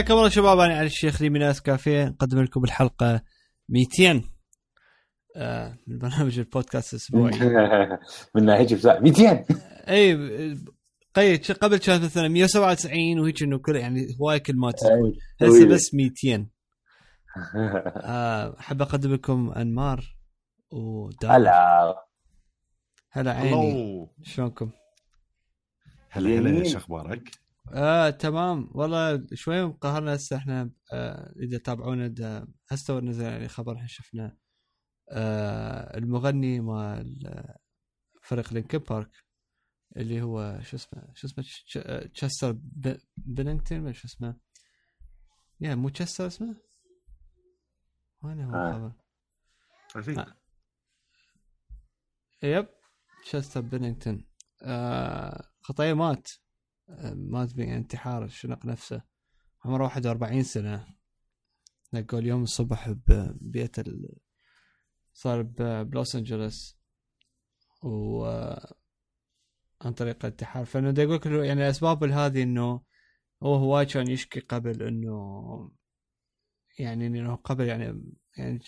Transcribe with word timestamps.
حياكم 0.00 0.14
الله 0.14 0.28
شباب 0.28 0.58
أنا 0.58 0.74
علي 0.74 0.86
الشيخ 0.86 1.22
علي 1.22 1.30
من 1.30 1.42
اس 1.42 1.60
كافيه. 1.60 2.04
نقدم 2.04 2.42
لكم 2.42 2.64
الحلقة 2.64 3.22
200 3.68 4.22
آه 5.36 5.78
من 5.86 5.98
برنامج 5.98 6.38
البودكاست 6.38 6.92
الأسبوعي. 6.92 7.32
من 8.34 8.44
ناحية 8.44 8.76
بتاع 8.76 8.98
200 9.00 9.44
اي 9.88 10.14
قيد 11.14 11.52
قبل 11.52 11.76
كانت 11.76 12.04
مثلا 12.04 12.28
197 12.28 13.18
وهيك 13.18 13.42
إنه 13.42 13.58
كل 13.58 13.76
يعني 13.76 14.16
هواي 14.20 14.40
كلمات 14.40 14.84
هسه 15.42 15.66
بس 15.68 15.94
200 15.94 16.46
آه، 17.96 18.56
أحب 18.60 18.82
أقدم 18.82 19.12
لكم 19.14 19.52
أنمار 19.56 20.16
ودار. 20.70 21.36
هلا. 21.36 22.06
هلا 23.10 23.32
عيني. 23.32 24.08
شلونكم؟ 24.22 24.70
هلا 26.10 26.38
هلا 26.38 26.58
إيش 26.60 26.76
أخبارك؟ 26.76 27.30
آه 27.72 28.10
تمام 28.10 28.70
والله 28.74 29.26
شوي 29.34 29.66
مقهرنا 29.66 30.14
هسه 30.14 30.36
إحنا 30.36 30.70
آه 30.92 31.32
إذا 31.42 31.58
تابعونا 31.58 32.46
هسه 32.68 33.00
نزل 33.00 33.24
يعني 33.24 33.48
خبر 33.48 33.76
إحنا 33.76 33.86
شفنا 33.86 34.36
آه 35.10 35.98
المغني 35.98 36.60
مال 36.60 37.26
آه، 37.26 37.58
فريق 38.22 38.52
لينكن 38.52 38.78
بارك 38.78 39.10
اللي 39.96 40.22
هو 40.22 40.60
شو 40.62 40.76
اسمه 40.76 41.02
شو 41.14 41.26
اسمه 41.26 41.44
آه، 41.76 42.06
تشستر 42.06 42.52
ب- 42.52 42.96
بنينغتون 43.16 43.80
ولا 43.80 43.92
شو 43.92 44.08
اسمه 44.08 44.36
يا 45.60 45.74
مو 45.74 45.88
تشستر 45.88 46.26
اسمه 46.26 46.56
وين 48.22 48.40
هو 48.40 48.54
آه. 48.54 48.94
الخبر 49.96 50.14
think. 50.14 50.18
آه. 50.18 50.36
يب 52.42 52.66
تشستر 53.24 53.60
بنينغتون 53.60 54.24
آه 54.62 55.48
خطية 55.62 55.92
مات 55.92 56.28
آه 56.90 57.14
مات 57.14 57.54
بانتحار 57.54 58.28
شنق 58.28 58.66
نفسه. 58.66 59.02
عمره 59.64 59.84
41 59.84 60.42
سنة. 60.42 60.86
لقوا 61.92 62.18
اليوم 62.18 62.42
الصبح 62.42 62.90
ببيت 62.90 63.78
ال... 63.78 64.16
صار 65.12 65.42
بلوس 65.82 66.16
أنجلوس. 66.16 66.78
و 67.82 68.24
عن 69.82 69.92
طريق 69.92 70.16
الانتحار. 70.24 70.64
فانه 70.64 70.90
دا 70.90 71.02
يقول 71.02 71.44
يعني 71.44 71.62
الأسباب 71.64 72.04
هذه 72.04 72.42
إنه 72.42 72.82
هو 73.42 73.54
هواي 73.54 73.86
كان 73.86 74.10
يشكي 74.10 74.40
قبل 74.40 74.82
إنه 74.82 75.70
يعني 76.78 77.06
إنه 77.06 77.34
قبل 77.34 77.64
يعني 77.68 78.02
يعني 78.36 78.60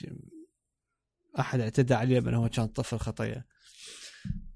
أحد 1.38 1.60
اعتدى 1.60 1.94
عليه 1.94 2.20
من 2.20 2.34
هو 2.34 2.48
كان 2.48 2.66
طفل 2.66 2.98
خطيه 2.98 3.46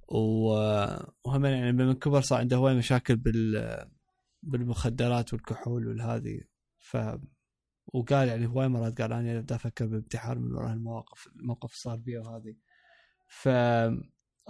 وهم 0.08 1.44
يعني 1.44 1.72
من 1.72 1.92
كبر 1.92 2.20
صار 2.20 2.38
عنده 2.38 2.56
هواي 2.56 2.74
مشاكل 2.74 3.16
بال 3.16 3.86
بالمخدرات 4.42 5.32
والكحول 5.32 5.86
والهذه 5.88 6.40
ف 6.78 6.96
وقال 7.94 8.28
يعني 8.28 8.46
هواي 8.46 8.68
مرات 8.68 9.00
قال 9.02 9.12
أنا 9.12 9.40
دا 9.40 9.54
أفكر 9.54 9.86
بانتحار 9.86 10.38
من 10.38 10.52
وراء 10.54 10.72
المواقف 10.72 11.27
الموقف 11.27 11.74
صار 11.74 11.96
بيه 11.96 12.18
وهذه 12.18 12.56
ف 13.28 13.48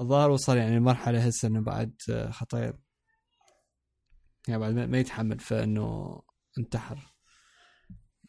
الظاهر 0.01 0.31
وصل 0.31 0.57
يعني 0.57 0.81
مرحلة 0.81 1.27
هسه 1.27 1.49
إنه 1.49 1.61
بعد 1.61 1.95
خطير 2.31 2.79
يعني 4.49 4.61
بعد 4.61 4.73
ما- 4.75 4.99
يتحمل 4.99 5.39
فانه 5.41 6.23
انتحر. 6.59 7.15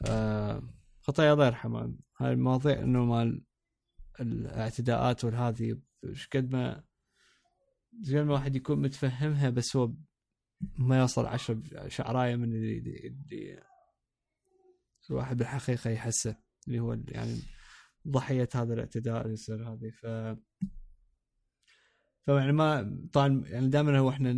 آه 0.07 0.61
خطايا 1.01 1.33
الله 1.33 1.45
يرحمه. 1.45 1.95
هاي 2.21 2.31
المواضيع 2.31 2.79
إنه 2.79 3.05
مال 3.05 3.43
الاعتداءات 4.19 5.23
والهذه 5.25 5.79
إيش 6.05 6.27
قد 6.27 6.51
ما 6.51 6.83
إيش 7.99 8.15
قد 8.15 8.21
ما 8.21 8.33
واحد 8.33 8.55
يكون 8.55 8.81
متفهمها 8.81 9.49
بس 9.49 9.75
هو 9.75 9.93
ما 10.77 10.99
يوصل 10.99 11.25
عشر 11.25 11.61
شعرايه 11.87 12.35
من 12.35 12.53
اللي, 12.53 12.77
اللي 12.77 13.63
الواحد 15.09 15.37
بالحقيقة 15.37 15.89
يحسه 15.89 16.35
اللي 16.67 16.79
هو 16.79 16.97
يعني 17.07 17.41
ضحية 18.07 18.49
هذا 18.55 18.73
الاعتداء 18.73 19.21
اللي 19.21 19.33
يصير 19.33 19.69
هذه. 19.69 19.89
ف 19.89 20.05
فيعني 22.25 22.51
ما 22.51 22.97
طبعا 23.13 23.43
يعني 23.45 23.67
دائما 23.67 23.99
هو 23.99 24.09
إحنا 24.09 24.29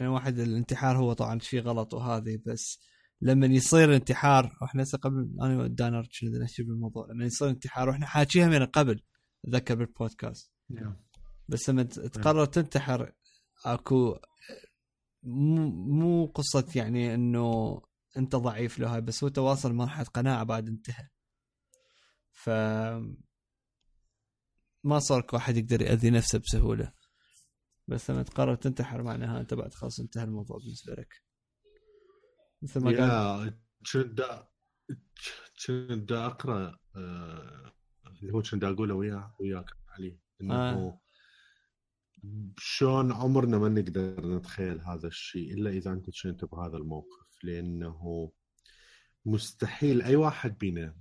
يعني 0.00 0.12
واحد 0.12 0.38
الانتحار 0.38 0.96
هو 0.96 1.12
طبعا 1.12 1.38
شيء 1.38 1.60
غلط 1.60 1.94
وهذه 1.94 2.38
بس 2.46 2.80
لما 3.20 3.46
يصير 3.46 3.96
انتحار 3.96 4.58
وإحنا 4.62 4.84
قبل 5.02 5.36
أنا 5.42 5.62
ودانر 5.62 6.08
كنا 6.20 6.38
نحكي 6.38 6.62
بالموضوع 6.62 7.06
لما 7.10 7.24
يصير 7.24 7.50
انتحار 7.50 7.88
وإحنا 7.88 8.06
حاكيها 8.06 8.46
من 8.46 8.66
قبل 8.66 9.02
أتذكر 9.44 9.74
بالبودكاست. 9.74 10.52
بس 11.50 11.70
لما 11.70 11.82
تقرر 11.82 12.44
تنتحر 12.44 13.12
اكو 13.64 14.18
مو 15.22 16.26
قصة 16.26 16.66
يعني 16.76 17.14
انه 17.14 17.80
انت 18.16 18.36
ضعيف 18.36 18.78
له 18.78 18.98
بس 18.98 19.24
هو 19.24 19.28
تواصل 19.28 19.72
مرحله 19.72 20.04
قناعة 20.06 20.44
بعد 20.44 20.68
انتهى. 20.68 21.08
ف 22.32 22.50
ما 24.84 24.98
صار 24.98 25.26
واحد 25.32 25.56
يقدر 25.56 25.82
يأذي 25.82 26.10
نفسه 26.10 26.38
بسهولة. 26.38 26.92
بس 27.88 28.10
لما 28.10 28.22
تقرر 28.22 28.54
تنتحر 28.54 29.02
معناها 29.02 29.40
انت 29.40 29.54
بعد 29.54 29.74
خلاص 29.74 30.00
انتهى 30.00 30.24
الموضوع 30.24 30.58
بالنسبة 30.58 30.94
لك. 30.94 31.22
مثل 32.62 32.80
ما 32.80 32.90
قال 32.90 33.60
كنت 33.92 34.48
كنت 35.66 36.12
أقرأ 36.12 36.78
آه، 36.96 37.72
اللي 38.22 38.32
هو 38.32 38.42
كنت 38.42 38.64
أقوله 38.64 38.94
وياه 38.94 39.36
وياك 39.40 39.66
علي 39.88 40.18
إنه 40.40 40.54
آه. 40.54 41.00
شلون 42.58 43.12
عمرنا 43.12 43.58
ما 43.58 43.68
نقدر 43.68 44.26
نتخيل 44.36 44.80
هذا 44.80 45.08
الشيء 45.08 45.54
إلا 45.54 45.70
إذا 45.70 45.92
أنت 45.92 46.22
كنت 46.22 46.44
بهذا 46.44 46.76
الموقف 46.76 47.38
لأنه 47.42 48.32
مستحيل 49.26 50.02
أي 50.02 50.16
واحد 50.16 50.58
بينا 50.58 50.96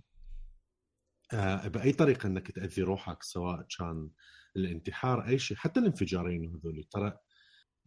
آه، 1.34 1.68
بأي 1.68 1.91
طريقة 1.91 2.28
إنك 2.28 2.52
تأذي 2.52 2.81
روحك 2.81 3.24
سواء 3.24 3.68
كان 3.78 4.09
الانتحار 4.56 5.28
أي 5.28 5.40
شيء 5.40 5.57
حتى 5.57 5.80
الانفجارين 5.80 6.46
هذول 6.46 6.84
ترى 6.91 7.18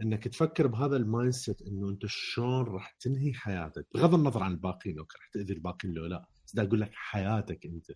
إنك 0.03 0.29
تفكر 0.29 0.67
بهذا 0.67 0.97
ال 0.97 1.33
mindset 1.33 1.63
إنه 1.63 1.89
أنت 1.89 2.07
شلون 2.07 2.65
راح 2.65 2.97
تنهي 3.01 3.33
حياتك 3.35 3.87
بغض 3.95 4.15
النظر 4.15 4.43
عن 4.43 4.53
الباقيين 4.53 4.99
أوكي 4.99 5.19
راح 5.19 5.29
تأذي 5.33 5.53
الباقيين 5.53 5.95
لو 5.95 6.07
لا 6.07 6.29
بس 6.47 6.59
أقول 6.59 6.81
لك 6.81 6.91
حياتك 6.95 7.67
أنت. 7.67 7.87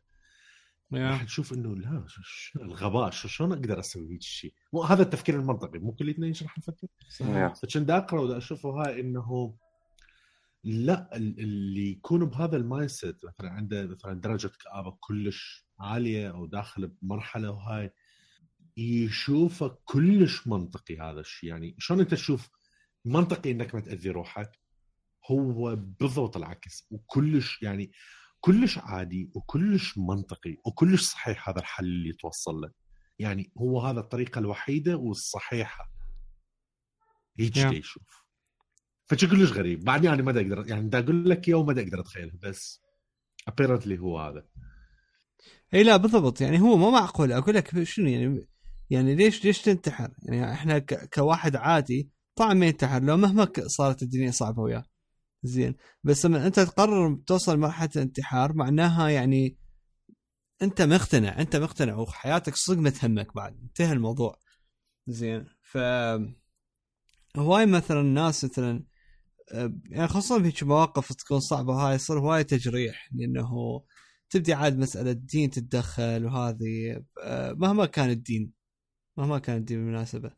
راح 0.93 1.21
yeah. 1.21 1.27
تشوف 1.27 1.53
إنه 1.53 1.77
لا 1.77 2.05
شو- 2.09 2.23
شو 2.25 2.63
الغباء 2.63 3.11
شو- 3.11 3.29
شلون 3.29 3.53
أقدر 3.53 3.81
أسوي 3.81 4.13
هيك 4.13 4.23
شيء 4.23 4.55
مو 4.73 4.83
هذا 4.83 5.03
التفكير 5.03 5.41
المنطقي 5.41 5.79
مو 5.79 5.93
كلنا 5.93 6.27
إيش 6.27 6.43
راح 6.43 6.59
نفكر. 6.59 6.87
فكنت 7.55 7.77
دا 7.79 7.97
أقرأ 7.97 8.21
ودا 8.21 8.37
أشوفه 8.39 8.69
هاي 8.71 9.01
إنه 9.01 9.57
لا 10.65 11.17
ال- 11.17 11.41
اللي 11.41 11.91
يكون 11.91 12.25
بهذا 12.25 12.57
ال 12.57 12.89
mindset 12.89 13.25
مثلا 13.25 13.51
عنده 13.51 13.87
مثلا 13.87 14.21
درجة 14.21 14.51
كآبة 14.65 14.97
كلش 15.01 15.67
عالية 15.81 16.31
أو 16.31 16.47
داخل 16.47 16.87
بمرحلة 17.03 17.51
وهاي 17.51 17.91
يشوفه 18.77 19.79
كلش 19.85 20.47
منطقي 20.47 20.97
هذا 20.99 21.21
الشيء 21.21 21.51
يعني 21.51 21.77
شلون 21.79 22.01
أنت 22.01 22.11
تشوف 22.15 22.49
منطقي 23.05 23.51
إنك 23.51 23.75
ما 23.75 23.81
تأذي 23.81 24.11
روحك؟ 24.11 24.51
هو 25.31 25.77
بالضبط 25.77 26.37
العكس 26.37 26.87
وكلش 26.91 27.63
يعني 27.63 27.93
كلش 28.41 28.79
عادي 28.79 29.31
وكلش 29.35 29.99
منطقي 29.99 30.57
وكلش 30.67 31.03
صحيح 31.03 31.49
هذا 31.49 31.59
الحل 31.59 31.85
اللي 31.85 32.13
توصل 32.13 32.55
له. 32.55 32.71
يعني 33.19 33.53
هو 33.59 33.81
هذا 33.81 34.01
الطريقة 34.01 34.39
الوحيدة 34.39 34.97
والصحيحة. 34.97 35.93
هيك 37.39 37.55
Yeah. 37.55 37.73
يشوف. 37.73 38.25
فشي 39.07 39.27
كلش 39.27 39.53
غريب. 39.53 39.85
بعدني 39.85 40.07
يعني 40.07 40.23
ما 40.23 40.33
دا 40.33 40.41
أقدر 40.41 40.69
يعني 40.69 40.89
دا 40.89 40.99
أقول 40.99 41.31
لك 41.31 41.49
إياه 41.49 41.57
وما 41.57 41.73
أقدر 41.73 42.01
أتخيله 42.01 42.33
بس 42.43 42.83
ابيرنتلي 43.49 43.99
هو 43.99 44.21
هذا. 44.21 44.47
إي 45.75 45.83
لا 45.83 45.97
بالضبط. 45.97 46.41
يعني 46.41 46.61
هو 46.61 46.77
مو 46.77 46.91
معقول. 46.91 47.33
أقول 47.33 47.55
لك 47.55 47.83
شنو؟ 47.83 48.09
يعني 48.09 48.49
يعني 48.91 49.15
ليش 49.15 49.45
ليش 49.45 49.63
تنتحر؟ 49.63 50.11
يعني 50.23 50.53
إحنا. 50.53 50.79
كواحد 51.15 51.57
عادي 51.57 52.11
طبعا 52.37 52.55
ما 52.55 52.67
ينتحر 52.67 53.03
لو 53.03 53.17
مهما 53.17 53.49
صارت 53.67 54.03
الدنيا 54.03 54.31
صعبة 54.31 54.63
وياه. 54.63 54.85
زين. 55.47 55.75
بس 56.05 56.27
لما 56.27 56.47
أنت 56.47 56.61
تقرر 56.61 57.15
توصل 57.27 57.59
مرحلة 57.59 57.91
الانتحار 57.97 58.53
معناها 58.53 59.09
يعني 59.09 59.59
أنت 60.63 60.83
مقتنع 60.83 61.41
أنت 61.41 61.57
مقتنع 61.57 61.97
وحياتك 61.97 62.57
صدق 62.57 62.79
ما 62.79 62.91
تهمك 62.91 63.35
بعد 63.35 63.59
انتهى 63.63 63.93
الموضوع. 63.93 64.39
زين. 65.07 65.47
ف 65.63 65.79
هواي 67.37 67.67
مثلا 67.67 68.01
الناس 68.01 68.45
مثلا 68.45 68.85
يعني 69.91 70.09
خصوصا 70.09 70.39
بهيك 70.39 70.63
مواقف 70.63 71.13
تكون 71.13 71.41
صعبة 71.41 71.75
هاي 71.75 71.95
يصير 71.95 72.19
هواي 72.19 72.45
تجريح 72.45 73.09
لأنه 73.13 73.83
تبدي 74.31 74.55
عاد 74.55 74.79
مسألة 74.79 75.13
دين 75.13 75.51
تتدخل 75.51 76.25
وهذه 76.25 77.05
مهما 77.53 77.87
كان 77.87 78.11
الدين 78.11 78.53
مهما 79.17 79.39
كان 79.39 79.57
الدين 79.57 79.79
بالمناسبة. 79.79 80.33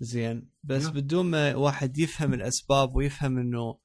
زين. 0.00 0.50
بس 0.64 0.82
نعم. 0.84 0.92
بدون 0.92 1.26
ما 1.26 1.54
واحد 1.54 1.98
يفهم 1.98 2.34
الأسباب 2.34 2.96
ويفهم 2.96 3.38
إنه 3.38 3.78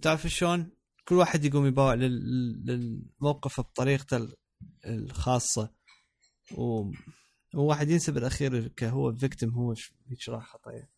تعرف 0.00 0.26
شلون؟ 0.26 0.70
كل 1.08 1.14
واحد 1.14 1.44
يقوم 1.44 1.66
يباوع 1.66 1.94
لل- 1.94 2.64
للموقف 2.66 3.60
بطريقته 3.60 4.16
ال- 4.16 4.34
الخاصة. 4.86 5.74
و 6.58 6.90
وواحد 7.54 7.90
ينسى 7.90 8.12
بالاخير 8.12 8.68
كهو 8.68 9.14
فيكتم 9.16 9.50
هو 9.50 9.74
هيك 10.06 10.28
راح 10.28 10.52
خطايا 10.52 10.88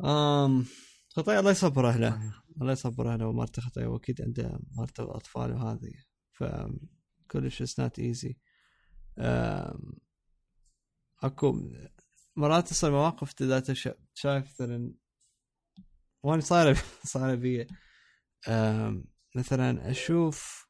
امم 0.00 0.64
خطايا 1.08 1.40
الله 1.40 1.50
يصبر 1.50 1.88
اهله 1.88 2.34
الله 2.60 2.72
يصبر 2.72 3.12
اهله 3.12 3.26
ومالته 3.26 3.62
خطايا 3.62 3.86
وأكيد 3.86 4.22
عنده 4.22 4.60
مالته 4.76 5.16
اطفال 5.16 5.52
وهذه. 5.52 5.92
ف 6.32 6.44
كلش 7.30 7.62
it's 7.62 7.80
not 7.80 7.98
easy 7.98 8.36
أكو 11.22 11.70
مرات 12.36 12.68
تصير 12.68 12.90
مواقف 12.90 13.42
ذات 13.42 13.72
شايف 14.14 14.44
مثلا 14.46 14.94
وأنا 16.22 16.40
صايره 16.40 16.82
صايره 17.04 17.34
بي 17.34 17.66
مثلا 19.36 19.90
أشوف 19.90 20.66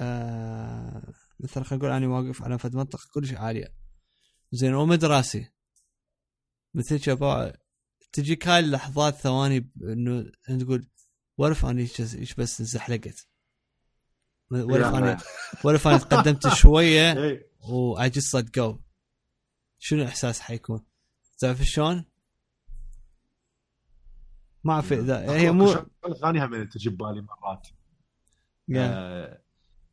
آه، 0.00 1.12
مثلا 1.40 1.64
خلينا 1.64 1.84
نقول 1.84 1.96
أنا 1.96 2.08
واقف 2.08 2.42
على 2.42 2.58
فد 2.58 2.76
منطقة 2.76 3.08
كلش 3.14 3.32
عالية 3.32 3.74
زين 4.52 4.74
ومد 4.74 5.04
راسي 5.04 5.52
مثل 6.74 7.00
شباب 7.00 7.56
تجيك 8.12 8.48
هاي 8.48 8.58
اللحظات 8.58 9.14
ثواني 9.14 9.70
إنه 9.82 10.32
إنت 10.50 10.62
تقول 10.62 10.88
ورف 11.38 11.66
اني 11.66 11.88
إيش 12.00 12.34
بس 12.34 12.60
انزحلقت 12.60 13.28
ورف 14.50 14.94
اني 14.94 15.16
ورف 15.64 15.88
اني 15.88 15.98
تقدمت 15.98 16.48
شوية 16.48 17.12
إيه. 17.12 17.50
ليت 17.98 18.54
جو 18.54 18.80
شنو 19.78 20.02
الاحساس 20.02 20.40
حيكون؟ 20.40 20.86
تعرف 21.38 21.62
شلون؟ 21.62 22.04
ما 24.66 24.72
أعرف 24.72 24.92
اذا 24.92 25.30
هي 25.36 25.52
مو 25.52 25.66
شغله 25.66 26.14
ثانية 26.20 26.44
هم 26.44 26.64
تجي 26.64 26.90
ببالي 26.90 27.20
مرات. 27.22 27.68
Yeah. 28.70 28.76
آه، 28.76 29.42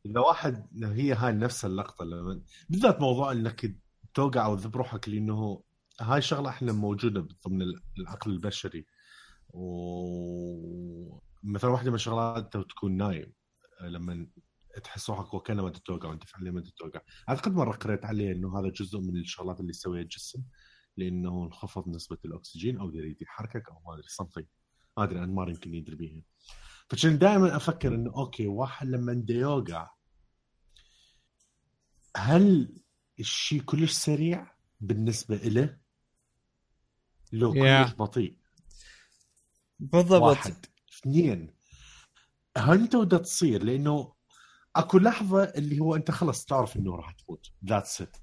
إذا 0.06 0.20
واحد 0.20 0.66
هي 0.84 1.12
هاي 1.12 1.32
نفس 1.32 1.64
اللقطة 1.64 2.04
لما 2.04 2.42
بالذات 2.68 3.00
موضوع 3.00 3.32
إنك 3.32 3.76
توقع 4.14 4.46
أو 4.46 4.56
تذب 4.56 4.76
روحك 4.76 5.08
لأنه 5.08 5.62
هاي 6.00 6.22
شغلة 6.22 6.48
إحنا 6.48 6.72
موجودة 6.72 7.28
ضمن 7.48 7.62
العقل 7.98 8.30
البشري. 8.30 8.86
ومثلا 9.48 11.20
واحدة 11.70 11.90
من 11.90 11.94
الشغلات 11.94 12.56
تكون 12.56 12.96
نايم 12.96 13.32
آه، 13.80 13.88
لما 13.88 14.26
تحس 14.84 15.10
روحك 15.10 15.34
وكانما 15.34 15.70
تتوقع 15.70 16.08
وأنت 16.08 16.24
فعليا 16.24 16.50
ما 16.50 16.60
تتوقع. 16.60 17.00
أعتقد 17.28 17.52
مرة 17.52 17.72
قريت 17.72 18.04
عليه 18.04 18.32
إنه 18.32 18.60
هذا 18.60 18.68
جزء 18.68 19.00
من 19.00 19.16
الشغلات 19.16 19.60
اللي 19.60 19.70
يسويها 19.70 20.02
الجسم 20.02 20.42
لأنه 20.96 21.44
انخفض 21.44 21.88
نسبة 21.88 22.18
الأكسجين 22.24 22.78
أو 22.78 22.90
يريد 22.90 23.22
يحركك 23.22 23.68
أو 23.68 23.80
ما 23.86 23.94
أدري 23.94 24.08
something. 24.22 24.44
ما 24.44 24.63
أدري 24.98 25.24
انمار 25.24 25.48
يمكن 25.50 25.74
يدري 25.74 25.96
بيها. 25.96 26.22
فكنت 26.88 27.20
دائما 27.20 27.56
أفكر 27.56 27.94
إنه 27.94 28.12
أوكي 28.16 28.46
واحد 28.46 28.86
لما 28.86 29.24
يوقع 29.28 29.90
هل 32.16 32.74
الشيء 33.20 33.62
كلش 33.62 33.92
سريع 33.92 34.54
بالنسبة 34.80 35.36
له 35.36 35.78
لو 37.32 37.52
كلش 37.52 37.92
Yeah. 37.92 37.96
بطيء. 37.96 38.38
بالضبط. 39.78 40.22
واحد. 40.22 40.66
اثنين 40.98 41.54
هل 42.56 42.80
أنت 42.80 42.96
بدها 42.96 43.18
تصير؟ 43.18 43.62
لأنه 43.64 44.14
أكو 44.76 44.98
لحظة 44.98 45.42
اللي 45.44 45.80
هو 45.80 45.96
أنت 45.96 46.10
خلص 46.10 46.44
تعرف 46.44 46.76
إنه 46.76 46.96
راح 46.96 47.10
تموت. 47.12 47.46
that's 47.66 48.02
it 48.02 48.16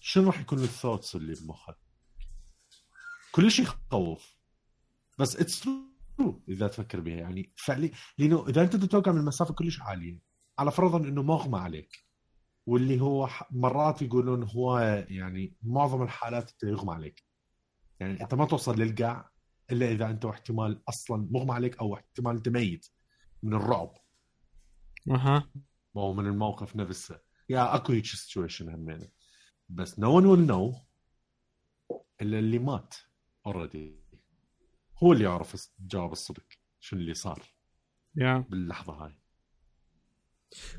شنو 0.00 0.26
راح 0.26 0.40
يكون 0.40 0.58
ال 0.58 0.64
thoughts 0.64 1.16
اللي 1.16 1.34
بمخك؟ 1.34 1.78
كل 3.32 3.50
شيء 3.50 3.64
يخوف. 3.64 4.34
بس 5.18 5.36
it's 5.36 5.60
true 5.60 6.42
إذا 6.48 6.68
تفكر 6.68 7.00
بها. 7.00 7.14
يعني 7.16 7.52
فعليا 7.56 7.90
لأنه 8.18 8.48
إذا 8.48 8.62
أنت 8.62 8.76
تتوقع 8.76 9.12
من 9.12 9.24
مسافه 9.24 9.54
كلش 9.54 9.80
عالية 9.80 10.18
على 10.58 10.70
فرضا 10.70 10.98
إنه 10.98 11.22
مغمى 11.22 11.58
عليك 11.58 12.04
واللي 12.66 13.00
هو 13.00 13.28
مرات 13.50 14.02
يقولون 14.02 14.42
هو 14.42 14.78
يعني 15.08 15.56
معظم 15.62 16.02
الحالات 16.02 16.52
يغمى 16.64 16.94
عليك. 16.94 17.24
يعني 18.00 18.22
أنت 18.22 18.34
ما 18.34 18.44
توصل 18.44 18.80
للقاع 18.80 19.30
إلا 19.72 19.92
إذا 19.92 20.10
أنت 20.10 20.24
احتمال 20.24 20.82
أصلا 20.88 21.28
مغمى 21.30 21.52
عليك 21.52 21.78
أو 21.78 21.94
احتمال 21.94 22.36
أنت 22.36 22.48
ميت 22.48 22.86
من 23.42 23.54
الرعب. 23.54 23.94
أها. 25.10 25.50
أو 25.96 26.12
من 26.12 26.26
الموقف 26.26 26.76
نفسه. 26.76 27.20
yeah 27.48 27.76
أكو 27.76 27.92
هيك 27.92 28.06
situation 28.06 28.68
همينة. 28.68 29.08
بس 29.68 29.98
no 29.98 30.16
one 30.16 30.26
will 30.26 30.46
know 30.46 30.74
إلا 32.22 32.38
اللي 32.38 32.58
مات 32.58 32.94
already 33.46 34.03
هو 35.02 35.12
اللي 35.12 35.24
يعرف 35.24 35.68
جواب 35.80 36.12
الصدق 36.12 36.42
شنو 36.80 37.00
اللي 37.00 37.14
صار 37.14 37.42
يا 38.16 38.38
باللحظة 38.50 38.92
هاي. 38.92 39.12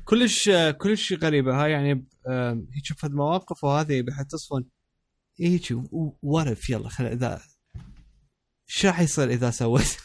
كلش 0.04 0.50
كلش 0.78 1.12
غريبة. 1.12 1.64
هاي 1.64 1.70
يعني 1.70 2.06
هيك 2.74 2.84
شوف 2.84 3.04
المواقف 3.04 3.64
وهذه 3.64 4.02
بحيث 4.02 4.26
تصفن 4.26 4.64
هيك 5.40 5.62
ورف 6.22 6.70
يلا 6.70 6.88
خل 6.88 7.04
إذا 7.06 7.42
شو 8.66 8.88
راح 8.88 9.00
يصير 9.00 9.28
إذا 9.30 9.50
سويت؟ 9.50 9.96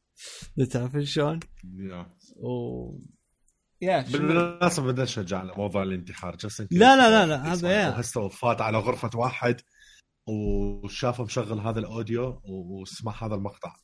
تعرف 0.72 0.96
شلون؟ 0.96 1.40
yeah. 1.64 2.16
و 2.36 2.98
yeah 3.80 4.02
شنو- 4.02 4.12
بالمناسبة 4.12 4.86
بدنا 4.86 5.02
نشجع 5.04 5.38
على 5.38 5.52
موضوع 5.56 5.82
الانتحار. 5.82 6.36
لا 6.70 6.96
لا 6.96 7.10
لا 7.10 7.26
لا، 7.26 7.52
هذا. 7.52 8.00
هسه 8.00 8.28
فات 8.28 8.60
على 8.60 8.78
غرفة 8.78 9.10
واحد. 9.18 9.60
وشافه 10.28 11.24
مشغل 11.24 11.58
هذا 11.60 11.78
ال 11.78 11.88
audio 11.88 12.40
وسمع 12.44 13.24
هذا 13.26 13.34
المقطع 13.34 13.76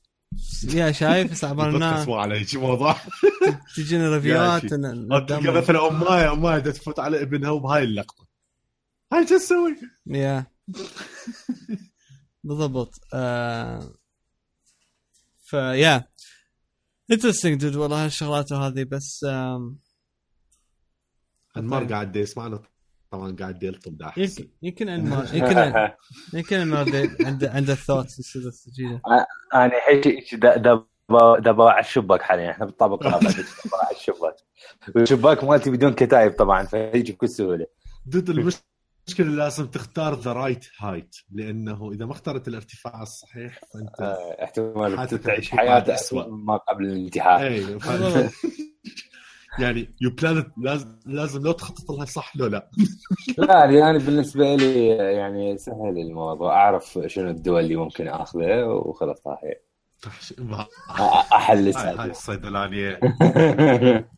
yeah 0.74 0.92
شايف 0.92 1.44
عبالنا 1.44 2.04
مو 2.04 2.14
على 2.14 2.40
هيك 2.40 2.54
موضوع 2.54 2.96
تجينا 3.76 4.14
review 4.14 4.55
ات 4.55 4.62
شي. 4.62 4.68
تلقى. 4.68 5.52
مثلا 5.52 5.88
امايه 5.88 6.58
بدها 6.58 6.72
تفوت 6.72 6.98
على 7.00 7.22
ابنها 7.22 7.50
وبهاي 7.50 7.84
اللقطة 7.84 8.26
هاي 9.12 9.26
شو 9.26 9.36
تسوي؟ 9.38 9.76
yeah 10.06 10.46
بالضبط 12.44 12.94
آه 13.14 13.94
ف 15.44 16.08
yeah 17.10 17.23
interesting 17.23 17.60
dude 17.60 17.76
والله 17.76 18.04
هالشغلات 18.04 18.52
وهذه 18.52 18.84
بس 18.84 19.24
آم، 19.28 19.78
انمار 21.56 21.80
طيب. 21.82 21.92
قاعد 21.92 22.16
يسمعنا 22.16 22.62
طبعا 23.16 23.36
قاعد 23.40 23.62
يلطم 23.62 23.94
داحس 23.94 24.38
يمكن 24.38 24.48
يمكن 24.62 24.88
انمار 24.88 25.24
يمكن 25.34 25.88
يمكن 26.38 26.56
انمار 26.56 27.08
عنده 27.24 27.50
عنده 27.50 27.72
الثوتس 27.72 28.18
يصير 28.18 28.50
تسجيله 28.50 29.00
أنا 29.54 29.70
دا- 30.32 30.84
دابا 31.38 31.70
على 31.70 31.80
الشباك 31.80 32.22
حاليا. 32.22 32.50
إحنا 32.50 32.64
بالطابق 32.64 33.06
الرابع 33.06 33.30
دابا 33.30 33.76
على 33.86 33.96
الشباك. 33.96 34.36
والشباك 34.96 35.44
مالتي 35.44 35.70
بدون 35.70 35.92
كتايب 35.92 36.32
طبعا 36.32 36.62
فيجي 36.64 37.12
بكل 37.12 37.28
سهولة. 37.28 37.66
ضد 38.08 38.30
المشكلة 38.30 39.26
لازم 39.36 39.66
تختار 39.66 40.14
ذا 40.20 40.32
رايت 40.32 40.66
هايت 40.78 41.16
لأنه 41.32 41.92
إذا 41.92 42.06
ما 42.06 42.12
اخترت 42.12 42.48
الارتفاع 42.48 43.02
الصحيح 43.02 43.60
فأنت 43.74 44.00
آه، 44.00 44.44
احتمال 44.44 45.08
تعيش 45.20 45.50
حياة 45.50 45.78
أسوأ. 45.82 45.94
اسوء 45.94 46.28
ما 46.30 46.56
قبل 46.56 46.84
الانتحار. 46.84 47.56
ف- 47.78 48.30
يعني 49.58 49.94
you 50.00 50.10
plan 50.10 50.52
لازم 50.62 50.98
لازم 51.06 51.42
لو 51.42 51.52
تخطط 51.52 51.90
لها 51.90 52.04
صح 52.04 52.36
لو 52.36 52.46
لا. 52.46 52.70
لا 53.38 53.64
يعني 53.64 53.98
بالنسبة 53.98 54.54
لي 54.56 54.86
يعني 54.88 55.58
سهل 55.58 55.98
الموضوع. 55.98 56.52
أعرف 56.54 56.98
شنو 57.06 57.30
الدول 57.30 57.60
اللي 57.64 57.76
ممكن 57.76 58.08
اخذها 58.08 58.64
وخلاص 58.64 59.26
هاي 59.26 59.60
ما- 60.38 60.66
أحل 61.32 61.56
هاي 61.58 61.68
السالفه 61.68 62.04
الصيدلانية. 62.04 63.00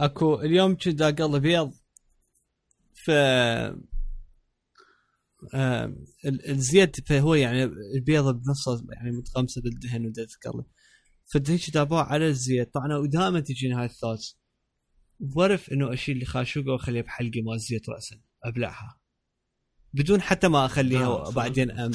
أكو 0.00 0.40
اليوم 0.40 0.76
كنت 0.76 1.02
اقلب 1.02 1.42
بيض 1.42 1.72
ف 3.06 3.10
ال- 6.24 6.50
الزيت 6.50 7.08
فهو 7.08 7.34
يعني 7.34 7.64
البيضه 7.96 8.32
بنصها 8.32 8.82
يعني 8.92 9.10
متغمسه 9.10 9.62
بالدهن 9.62 10.06
ودا 10.06 10.24
تقلب 10.24 10.64
فدهيك 11.32 11.70
دابوه 11.70 12.02
على 12.02 12.26
الزيت. 12.26 12.74
طبعا 12.74 12.96
ودائما 12.96 13.40
تجيني 13.40 13.74
هاي 13.74 13.84
الثوتس 13.84 14.38
ورف 15.36 15.72
إنه 15.72 15.92
أشيل 15.92 16.26
خاشوقة 16.26 16.72
وأخليها 16.72 17.02
بحلقي 17.02 17.42
مال 17.42 17.60
زيت 17.60 17.88
راسا 17.88 18.16
أبلعها. 18.44 19.00
بدون 19.92 20.22
حتى 20.22 20.48
ما 20.48 20.66
أخليها 20.66 21.08
وبعدين 21.08 21.70
أم... 21.70 21.90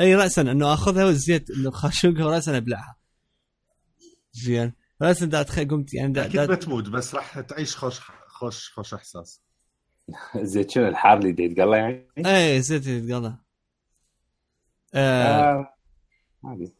أي 0.00 0.14
راسا 0.14 0.42
إنه 0.42 0.72
أخذها 0.74 1.04
والزيت 1.04 1.50
إنه 1.50 1.70
خاشوقها 1.70 2.24
وراسا 2.24 2.56
أبلعها. 2.56 2.96
زين. 4.32 4.72
راسا 5.02 5.26
دا 5.26 5.40
أتخيل 5.40 5.68
قمت 5.68 5.94
يعني 5.94 6.12
دا, 6.12 6.24
أكيد 6.24 6.40
دا 6.40 6.46
بتموت 6.46 6.88
بس 6.88 7.14
راح 7.14 7.40
تعيش 7.40 7.76
خوش 7.76 8.00
خوش 8.28 8.70
خوش 8.70 8.94
إحساس. 8.94 9.42
زين 10.36 10.68
شنو 10.68 10.88
الحار 10.88 11.18
اللي 11.18 11.44
يتقلى 11.44 11.76
يعني؟ 11.76 12.08
اي 12.26 12.62
زيت 12.62 12.86
يتقلى 12.86 13.38
آه 14.94 15.24
آه، 15.24 15.74
عادي 16.44 16.74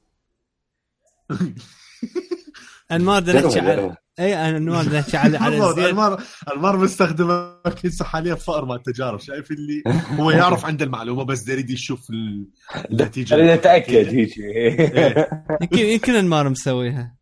انمار 2.92 3.20
بدنا 3.20 3.40
نحكي 3.46 3.60
على. 3.60 3.96
إي 4.20 4.34
انمار 4.56 4.84
بدنا 4.84 5.00
نحكي 5.00 5.16
على 5.16 5.36
على 5.38 5.56
المار 5.90 6.22
المار 6.52 6.76
مستخدمك 6.76 7.86
هسه 7.86 8.04
حاليا 8.04 8.34
فقر 8.34 8.64
مال 8.64 8.76
التجارب 8.76 9.20
شايف 9.20 9.50
اللي 9.50 9.82
هو 10.20 10.30
يعرف 10.30 10.64
عنده 10.64 10.84
المعلومة 10.84 11.24
بس 11.24 11.48
يريد 11.48 11.70
يشوف 11.70 12.10
ال- 12.10 12.48
النتيجة. 12.90 13.30
خلينا 13.34 13.56
نتأكد 13.56 13.94
هيك. 14.14 14.38
إيه. 14.38 15.28
يمكن 15.62 15.78
يمكن 15.78 16.14
انمار 16.14 16.48
مسويها. 16.48 17.16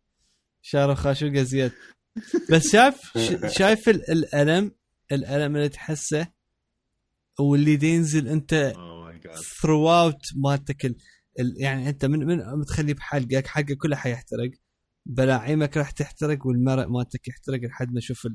شارو 0.61 0.95
خاشوقه 0.95 1.41
زيت 1.43 1.73
بس 2.51 2.71
شايف 2.71 2.95
شايف 3.47 3.89
ال- 3.89 4.11
الألم؟ 4.11 4.71
الألم 5.11 5.55
اللي 5.55 5.69
تحسه 5.69 6.27
واللي 7.39 7.79
ينزل 7.87 8.27
أنت 8.27 8.73
Oh. 8.75 9.39
ثرو 9.61 9.91
اوت 9.91 10.21
مالتك 10.35 10.85
ال- 10.85 10.91
ال- 10.91 10.97
يعني 11.37 11.89
أنت 11.89 12.05
من 12.05 12.19
من 12.27 12.37
متخلي 12.59 12.93
بحلقك 12.93 13.47
حلقه 13.47 13.73
كلها 13.73 13.97
حيحترق. 13.97 14.51
بلاعيمك 15.05 15.77
راح 15.77 15.91
تحترق 15.91 16.47
والمرء 16.47 16.87
مالتك 16.87 17.27
يحترق 17.27 17.59
لحد 17.59 17.91
ما 17.91 17.99
أشوف 17.99 18.27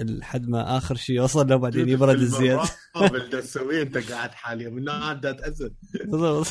لحد 0.00 0.48
ما 0.48 0.76
آخر 0.76 0.94
شيء 0.94 1.16
يوصل 1.16 1.46
له 1.48 1.56
بعدين 1.56 1.88
يبرد 1.94 2.20
الزيت. 2.20 2.60
تسويه 3.32 3.82
أنت 3.82 3.98
قاعد 3.98 4.30
حاليا 4.30 4.70
من 4.70 4.88
عاد 4.88 5.36
تأذن 5.36 5.74
بالضبط. 6.04 6.46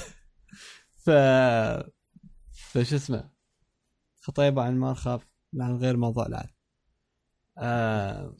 ف 0.95 1.09
فشو 2.51 2.95
اسمه؟ 2.95 3.31
خطيبة 4.21 4.61
عن 4.61 4.77
ما 4.77 4.91
نخاف 4.91 5.27
عن 5.59 5.75
غير 5.75 5.97
موضوع 5.97 6.25
العاد 6.25 6.49
آه 7.57 8.35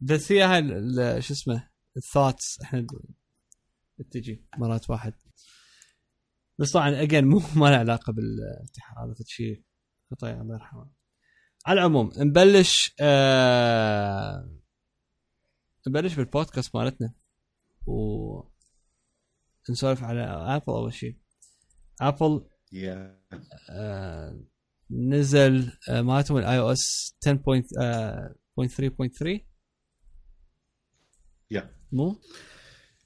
بس 0.00 0.32
هي 0.32 0.42
هاي 0.42 1.22
شو 1.22 1.34
اسمه؟ 1.34 1.68
الـ 1.96 2.03
thoughts 2.03 2.60
إحنا 2.62 2.86
تجي 4.10 4.44
مرات 4.58 4.90
واحد. 4.90 5.14
بس 6.62 6.72
طبعا 6.72 7.02
اجين 7.02 7.24
مو 7.24 7.38
ما 7.56 7.66
له 7.70 7.76
علاقة 7.76 8.12
بالانتحار 8.12 9.04
هذا 9.04 9.14
شيء 9.26 9.62
خطيب 10.10 10.40
الله 10.40 10.54
يرحمه. 10.54 10.90
على 11.66 11.80
العموم 11.80 12.10
نبلش 12.16 12.94
آه 13.00 14.50
نبلش 15.88 16.14
بالبودكاست 16.14 16.76
مالتنا. 16.76 17.14
و 17.86 18.42
نسولف 19.70 20.02
على 20.02 20.20
ابل 20.56 20.72
أول 20.72 20.94
شيء 20.94 21.18
ابل 22.00 22.48
يا 22.72 23.22
آه 23.70 24.40
نزل 24.90 25.72
آه 25.88 26.02
مالتهم 26.02 26.36
الـ 26.36 26.58
iOS 26.58 27.16
10.3.3 27.28 29.40
يا 31.50 31.76
مو؟ 31.92 32.20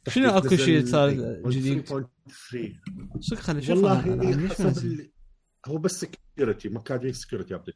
شنو 0.09 0.29
أكو 0.31 0.57
شيء 0.57 0.87
صار 0.87 1.11
جديد؟ 1.51 1.87
3.3 1.89 2.81
صدق 3.21 3.39
خلينا 3.41 3.61
نشوف 3.61 3.77
والله 3.77 4.49
حسب؟ 4.49 4.85
اللي- 4.85 5.13
هو 5.67 5.79
بس 5.79 6.01
security 6.37 6.69
ما 6.69 6.81
كاتبين 6.81 7.13
security 7.13 7.55
update 7.55 7.75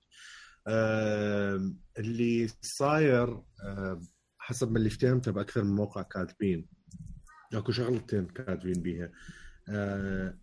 اللي 1.98 2.48
صاير 2.62 3.42
حسب 4.38 4.70
ما 4.72 4.78
اللي 4.78 4.90
فهمته 4.90 5.32
بأكثر 5.32 5.64
من 5.64 5.74
موقع 5.74 6.02
كاتبين. 6.02 6.68
أكو 7.54 7.72
شغلتين 7.72 8.26
كاتبين 8.26 8.82
بيها. 8.82 9.12
آه، 9.68 10.38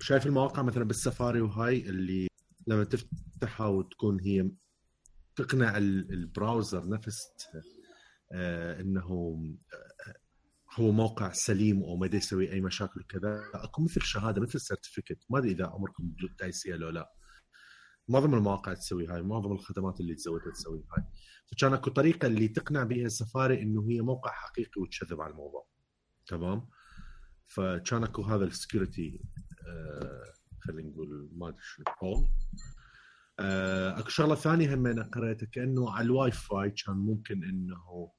شايف 0.00 0.26
المواقع 0.26 0.62
مثلا 0.62 0.84
بالسفاري 0.84 1.40
وهاي 1.40 1.80
اللي 1.88 2.28
لما 2.66 2.84
تفتحها 2.84 3.66
وتكون 3.66 4.20
هي 4.20 4.50
تقنع 5.36 5.76
ال- 5.78 6.12
browser 6.12 6.88
نفسه 6.88 7.30
آه، 8.32 8.80
إنه 8.80 9.00
آه، 9.74 9.87
هو 10.74 10.92
موقع 10.92 11.32
سليم 11.32 11.82
وما 11.82 12.10
يسوي 12.12 12.52
أي 12.52 12.60
مشاكل 12.60 13.02
كذا 13.02 13.42
اكو 13.54 13.82
مثل 13.82 14.02
شهادة 14.02 14.40
مثل 14.40 14.60
certificate 14.60 15.24
ما 15.30 15.38
أدري 15.38 15.50
إذا 15.50 15.66
عمركم 15.66 16.14
دايسيها 16.38 16.76
لو 16.76 16.88
لا. 16.88 17.12
معظم 18.08 18.34
المواقع 18.34 18.74
تسوي 18.74 19.06
هاي 19.06 19.22
معظم 19.22 19.52
الخدمات 19.52 20.00
اللي 20.00 20.14
تزودها 20.14 20.52
تسوي 20.52 20.84
هاي. 20.96 21.04
فكان 21.46 21.72
أكو 21.72 21.90
طريقة 21.90 22.26
اللي 22.26 22.48
تقنع 22.48 22.84
بها 22.84 23.06
السفاري 23.06 23.62
إنه 23.62 23.86
هي 23.90 24.00
موقع 24.00 24.30
حقيقي 24.30 24.80
وتكذب 24.80 25.20
على 25.20 25.30
الموضوع. 25.30 25.66
تمام؟ 26.26 26.68
فكان 27.46 28.04
أكو 28.04 28.22
هذا 28.22 28.44
الـ 28.44 28.52
security 28.52 29.20
آه 29.66 30.24
خلينا 30.60 30.88
نقول 30.88 31.30
ما 31.32 31.48
أدري 31.48 31.60
شنو 31.62 31.84
hole 32.02 32.28
آه 33.40 33.98
أكو 33.98 34.08
شغلة 34.08 34.34
ثانية 34.34 34.74
هم 34.74 34.86
أنا 34.86 35.02
قريتها 35.02 35.46
كأنه 35.46 35.90
على 35.90 36.04
الواي 36.04 36.30
فاي 36.30 36.70
كان 36.70 36.96
ممكن 36.96 37.44
إنه 37.44 38.12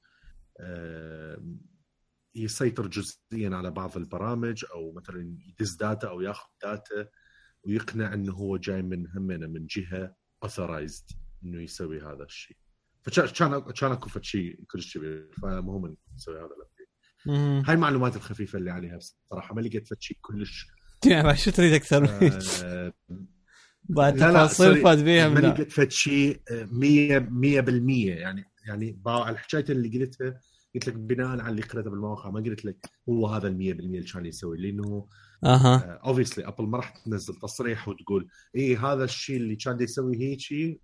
آه 0.60 1.42
يسيطر 2.34 2.86
جزئيا 2.86 3.56
على 3.56 3.70
بعض 3.70 3.96
البرامج 3.96 4.64
أو 4.74 4.92
مثلا 4.92 5.36
يدز 5.48 5.74
data 5.74 6.08
أو 6.08 6.20
ياخذ 6.20 6.48
data 6.62 7.08
ويقنع 7.64 8.14
إنه 8.14 8.32
هو 8.32 8.56
جاي 8.56 8.82
من 8.82 9.06
همنا 9.16 9.46
من 9.46 9.66
جهة 9.66 10.14
authorized 10.42 11.04
إنه 11.44 11.62
يسوي 11.62 12.00
هذا 12.00 12.24
الشيء. 12.24 12.56
فكان 13.02 13.60
كان 13.60 13.92
أكو 13.92 14.20
شيء 14.22 14.64
كلش 14.70 14.98
كبير 14.98 15.30
فمهم 15.42 15.96
نسوي 16.14 16.34
هذا 16.34 16.44
الـ 16.46 16.61
update. 16.61 17.68
هاي 17.68 17.74
المعلومات 17.74 18.16
الخفيفة 18.16 18.58
اللي 18.58 18.70
عليها 18.70 18.96
بصراحة 18.96 19.54
ما 19.54 19.60
لقيت 19.60 19.88
شيء 20.00 20.16
كلش. 20.20 20.66
شو 21.34 21.50
تريد 21.50 21.72
أكثر 21.72 22.02
من 22.02 22.38
آه، 22.64 22.92
بعد 23.84 24.16
تفاصيل 24.16 24.82
فات 24.82 24.98
بيها 24.98 25.28
ما 25.28 25.38
لقيت 25.38 25.92
شيء 25.92 26.40
100 26.50 27.18
100% 27.18 28.18
يعني 28.18 28.44
يعني 28.66 29.00
الحكاية 29.06 29.64
اللي 29.68 29.98
قلتها 29.98 30.40
قلت 30.74 30.88
لك 30.88 30.94
بناء 30.94 31.28
على 31.28 31.48
اللي 31.48 31.62
قريته 31.62 31.90
بالمواقع 31.90 32.30
ما 32.30 32.40
قلت 32.40 32.64
لك 32.64 32.90
هو 33.08 33.26
هذا 33.26 33.48
ال 33.48 33.52
100% 33.52 33.80
اللي 33.80 34.02
كان 34.02 34.26
يسوي 34.26 34.58
لأنه 34.58 35.06
أها. 35.44 36.00
obviously 36.04 36.48
ابل 36.48 36.64
ما 36.64 36.76
راح 36.76 36.90
تنزل 36.90 37.34
تصريح 37.34 37.88
وتقول 37.88 38.28
اي 38.56 38.76
هذا 38.76 39.04
الشيء 39.04 39.36
اللي 39.36 39.56
كان 39.56 39.80
يسوي 39.80 40.16
هيك 40.16 40.80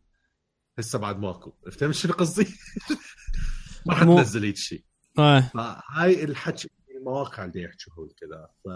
هسه 0.79 0.99
بعد 0.99 1.19
ماكو. 1.19 1.53
فهمت 1.79 1.95
شنو 1.95 2.13
قصدي؟ 2.13 2.47
ما 3.87 3.95
راح 3.95 4.03
تنزل 4.03 4.45
هيك 4.45 4.57
شيء. 4.57 4.85
آه. 5.19 5.41
فهاي 5.41 6.25
الحكي 6.25 6.69
المواقع 6.97 7.45
اللي 7.45 7.63
يحكوا 7.63 8.09
كذا. 8.17 8.49
ف 8.65 8.69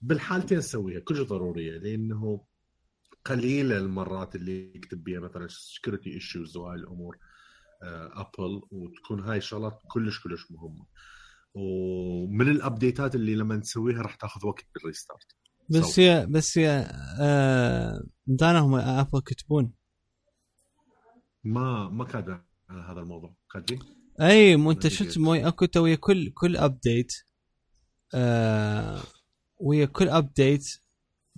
بالحالتين 0.00 0.60
سويها 0.60 1.00
كلش 1.00 1.20
ضروريه 1.20 1.78
لأنه 1.78 2.44
قليله 3.24 3.78
المرات 3.78 4.36
اللي 4.36 4.72
يكتب 4.76 5.04
بيها 5.04 5.20
مثلا 5.20 5.46
security 5.48 6.10
issues 6.14 6.56
وهاي 6.56 6.76
الأمور. 6.78 7.16
آه، 7.16 7.31
ابل 7.82 8.62
وتكون 8.70 9.20
هاي 9.20 9.38
الشغلات 9.38 9.80
كلش 9.88 10.22
كلش 10.22 10.50
مهمة. 10.50 10.86
ومن 11.54 12.48
الـ 12.48 12.56
update 12.56 13.06
ات 13.06 13.14
اللي 13.14 13.34
لما 13.34 13.56
نسويها 13.56 14.02
راح 14.02 14.14
تاخذ 14.14 14.46
وقت 14.46 14.64
بالـ 14.74 14.88
restart 14.88 15.36
بس 15.70 16.00
هي 16.00 16.26
بس 16.26 16.58
هي 16.58 16.68
آه 17.20 18.02
هم 18.40 18.74
ابل 18.74 19.20
كتبون؟ 19.20 19.72
ما 21.44 21.88
ما 21.88 22.04
كاتبين 22.04 22.40
على 22.68 22.82
هذا 22.82 23.00
الموضوع. 23.00 23.36
كاتبين؟ 23.52 23.80
أي 24.20 24.56
مو 24.56 24.70
أنت 24.70 24.88
شفت. 24.88 25.18
مو 25.18 25.34
أكو 25.34 25.66
ويا 25.76 25.94
كل 25.96 26.30
كل 26.30 26.56
update 26.56 27.12
آه 28.14 29.02
ويا 29.60 29.86
كل 29.86 30.08
update 30.08 30.80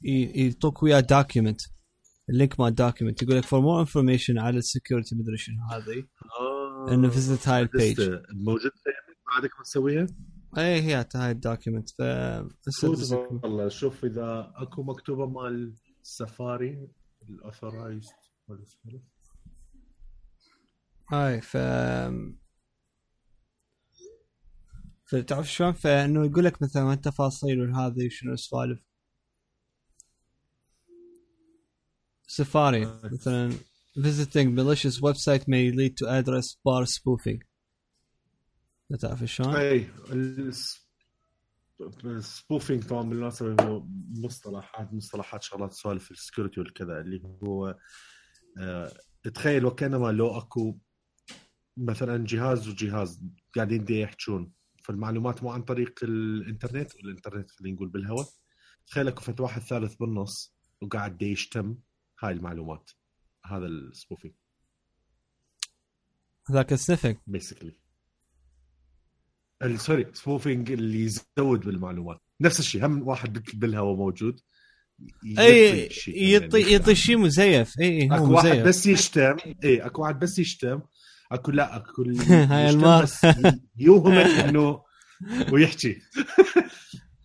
يعطوك 0.02 0.82
وياه 0.82 1.00
document 1.00 1.60
الـ 2.30 2.36
link 2.36 2.60
مال 2.60 2.74
document 2.74 3.22
يقول 3.22 3.36
لك 3.36 3.44
for 3.44 3.60
more 3.60 3.80
information 3.80 4.38
على 4.38 4.58
الـ 4.58 4.65
security 4.65 5.14
مدري 5.14 5.36
شنو 5.36 5.64
هذه. 5.70 6.04
آه 6.40 6.94
إنه 6.94 7.08
visit 7.10 7.48
هاي 7.48 7.62
الـ 7.62 7.70
page 7.70 8.00
لسه 8.00 8.22
موجود 8.34 8.70
بعدك 9.26 9.50
ما 9.58 9.62
تسويها؟ 9.64 10.06
اي 10.58 10.82
هي 10.82 11.06
هاي 11.14 11.30
الـ 11.30 11.37
document 11.37 11.90
ف 11.90 12.02
بس- 12.66 12.84
والله 12.84 13.68
شوف 13.68 14.04
إذا 14.04 14.52
أكو 14.56 14.82
مكتوبة 14.82 15.26
مال 15.26 15.74
السفاري 16.02 16.88
الـ 17.28 17.36
authorized 17.36 18.12
هاي 21.12 21.40
ف 21.40 21.56
فتعرف 25.06 25.52
شلون؟ 25.52 25.72
فإنه 25.72 26.24
يقول 26.26 26.44
لك 26.44 26.62
مثلا 26.62 26.92
التفاصيل 26.92 27.60
وهذه 27.60 28.08
شنو 28.10 28.32
السوالف. 28.32 28.80
سفاري 32.26 32.86
آه. 32.86 33.00
مثلا 33.12 33.52
visiting 33.98 34.48
malicious 34.58 35.00
website 35.00 35.42
may 35.42 35.70
lead 35.70 35.94
to 36.00 36.06
address 36.06 36.56
bar 36.66 36.86
spoofing 36.86 37.38
تعرف 39.00 39.24
شلون؟ 39.24 39.54
اي 39.56 39.88
الـ 42.04 42.13
spoofing 42.13 42.84
طبعا 42.84 43.02
بالمناسبة 43.08 43.64
هو 43.64 43.86
مصطلحات 44.10 44.94
مصطلحات 44.94 45.42
شغلات 45.42 45.72
سوالف 45.72 46.10
الـ 46.10 46.16
security 46.16 46.60
والكذا 46.60 47.00
اللي 47.00 47.22
هو 47.42 47.78
آه 48.58 48.92
تخيل 49.34 49.64
وكأنما 49.66 50.12
لو 50.12 50.38
أكو 50.38 50.78
مثلا 51.76 52.26
جهاز 52.26 52.68
وجهاز 52.68 53.22
قاعدين 53.54 53.84
دي 53.84 54.00
يحجون 54.00 54.52
فالمعلومات 54.84 55.42
مو 55.42 55.50
عن 55.50 55.62
طريق 55.62 56.00
الإنترنت 56.02 56.94
والإنترنت 56.94 57.50
خلينا 57.50 57.76
نقول 57.76 57.88
بالهواء 57.88 58.26
تخيل 58.86 59.08
أكو 59.08 59.20
فت 59.20 59.40
واحد 59.40 59.62
ثالث 59.62 59.94
بالنص 59.94 60.56
وقاعد 60.82 61.18
دي 61.18 61.32
يشتم 61.32 61.76
هاي 62.24 62.32
المعلومات 62.32 62.90
هذا 63.46 63.66
الـ 63.66 63.73
spoofing. 63.73 64.34
هذاك 66.50 66.72
الـ 66.72 66.77
sniffing 66.77 67.16
basically 67.26 67.76
sorry 69.76 70.06
spoofing 70.12 70.72
اللي 70.72 71.02
يزود 71.04 71.60
بالمعلومات. 71.60 72.20
نفس 72.40 72.60
الشيء 72.60 72.86
هم 72.86 73.08
واحد 73.08 73.32
بال- 73.32 73.58
بالهواء 73.58 73.96
موجود 73.96 74.40
أي 75.38 75.88
يعطي 76.08 76.72
يعطي 76.72 76.94
شيء 76.94 77.18
مزيف. 77.18 77.80
أي 77.80 78.02
أي 78.02 78.06
أكو 78.12 78.32
واحد 78.32 78.48
مزيف. 78.48 78.66
بس 78.66 78.86
يشتم 78.86 79.36
أي 79.64 79.86
أكو 79.86 80.02
واحد 80.02 80.18
بس 80.18 80.38
يشتم 80.38 80.80
أكو 81.32 81.50
لا 81.50 81.76
أكو 81.76 82.02
هاي 82.50 82.70
المار. 82.70 83.06
يوهمك 83.76 84.26
إنه 84.26 84.82
ويحكي. 85.52 86.00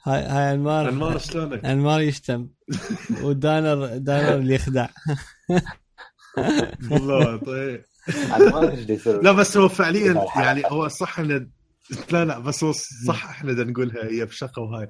هاي 0.09 0.21
هاي 0.21 0.53
انمار 0.53 0.89
انمار 0.89 1.17
شلونك؟ 1.17 1.65
انمار 1.65 2.01
يشتم. 2.01 2.49
ودانر 3.23 3.97
دانر 3.97 4.35
اللي 4.35 4.55
يخدع. 4.55 4.87
دا 8.85 8.93
يصير؟ 8.93 9.21
لا 9.21 9.31
بس 9.31 9.57
هو 9.57 9.69
فعليا 9.69 10.25
يعني 10.35 10.63
هو 10.65 10.87
صح 10.87 11.19
إحنا 11.19 11.49
لا 12.11 12.25
لا 12.25 12.39
بس 12.39 12.63
هو 12.63 12.71
صح 13.07 13.29
إحنا 13.29 13.51
نقولها 13.63 14.05
هي 14.05 14.25
بشقة 14.25 14.61
وهاي. 14.61 14.89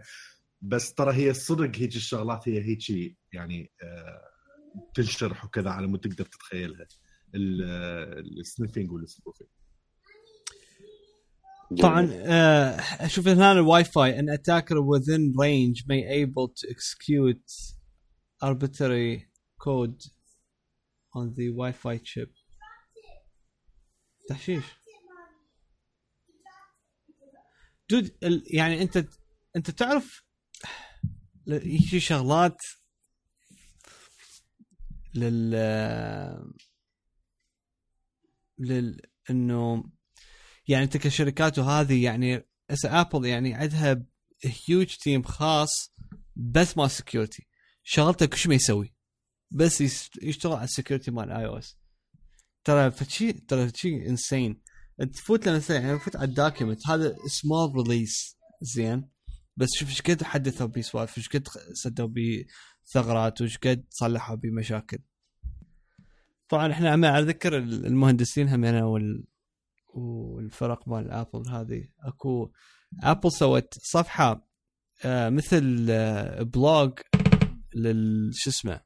بس 0.61 0.93
ترى 0.93 1.13
هي 1.13 1.33
صدق 1.33 1.71
هيك 1.75 1.95
الشغلات 1.95 2.49
هي 2.49 2.61
هيك 2.61 3.15
يعني 3.33 3.71
آه، 3.83 4.21
تنشرح 4.93 5.45
وكذا 5.45 5.69
على 5.69 5.87
مود 5.87 5.99
تقدر 5.99 6.25
تتخيلها. 6.25 6.87
ال 7.35 7.52
sniffing 7.52 8.91
وال 8.91 9.03
spoofing 9.03 9.49
طبعا 11.77 12.09
آه، 12.13 12.79
أشوف 12.79 13.27
هنا 13.27 13.51
ال 13.51 13.83
Wi-Fi 13.83 14.19
an 14.19 14.29
attacker 14.29 14.75
within 14.75 15.33
range 15.35 15.83
may 15.85 16.03
able 16.25 16.47
to 16.47 16.69
execute 16.69 17.75
arbitrary 18.43 19.29
code 19.63 20.01
on 21.15 21.35
the 21.35 21.49
Wi-Fi 21.57 21.99
chip. 21.99 22.29
تحشيش؟ 24.29 24.63
dude 27.89 28.17
يعني 28.53 28.81
أنت 28.81 29.05
أنت 29.55 29.71
تعرف 29.71 30.23
في 31.89 31.99
شغلات 31.99 32.57
لل 35.15 35.51
آه، 35.55 36.51
لل 38.59 39.01
إنه 39.29 39.91
يعني 40.69 40.83
انت 40.83 40.97
كشركات 40.97 41.59
وهذه 41.59 42.03
يعني 42.03 42.45
ابل 42.85 43.25
يعني 43.25 43.53
عندها 43.53 44.03
huge 44.43 44.95
team 44.95 45.23
خاص 45.23 45.93
بس 46.35 46.77
مال 46.77 46.91
security 46.91 47.47
شغلته 47.83 48.25
كل 48.25 48.49
ما 48.49 48.55
يسوي. 48.55 48.93
بس 49.51 49.81
يشتغل 50.21 50.53
على 50.53 50.63
ال 50.63 50.69
security 50.69 51.11
مال 51.11 51.31
iOS 51.31 51.77
ترى 52.63 52.91
فشي 52.91 53.31
ترى 53.33 53.71
شيء 53.75 54.09
insane 54.09 54.61
تفوت 55.13 55.49
مثلا 55.49 55.77
يعني 55.77 55.99
فوت 55.99 56.15
على 56.15 56.25
ال 56.25 56.32
document 56.32 56.87
هذا 56.87 57.15
small 57.27 57.87
release 57.87 58.37
زين. 58.61 59.09
بس 59.57 59.69
شوف 59.73 59.89
إيش 59.89 60.01
قد 60.01 60.23
حدثوا 60.23 60.67
بيه 60.67 60.81
سوالف 60.81 61.17
إيش 61.17 61.29
قد 61.29 61.47
سدوا 61.73 62.07
بيه 62.07 62.45
ثغرات 62.85 63.41
وايش 63.41 63.57
قد 63.57 63.85
صلحوا 63.89 64.35
بيه 64.35 64.51
مشاكل 64.51 64.99
طبعا 66.49 66.71
إحنا 66.71 66.89
عم 66.89 67.05
اذكر 67.05 67.57
المهندسين 67.57 68.49
همنا 68.49 68.85
وال 68.85 69.23
والفرق 69.93 70.87
مال 70.87 71.11
ابل 71.11 71.49
هذه. 71.49 71.87
اكو 72.03 72.51
ابل 73.03 73.31
سوت 73.31 73.73
صفحة 73.73 74.49
آه 75.05 75.29
مثل 75.29 75.87
آه 75.89 76.43
blog 76.43 76.99
لل 77.75 78.31
شو 78.33 78.49
اسمه 78.49 78.81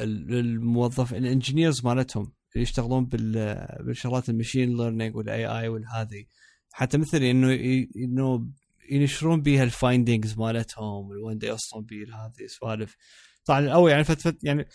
للموظف 0.00 1.14
ال 1.14 1.21
engineers 1.21 1.84
مالتهم 1.84 2.32
اللي 2.54 2.62
يشتغلون 2.62 3.06
بال 3.06 3.66
بالشغلات 3.80 4.28
ال 4.28 4.34
machine 4.34 4.76
learning 4.76 5.16
وال 5.16 5.46
AI 5.46 5.68
والهذه 5.68 6.24
حتى 6.72 6.98
مثل 6.98 7.22
إنه 7.22 7.52
إنه 7.96 8.48
ينشرون 8.90 9.42
بيها 9.42 9.64
ال 9.64 9.72
findings 9.72 10.38
مالتهم 10.38 11.08
وين 11.24 11.38
يوصلون 11.42 11.84
بيه 11.84 12.04
هذه 12.04 12.44
السوالف 12.44 12.96
طبعا 13.44 13.60
الأول 13.60 13.90
يعني 13.90 14.04
فت 14.04 14.44
يعني 14.44 14.68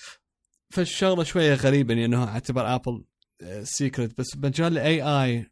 فالشغلة 0.69 1.23
شوية 1.23 1.53
غريبة 1.53 1.93
لأنه 1.93 2.23
أعتبر 2.23 2.75
ابل 2.75 3.05
secret 3.63 4.17
بس 4.17 4.37
مجال 4.37 4.77
ال 4.77 5.01
AI 5.01 5.45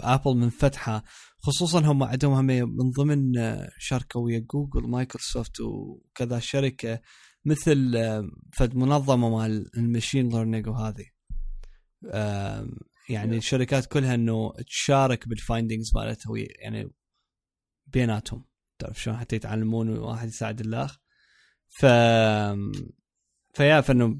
ابل 0.00 0.36
من 0.36 0.48
فتحة. 0.48 1.04
خصوصا 1.38 1.80
هم 1.80 2.02
عندهم 2.02 2.32
هم 2.32 2.46
من 2.76 2.90
ضمن 2.90 3.38
آه، 3.38 3.70
شركة 3.78 4.20
ويا 4.20 4.38
جوجل 4.38 4.88
مايكروسوفت 4.88 5.60
وكذا 5.60 6.38
شركة 6.38 7.00
مثل 7.44 7.92
فد 8.52 8.76
منظمة 8.76 9.28
مال 9.38 9.70
ال 9.76 9.83
machine 9.83 10.28
learning 10.28 10.66
وهذه. 10.66 11.06
يعني 13.08 13.36
الشركات 13.36 13.86
كلها 13.86 14.14
إنه 14.14 14.52
تشارك 14.66 15.28
بال 15.28 15.40
findings 15.40 15.90
مالتها 15.94 16.32
يعني 16.36 16.90
بيناتهم. 17.86 18.44
تعرف 18.78 19.02
شلون؟ 19.02 19.16
حتى 19.16 19.36
يتعلمون 19.36 19.98
وواحد 19.98 20.28
يساعد 20.28 20.60
الاخ 20.60 20.98
ف 21.68 21.86
فيا 23.54 23.80
فإنه 23.80 24.18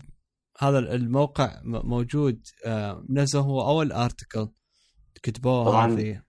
هذا 0.61 0.79
الموقع 0.79 1.61
موجود 1.65 2.47
آه، 2.67 3.05
نزل 3.09 3.39
هو 3.39 3.69
أول 3.69 3.93
article 3.93 4.49
كتبوه 5.23 5.65
طبعاً. 5.65 5.93
هذه 5.93 6.23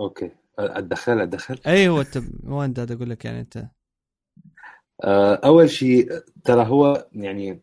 okay. 0.00 0.30
ادخل 0.58 1.20
ادخل 1.20 1.58
أيوه 1.66 2.00
أنت 2.00 2.22
وين 2.44 2.72
داد 2.72 2.92
أقول 2.92 3.10
لك 3.10 3.24
يعني 3.24 3.40
أنت. 3.40 3.68
آه، 5.04 5.34
أول 5.34 5.70
شيء 5.70 6.12
ترى 6.44 6.66
هو 6.66 7.08
يعني 7.12 7.62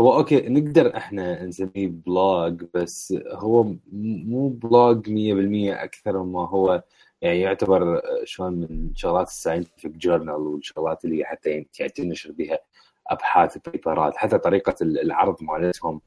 هو 0.00 0.16
okay 0.18 0.48
نقدر 0.48 0.96
إحنا 0.96 1.44
نسميه 1.44 1.88
blog 1.88 2.64
بس 2.74 3.14
هو 3.32 3.74
مو 3.92 4.48
blog 4.48 5.08
100% 5.08 5.84
أكثر 5.84 6.22
ما 6.22 6.48
هو 6.48 6.82
يعني 7.22 7.40
يعتبر 7.40 7.96
آه، 7.98 8.24
شلون 8.24 8.52
من 8.52 8.94
شغلات 8.94 9.26
ال 9.28 9.34
scientific 9.34 9.90
journal 9.90 10.34
والشغلات 10.34 11.04
اللي 11.04 11.24
حتى 11.24 11.50
يعني 11.50 11.90
تنشر 11.94 12.32
بها 12.32 12.58
أبحاث 13.06 13.58
paperات 13.68 14.16
حتى 14.16 14.38
طريقة 14.38 14.74
ال- 14.82 15.00
العرض 15.00 15.36
مالتهم 15.42 16.00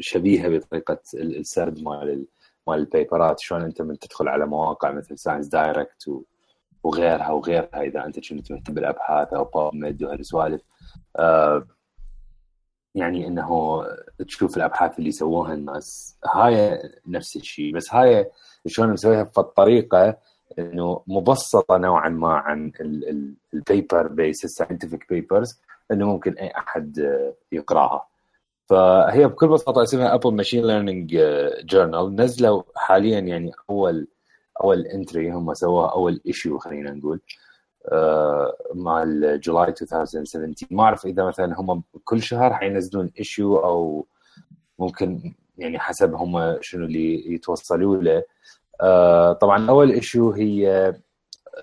شبيهة 0.00 0.48
بطريقة 0.48 0.98
ال- 1.14 1.36
السرد 1.38 1.82
مال 1.82 2.08
ال- 2.10 2.26
مال 2.68 2.78
ال 2.78 2.87
paperات 2.87 3.40
شلون 3.40 3.62
أنت 3.62 3.82
من 3.82 3.98
تدخل 3.98 4.28
على 4.28 4.46
مواقع 4.46 4.90
مثل 4.92 5.18
ScienceDirect 5.18 6.10
وغيرها 6.82 7.30
وغيرها 7.30 7.82
إذا 7.82 8.04
أنت 8.06 8.28
كنت 8.28 8.52
مهتم 8.52 8.74
بالأبحاث 8.74 9.32
أو 9.32 9.44
PubMed 9.44 10.02
وهالسوالف 10.02 10.62
يعني 12.94 13.26
إنه 13.26 13.82
تشوف 14.26 14.56
الأبحاث 14.56 14.98
اللي 14.98 15.10
سووها 15.12 15.54
الناس. 15.54 16.18
هاي 16.34 16.78
نفس 17.06 17.36
الشيء 17.36 17.74
بس 17.74 17.94
هاي 17.94 18.30
شلون 18.66 18.90
مسويها؟ 18.92 19.22
بطريقه 19.22 20.16
إنه 20.58 21.02
مبسطة 21.06 21.78
نوعا 21.78 22.08
ما 22.08 22.32
عن 22.32 22.72
ال 23.54 23.63
paper 23.63 24.08
بيس 24.08 24.44
ال 24.44 24.50
scientific 24.50 25.06
papers 25.08 25.60
إنه 25.92 26.06
ممكن 26.06 26.32
أي 26.32 26.50
أحد 26.58 26.98
آه، 26.98 27.34
يقرأها. 27.52 28.06
فهي 28.66 29.26
بكل 29.26 29.48
بساطة 29.48 29.82
اسمها 29.82 30.14
Apple 30.14 30.34
Machine 30.34 30.66
Learning 30.66 31.18
Journal 31.64 32.16
نزلوا 32.16 32.62
حاليا 32.76 33.18
يعني 33.18 33.52
أول 33.70 34.08
أول 34.62 34.86
entry 34.86 35.30
هم 35.30 35.54
سووها 35.54 35.92
أول 35.92 36.20
issue 36.26 36.58
خلينا 36.58 36.90
نقول 36.92 37.20
مال 38.74 39.40
July 39.40 39.74
2017 39.82 40.66
ما 40.70 40.82
أعرف 40.82 41.06
إذا 41.06 41.24
مثلا 41.24 41.60
هم 41.60 41.82
كل 42.04 42.22
شهر 42.22 42.54
حينزلون 42.54 43.10
issue 43.18 43.56
أو 43.56 44.06
ممكن 44.78 45.34
يعني 45.58 45.78
حسب 45.78 46.14
هم 46.14 46.58
شنو 46.60 46.84
اللي 46.84 47.34
يتوصلوا 47.34 47.96
له. 48.02 48.22
طبعا 49.40 49.70
أول 49.70 49.90
issue 49.90 50.30
هي 50.30 50.94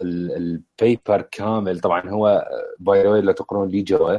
ال 0.02 0.22
paper 0.22 1.22
كامل. 1.22 1.80
طبعا 1.80 2.10
هو 2.10 2.50
by 2.80 3.04
the 3.04 3.22
لو 3.22 3.32
تقرون 3.32 3.68
لي 3.68 3.82
جوا 3.82 4.18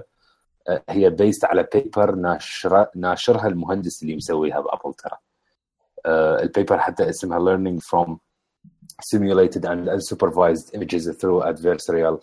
آه، 0.69 0.83
هي 0.89 1.11
based 1.11 1.45
على 1.45 1.69
paper 1.75 2.15
ناشر 2.15 2.87
ناشرها 2.95 3.47
المهندس 3.49 4.03
اللي 4.03 4.17
مسويها 4.17 4.61
بأبل 4.61 4.95
ترى. 4.95 5.17
آه، 6.07 6.43
ال 6.43 6.49
paper 6.49 6.79
حتى 6.79 7.09
اسمها 7.09 7.39
learning 7.39 7.81
from 7.81 8.17
simulated 9.03 9.65
and 9.65 9.89
unsupervised 9.89 10.75
images 10.75 11.05
through 11.21 11.43
adversarial 11.43 12.19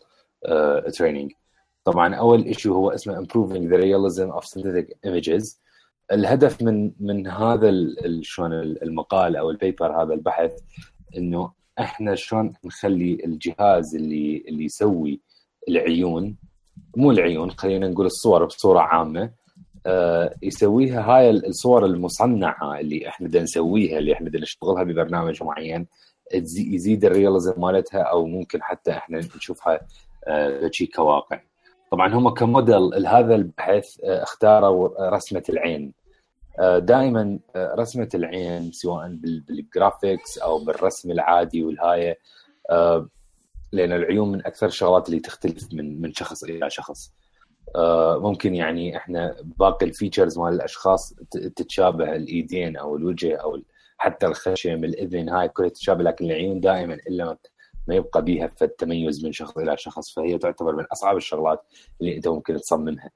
uh, 0.48 0.92
training. 0.92 1.36
طبعا 1.84 2.16
أول 2.16 2.44
issue 2.44 2.74
هو 2.74 2.92
اسمه 2.92 3.26
improving 3.26 3.70
the 3.72 3.78
realism 3.78 4.40
of 4.40 4.46
synthetic 4.46 4.94
images. 5.08 5.65
الهدف 6.12 6.62
من 6.64 6.92
من 7.00 7.28
هذا 7.28 7.72
شلون 8.22 8.54
المقال 8.54 9.36
أو 9.36 9.50
ال 9.50 9.59
paper 9.59 10.04
هذا 10.04 10.14
البحث 10.14 10.52
إنه 11.18 11.52
إحنا 11.80 12.16
شلون 12.16 12.54
نخلي 12.66 13.18
الجهاز 13.26 13.96
اللي 13.96 14.44
اللي 14.48 14.66
يسوي 14.66 15.22
العيون 15.70 16.36
مو 16.98 17.12
العيون 17.12 17.52
خلينا 17.52 17.88
نقول 17.88 18.06
الصور 18.06 18.46
بصورة 18.46 18.80
عامة 18.80 19.32
آه، 19.86 20.36
يسويها 20.44 21.02
هاي 21.02 21.30
الصور 21.30 21.86
المصنعة 21.86 22.80
اللي 22.80 23.08
إحنا 23.08 23.28
بدنا 23.28 23.44
نسويها 23.44 23.98
اللي 23.98 24.14
إحنا 24.14 24.30
بدنا 24.30 24.42
نشتغلها 24.42 24.84
ببرنامج 24.84 25.44
معين 25.44 25.88
يزيد 26.58 27.06
ال 27.06 27.12
realism 27.12 27.54
مالتها 27.58 28.02
أو 28.02 28.26
ممكن 28.26 28.64
حتى 28.64 28.92
إحنا 28.92 29.20
نشوفها 29.20 29.80
آه، 30.28 30.70
كواقع. 30.96 31.40
طبعا 31.96 32.14
هم 32.14 32.30
كموديل 32.30 33.08
هذا 33.08 33.36
البحث 33.36 34.00
آه، 34.04 34.24
اختاروا 34.24 35.10
رسمة 35.10 35.44
العين. 35.50 35.94
دائما 36.78 37.40
رسمة 37.58 38.10
العين 38.16 38.72
سواء 38.72 39.08
بال- 39.08 39.40
بال 39.40 39.59
graphics 39.59 40.38
أو 40.38 40.60
بالرسم 40.60 41.12
العادي 41.12 41.64
والهايه 41.64 42.20
آه، 42.70 43.10
لأن 43.72 43.92
العيون 43.92 44.32
من 44.32 44.46
أكثر 44.46 44.68
الشغلات 44.68 45.10
اللي 45.10 45.20
تختلف 45.20 45.74
من 45.74 46.02
من 46.02 46.14
شخص 46.14 46.44
إلى 46.44 46.70
شخص. 46.70 47.12
آه، 47.76 48.20
ممكن 48.20 48.56
يعني 48.56 48.98
إحنا 48.98 49.36
باقي 49.44 49.86
ال 49.86 49.92
features 49.92 50.40
مال 50.40 50.54
الأشخاص 50.54 51.14
تتشابه 51.56 52.16
الإيدين 52.16 52.78
أو 52.78 52.96
الوجه 52.96 53.36
أو 53.36 53.60
حتى 53.98 54.26
الخشم 54.26 54.84
الإذن 54.84 55.30
هاي 55.30 55.50
كلها 55.50 55.70
تتشابه 55.70 56.04
لكن 56.04 56.26
العيون 56.26 56.60
دائما 56.60 56.94
إلا 56.94 57.38
ما- 57.88 57.96
يبقى 57.96 58.24
بيها 58.24 58.48
فالتميز 58.48 59.26
من 59.26 59.32
شخص 59.32 59.58
إلى 59.58 59.78
شخص 59.78 60.14
فهي 60.16 60.38
تعتبر 60.38 60.76
من 60.76 60.86
أصعب 60.94 61.18
الشغلات 61.18 61.64
اللي 62.02 62.16
أنت 62.16 62.28
ممكن 62.28 62.58
تصممها 62.58 63.10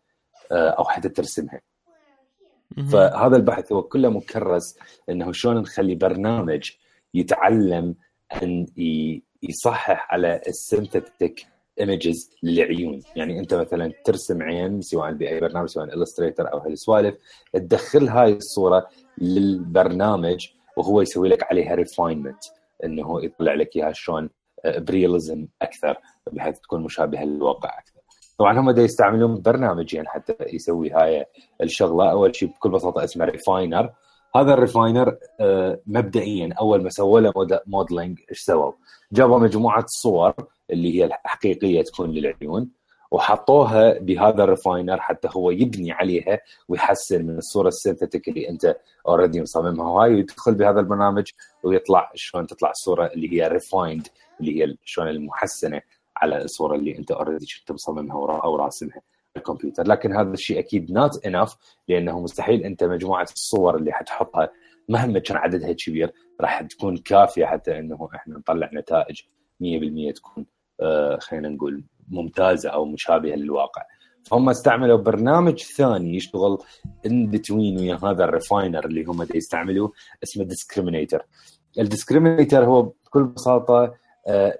آه، 0.52 0.70
أو 0.70 0.84
حتى 0.84 1.10
ترسمها. 1.10 1.62
فهذا 2.92 3.36
البحث 3.36 3.72
هو 3.72 3.84
كله 3.84 4.10
مكرس 4.10 4.78
إنه 5.10 5.32
شلون 5.32 5.58
نخلي 5.58 5.96
برنامج 5.96 6.72
يتعلم 7.14 7.96
أن 8.44 8.66
يصحح 9.44 10.14
على 10.14 10.42
ال 10.48 10.58
synthetic 10.58 11.46
images 11.80 12.32
للعيون. 12.44 13.02
يعني 13.16 13.40
أنت 13.40 13.54
مثلا 13.54 13.94
ترسم 14.06 14.42
عين 14.44 14.82
سواء 14.82 15.12
بأي 15.14 15.40
برنامج 15.40 15.68
سواء 15.70 15.94
Illustrator 16.02 16.54
أو 16.54 16.58
هالسوالف 16.58 17.16
تدخل 17.54 18.08
هاي 18.10 18.34
الصورة 18.34 18.88
للبرنامج 19.18 20.48
وهو 20.78 21.02
يسوي 21.02 21.30
لك 21.30 21.44
عليها 21.44 21.76
refinement 21.76 22.44
إنه 22.84 23.26
يطلع 23.26 23.54
لك 23.54 23.76
إياها 23.76 23.92
شلون 23.94 24.30
ب 24.66 24.76
realism 24.76 25.48
أكثر 25.62 25.98
بحيث 26.32 26.60
تكون 26.60 26.84
مشابهة 26.84 27.24
للواقع 27.24 27.80
أكثر. 27.80 28.00
طبعا 28.38 28.60
هم 28.60 28.72
دا 28.72 28.82
يستعملون 28.82 29.42
برنامجين 29.42 30.08
حتى 30.08 30.36
يسوي 30.54 30.92
هاي 30.92 31.26
الشغلة 31.62 32.12
أول 32.12 32.36
شيء 32.36 32.50
بكل 32.50 32.70
بساطة 32.70 33.04
اسمه 33.04 33.26
refiner 33.26 33.90
هذا 34.36 34.54
ال 34.54 34.62
refiner 34.62 35.18
آه، 35.40 35.80
مبدئيا 35.88 36.54
أول 36.60 36.84
ما 36.84 36.90
سووا 36.90 37.20
له 37.20 37.34
modeling 37.68 38.20
إيش 38.30 38.40
سووا؟ 38.40 38.72
جابوا 39.12 39.40
مجموعة 39.40 39.86
صور 39.88 40.34
اللي 40.72 41.00
هي 41.00 41.06
الحقيقية 41.06 41.82
تكون 41.82 42.12
للعيون 42.12 42.70
وحطوها 43.12 44.00
بهذا 44.00 44.44
ال 44.44 44.51
refiner 44.51 45.00
حتى 45.00 45.28
هو 45.32 45.52
يبني 45.52 45.92
عليها 45.92 46.40
ويحسن 46.68 47.26
من 47.26 47.38
الصورة 47.38 47.68
ال 47.68 47.74
synthetic 47.74 48.28
اللي 48.28 48.50
أنت 48.50 48.76
already 49.08 49.42
مصممها 49.42 49.92
وهاي 49.92 50.14
ويدخل 50.14 50.56
بهذا 50.56 50.80
البرنامج 50.80 51.32
ويطلع 51.64 52.12
شلون 52.16 52.48
تطلع 52.48 52.70
الصورة 52.70 53.06
اللي 53.06 53.34
هي 53.34 53.48
refined 53.48 54.08
اللي 54.40 54.62
هي 54.64 54.76
شلون 54.84 55.08
المحسنة 55.08 55.82
على 56.18 56.44
الصورة 56.44 56.76
اللي 56.76 56.98
أنت 56.98 57.12
already 57.12 57.46
كنت 57.60 57.72
مصممها 57.72 58.42
أو 58.44 58.56
راسمها 58.56 59.02
الكمبيوتر. 59.38 59.88
لكن 59.88 60.14
هذا 60.14 60.34
الشيء 60.34 60.60
أكيد 60.60 60.92
not 60.92 61.26
enough 61.26 61.56
لأنه 61.88 62.20
مستحيل 62.20 62.64
أنت 62.64 62.84
مجموعة 62.84 63.24
الصور 63.24 63.76
اللي 63.76 63.92
حتحطها 63.92 64.50
مهما 64.90 65.20
كان 65.20 65.38
عددها 65.38 65.72
كبير 65.74 66.12
راح 66.42 66.62
تكون 66.62 66.98
كافية 66.98 67.46
حتى 67.46 67.80
إنه 67.80 68.10
إحنا 68.16 68.38
نطلع 68.38 68.70
نتائج 68.74 69.22
100% 69.64 70.14
تكون 70.16 70.46
آه 70.82 71.18
خلينا 71.22 71.50
نقول 71.50 71.84
ممتازة 72.10 72.70
أو 72.70 72.86
مشابهة 72.86 73.36
للواقع. 73.36 73.82
فهم 74.26 74.50
استعملوا 74.50 74.98
برنامج 74.98 75.60
ثاني 75.78 76.16
يشتغل 76.16 76.58
in 77.06 77.28
between 77.28 77.80
ويا 77.80 78.00
هذا 78.04 78.24
ال 78.24 78.32
refiner 78.32 78.86
اللي 78.86 79.04
هم 79.04 79.28
يستعملوه 79.36 79.92
اسمه 80.24 80.44
discriminator 80.44 81.26
ال 81.80 81.86
discriminator 81.86 82.66
هو 82.66 82.82
بكل 82.82 83.24
بساطة 83.24 83.94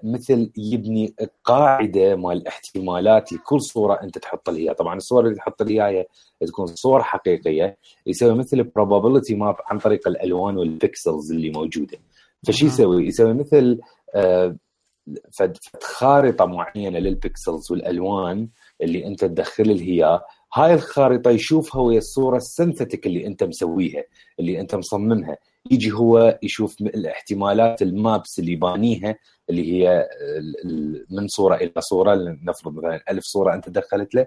مثل 0.02 0.50
يبني 0.56 1.14
قاعدة 1.44 2.16
مال 2.16 2.36
الاحتمالات 2.36 3.32
لكل 3.32 3.60
صورة 3.60 3.94
أنت 4.02 4.18
تحط 4.18 4.50
لها 4.50 4.72
طبعا 4.72 4.96
الصور 4.96 5.24
اللي 5.24 5.36
تحط 5.36 5.62
لها 5.62 5.88
هي 5.88 6.06
تكون 6.46 6.66
صور 6.66 7.02
حقيقية 7.02 7.76
يسوي 8.06 8.34
مثل 8.34 8.64
probability 8.64 9.32
map 9.32 9.56
عن 9.66 9.78
طريق 9.78 10.08
الألوان 10.08 10.56
وال 10.56 10.75
pixels 10.75 11.32
اللي 11.32 11.50
موجودة. 11.50 11.98
فشي 12.46 12.66
يسوي؟ 12.66 13.06
يسوي 13.06 13.34
مثل 13.34 13.80
آه، 14.14 14.56
خارطه 15.82 16.44
معينة 16.46 16.98
لل 16.98 17.16
pixels 17.16 17.72
والألوان 17.72 18.48
اللي 18.82 19.06
أنت 19.06 19.24
تدخل 19.24 19.86
لها 19.86 20.22
هاي 20.54 20.74
الخارطة 20.74 21.30
يشوفها 21.30 21.82
ويا 21.82 21.98
الصورة 21.98 22.36
ال 22.36 22.43
synthetic 22.43 23.06
اللي 23.06 23.26
أنت 23.26 23.44
مسويها 23.44 24.04
اللي 24.40 24.60
أنت 24.60 24.74
مصممها. 24.74 25.36
يجي 25.70 25.92
هو 25.92 26.38
يشوف 26.42 26.80
الاحتمالات 26.80 27.82
ال 27.82 27.93
maps 27.93 28.38
اللي 28.38 28.56
بانيها 28.56 29.16
اللي 29.50 29.72
هي 29.72 30.08
من 31.10 31.28
صورة 31.28 31.54
إلى 31.54 31.72
صورة 31.78 32.14
نفرض 32.42 32.74
مثلا 32.74 33.02
ألف 33.10 33.24
صورة 33.24 33.54
أنت 33.54 33.68
دخلت 33.68 34.14
له 34.14 34.26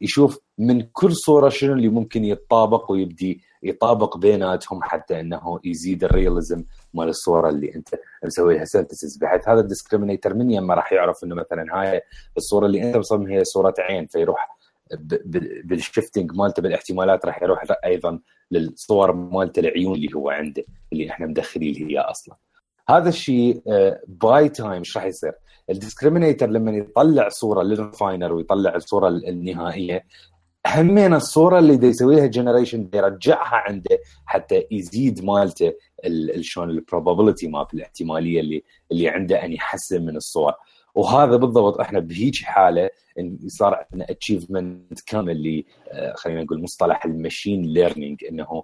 يشوف 0.00 0.38
من 0.58 0.82
كل 0.82 1.12
صورة 1.16 1.48
شنو 1.48 1.72
اللي 1.72 1.88
ممكن 1.88 2.24
يتطابق 2.24 2.90
ويبدي 2.90 3.40
يطابق 3.62 4.16
بيناتهم 4.16 4.82
حتى 4.82 5.20
إنه 5.20 5.60
يزيد 5.64 6.04
ال 6.04 6.11
realism 6.11 6.64
مال 6.94 7.08
الصورة 7.08 7.48
اللي 7.48 7.74
أنت 7.74 7.88
مسوي 8.24 8.54
لها 8.54 8.64
synthesis 8.64 9.16
بحيث 9.16 9.48
هذا 9.48 9.60
ال 9.60 9.65
discriminator 9.65 10.34
من 10.34 10.50
يما 10.50 10.74
راح 10.74 10.92
يعرف 10.92 11.24
إنه 11.24 11.34
مثلا 11.34 11.66
هاي 11.72 12.02
الصورة 12.36 12.66
اللي 12.66 12.82
أنت 12.82 12.96
مصممها 12.96 13.32
هي 13.32 13.44
صورة 13.44 13.74
عين 13.78 14.06
فيروح 14.06 14.59
بال 15.64 15.78
shifting 15.78 16.32
مالته 16.32 16.62
بالاحتمالات 16.62 17.26
راح 17.26 17.42
يروح 17.42 17.64
أيضا 17.84 18.20
للصور 18.50 19.12
مالته 19.12 19.60
العيون 19.60 19.94
اللي 19.94 20.08
هو 20.14 20.30
عنده 20.30 20.64
اللي 20.92 21.10
إحنا 21.10 21.26
مدخلين 21.26 21.74
له 21.74 21.88
اياه 21.88 22.10
أصلا 22.10 22.36
هذا 22.88 23.08
الشيء 23.08 23.62
by 24.08 24.48
time 24.48 24.72
إيش 24.72 24.96
راح 24.96 25.04
يصير؟ 25.06 25.32
ال 25.70 25.76
discriminator 25.76 26.50
لما 26.50 26.70
يطلع 26.70 27.28
صورة 27.28 27.62
لل 27.62 27.78
refiner 27.78 28.32
ويطلع 28.32 28.74
الصورة 28.74 29.08
النهائية 29.08 30.04
همين 30.66 31.14
الصورة 31.14 31.58
اللي 31.58 31.76
دا 31.76 31.86
يسويها 31.86 32.26
generation 32.26 32.88
يرجعها 32.94 33.56
عنده 33.56 33.98
حتى 34.26 34.66
يزيد 34.70 35.24
مالته 35.24 35.72
شلون 36.40 36.70
ال 36.70 36.76
probability 36.76 37.48
map 37.48 37.66
الاحتمالية 37.74 38.40
اللي 38.40 38.62
اللي 38.92 39.08
عنده 39.08 39.44
أن 39.44 39.52
يحسن 39.52 40.02
من 40.06 40.16
الصور 40.16 40.52
وهذا 40.94 41.36
بالضبط 41.36 41.80
إحنا 41.80 42.00
بهيج 42.00 42.42
حالة 42.42 42.90
صار 43.46 43.74
عندنا 43.74 44.10
achievement 44.10 45.00
كامل 45.00 45.30
اللي 45.30 45.64
آه، 45.88 46.14
خلينا 46.16 46.42
نقول 46.42 46.62
مصطلح 46.62 47.04
ال 47.04 47.11
machine 47.11 47.62
learning 47.62 48.24
إنه 48.24 48.62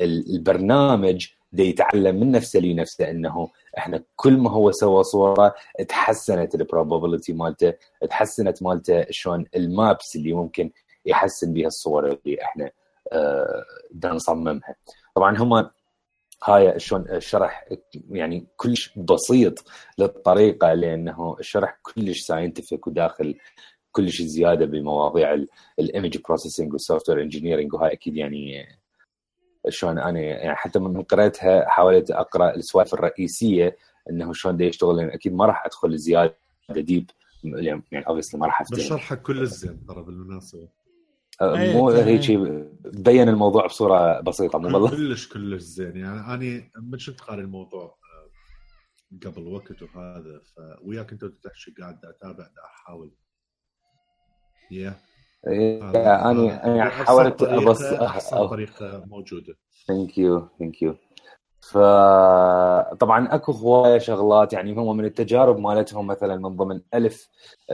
البرنامج 0.00 1.26
دا 1.52 1.62
يتعلم 1.62 2.20
من 2.20 2.30
نفسه 2.30 2.60
لنفسه 2.60 3.10
إنه 3.10 3.48
إحنا 3.78 4.02
كل 4.16 4.36
ما 4.36 4.50
هو 4.50 4.72
سوى 4.72 5.02
صورة 5.04 5.54
تحسنت 5.88 6.54
ال 6.54 6.61
probability 6.61 7.32
مالته 7.32 7.72
تحسنت 8.10 8.62
مالته 8.62 9.06
شلون 9.10 9.44
ال 9.56 9.68
maps 9.68 10.16
اللي 10.16 10.32
ممكن 10.32 10.70
يحسن 11.06 11.52
بها 11.52 11.66
الصور 11.66 12.06
اللي 12.06 12.42
إحنا 12.42 12.70
آه، 13.12 13.64
بدنا 13.90 14.12
نصممها. 14.12 14.74
طبعا 15.14 15.36
هم 15.38 15.70
هاي 16.44 16.80
شلون 16.80 17.10
الشرح 17.10 17.68
يعني 18.10 18.46
كلش 18.56 18.98
بسيط 18.98 19.64
للطريقة 19.98 20.72
لأنه 20.72 21.36
الشرح 21.40 21.78
كلش 21.82 22.20
scientific 22.20 22.86
وداخل 22.86 23.38
كلش 23.92 24.22
زيادة 24.22 24.66
بمواضيع 24.66 25.44
ال 25.78 25.85
image 25.85 26.18
processing 26.18 26.72
وال 26.72 27.08
software 27.08 27.22
engineering 27.22 27.74
وهاي 27.74 27.92
أكيد 27.92 28.16
يعني 28.16 28.66
شلون 29.68 29.98
أنا 29.98 30.20
يعني 30.20 30.56
حتى 30.56 30.78
من 30.78 31.02
قريتها 31.02 31.68
حاولت 31.68 32.10
أقرأ 32.10 32.54
السوالف 32.54 32.94
الرئيسية 32.94 33.76
إنه 34.10 34.32
شلون 34.32 34.60
يشتغل 34.60 34.98
يعني 34.98 35.14
أكيد 35.14 35.34
ما 35.34 35.46
راح 35.46 35.66
أدخل 35.66 35.98
زيادة 35.98 36.34
deep 36.70 37.10
يعني 37.44 37.82
obviously 38.08 38.40
ما 38.40 38.46
راح 38.46 38.60
أفتح. 38.60 38.76
بس 38.76 38.82
شرحك 38.82 39.22
كل 39.22 39.46
زين 39.46 39.86
ترى 39.86 40.02
بالمناسبة. 40.02 40.68
مو 41.42 41.90
هيك 41.90 42.30
بين 42.84 43.28
الموضوع 43.28 43.66
بصورة 43.66 44.20
بسيطة 44.20 44.58
مو 44.58 44.66
والله 44.66 44.90
كلش 44.90 45.28
كلش 45.28 45.62
زين. 45.62 45.96
يعني 45.96 46.56
أنا 46.76 46.84
ما 46.84 46.98
كنت 47.06 47.20
قاري 47.20 47.42
الموضوع 47.42 47.84
أه، 47.84 49.28
قبل 49.28 49.46
وقت 49.46 49.82
وهذا؟ 49.82 50.40
فوياك 50.56 51.12
أنت 51.12 51.24
تحكي 51.24 51.74
قاعد 51.80 51.98
أتابع 52.04 52.48
أحاول. 52.64 53.14
Yeah. 54.70 54.94
أنا 55.46 56.64
أنا 56.66 56.88
حاولت 56.90 57.42
ابص 57.42 57.82
احسن 57.82 58.48
طريقة 58.48 59.04
موجودة. 59.06 59.54
thank 59.86 60.18
you 60.18 60.48
thank 60.58 60.82
you 60.82 60.96
فطبعا 61.70 63.34
أكو 63.34 63.52
هواية 63.52 63.98
شغلات 63.98 64.52
يعني 64.52 64.72
هم 64.72 64.96
من 64.96 65.04
التجارب 65.04 65.58
مالتهم 65.58 66.06
مثلا 66.06 66.36
من 66.36 66.56
ضمن 66.56 66.80
ألف 66.94 67.28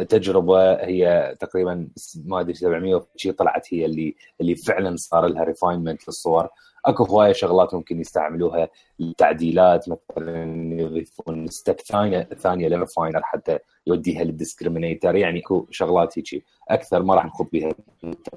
تجربة 0.09 0.73
هي 0.73 1.35
تقريبا 1.41 1.89
ما 2.25 2.41
أدري 2.41 2.55
700 2.55 3.07
شيء 3.17 3.33
طلعت 3.33 3.75
هي 3.75 3.85
اللي 3.85 4.15
اللي 4.41 4.55
فعلا 4.55 4.97
صار 4.97 5.27
لها 5.27 5.45
refinement 5.45 6.09
للصور. 6.09 6.49
أكو 6.85 7.05
هواية 7.05 7.33
شغلات 7.33 7.75
ممكن 7.75 8.01
يستعملوها 8.01 8.69
للتعديلات 8.99 9.87
مثلا 9.89 10.75
يضيفون 10.81 11.47
step 11.47 11.81
ثانية 11.81 12.23
ثانية 12.23 12.69
لل 12.69 12.80
refiner 12.80 13.21
حتى 13.23 13.59
يوديها 13.87 14.25
لل 14.25 14.37
discriminator 14.37 15.17
يعني 15.17 15.41
أكو 15.41 15.67
شغلات 15.71 16.19
هيك 16.19 16.45
أكثر 16.69 17.03
ما 17.03 17.15
راح 17.15 17.27
نخوض 17.27 17.49
بها 17.53 17.75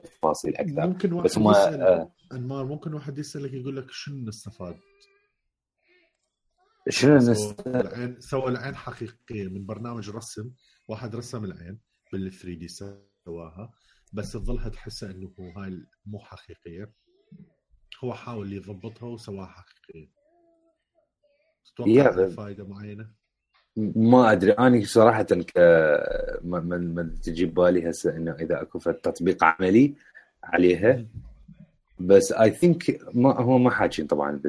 تفاصيل 0.03 0.55
أكثر. 0.55 0.87
ممكن 0.87 1.13
واحد 1.13 1.25
بس 1.25 1.37
ما 1.37 1.75
آه. 1.75 2.09
أنمار 2.31 2.65
ممكن 2.65 2.93
واحد 2.93 3.17
يسألك 3.17 3.53
يقول 3.53 3.77
لك 3.77 3.85
شنو 3.89 4.27
نستفاد؟ 4.27 4.75
شنو؟ 6.89 7.17
العين 7.67 8.19
سوى 8.19 8.47
العين 8.47 8.75
حقيقية 8.75 9.47
من 9.47 9.65
برنامج 9.65 10.09
رسم 10.09 10.51
واحد 10.87 11.15
رسم 11.15 11.45
العين 11.45 11.79
بال 12.13 12.31
3 12.31 12.53
دي 12.53 12.67
سواها 12.67 13.71
بس 14.13 14.31
تظلها 14.31 14.69
تحسها 14.69 15.11
إنه 15.11 15.31
هاي 15.57 15.85
مو 16.05 16.19
حقيقية 16.19 16.93
هو 18.03 18.13
حاول 18.13 18.53
يضبطها 18.53 19.07
وسواها 19.09 19.45
حقيقية 19.47 20.11
تتوقع 21.65 22.29
فائده 22.29 22.67
معينة؟ 22.67 23.09
ما 23.95 24.31
أدري 24.31 24.51
أنا 24.51 24.85
صراحة 24.85 25.23
ك 25.23 25.57
من 26.43 26.95
من 26.95 27.19
تجي 27.21 27.45
ببالي 27.45 27.89
هسه 27.89 28.17
إنه 28.17 28.31
إذا 28.31 28.61
أكو 28.61 28.79
تطبيق 28.79 29.43
عملي 29.43 29.95
عليها 30.43 31.05
بس 32.03 32.31
I 32.31 32.51
think 32.51 32.99
ما 33.13 33.41
هو 33.41 33.57
ما 33.57 33.69
حاكين 33.69 34.07
طبعا. 34.07 34.41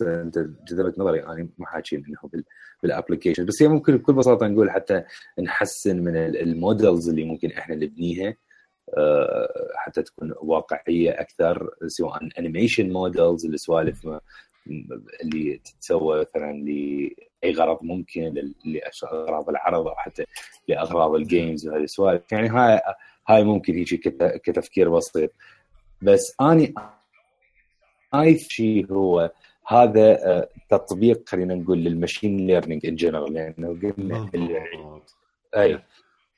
انت 0.00 0.38
جذبت 0.68 0.98
نظري. 0.98 1.22
أنا 1.22 1.34
يعني 1.34 1.50
ما 1.58 1.66
حاكين 1.66 2.04
إنه 2.08 2.30
بال... 2.32 2.44
بال 2.82 2.91
application 2.91 3.44
بس 3.44 3.62
هي 3.62 3.68
ممكن 3.68 3.96
بكل 3.96 4.12
بساطة 4.12 4.46
نقول 4.46 4.70
حتى 4.70 5.02
نحسن 5.42 6.04
من 6.04 6.16
ال 6.16 6.29
models 6.29 7.08
اللي 7.08 7.24
ممكن 7.24 7.50
إحنا 7.50 7.74
نبنيها 7.74 8.36
آه، 8.96 9.48
حتى 9.76 10.02
تكون 10.02 10.34
واقعية 10.42 11.10
أكثر 11.10 11.70
سواء 11.86 12.28
animation 12.38 12.90
models 12.92 13.46
السوالف 13.46 14.08
اللي 15.22 15.60
تتسوى 15.64 16.20
مثلا 16.20 16.52
لأي 16.52 17.52
غرض 17.52 17.78
ممكن 17.82 18.52
لأغراض 18.64 19.48
العرض 19.48 19.86
أو 19.86 19.94
حتى 19.96 20.24
لأغراض 20.68 21.14
ال 21.14 21.23
games 21.23 21.68
وهذه 21.68 21.82
السوالف. 21.82 22.32
يعني 22.32 22.48
هاي 22.48 22.80
هاي 23.28 23.44
ممكن 23.44 23.78
يجي 23.78 23.96
كتفكير 24.44 24.88
بسيط. 24.90 25.30
بس 26.02 26.34
أني 26.40 26.74
اي 28.14 28.38
شيء 28.38 28.92
هو 28.92 29.30
هذا 29.66 30.26
آه، 30.26 30.48
تطبيق 30.70 31.28
خلينا 31.28 31.54
نقول 31.54 31.78
لل 31.78 31.93
machine 31.93 32.46
learning 32.46 32.86
in 32.86 32.94
general 32.94 33.32
لأنه 33.32 33.68
قلنا 33.68 34.30
أي 35.56 35.82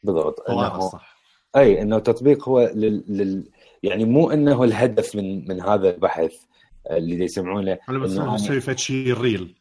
بالضبط. 0.02 0.50
إنه 0.50 0.80
صح. 0.80 1.16
أي 1.56 1.82
إنه 1.82 1.98
تطبيق 1.98 2.48
هو 2.48 2.70
لل, 2.74 3.04
لل 3.08 3.44
يعني 3.82 4.04
مو 4.04 4.30
إنه 4.30 4.64
الهدف 4.64 5.16
من 5.16 5.48
من 5.48 5.60
هذا 5.60 5.90
البحث 5.90 6.32
اللي 6.90 7.24
يسمعونه 7.24 7.78
أنا 7.88 7.98
بس 7.98 8.18
أسوي 8.18 8.60
فد 8.60 8.78
شيء 8.78 9.20
real 9.20 9.54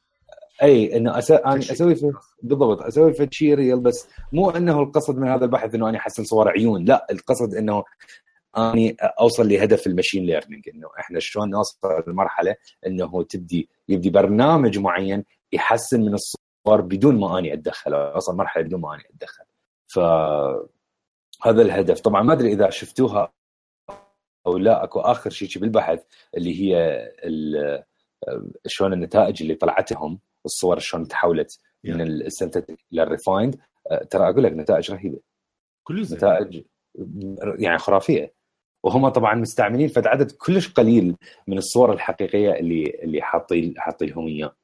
أي 0.64 0.98
إنه 0.98 1.18
أس... 1.18 1.32
أنا 1.32 1.60
أسوي 1.60 1.96
في... 1.96 2.14
بالضبط 2.44 2.82
أسوي 2.82 3.14
فد 3.14 3.34
شيء 3.34 3.54
real 3.54 3.80
بس 3.80 4.08
مو 4.34 4.50
إنه 4.50 4.80
القصد 4.80 5.18
من 5.18 5.28
هذا 5.28 5.46
البحث 5.46 5.76
إنه 5.76 5.90
أنا 5.90 5.98
أحسن 5.98 6.24
صور 6.24 6.50
عيون 6.50 6.86
لا 6.86 7.08
القصد 7.12 7.56
إنه 7.56 7.84
أني 8.58 8.96
أوصل 9.02 9.50
لهدف 9.50 9.88
ال 9.88 9.93
machine 9.93 10.26
learning 10.26 10.70
إنه 10.70 10.90
إحنا 11.00 11.20
شلون 11.20 11.50
نوصل 11.50 12.04
لمرحلة 12.08 12.56
إنه 12.88 13.24
تبدي 13.24 13.70
يبدي 13.90 14.10
برنامج 14.10 14.80
معين 14.80 15.24
يحسن 15.52 16.02
من 16.02 16.14
الصور 16.14 16.82
بدون 16.82 17.20
ما 17.20 17.40
أني 17.40 17.54
أتدخل 17.54 17.94
أوصل 17.94 18.36
مرحلة 18.36 18.64
بدون 18.64 18.82
ما 18.82 18.94
أني 18.96 19.04
أتدخل. 19.10 19.44
ف 19.88 20.00
هذا 21.46 21.62
الهدف. 21.62 22.00
طبعا 22.00 22.24
ما 22.24 22.34
أدري 22.34 22.54
إذا 22.54 22.70
شفتوها 22.70 23.34
أو 24.48 24.58
لا 24.58 24.84
أكو 24.84 25.00
آخر 25.00 25.30
شيء 25.30 25.62
بالبحث 25.62 26.04
اللي 26.38 26.62
هي 26.62 27.02
شلون 28.68 28.94
النتائج 28.94 29.42
اللي 29.42 29.56
طلعتهم 29.56 30.20
الصور 30.46 30.80
شلون 30.80 31.08
تحولت 31.08 31.60
من 31.84 32.02
السنتيتك 32.02 32.80
إلى 32.94 33.04
الريفايند 33.04 33.60
ترى 34.10 34.30
أقول 34.30 34.44
لك 34.44 34.52
نتائج 34.52 34.92
رهيبة. 34.92 35.20
كل 35.84 36.02
نتائج 36.02 36.64
يعني 37.60 37.78
خرافية. 37.78 38.34
وهم 38.84 39.10
طبعا 39.10 39.36
مستعملين 39.36 39.88
فد 39.88 40.08
عدد 40.08 40.32
كلش 40.32 40.72
قليل 40.72 41.16
من 41.48 41.58
الصور 41.58 41.94
الحقيقية 41.94 42.54
اللي 42.54 43.00
اللي 43.04 43.22
حاطين 43.22 43.74
حاطين 43.78 44.10
لهم 44.10 44.28
إياه 44.28 44.56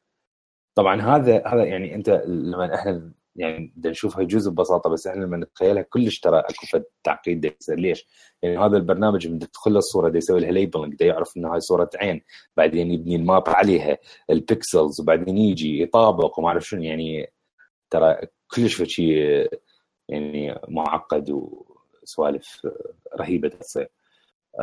طبعا 0.75 1.01
هذا 1.01 1.47
هذا 1.47 1.63
يعني 1.63 1.95
أنت 1.95 2.23
لما 2.27 2.75
إحنا 2.75 3.11
يعني 3.35 3.73
بدنا 3.75 3.91
نشوفها 3.91 4.21
يجوز 4.21 4.47
ببساطة 4.49 4.89
بس 4.89 5.07
إحنا 5.07 5.23
لما 5.23 5.37
نتخيلها 5.37 5.81
كلش 5.81 6.19
ترى 6.19 6.39
أكو 6.39 6.67
فد 6.71 6.83
تعقيد 7.03 7.55
يصير 7.61 7.79
ليش؟ 7.79 8.07
يعني 8.41 8.57
هذا 8.57 8.77
البرنامج 8.77 9.27
من 9.27 9.39
تدخل 9.39 9.77
الصورة 9.77 10.17
يسوي 10.17 10.39
لها 10.39 10.51
labeling 10.51 11.01
يعرف 11.01 11.37
إنه 11.37 11.53
هاي 11.53 11.59
صورة 11.59 11.89
عين 11.95 12.21
بعدين 12.57 12.91
يبني 12.91 13.15
ال 13.15 13.22
map 13.22 13.43
عليها 13.49 13.97
ال 14.29 14.39
pixels 14.39 15.01
وبعدين 15.01 15.37
يجي 15.37 15.81
يطابق 15.81 16.39
وما 16.39 16.47
أعرف 16.47 16.63
شنو 16.63 16.81
يعني 16.83 17.33
ترى 17.89 18.17
كلش 18.55 18.83
شيء 18.83 19.49
يعني 20.09 20.59
معقد 20.67 21.29
وسوالف 22.03 22.67
رهيبة 23.19 23.47
تصير. 23.49 23.89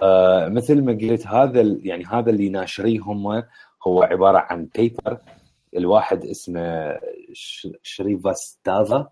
آه 0.03 0.49
مثل 0.49 0.83
ما 0.85 0.93
قلت 0.93 1.27
هذا 1.27 1.61
يعني 1.83 2.05
هذا 2.05 2.31
اللي 2.31 2.49
ناشريه 2.49 3.01
هم 3.01 3.43
هو 3.87 4.03
عبارة 4.03 4.39
عن 4.39 4.69
paper 4.79 5.19
الواحد 5.77 6.25
اسمه 6.25 6.99
Shrivastava 7.83 9.09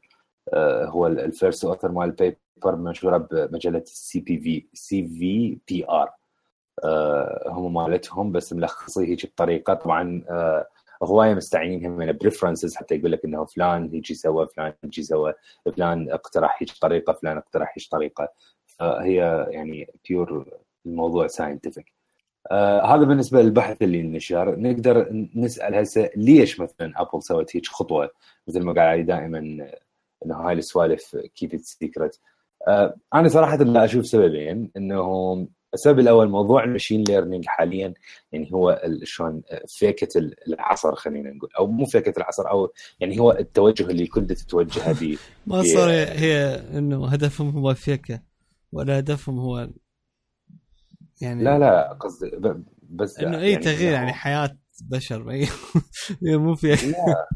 آه 0.52 0.84
هو 0.86 1.06
ال 1.06 1.16
first 1.16 1.64
author 1.64 1.92
مال 1.92 2.04
ال 2.04 2.16
paper 2.16 2.76
منشوره 2.76 3.16
بمجلة 3.18 3.78
السي 3.78 4.20
بي 4.20 4.38
في 4.40 4.66
سي 4.74 5.08
في 5.08 5.58
بي 5.68 5.86
ار 5.88 6.10
هم 7.46 7.74
مالتهم 7.74 8.32
بس 8.32 8.52
ملخصيه 8.52 9.06
هيك 9.06 9.26
بطريقة. 9.26 9.74
طبعا 9.74 10.24
آه 10.30 10.66
هواية 11.02 11.34
مستعينين 11.34 11.90
من 11.90 12.12
ب 12.12 12.18
references 12.18 12.76
حتى 12.76 12.94
يقول 12.94 13.12
لك 13.12 13.24
إنه 13.24 13.44
فلان 13.44 13.88
هيجي 13.92 14.14
سوى 14.14 14.46
فلان 14.46 14.72
هيجي 14.84 15.02
سوى 15.02 15.34
فلان 15.76 16.10
اقترح 16.10 16.58
هيك 16.62 16.70
طريقة 16.80 17.12
فلان 17.12 17.36
اقترح 17.36 17.74
هيك 17.78 17.88
طريقة. 17.90 18.28
فهي 18.78 19.46
يعني 19.50 19.86
pure 20.08 20.46
الموضوع 20.86 21.26
scientific 21.26 21.92
آه 22.50 22.82
هذا 22.96 23.04
بالنسبة 23.04 23.42
للبحث 23.42 23.82
اللي 23.82 24.02
نشر 24.02 24.60
نقدر 24.60 25.08
نسأل 25.34 25.74
هسه 25.74 26.10
ليش 26.16 26.60
مثلا 26.60 26.92
Apple 26.96 27.22
سوت 27.22 27.56
هيك 27.56 27.66
خطوة؟ 27.66 28.10
مثل 28.48 28.62
ما 28.62 28.72
قال 28.72 28.80
علي 28.80 29.02
دائما 29.02 29.38
انه 30.26 30.36
هاي 30.36 30.52
السوالف 30.54 31.16
كيب 31.16 31.54
ات 31.54 31.60
سيكرت 31.60 32.20
أنا 33.14 33.28
صراحة 33.28 33.56
لا 33.56 33.84
أشوف 33.84 34.06
سببين. 34.06 34.70
إنه 34.76 35.46
السبب 35.74 35.98
الأول 35.98 36.28
موضوع 36.28 36.64
المشين 36.64 37.04
ليرنينج 37.04 37.44
حاليا 37.46 37.94
يعني 38.32 38.52
هو 38.52 38.82
شلون 39.02 39.42
فيكه 39.68 40.20
العصر 40.48 40.94
خلينا 40.94 41.30
نقول. 41.30 41.50
أو 41.58 41.66
مو 41.66 41.84
فيكه 41.84 42.12
العصر 42.16 42.50
أو 42.50 42.72
يعني 43.00 43.20
هو 43.20 43.32
التوجه 43.32 43.82
اللي 43.90 44.06
كنت 44.06 44.32
تتوجه 44.32 44.92
به. 45.00 45.18
ما 45.46 45.62
صار 45.62 45.90
هي 45.90 46.62
إنه 46.78 47.08
هدفهم 47.08 47.50
هو 47.50 47.74
فيكه 47.74 48.33
ولا 48.74 48.98
هدفهم 48.98 49.38
هو 49.38 49.68
يعني 51.20 51.44
لا 51.44 51.58
لا 51.58 51.92
قصدي 51.92 52.30
بس 52.82 53.18
إنه 53.18 53.38
أي 53.38 53.50
يعني 53.50 53.64
تغيير 53.64 53.92
يعني 53.92 54.12
حياة 54.12 54.58
بشر 54.90 55.30
هي 55.30 55.46
مو 56.22 56.54
فيك 56.54 56.84
لا. 56.84 57.28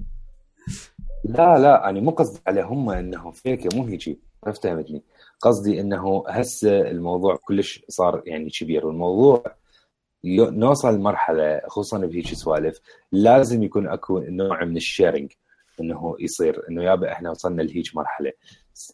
لا 1.24 1.58
لا 1.58 1.80
يعني 1.84 2.00
مو 2.00 2.10
قصدي 2.10 2.40
على 2.46 2.62
هم 2.62 2.90
إنه 2.90 3.30
فيك 3.30 3.74
مو 3.74 3.84
هيجي 3.84 4.20
ما 4.46 4.52
فهمتني 4.52 5.02
قصدي 5.40 5.80
إنه 5.80 6.24
هسه 6.28 6.80
الموضوع 6.80 7.36
كلش 7.36 7.84
صار 7.88 8.22
يعني 8.26 8.50
كبير 8.50 8.86
والموضوع 8.86 9.44
نوصل 10.24 10.94
لمرحلة 10.94 11.60
خصوصا 11.66 11.98
بهيك 11.98 12.34
سوالف 12.34 12.80
لازم 13.12 13.62
يكون 13.62 13.88
أكو 13.88 14.18
نوع 14.18 14.64
من 14.64 14.76
الشيرنج 14.76 15.32
إنه 15.80 16.16
يصير 16.20 16.62
إنه 16.70 16.82
يابا 16.82 17.12
إحنا 17.12 17.30
وصلنا 17.30 17.62
لهيك 17.62 17.96
مرحلة. 17.96 18.32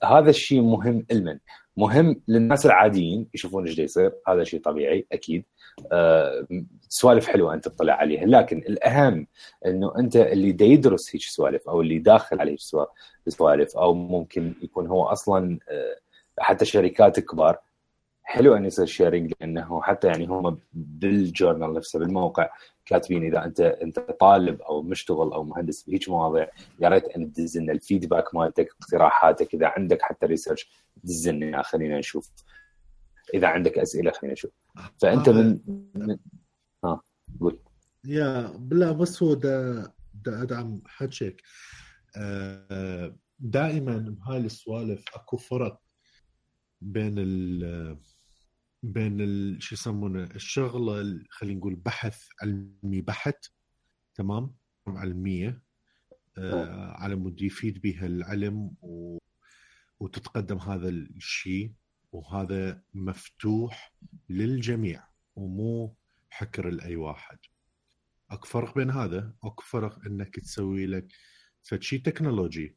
هذا 0.04 0.30
الشيء 0.30 0.60
مهم 0.60 1.06
لمن؟ 1.12 1.38
مهم 1.76 2.22
للناس 2.28 2.66
العاديين 2.66 3.26
يشوفون 3.34 3.66
إيش 3.66 3.78
يصير. 3.78 4.12
هذا 4.28 4.44
شيء 4.44 4.60
طبيعي 4.60 5.06
أكيد. 5.12 5.44
أه 5.92 6.46
سوالف 6.88 7.26
حلوة 7.26 7.54
أنت 7.54 7.68
تطلع 7.68 7.92
عليها. 7.92 8.26
لكن 8.26 8.58
الأهم 8.58 9.26
إنه 9.66 9.98
أنت 9.98 10.16
اللي 10.16 10.52
دا 10.52 10.64
يدرس 10.64 11.16
هيك 11.16 11.22
سوالف 11.22 11.68
أو 11.68 11.80
اللي 11.80 11.98
داخل 11.98 12.40
على 12.40 12.50
هيك 12.50 12.60
سوالف 13.28 13.76
أو 13.76 13.94
ممكن 13.94 14.54
يكون 14.62 14.86
هو 14.86 15.04
أصلا 15.04 15.58
أه 15.68 15.96
حتى 16.38 16.64
شركات 16.64 17.20
كبار 17.20 17.58
حلو 18.22 18.56
ان 18.56 18.64
يصير 18.64 18.86
sharing 18.86 19.32
لأنه 19.40 19.82
حتى 19.82 20.06
يعني 20.06 20.26
هم 20.26 20.58
بال 20.72 20.95
journal 20.95 21.74
نفسه 21.74 21.98
بالموقع. 21.98 22.48
كاتبين 22.86 23.24
إذا 23.24 23.44
أنت 23.44 23.60
أنت 23.60 23.98
طالب 23.98 24.60
أو 24.60 24.82
مشتغل 24.82 25.32
أو 25.32 25.44
مهندس 25.44 25.82
بهيج 25.82 26.10
مواضيع 26.10 26.48
يا 26.80 26.88
ريت 26.88 27.04
أن 27.04 27.32
تدز 27.32 27.58
لنا 27.58 27.72
ال 27.72 27.79
feedback 27.79 28.34
مالتك 28.34 28.68
اقتراحاتك 28.80 29.54
إذا 29.54 29.66
عندك 29.66 30.02
حتى 30.02 30.26
research 30.26 30.70
دز 31.04 31.28
لنا 31.28 31.62
خلينا 31.62 31.98
نشوف. 31.98 32.30
إذا 33.34 33.46
عندك 33.46 33.78
أسئلة 33.78 34.10
خلينا 34.10 34.32
نشوف. 34.32 34.50
فأنت 35.02 35.28
من, 35.28 35.60
من... 35.94 36.18
ها 36.84 37.00
قول. 37.40 37.58
يا 38.04 38.46
بلا 38.56 38.92
بس 38.92 39.22
هو 39.22 39.34
دا, 39.34 39.92
دا 40.14 40.42
أدعم 40.42 40.82
حكيك 40.86 41.42
آه، 42.16 43.16
دائما 43.38 43.96
بهاي 43.96 44.38
السوالف 44.38 45.04
أكو 45.14 45.36
فرق 45.36 45.80
بين 46.80 47.14
ال 47.18 47.98
بين 48.84 49.20
ال 49.20 49.62
شو 49.62 49.74
يسمونه 49.74 50.24
الشغلة 50.24 51.24
خلينا 51.30 51.58
نقول 51.58 51.74
بحث 51.74 52.28
علمي 52.42 53.00
بحت 53.00 53.46
تمام؟ 54.14 54.54
علمية 54.86 55.62
آه 56.38 56.90
على 56.92 57.14
مود 57.14 57.42
يفيد 57.42 57.80
بها 57.80 58.06
العلم 58.06 58.74
و... 58.82 59.18
وتتقدم 60.00 60.58
هذا 60.58 60.88
الشيء 60.88 61.72
وهذا 62.12 62.82
مفتوح 62.94 63.94
للجميع 64.28 65.04
ومو 65.36 65.96
حكر 66.30 66.70
لأي 66.70 66.96
واحد. 66.96 67.38
اكو 68.30 68.46
فرق 68.46 68.74
بين 68.74 68.90
هذا؟ 68.90 69.34
اكو 69.44 69.62
فرق 69.62 70.06
إنك 70.06 70.40
تسوي 70.40 70.86
لك 70.86 71.06
فشي 71.62 71.98
تكنولوجي 71.98 72.76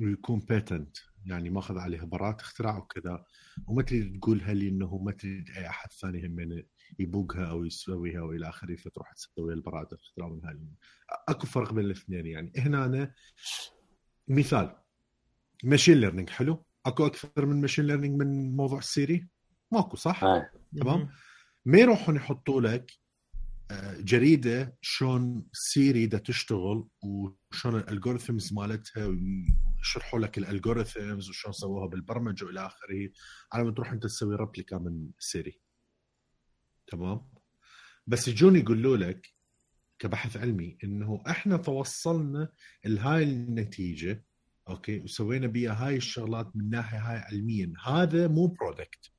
ويكون 0.00 0.40
patent 0.40 0.96
يعني 1.30 1.50
ماخذ 1.50 1.78
عليها 1.78 2.04
براءة 2.04 2.40
اختراع 2.40 2.78
وكذا. 2.78 3.24
وما 3.66 3.82
تريد 3.82 4.20
تقولها 4.20 4.54
لي 4.54 4.68
إنه 4.68 4.98
ما 4.98 5.12
تريد 5.12 5.50
أي 5.50 5.68
أحد 5.68 5.92
ثاني 5.92 6.26
هم 6.26 6.64
يبوقها 6.98 7.44
أو 7.50 7.64
يسويها 7.64 8.20
وإلى 8.20 8.48
آخره 8.48 8.76
فتروح 8.76 9.12
تسوي 9.12 9.52
البراءة 9.52 9.88
الاختراع 9.94 10.28
من 10.28 10.44
هاي. 10.44 10.58
أكو 11.28 11.46
فرق 11.46 11.72
بين 11.72 11.84
الاثنين 11.84 12.26
يعني. 12.26 12.52
هنا 12.56 12.84
أنا 12.84 13.14
مثال. 14.28 14.76
machine 15.64 15.98
learning 15.98 16.30
حلو. 16.30 16.64
أكو 16.86 17.06
أكثر 17.06 17.46
من 17.46 17.60
machine 17.60 17.86
learning 17.86 18.22
من 18.22 18.56
موضوع 18.56 18.78
ال 18.78 18.88
Siri 18.88 19.28
ماكو 19.72 19.96
صح؟ 19.96 20.24
آه. 20.24 20.50
تمام. 20.76 21.08
ما 21.64 21.78
يروحون 21.78 22.16
يحطوا 22.16 22.60
لك 22.60 22.92
جريدة 23.98 24.76
شلون 24.80 25.46
Siri 25.52 26.06
دا 26.06 26.18
تشتغل 26.18 26.88
وشلون 27.02 27.80
ال 27.80 27.86
algorithms 27.86 28.52
مالتها 28.52 29.06
ويشرحوا 29.78 30.20
لك 30.20 30.38
ال 30.38 30.46
algorithms 30.46 31.28
وشلون 31.28 31.52
سووها 31.52 31.86
بالبرمجة 31.86 32.44
والى 32.44 32.66
آخره. 32.66 33.10
على 33.52 33.64
ما 33.64 33.70
تروح 33.70 33.92
انت 33.92 34.02
تسوي 34.02 34.36
replica 34.36 34.78
من 34.78 35.10
Siri. 35.18 35.60
تمام؟ 36.86 37.28
بس 38.06 38.28
يجون 38.28 38.56
يقولوا 38.56 38.96
لك 38.96 39.34
كبحث 39.98 40.36
علمي 40.36 40.78
إنه 40.84 41.22
إحنا 41.28 41.56
توصلنا 41.56 42.52
لهاي 42.84 43.22
النتيجة 43.22 44.24
أوكي؟ 44.68 45.00
وسوينا 45.00 45.46
بيها 45.46 45.86
هاي 45.86 45.96
الشغلات 45.96 46.56
من 46.56 46.70
ناحية 46.70 46.98
هاي 46.98 47.18
علميا. 47.18 47.72
هذا 47.84 48.28
مو 48.28 48.46
product 48.46 49.12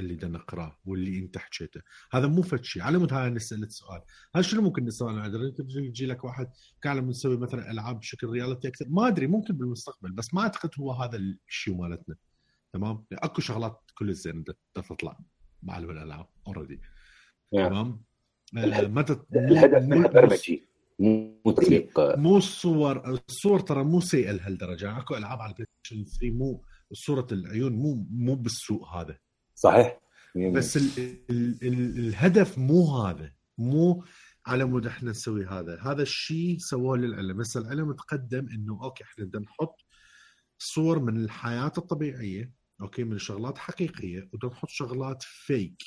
اللي 0.00 0.14
بدنا 0.14 0.38
نقراه 0.38 0.78
واللي 0.84 1.18
انت 1.18 1.38
حكيته. 1.38 1.80
هذا 2.12 2.26
مو 2.26 2.42
فد 2.42 2.64
شيء. 2.64 2.82
على 2.82 2.98
مود 2.98 3.12
هاي 3.12 3.30
نسالك 3.30 3.70
سؤال. 3.70 4.02
هل 4.34 4.44
شنو 4.44 4.62
ممكن 4.62 4.84
نسال 4.84 5.54
يجي 5.76 6.06
لك 6.06 6.24
واحد 6.24 6.50
قاعد 6.84 7.04
نسوي 7.04 7.36
مثلا 7.36 7.70
ألعاب 7.70 8.00
بشكل 8.00 8.26
reality 8.26 8.68
أكثر. 8.68 8.86
ما 8.88 9.08
أدري 9.08 9.26
ممكن 9.26 9.56
بالمستقبل 9.56 10.12
بس 10.12 10.34
ما 10.34 10.40
أعتقد 10.40 10.70
هو 10.78 10.92
هذا 10.92 11.16
الشيء 11.48 11.74
مالتنا. 11.74 12.16
تمام؟ 12.72 13.04
يعني 13.10 13.24
أكو 13.24 13.40
شغلات 13.40 13.80
كل 13.98 14.14
زين 14.14 14.44
تطلع 14.74 15.18
مع 15.62 15.78
الألعاب 15.78 16.26
already 16.46 16.80
تمام؟ 17.52 18.02
آه، 18.56 18.86
متى 18.88 19.16
الهدف 19.36 19.82
منها 19.82 20.08
برمجي 20.08 20.70
مو 21.00 21.52
تسويق 21.56 22.16
مو 22.18 22.36
الصور 22.36 23.10
الصور 23.28 23.60
ترى 23.60 23.84
مو 23.84 24.00
سيئة 24.00 24.32
لهالدرجة. 24.32 24.98
أكو 24.98 25.16
ألعاب 25.16 25.40
على 25.40 25.50
ال 25.50 25.66
PlayStation 25.84 26.04
3 26.04 26.30
مو 26.30 26.64
صورة 26.92 27.26
العيون 27.32 27.72
مو 27.72 28.06
مو 28.10 28.34
بالسوء 28.34 28.84
هذا. 28.84 29.18
صحيح. 29.60 30.00
بس 30.54 30.76
ال 30.76 30.90
ال 31.30 31.58
ال 31.62 31.98
الهدف 31.98 32.58
مو 32.58 32.96
هذا 32.96 33.32
مو 33.58 34.04
على 34.46 34.64
مود 34.64 34.86
إحنا 34.86 35.10
نسوي 35.10 35.46
هذا. 35.46 35.80
هذا 35.80 36.02
الشيء 36.02 36.58
سووه 36.58 36.96
للعلم. 36.96 37.36
بس 37.36 37.56
العلم 37.56 37.92
تقدم 37.92 38.48
إنه 38.48 38.82
أوكي 38.82 39.04
إحنا 39.04 39.24
بدنا 39.24 39.42
نحط 39.42 39.84
صور 40.58 40.98
من 40.98 41.16
الحياة 41.16 41.72
الطبيعية 41.78 42.52
أوكي 42.80 43.04
من 43.04 43.18
شغلات 43.18 43.58
حقيقية 43.58 44.28
وبدنا 44.32 44.50
نحط 44.50 44.68
شغلات 44.68 45.22
فيك 45.22 45.82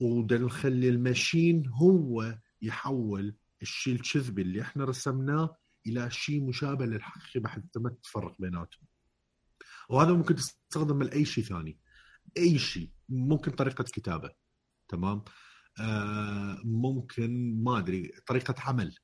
وبدنا 0.00 0.46
نخلي 0.46 0.88
الماشين 0.88 1.68
هو 1.68 2.38
يحول 2.62 3.36
الشيء 3.62 3.94
الكذبي 3.94 4.42
اللي 4.42 4.60
إحنا 4.60 4.84
رسمناه 4.84 5.56
إلى 5.86 6.10
شيء 6.10 6.42
مشابه 6.42 6.86
للحقيقي 6.86 7.40
بحيث 7.40 7.64
ما 7.76 7.90
تفرق 8.02 8.36
بيناتهم. 8.38 8.86
وهذا 9.88 10.12
ممكن 10.12 10.34
تستخدم 10.34 11.02
لأي 11.02 11.24
شيء 11.24 11.44
ثاني. 11.44 11.78
أي 12.36 12.58
شيء 12.58 12.90
ممكن 13.08 13.50
طريقة 13.50 13.84
كتابة 13.84 14.30
تمام؟ 14.88 15.24
آه 15.80 16.58
ممكن 16.64 17.62
ما 17.62 17.78
أدري 17.78 18.12
طريقة 18.26 18.54
عمل. 18.58 18.98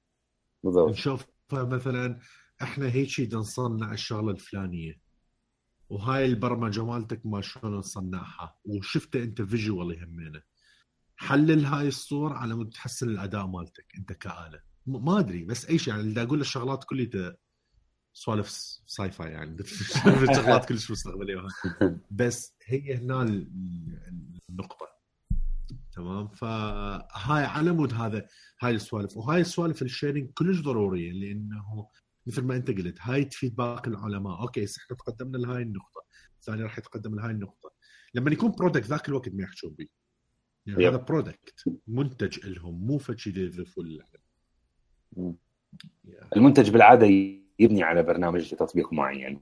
بالضبط. 0.64 0.90
نشوف 0.90 1.26
مثلا 1.52 2.20
إحنا 2.62 2.86
هيك 2.86 3.08
شيء 3.08 3.36
نصنع 3.36 3.92
الشغلة 3.92 4.30
الفلانية. 4.30 5.00
وهاي 5.88 6.24
البرمجة 6.24 6.84
مالتك 6.84 7.26
ما 7.26 7.40
شلون 7.40 7.74
نصنعها 7.74 8.58
وشفته 8.64 9.22
أنت 9.22 9.42
visual 9.42 9.98
يهمنا. 9.98 10.42
حلل 11.16 11.64
هاي 11.64 11.88
الصور 11.88 12.32
على 12.32 12.54
مود 12.54 12.70
تحسن 12.70 13.08
الأداء 13.08 13.46
مالتك 13.46 13.86
أنت 13.98 14.12
كآلة. 14.12 14.62
ما 14.86 15.18
أدري 15.18 15.44
بس 15.44 15.66
أي 15.66 15.78
شيء 15.78 15.94
يعني 15.94 16.08
اللي 16.08 16.22
أقول 16.22 16.40
الشغلات 16.40 16.84
كلها 16.84 17.36
سوالف 18.16 18.48
sci-fi 18.86 19.30
يعني. 19.30 19.56
شغلات 20.36 20.64
كلش 20.64 20.90
مستقبلية. 20.90 21.42
بس 22.10 22.54
هي 22.66 22.94
هنا 22.94 23.22
النقطة. 24.50 24.86
تمام؟ 25.92 26.28
فهاي 26.28 27.44
على 27.44 27.72
مود 27.72 27.94
هذا 27.94 28.26
هاي 28.60 28.74
السوالف. 28.74 29.16
وهاي 29.16 29.40
السوالف 29.40 29.82
ال 29.82 29.88
sharing 29.88 30.30
كلش 30.30 30.60
ضروريه 30.60 31.12
لأنه 31.12 31.88
مثل 32.26 32.42
ما 32.42 32.56
أنت 32.56 32.70
قلت 32.70 32.98
هاي 33.00 33.24
تفيد 33.24 33.56
باقي 33.56 33.90
العلماء. 33.90 34.40
أوكي 34.40 34.64
إحنا 34.64 34.96
تقدمنا 34.96 35.36
لهاي 35.36 35.62
النقطة 35.62 36.04
الثاني 36.40 36.62
راح 36.62 36.78
يتقدم 36.78 37.14
لهاي 37.14 37.30
النقطة. 37.30 37.72
لما 38.14 38.30
يكون 38.30 38.50
product 38.50 38.86
ذاك 38.86 39.08
الوقت 39.08 39.28
ما 39.28 39.42
يحكون 39.42 39.70
به 39.70 39.86
يعني 40.66 40.88
هذا 40.88 40.96
product 40.96 41.64
منتج 41.86 42.46
لهم 42.46 42.86
مو 42.86 42.98
فشي 42.98 43.30
يضيفوا 43.30 43.84
المنتج 46.36 46.70
بالعادة 46.70 47.06
يبني 47.58 47.82
على 47.82 48.02
برنامج 48.02 48.54
لتطبيق 48.54 48.92
معين. 48.92 49.40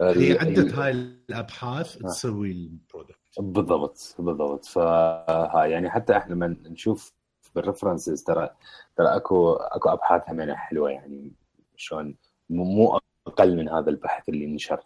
هي 0.00 0.38
عدة 0.38 0.84
هاي 0.84 0.90
الأبحاث 0.90 1.96
آه. 1.96 2.08
تسوي 2.08 2.50
ال 2.50 2.58
product. 2.58 3.18
بالضبط 3.38 4.14
بالضبط. 4.18 4.64
فهاي 4.64 5.70
يعني 5.70 5.90
حتى 5.90 6.16
إحنا 6.16 6.34
لما 6.34 6.56
نشوف 6.66 7.12
بال 7.54 7.65
references 7.65 8.22
ترى 8.22 8.50
ترى 8.96 9.06
أكو 9.16 9.52
أكو 9.52 9.88
ابحاث 9.88 10.30
همينه 10.30 10.54
حلوة 10.54 10.90
يعني 10.90 11.32
شلون 11.76 12.14
مو 12.50 13.00
أقل 13.26 13.56
من 13.56 13.68
هذا 13.68 13.90
البحث 13.90 14.28
اللي 14.28 14.46
نشر 14.46 14.80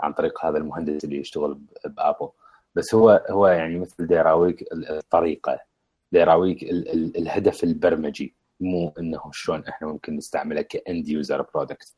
عن 0.00 0.12
طريق 0.12 0.44
هذا 0.46 0.58
المهندس 0.58 1.04
اللي 1.04 1.16
يشتغل 1.16 1.60
ب 1.84 1.91
Apple 1.91 2.28
بس 2.74 2.94
هو 2.94 3.26
هو 3.30 3.46
يعني 3.46 3.78
مثل 3.78 4.06
ديراويك 4.06 4.64
الطريقة 4.72 5.58
ديراويك 6.12 6.62
الهدف 6.62 7.64
البرمجي. 7.64 8.34
مو 8.60 8.94
إنه 8.98 9.20
شلون 9.32 9.64
إحنا 9.66 9.88
ممكن 9.88 10.16
نستعمله 10.16 10.62
ك 10.62 10.73
end 10.73 11.08
user 11.08 11.42
product 11.42 11.94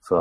ف 0.00 0.14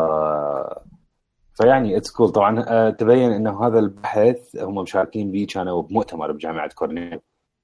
فيعني 1.53 1.97
it's 1.97 2.11
cool 2.11 2.29
cool. 2.29 2.31
طبعا 2.31 2.65
آه، 2.67 2.89
تبين 2.89 3.31
إنه 3.31 3.67
هذا 3.67 3.79
البحث 3.79 4.55
هم 4.55 4.75
مشاركين 4.75 5.31
به 5.31 5.47
كانوا 5.49 5.81
بمؤتمر 5.81 6.31
بجامعة 6.31 6.69
كورنيل. 6.73 7.19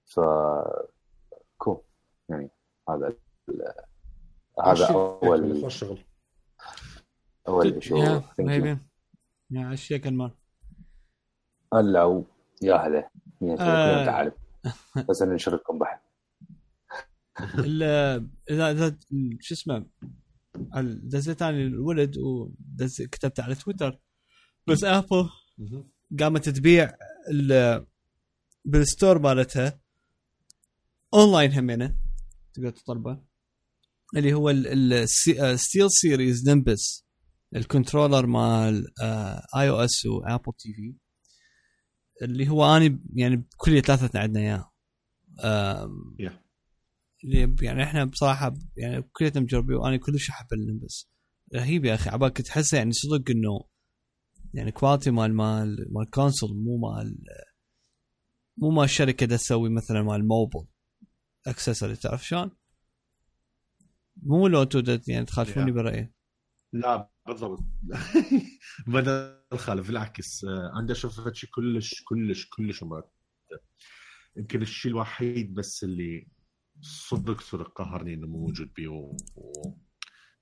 ف 0.05 0.19
cool 1.57 1.81
يعني 2.29 2.49
هذا 2.89 3.13
هذا 4.63 4.87
اول 4.87 5.71
شغل. 5.71 5.99
أول 7.47 7.83
شيء 7.83 7.97
يا 7.97 8.23
يا 9.51 9.73
أشياء 9.73 9.99
كان 9.99 10.17
مال. 10.17 10.31
هلا 11.73 12.23
يا 12.61 12.75
هلا. 12.75 13.09
آه. 13.59 14.05
تعال. 14.05 14.31
بس 15.09 15.21
نشارككم 15.21 15.79
بحث. 15.79 15.99
اذا 17.39 18.71
إذا 18.71 18.97
شو 19.39 19.54
اسمه 19.56 19.86
دزيت 21.04 21.41
أنا 21.41 21.58
الولد 21.58 22.17
ودز 22.17 23.02
كتبت 23.02 23.39
على 23.39 23.56
تويتر. 23.56 24.00
بس 24.67 24.84
Apple 24.83 25.29
قامت 26.19 26.50
تبيع 26.50 26.97
بال 28.65 28.81
store 28.81 29.19
مالتها 29.19 29.82
اونلاين 31.13 31.54
همينه 31.54 31.97
تقدر 32.54 32.69
تطلبه. 32.69 33.23
اللي 34.15 34.34
هو 34.34 34.50
ال 34.49 35.91
SteelSeries 35.91 36.49
Nimbus 36.49 37.05
ال 37.55 37.62
controller 37.62 38.25
مال 38.26 38.86
iOS 39.55 40.05
و 40.05 40.13
Apple 40.13 40.53
TV 40.57 40.95
اللي 42.21 42.50
هو 42.50 42.65
اني 42.78 43.00
يعني 43.13 43.47
كل 43.58 43.82
ثلاثة 43.82 44.19
عندنا 44.19 44.41
إياه. 44.41 44.71
يعني 47.62 47.84
إحنا 47.84 48.06
بصراحة 48.06 48.53
يعني 48.77 49.01
كلنا 49.01 49.39
مجربين 49.39 49.75
وأنا 49.75 49.97
كلش 49.97 50.30
أحب 50.30 50.47
ال 50.53 50.62
Nimbus 50.62 51.10
رهيب 51.56 51.86
يا 51.86 51.95
أخي 51.95 52.10
عبالك 52.10 52.41
تحسه 52.41 52.77
يعني 52.77 52.91
صدق 52.91 53.30
إنه 53.30 53.67
يعني 54.53 54.71
quality 54.71 55.12
مال 55.12 55.34
مال 55.34 55.93
مال 55.93 56.10
console 56.10 56.49
مو 56.56 56.77
مال 56.77 57.17
مو 58.58 58.69
مال 58.69 58.84
الشركة 58.84 59.25
دا 59.25 59.38
تسوي 59.38 59.69
مثلا 59.69 60.01
مال 60.01 60.27
mobile 60.27 60.67
accessory 61.47 61.95
تعرف 61.95 62.27
شلون؟ 62.27 62.51
مو 64.23 64.47
لو 64.47 64.62
أنتم 64.62 64.99
يعني 65.08 65.25
تخالفوني 65.25 65.71
برأيي. 65.71 66.13
لا 66.73 67.10
بالضبط. 67.27 67.60
بدل 68.88 69.41
الخالف 69.53 69.88
بالعكس. 69.88 70.41
عنده 70.73 70.93
شوف 70.93 71.34
شيء 71.34 71.49
كلش 71.49 72.03
كلش 72.03 72.47
كلش 72.49 72.84
يمكن 74.38 74.62
الشيء 74.62 74.91
الوحيد 74.91 75.53
بس 75.53 75.84
اللي 75.84 76.27
صدق 76.81 77.41
صدق 77.41 77.71
قهرني 77.71 78.13
إنه 78.13 78.27
مو 78.27 78.37
موجود 78.39 78.73
بيه 78.73 78.87
و... 78.87 79.15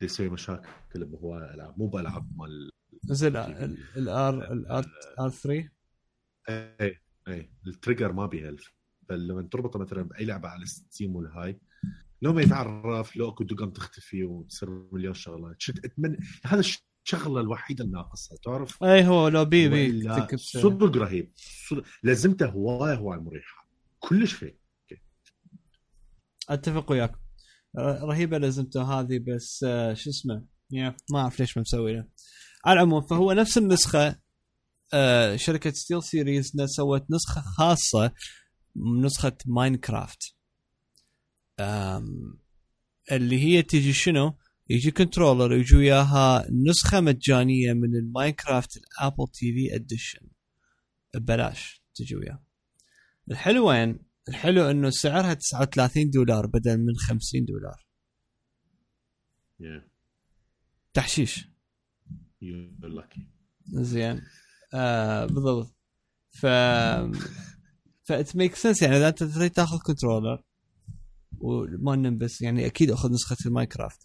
يسوي 0.02 0.30
مشاكل 0.30 1.06
بهواي 1.06 1.54
العاب 1.54 1.80
مو 1.80 1.88
بألعاب 1.88 2.38
مال 2.38 2.72
نزل 3.10 3.38
ال 3.38 4.52
R 4.52 4.86
ال 5.20 5.23
R 5.23 5.26
R 5.26 5.30
3 5.30 5.70
اي 6.50 7.02
اي 7.28 7.50
ال 7.68 7.73
trigger 7.74 8.14
ما 8.14 8.26
بيها 8.26 8.56
فلما 9.10 9.42
تربطه 9.42 9.80
مثلا 9.80 10.02
بأي 10.02 10.26
لعبة 10.26 10.50
على 10.50 10.66
Steam 10.66 11.16
ولا 11.16 11.30
هاي 11.30 11.60
لو 12.22 12.34
ما 12.34 12.42
يتعرف 12.42 13.16
لو 13.16 13.30
أكو 13.30 13.44
دقم 13.44 13.70
تختفي 13.70 14.24
وتصير 14.24 14.70
مليون 14.92 15.14
شغله 15.14 15.56
اتمنى 15.86 16.18
هذا 16.46 16.60
الشغلة 16.60 17.42
الوحيدة 17.42 17.86
الناقصة 17.86 18.38
تعرف؟ 18.44 18.84
اي 18.84 19.08
هو 19.08 19.28
لو 19.28 19.46
بي 19.46 19.70
بي 19.70 20.10
صدق 20.36 20.98
رهيب. 20.98 21.32
صدق 21.36 21.84
لازمته 22.04 22.46
هواي 22.46 22.98
هواي 22.98 23.20
مريحة. 23.20 23.70
كلش 24.00 24.34
فيه 24.34 24.65
أتفق 26.50 26.92
وياك. 26.92 27.16
رهيبة 27.78 28.38
لازمته 28.38 29.00
هذه 29.00 29.20
بس 29.28 29.66
آه، 29.68 29.94
شو 29.94 30.10
اسمه؟ 30.10 30.46
ما 31.12 31.20
أعرف 31.20 31.40
ليش 31.40 31.58
ما 31.58 31.62
مسوي 31.62 31.94
له 31.94 32.08
على 32.66 32.80
العموم 32.80 33.02
فهو 33.02 33.32
نفس 33.32 33.58
النسخة 33.58 34.20
آه، 34.94 35.36
شركة 35.36 35.72
SteelSeries 35.72 36.52
سوت 36.66 37.06
نسخة 37.12 37.42
خاصة 37.42 38.12
نسخة 39.04 39.38
Minecraft 39.46 40.36
اللي 43.12 43.40
هي 43.40 43.62
تيجي 43.62 43.94
شنو؟ 43.94 44.38
يجي 44.70 44.92
controller 44.92 45.54
يجي 45.54 45.76
وياها 45.76 46.48
نسخة 46.52 47.02
مجانية 47.02 47.74
من 47.74 47.96
ال 47.96 48.04
Minecraft 48.04 48.78
ال 48.78 48.86
Apple 48.86 49.28
TV 49.34 49.76
edition 49.76 50.28
ببلاش 51.16 51.84
تجي 51.96 52.16
وياه. 52.16 52.44
الحلو 53.32 53.70
وين؟ 53.70 54.00
الحلو 54.30 54.70
إنه 54.72 54.90
سعرها 54.90 55.34
39 55.34 56.10
دولار 56.10 56.48
بدل 56.48 56.78
من 56.78 56.96
50 56.96 57.46
دولار. 57.46 57.86
Yeah. 59.62 59.84
تحشيش. 60.94 61.50
زين. 63.66 64.22
آه 64.74 65.26
بالضبط. 65.26 65.76
ف 66.30 66.46
that 68.04 68.36
make 68.36 68.56
sense 68.56 68.82
يعني 68.82 68.98
إذا 68.98 69.08
أنت 69.08 69.24
تريد 69.24 69.52
تاخذ 69.52 69.78
controller 69.86 70.44
مال 71.40 71.96
Nimbus 71.96 72.42
يعني 72.42 72.66
أكيد 72.66 72.92
أخذ 72.92 73.12
نسخة 73.12 73.38
ال 73.46 73.51
Minecraft 73.51 74.00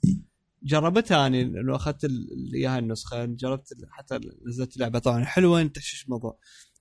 جربتها 0.62 1.26
اني 1.26 1.42
انه 1.42 1.76
أخذت 1.76 2.04
ال- 2.04 2.54
إياها 2.54 2.78
النسخة 2.78 3.24
جربت 3.24 3.68
حتى 3.90 4.20
نزلت 4.48 4.76
اللعبه 4.76 4.98
طبعا 4.98 5.24
حلوة 5.24 5.62
تحشيش 5.62 6.04
الموضوع 6.04 6.38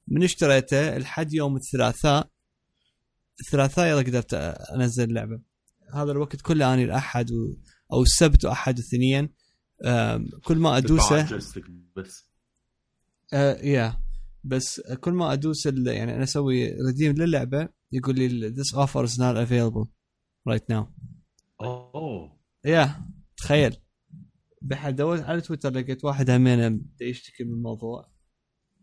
من 0.08 0.24
اشتريته 0.24 0.98
لحد 0.98 1.34
يوم 1.34 1.56
الثلاثاء 1.56 2.30
الثلاثاء 3.40 3.88
يلا 3.88 4.02
قدرت 4.02 4.34
أنزل 4.76 5.04
اللعبه 5.04 5.42
هذا 5.94 6.12
الوقت 6.12 6.42
كله 6.42 6.74
أني 6.74 6.84
الأحد 6.84 7.32
و... 7.32 7.58
أو 7.94 8.02
السبت 8.02 8.46
واحد 8.46 8.80
واثنين 8.80 9.30
كل 10.46 10.58
ما 10.58 10.78
ادوسه 10.78 11.40
بس. 11.96 12.26
آه 13.34 13.58
يا. 13.62 14.00
بس 14.44 14.82
كل 14.82 15.12
ما 15.12 15.34
أدوس 15.34 15.66
يعني 15.66 16.16
أنا 16.16 16.24
أسوي 16.24 16.72
ريديم 16.88 17.16
للعبة 17.16 17.70
يقول 17.92 18.16
لي 18.16 18.54
this 18.54 18.76
offer 18.76 19.06
is 19.10 19.14
not 19.14 19.36
available 19.48 19.88
right 20.50 20.76
now. 20.76 20.86
أوه. 21.62 22.40
يا. 22.66 23.06
تخيل. 23.38 23.78
بعد 24.62 24.96
دورت 24.96 25.24
على 25.24 25.42
تويتر 25.42 25.72
لقيت 25.74 26.06
واحد 26.06 26.30
همينه 26.30 26.82
يشتكي 27.02 27.44
من 27.44 27.54
الموضوع. 27.54 28.12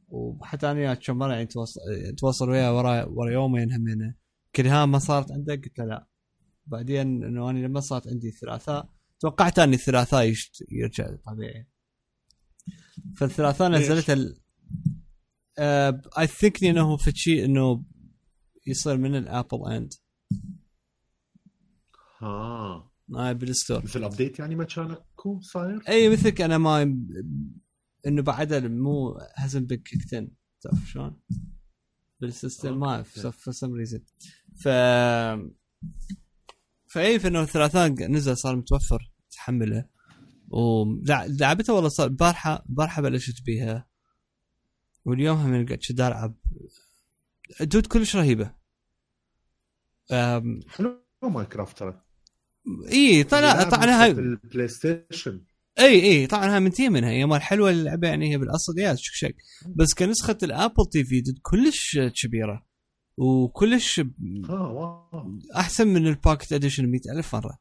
وحتى 0.08 0.70
أنا 0.70 0.78
وياه 0.78 0.94
كم 0.94 1.18
مرة 1.18 1.32
يعني 1.32 1.46
تواصل 1.46 1.80
تواصل 2.18 2.50
وياه 2.50 2.76
ورا 2.76 3.04
ورا 3.04 3.32
يومين 3.32 3.72
همينه. 3.72 4.14
كل 4.56 4.66
ها 4.66 4.86
ما 4.86 4.98
صارت 4.98 5.32
عندك؟ 5.32 5.64
قلت 5.68 5.78
له 5.78 5.84
لا. 5.84 6.08
بعدين 6.66 7.24
إنه 7.24 7.50
أنا 7.50 7.58
لما 7.58 7.80
صارت 7.80 8.08
عندي 8.08 8.28
الثلاثاء. 8.28 8.88
توقعت 9.20 9.58
اني 9.58 9.74
الثلاثاء 9.76 10.24
يشت... 10.24 10.64
يرجع 10.70 11.16
طبيعي. 11.16 11.68
فالثلاثاء؟ 13.16 13.70
نزلت 13.70 14.10
ال 14.10 14.40
I 16.18 16.26
think 16.26 16.64
إنه 16.64 16.96
في 16.96 17.12
شيء 17.14 17.44
إنه 17.44 17.84
يصير 18.66 18.96
من 18.96 19.14
ال 19.14 19.24
Apple 19.24 19.72
end 19.72 19.92
ها. 22.20 22.90
هاي 23.14 23.34
بالستور. 23.34 23.82
مثل 23.84 24.04
ابديت 24.04 24.38
يعني 24.38 24.56
ما 24.56 24.64
كان 24.64 24.90
اكو 24.90 25.40
صاير؟ 25.40 25.82
اي 25.88 26.08
مثلك 26.08 26.40
أنا 26.40 26.58
ما 26.58 26.82
إنه 28.06 28.22
بعدها 28.22 28.60
مو 28.60 29.18
هازن 29.36 29.66
بيج 29.66 29.82
كيكتن 29.82 30.30
تعرف 30.60 30.88
شلون؟ 30.88 31.20
بالسيستم 32.20 32.80
ما. 32.80 33.02
فور 33.02 33.52
سم 33.52 33.72
ريزن 33.72 34.00
ف 34.60 34.68
فاي 36.88 37.18
فانه 37.18 37.42
الثلاثاء 37.42 37.88
نزل 37.88 38.36
صار 38.36 38.56
متوفر 38.56 39.12
تحمله. 39.30 39.84
ولعبته 40.48 41.72
والله 41.72 41.88
صار 41.88 42.06
البارحه 42.06 42.64
البارحه 42.68 43.02
بلشت 43.02 43.42
بيها. 43.42 43.86
واليوم 45.04 45.38
هم 45.38 45.66
قاعد 45.66 45.82
شد 45.82 46.00
ألعب. 46.00 46.34
dude 47.60 47.86
كلش 47.86 48.16
رهيبة. 48.16 48.54
أم، 50.12 50.60
حلو 50.68 51.02
Minecraft 51.22 51.78
ترى؟ 51.78 52.02
إي 52.92 53.24
طلع 53.24 53.62
طبعا 53.62 54.02
هاي 54.02 54.10
ال 54.10 54.68
PlayStation 54.68 55.44
إي 55.78 56.02
إي 56.02 56.26
طبعا 56.26 56.54
هاي 56.54 56.60
منتهي 56.60 56.88
منها 56.88 57.10
هي. 57.10 57.26
مال 57.26 57.42
حلوة 57.42 57.70
اللعبه 57.70 58.08
يعني 58.08 58.32
هي 58.32 58.38
بالأصل. 58.38 58.78
يا 58.78 58.94
شك 58.94 59.14
شك. 59.14 59.36
بس 59.76 59.94
كنسخة 59.94 60.38
ال 60.42 60.86
Apple 60.92 61.04
TV 61.04 61.22
كلش 61.42 61.98
كبيرة. 62.22 62.66
وكلش 63.16 64.00
واو. 64.48 65.38
أحسن 65.56 65.88
من 65.88 66.06
ال 66.06 66.13
Pocket 66.13 66.52
edition 66.52 66.86
مئة 66.86 67.12
ألف 67.12 67.34
مرة. 67.36 67.58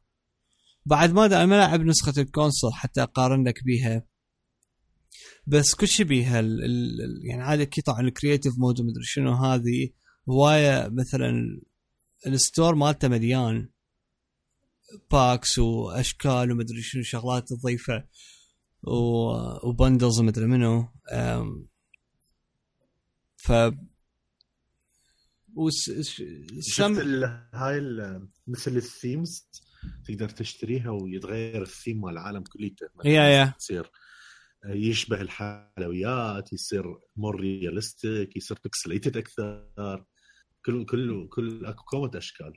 بعد 0.86 1.12
ما 1.12 1.26
دا- 1.26 1.46
ما 1.46 1.54
لعب 1.54 1.80
نسخة 1.80 2.22
ال 2.22 2.28
console 2.28 2.74
حتى 2.74 3.02
اقارن 3.02 3.48
لك 3.48 3.64
بيها. 3.64 4.02
بس 5.46 5.74
كل 5.74 5.88
شيء 5.88 6.06
بيها 6.06 6.40
ال 6.40 6.64
ال 6.64 7.20
يعني 7.24 7.42
عادي 7.42 7.62
أكيد 7.62 7.84
طبعا 7.84 8.00
ال 8.00 8.06
creative 8.06 8.54
mode 8.58 8.80
ومدري 8.80 9.04
شنو 9.04 9.32
هذه. 9.34 9.90
هواية 10.28 10.88
مثلا 10.88 11.60
ال 12.26 12.34
store 12.34 12.74
مالته 12.74 13.08
مليان. 13.08 13.68
packs 15.10 15.58
وأشكال 15.58 16.52
ومدري 16.52 16.82
شنو 16.82 17.02
شغلات 17.02 17.48
تضيفه. 17.48 18.04
و 19.64 19.71
bundles 19.71 20.20
ومدري 20.20 20.46
منو. 20.46 20.88
ف 23.36 23.52
وس... 25.56 25.90
س- 25.90 26.22
شفت 26.60 26.76
سم... 26.76 27.00
ال- 27.00 27.48
هاي 27.54 27.80
مثل 28.46 28.76
ال 28.76 28.85
themes؟ 28.85 29.48
تقدر 30.08 30.28
تشتريها 30.28 30.90
ويتغير 30.90 31.62
الثيم 31.62 32.00
مال 32.00 32.12
العالم 32.12 32.42
كليته 32.42 32.86
yeah 33.04 33.22
yeah. 33.22 33.54
يصير 33.58 33.90
يشبه 34.66 35.20
الحلويات 35.20 36.52
يصير 36.52 36.84
more 37.16 37.40
realistic 37.40 38.36
يصير 38.36 38.58
pixelated 38.64 39.16
أكثر. 39.16 40.04
كل 40.66 40.84
كل 40.86 41.28
كل 41.28 41.66
أكو 41.66 41.84
كومة 41.84 42.10
أشكال. 42.14 42.52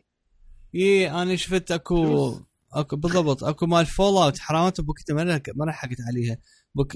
إي 0.75 1.11
أنا 1.11 1.35
شفت 1.35 1.71
اكو 1.71 2.39
اكو 2.73 2.95
بالضبط 2.95 3.43
أكو 3.43 3.65
مال 3.65 3.85
Fallout 3.85 4.39
حرامات 4.39 4.81
بوكيتا 4.81 5.13
ما 5.13 5.41
ما 5.55 5.65
لحقت 5.65 5.97
عليها. 6.07 6.37
بوك 6.75 6.93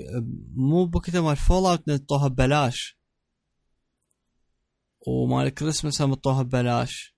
مو 0.55 0.85
بوكيتا 0.85 1.21
مال 1.21 1.35
Fallout 1.37 1.87
نطوها 1.87 2.27
ببلاش. 2.27 2.99
ومال 5.07 5.49
كريسماس 5.49 6.01
هم 6.01 6.11
نطوها 6.11 6.43
ببلاش. 6.43 7.15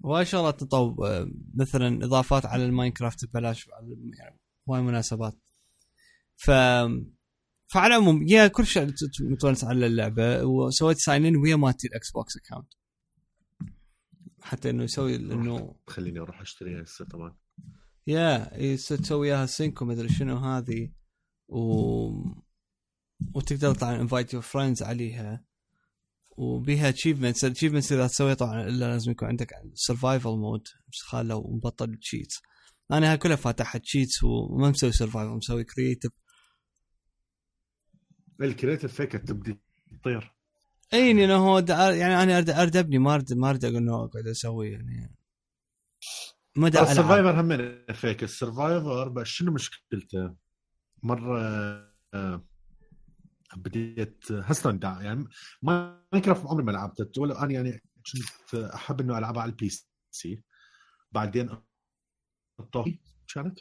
وهاي 0.00 0.24
شغلات 0.24 0.62
نطو 0.62 1.04
آه، 1.04 1.30
مثلا 1.54 2.04
إضافات 2.04 2.46
على 2.46 2.64
ال 2.64 2.70
Minecraft 2.70 3.24
ببلاش 3.24 3.68
يعني 4.18 4.40
هواي 4.68 4.82
مناسبات. 4.82 5.38
ف 6.36 6.50
فعلى 7.68 7.96
العموم 7.96 8.22
yeah 8.28 8.46
كل 8.46 8.66
شيء 8.66 8.92
متونس 9.20 9.64
على 9.64 9.86
اللعبة 9.86 10.44
وسويت 10.44 10.98
sign 10.98 11.26
in 11.26 11.36
ويا 11.36 11.56
مالتي 11.56 11.86
ال 11.86 12.10
Xbox 12.10 12.36
account 12.36 12.72
حتى 14.42 14.70
إنه 14.70 14.84
يسوي 14.84 15.16
انه 15.16 15.74
خليني 15.86 16.20
أروح 16.20 16.40
أشتريها 16.40 16.82
هسه 16.82 17.04
طبعا. 17.04 17.36
yeah 18.06 18.56
يصير 18.62 18.98
تسوي 18.98 19.28
إياها 19.28 19.46
sync 19.46 19.82
ومدري 19.82 20.08
شنو 20.08 20.36
هذه 20.36 20.92
و 21.48 21.62
وتقدر 23.34 23.74
طبعا 23.74 24.00
invite 24.00 24.34
your 24.34 24.42
friends 24.42 24.82
عليها. 24.82 25.44
وبيها 26.38 26.88
achievements 26.88 27.44
ال 27.44 27.48
achievements 27.48 27.92
إذا 27.92 28.06
تسويها 28.06 28.34
طبعا 28.34 28.62
إلا 28.62 28.84
لازم 28.84 29.10
يكون 29.10 29.28
عندك 29.28 29.54
survival 29.74 30.30
mode 30.30 30.68
بس 30.92 31.00
خاله 31.02 31.36
ومبطل 31.36 31.96
cheats 31.96 32.42
أنا 32.92 33.10
هاي 33.10 33.16
كلها 33.16 33.36
فاتحها 33.36 33.78
cheats 33.78 34.24
وما 34.24 34.70
مسوي 34.70 34.92
survival 34.92 35.30
مسوي 35.30 35.64
creative 35.64 36.12
ال 38.40 38.46
creative 38.46 38.94
فيك 38.94 39.12
تبدي 39.12 39.60
تطير. 40.02 40.34
إي 40.92 41.10
انه 41.10 41.36
هو 41.36 41.58
يعني 41.68 42.22
أنا 42.22 42.36
اريد 42.36 42.50
اريد 42.50 42.76
ابني 42.76 42.98
ما 42.98 43.14
اريد 43.14 43.32
ما 43.32 43.50
اريد 43.50 43.64
أقول 43.64 43.76
إنه 43.76 44.04
أقعد 44.04 44.26
أسوي 44.26 44.70
يعني 44.70 45.14
ما 46.56 46.68
ألعب. 46.68 46.86
ال 46.86 46.92
survival 46.92 47.40
هم 47.40 47.78
فيك 47.94 48.22
ال 48.22 48.32
survival 48.32 49.08
بس 49.08 49.26
شنو 49.26 49.52
مشكلته؟ 49.52 50.34
مرة 51.02 51.40
آه، 52.14 52.44
بديت 53.56 54.32
هسه 54.32 54.78
يعني 54.82 55.24
Minecraft 55.62 56.46
عمري 56.46 56.64
ما 56.64 56.70
لعبته 56.72 57.22
ولا 57.22 57.42
أنا 57.44 57.52
يعني 57.52 57.82
كنت 58.52 58.54
أحب 58.54 59.00
إنه 59.00 59.18
ألعبها 59.18 59.42
على 59.42 59.50
ال 59.50 59.70
PC. 60.10 60.42
بعدين 61.12 61.50
كانت 63.34 63.58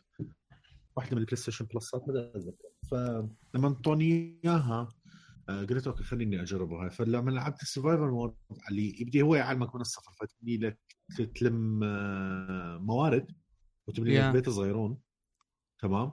واحدة 0.95 1.15
من 1.15 1.21
ال 1.21 1.35
PlayStation 1.37 1.65
Plus 1.65 1.94
ات 1.94 2.01
ما 2.07 2.31
أتذكر. 2.35 2.67
فلما 2.91 3.67
أنطوني 3.67 4.39
إياها 4.45 4.89
آه، 5.49 5.63
قلت 5.65 5.87
okay 5.87 6.03
خليني 6.03 6.41
اجربه 6.41 6.83
هاي 6.83 6.89
فلما 6.89 7.31
لعبت 7.31 7.61
ال 7.61 7.67
survival 7.67 8.11
mode 8.11 8.35
اللي 8.69 9.01
يبدي 9.01 9.21
هو 9.21 9.35
يعلمك 9.35 9.75
من 9.75 9.81
الصفر 9.81 10.11
فتبني 10.11 10.57
لك 10.57 10.79
تلم 11.35 11.83
آه، 11.83 12.77
موارد 12.77 13.31
وتبني 13.87 14.17
Yeah. 14.17 14.23
لك 14.23 14.33
بيت 14.33 14.49
صغيرون. 14.49 14.97
تمام؟ 15.79 16.11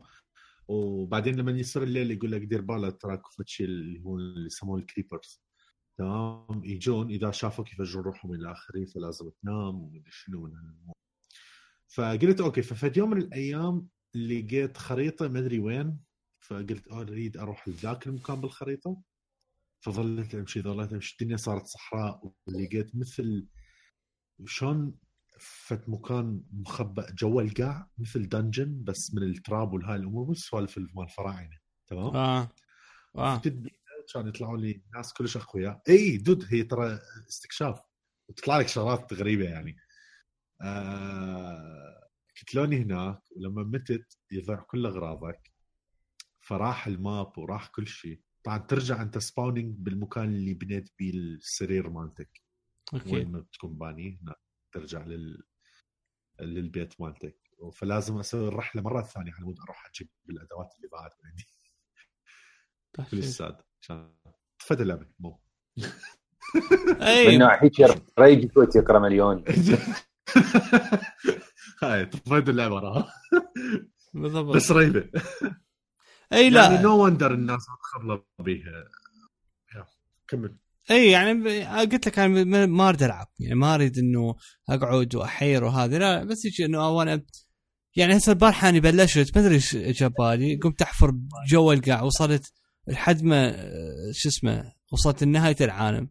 وبعدين 0.69 1.37
لما 1.37 1.53
يصير 1.53 1.83
الليل 1.83 2.11
يقول 2.11 2.33
لك 2.33 2.43
دير 2.43 2.61
بالك 2.61 3.03
ترى 3.03 3.14
أكو 3.14 3.26
فتشي 3.39 3.65
اللي 3.65 4.01
هو 4.01 4.17
اللي 4.17 4.47
يسموه 4.47 4.79
ال 4.78 4.85
creepers. 4.85 5.43
تمام؟ 5.99 6.65
يجون 6.65 7.11
إذا 7.11 7.31
شافوك 7.31 7.73
يفجرون 7.73 8.05
روحهم 8.05 8.35
إلى 8.35 8.53
آخره 8.53 8.85
فلازم 8.85 9.31
تنام 9.43 9.75
ومدري 9.83 10.11
شنو 10.11 10.41
من 10.41 10.57
هالأمور. 10.57 10.95
فقلت 11.89 12.41
okay 12.41 12.62
ففي 12.62 12.99
يوم 12.99 13.11
من 13.11 13.19
الأيام 13.19 13.89
لقيت 14.15 14.77
خريطة 14.77 15.29
ما 15.29 15.39
أدري 15.39 15.59
وين 15.59 15.99
فقلت 16.41 16.89
أريد 16.89 17.37
أروح 17.37 17.69
لذاك 17.69 18.07
المكان 18.07 18.41
بالخريطة. 18.41 19.03
فظلت 19.81 20.35
أمشي 20.35 20.62
ظلت 20.62 20.93
أمشي. 20.93 21.17
الدنيا 21.21 21.37
صارت 21.37 21.67
صحراء 21.67 22.33
ولقيت 22.47 22.97
مثل 22.97 23.47
شلون 24.47 24.99
فت 25.45 25.88
مكان 25.88 26.42
مخبأ 26.53 27.11
جوا 27.11 27.42
القاع 27.42 27.90
مثل 27.99 28.28
dungeon 28.28 28.85
بس 28.84 29.14
من 29.14 29.22
التراب 29.22 29.72
والهاي 29.72 29.97
الأمور 29.97 30.24
بس 30.24 30.38
سوالف 30.38 30.78
مال 30.78 31.05
الفراعنه 31.05 31.59
تمام؟ 31.86 32.16
آه. 32.16 32.49
آه. 33.16 33.42
كان 34.14 34.28
يطلعوا 34.28 34.59
لي 34.59 34.82
ناس 34.95 35.12
كلش 35.12 35.36
أقوياء. 35.36 35.82
إي 35.88 36.16
دود 36.16 36.47
هي 36.49 36.62
ترى 36.62 36.99
استكشاف. 37.28 37.80
وتطلع 38.28 38.59
لك 38.59 38.68
شغلات 38.68 39.12
غريبة 39.12 39.45
يعني. 39.45 39.76
آه 40.61 42.09
قتلوني 42.40 42.76
هناك 42.76 43.22
ولما 43.36 43.62
متت 43.62 44.18
يضيع 44.30 44.61
كل 44.61 44.86
أغراضك. 44.86 45.53
فراح 46.40 46.86
ال 46.87 46.99
map 46.99 47.39
وراح 47.38 47.66
كل 47.66 47.86
شيء. 47.86 48.20
طبعا 48.45 48.59
ترجع 48.59 49.03
أنت 49.03 49.18
spawning 49.18 49.76
بالمكان 49.78 50.24
اللي 50.24 50.55
بنيت 50.55 50.90
بيه 50.99 51.11
السرير 51.14 51.90
مالتك. 51.90 52.42
Okay. 52.95 53.14
وين 53.14 53.32
ما 53.32 53.47
تكون 53.53 53.78
باني 53.78 54.18
هناك. 54.22 54.43
ترجع 54.75 55.05
لل 55.05 55.43
للبيت 56.41 57.01
مالتك. 57.01 57.37
فلازم 57.72 58.18
أسوي 58.18 58.49
الرحلة 58.49 58.83
مرة 58.83 59.03
ثانية 59.03 59.33
على 59.33 59.45
مود 59.45 59.61
أروح 59.61 59.87
أجيب 59.87 60.09
الادوات 60.31 60.75
اللي 60.77 60.89
ضاعت 60.89 61.14
عندي 61.25 61.47
طيب، 62.93 63.07
كل 63.07 63.18
الساد. 63.18 63.62
عشان 63.83 64.14
طفت 64.59 64.81
اللعبه 64.81 65.07
مو. 65.18 65.41
من 65.77 67.03
اي 67.03 67.39
نوع 67.39 67.64
هيك 67.64 67.72
ريج 68.18 68.53
كويت 68.53 68.77
يقرأ 68.77 68.99
مليون. 68.99 69.45
هاي 71.83 72.07
طفيت 72.07 72.49
اللعبه 72.49 72.75
وراها. 72.75 73.12
بالضبط. 74.14 74.57
بس 74.57 74.70
رهيبه 74.70 75.11
أي 76.33 76.51
لا. 76.51 76.70
يعني 76.70 76.83
نو 76.83 77.05
وندر 77.05 77.35
الناس 77.35 77.66
متخبله 77.70 78.25
بيها. 78.39 78.89
كمل. 80.29 80.57
إي 80.91 81.11
يعني 81.11 81.62
قلت 81.64 82.07
لك 82.07 82.18
أنا 82.18 82.45
ما- 82.45 82.66
ما 82.66 82.89
أريد 82.89 83.03
ألعب. 83.03 83.26
يعني 83.39 83.55
ما 83.55 83.74
أريد 83.74 83.99
إنه 83.99 84.35
أقعد 84.68 85.14
وأحير 85.14 85.64
وهذه 85.64 85.99
لا 85.99 86.24
بس 86.24 86.45
يجي 86.45 86.64
إنه 86.64 87.03
أنا 87.03 87.22
يعني 87.97 88.16
هسه 88.16 88.32
البارحة 88.32 88.68
أنا 88.68 88.78
بلشت 88.78 89.39
ما 89.39 89.43
أدري 89.45 89.55
إيش 89.55 89.76
جاب 89.76 90.12
بالي 90.18 90.57
قمت 90.57 90.82
أحفر 90.82 91.12
جوا 91.49 91.74
القاع 91.74 92.03
وصلت 92.03 92.53
لحد 92.89 93.22
ما 93.22 93.57
شو 94.12 94.28
اسمه 94.28 94.72
وصلت 94.93 95.24
لنهاية 95.24 95.57
العالم. 95.61 96.09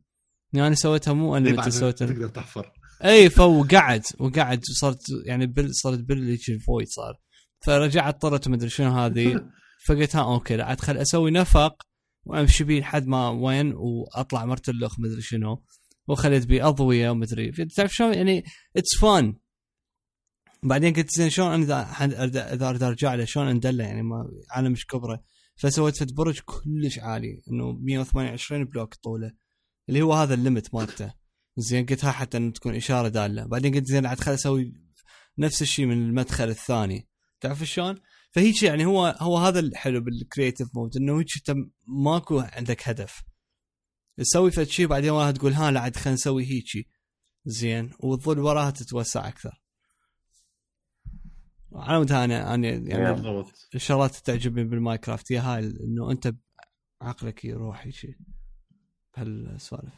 يعني 0.54 0.68
أنا 0.68 0.76
سويتها 0.76 1.14
مو 1.14 1.38
أنا 1.38 1.50
اللي 1.50 1.72
سويتها. 1.72 2.08
تقدر 2.08 2.28
تحفر. 2.28 2.72
إي 3.06 3.30
فوقعد 3.30 4.02
وقعد 4.20 4.60
صرت 4.64 5.02
يعني 5.26 5.46
بل 5.48 5.76
صرت 5.76 6.00
بل 6.00 6.30
يجي 6.30 6.54
الفويد 6.54 6.88
صار. 6.88 7.14
فرجعت 7.66 8.22
طرت 8.22 8.48
ومدري 8.48 8.70
شنو 8.70 8.92
هذه. 8.92 9.46
فقلت 9.88 10.16
ها 10.16 10.22
أوكي 10.24 10.56
لا 10.56 10.66
عاد 10.66 10.80
خل 10.82 10.98
أسوي 10.98 11.32
نفق 11.32 11.76
وامشي 12.26 12.64
بيه 12.64 12.80
لحد 12.80 13.08
ما 13.08 13.30
وين 13.30 13.74
واطلع 13.74 14.46
مرتلخ 14.46 15.00
مدري 15.00 15.22
شنو. 15.22 15.64
وخليت 16.08 16.46
بيه 16.46 16.68
اضوية 16.68 17.10
ومدري. 17.10 17.52
تعرف 17.52 17.94
شلون؟ 17.94 18.14
يعني 18.14 18.44
it's 18.78 18.98
fun 19.02 19.36
بعدين 20.64 20.94
قلت 20.94 21.10
زين 21.18 21.30
شلون 21.30 21.54
أنا 21.54 21.64
إذا 22.24 22.54
إذا 22.54 22.70
اريد 22.70 22.84
أرجع 22.84 23.16
له 23.16 23.26
شلون 23.26 23.48
اندله 23.48 23.84
يعني 23.84 24.04
ما 24.04 24.30
عالم 24.52 24.72
مش 24.72 24.86
كبرة. 24.86 25.24
فسويت 25.56 25.98
فد 25.98 26.16
برج 26.16 26.40
كلش 26.40 27.00
عالي. 27.00 27.42
إنه 27.52 27.72
128 27.72 28.66
block 28.66 28.94
طوله. 28.94 29.32
اللي 29.90 30.02
هو 30.02 30.14
هذا 30.14 30.34
ال 30.34 30.40
limit 30.40 30.74
مالته. 30.74 31.14
زين 31.58 31.86
قلت 31.86 32.06
ها 32.06 32.12
حتى 32.12 32.38
إنه 32.38 32.52
تكون 32.52 32.76
إشارة 32.76 33.08
دالة. 33.08 33.46
بعدين 33.46 33.76
قلت 33.76 33.86
زين 33.86 34.06
عاد 34.06 34.20
خل 34.20 34.34
أسوي 34.34 34.74
نفس 35.38 35.62
الشيء 35.62 35.86
من 35.86 35.98
المدخل 35.98 36.50
الثاني. 36.50 37.08
تعرف 37.42 37.64
شلون؟ 37.64 37.96
فهيك 38.34 38.64
يعني 38.64 38.86
هو 38.86 39.16
هو 39.20 39.38
هذا 39.38 39.60
الحلو 39.60 40.02
بال 40.02 40.15
creative 40.15 40.68
mode 40.76 40.98
إنه 40.98 41.20
هيك 41.20 41.28
انت 41.38 41.58
ماكو 41.88 42.40
عندك 42.40 42.90
هدف. 42.90 43.24
تسوي 44.18 44.52
فد 44.52 44.64
شيء 44.68 44.88
بعدين 44.88 45.10
وراها 45.10 45.32
تقول 45.32 45.54
ها 45.54 45.72
لا 45.72 45.80
عاد 45.80 45.96
خلينا 45.96 46.14
نسوي 46.14 46.44
هيجي 46.46 46.88
زين. 47.46 47.92
وتظل 48.00 48.40
وراها 48.40 48.72
تتوسع 48.72 49.28
أكثر. 49.28 49.62
على 51.74 51.98
مود 51.98 52.12
أنا 52.12 52.54
أنا 52.54 52.68
يعني 52.68 53.44
الشغلات 53.76 54.16
تعجبني 54.16 54.64
بالماينكرافت 54.64 55.32
هي 55.32 55.38
هاي 55.38 55.60
إنه 55.60 56.12
أنت 56.12 56.34
عقلك 57.02 57.46
يروح 57.46 57.90
شيء 57.90 58.16
بهالسوالف. 59.18 59.94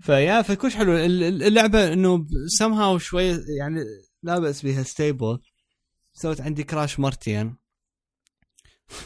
ف 0.00 0.08
yeah 0.08 0.42
فكلش 0.42 0.74
حلو. 0.76 0.96
ال- 0.96 1.22
ال- 1.22 1.42
اللعبة 1.42 1.92
إنه 1.92 2.26
سمها 2.58 2.98
شوية 2.98 3.40
يعني 3.58 3.80
لا 4.22 4.38
بأس 4.38 4.62
بها 4.62 4.82
stable 4.82 5.38
سويت 6.12 6.40
عندي 6.40 6.64
crash 6.64 7.00
مرتين. 7.00 7.56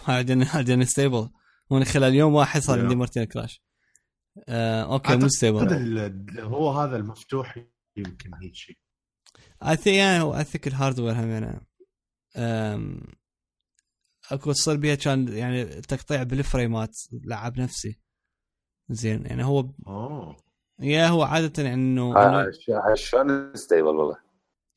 بعدين 0.09 0.45
بعدين 0.55 0.85
stable 0.85 1.31
وأنا 1.71 1.85
خلال 1.85 2.15
يوم 2.15 2.35
واحد 2.35 2.61
صار. 2.61 2.81
عندي 2.81 2.95
مرتين 2.95 3.25
crash. 3.25 3.63
آه 4.49 4.83
okay 4.83 5.17
مو 5.17 5.29
stable 5.29 5.59
هذا 5.59 6.43
هو 6.43 6.71
هذا 6.71 6.97
المفتوح 6.97 7.59
يمكن 7.97 8.35
هيك 8.35 8.55
شيء. 8.55 8.79
I 9.63 9.77
think 9.77 9.97
يعني 9.97 10.39
I 10.39 10.45
think 10.45 10.67
ال 10.67 10.72
hardware 10.72 11.13
هم 11.13 11.31
يعني. 11.31 11.61
أكو 14.31 14.53
تصير 14.53 14.77
بيها 14.77 14.95
كان 14.95 15.29
يعني 15.29 15.65
تقطيع 15.65 16.23
بالفريمات 16.23 16.97
لعب 17.13 17.61
نفسي. 17.61 18.01
زين 18.89 19.27
يعني 19.27 19.45
هو 19.45 19.71
آه 19.87 20.37
yeah 20.81 21.09
هو 21.09 21.23
عادة 21.23 21.63
يعني 21.63 21.75
انه 21.75 22.13
ها- 22.17 22.95
شلون 22.95 23.55
ستيبل 23.55 23.89
والله. 23.89 24.26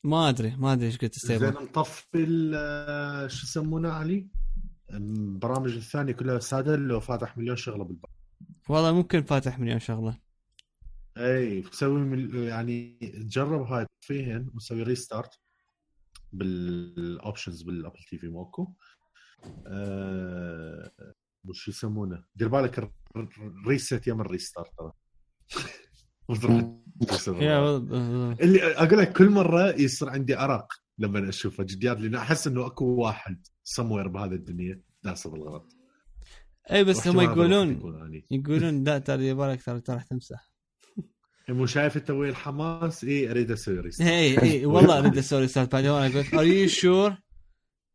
ما 0.04 0.28
أدري 0.28 0.56
ما 0.56 0.72
أدري 0.72 0.86
إيش 0.86 0.98
قلت 0.98 1.18
زين 1.18 1.38
ستيبل 1.38 1.62
نطفي 1.64 2.06
ال- 2.14 3.30
شو 3.30 3.46
يسمونه 3.46 3.88
علي؟ 3.88 4.28
البرامج 4.90 5.76
الثانية 5.76 6.12
كلها 6.12 6.38
سادة 6.38 6.76
لو 6.76 7.00
فاتح 7.00 7.38
مليون 7.38 7.56
شغلة 7.56 7.84
بالباب 7.84 8.10
والله 8.68 8.92
ممكن 8.92 9.22
فاتح 9.22 9.58
مليون 9.58 9.78
شغلة. 9.78 10.18
إي 11.16 11.62
تسوي 11.62 12.00
من 12.00 12.34
يعني 12.42 12.98
تجرب 13.14 13.62
هاي 13.62 13.86
تطفيهن 14.00 14.50
وتسوي 14.54 14.82
ريستارت 14.82 15.30
بالاوبشنز 16.32 17.62
بالابل 17.62 17.98
تي 18.10 18.18
في 18.18 18.28
موكو 18.28 18.72
آه 19.66 20.92
وش 21.48 21.68
يسمونه؟ 21.68 22.24
دير 22.34 22.48
بالك 22.48 22.92
ريست 23.66 24.06
يم 24.06 24.20
الريستارت 24.20 24.70
ترى. 24.78 24.92
وتروح. 26.30 26.64
يا 27.42 27.58
والله- 27.58 28.36
اللي 28.40 28.62
أقول 28.74 28.98
لك 28.98 29.12
كل 29.12 29.30
مرة 29.30 29.68
يصير 29.80 30.08
عندي 30.08 30.38
أرق 30.38 30.72
لما 30.98 31.28
أشوفه 31.28 31.64
جديات 31.64 32.00
لأن 32.00 32.14
أحس 32.14 32.46
إنه 32.46 32.66
أكو 32.66 32.84
واحد 32.84 33.46
سموير 33.64 34.08
بهذا 34.08 34.34
الدنيا 34.34 34.80
داسه 35.02 35.30
بالغلط 35.30 35.72
اي 36.72 36.84
بس 36.84 37.08
هم 37.08 37.20
يقولون. 37.20 37.68
يقولون 38.30 38.84
لا 38.84 38.98
ترى 38.98 39.28
يبالك 39.28 39.62
ترى 39.62 39.80
ترى 39.80 39.96
راح 39.96 40.02
تمسح 40.04 40.50
مو 41.48 41.66
شايف 41.66 41.96
أنت 41.96 42.10
وين 42.10 42.30
الحماس؟ 42.30 43.04
اي 43.04 43.30
أريد 43.30 43.50
أسوي 43.50 43.80
ريستارت 43.80 44.10
اي 44.10 44.42
اي 44.42 44.66
والله 44.66 44.98
أريد 44.98 45.18
أسوي 45.18 45.48
ستارت 45.48 45.72
بعدين 45.72 45.90
وأنا 45.90 46.14
قلت 46.18 46.34
ار 46.34 46.44
يو 46.46 46.68
شور 46.68 47.16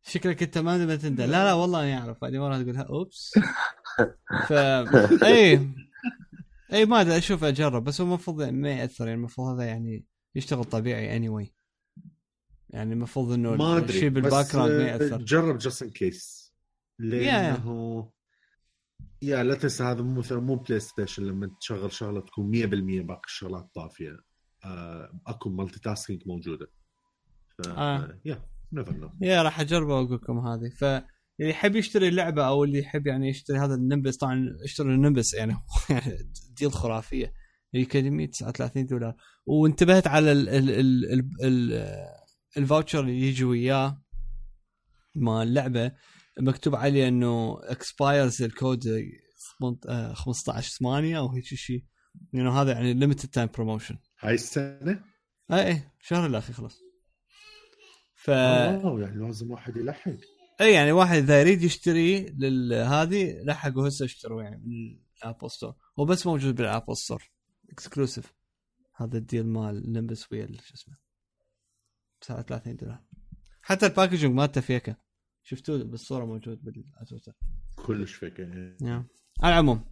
شكلك 0.02 0.42
أنت 0.42 0.58
ما 0.58 0.96
تندى 0.96 1.22
لا 1.26 1.44
لا 1.44 1.52
والله 1.52 1.82
اني 1.82 1.98
أعرف. 1.98 2.16
بعدين 2.22 2.40
ورا 2.40 2.62
تقول 2.62 2.76
أوبس. 2.76 3.32
ف 4.48 4.52
اي 5.24 5.68
اي 6.72 6.86
ما 6.86 7.00
أدري 7.00 7.16
أشوف 7.16 7.44
أجرب 7.44 7.84
بس 7.84 8.00
هو 8.00 8.06
المفروض 8.06 8.42
ما 8.42 8.70
يأثر 8.70 9.04
يعني 9.04 9.18
المفروض 9.18 9.48
هذا 9.48 9.64
يعني 9.64 10.04
يشتغل 10.34 10.64
طبيعي 10.64 11.16
اني 11.16 11.28
anyway. 11.28 11.50
يعني 12.70 12.92
المفروض 12.94 13.32
إنه 13.32 13.54
ما 13.54 13.76
أدري 13.76 13.88
الشيء 13.88 14.08
بال 14.08 14.52
background 14.52 14.72
ما 14.72 14.82
آه، 14.82 14.86
ياثر 14.86 15.16
جرب 15.16 15.58
just 15.58 15.82
in 15.82 15.90
case 15.90 16.52
لأنه 16.98 18.10
yeah 19.22 19.42
لا 19.42 19.54
تنسى 19.54 19.84
هذا 19.84 20.02
مو 20.02 20.18
مثلا 20.18 20.40
مو 20.40 20.54
PlayStation 20.54 21.22
لما 21.22 21.50
تشغل 21.60 21.92
شغلة 21.92 22.20
تكون 22.20 22.52
100% 22.52 23.06
باقي 23.06 23.22
الشغلات 23.24 23.70
طافية. 23.74 24.18
آه، 24.64 25.20
أكو 25.26 25.50
multitasking 25.50 26.22
موجودة. 26.26 26.66
ف 27.58 27.68
آه. 27.68 28.18
you 28.24 28.42
never 28.72 28.92
know 28.92 29.10
yeah 29.20 29.42
راح 29.42 29.60
أجربه 29.60 29.94
وأقول 29.94 30.14
لكم 30.14 30.38
هذه. 30.38 30.68
ف 30.68 30.84
اللي 31.40 31.50
يحب 31.50 31.76
يشتري 31.76 32.08
اللعبه 32.08 32.46
أو 32.46 32.64
اللي 32.64 32.78
يحب 32.78 33.06
يعني 33.06 33.28
يشتري 33.28 33.58
هذا 33.58 33.74
ال 33.74 33.80
Nimbus 33.80 34.16
طبعا 34.16 34.56
اشتروا 34.64 34.92
ال 34.92 34.98
Nimbus 34.98 35.34
يعني 35.34 35.56
deal 36.58 36.72
خرافية. 36.72 37.32
هي 37.74 37.84
كلمة 37.84 38.26
39 38.26 38.86
دولار. 38.86 39.14
وانتبهت 39.46 40.06
على 40.06 40.32
ال 40.32 40.48
ال 40.48 40.70
ال 40.70 41.12
ال 41.12 41.30
ال 41.42 41.86
ال 42.56 42.62
voucher 42.62 43.00
اللي 43.00 43.20
يجي 43.20 43.44
وياه 43.44 44.02
مال 45.14 45.48
اللعبة 45.48 45.92
مكتوب 46.40 46.74
عليه 46.74 47.08
إنه 47.08 47.58
expires 47.62 48.42
ال 48.42 48.50
code 48.50 48.84
15 50.12 50.70
8 50.78 51.18
أو 51.18 51.28
هيك 51.28 51.44
شيء 51.44 51.84
لأنه 52.32 52.62
هذا 52.62 52.72
يعني 52.72 52.94
limited 52.94 53.28
time 53.28 53.48
promotion 53.54 53.98
هاي 54.20 54.34
السنة؟ 54.34 55.04
اي 55.52 55.66
اي 55.66 55.82
شهر 56.00 56.26
الاخي 56.26 56.52
خلاص. 56.52 56.80
ف 58.14 58.30
اوه 58.30 59.00
يعني 59.00 59.26
لازم 59.26 59.50
واحد 59.50 59.76
يلحق. 59.76 60.10
اي 60.60 60.72
يعني 60.72 60.92
واحد 60.92 61.16
اذا 61.16 61.40
يريد 61.40 61.62
يشتري 61.62 62.26
لهذه 62.38 63.42
لحقوا 63.44 63.88
هسه 63.88 64.04
اشتروا 64.04 64.42
يعني 64.42 64.56
من 64.56 65.00
ال 65.22 65.27
Apple 65.27 65.50
Store 65.50 65.74
هو 65.98 66.04
بس 66.04 66.26
موجود 66.26 66.54
بال 66.54 66.66
Apple 66.66 66.96
Store 66.96 67.30
exclusive 67.70 68.32
هذا 68.96 69.18
ال 69.18 69.24
deal 69.24 69.46
مال 69.46 69.92
Nimbus 69.92 70.32
ويا 70.32 70.46
شو 70.46 70.74
اسمه؟ 70.74 70.96
بسعر 72.22 72.42
30 72.42 72.76
دولار. 72.76 73.04
حتى 73.62 73.86
ال 73.86 73.91
packaging 73.91 74.34
مالته 74.34 74.60
فيكه. 74.60 74.96
شفتوه 75.42 75.84
بالصورة 75.84 76.24
موجود 76.24 76.62
بالتويتر 76.64 77.32
كلش 77.86 78.14
فيك 78.14 78.40
إيه. 78.40 78.76
نعم. 78.80 79.06
على 79.42 79.52
العموم 79.52 79.84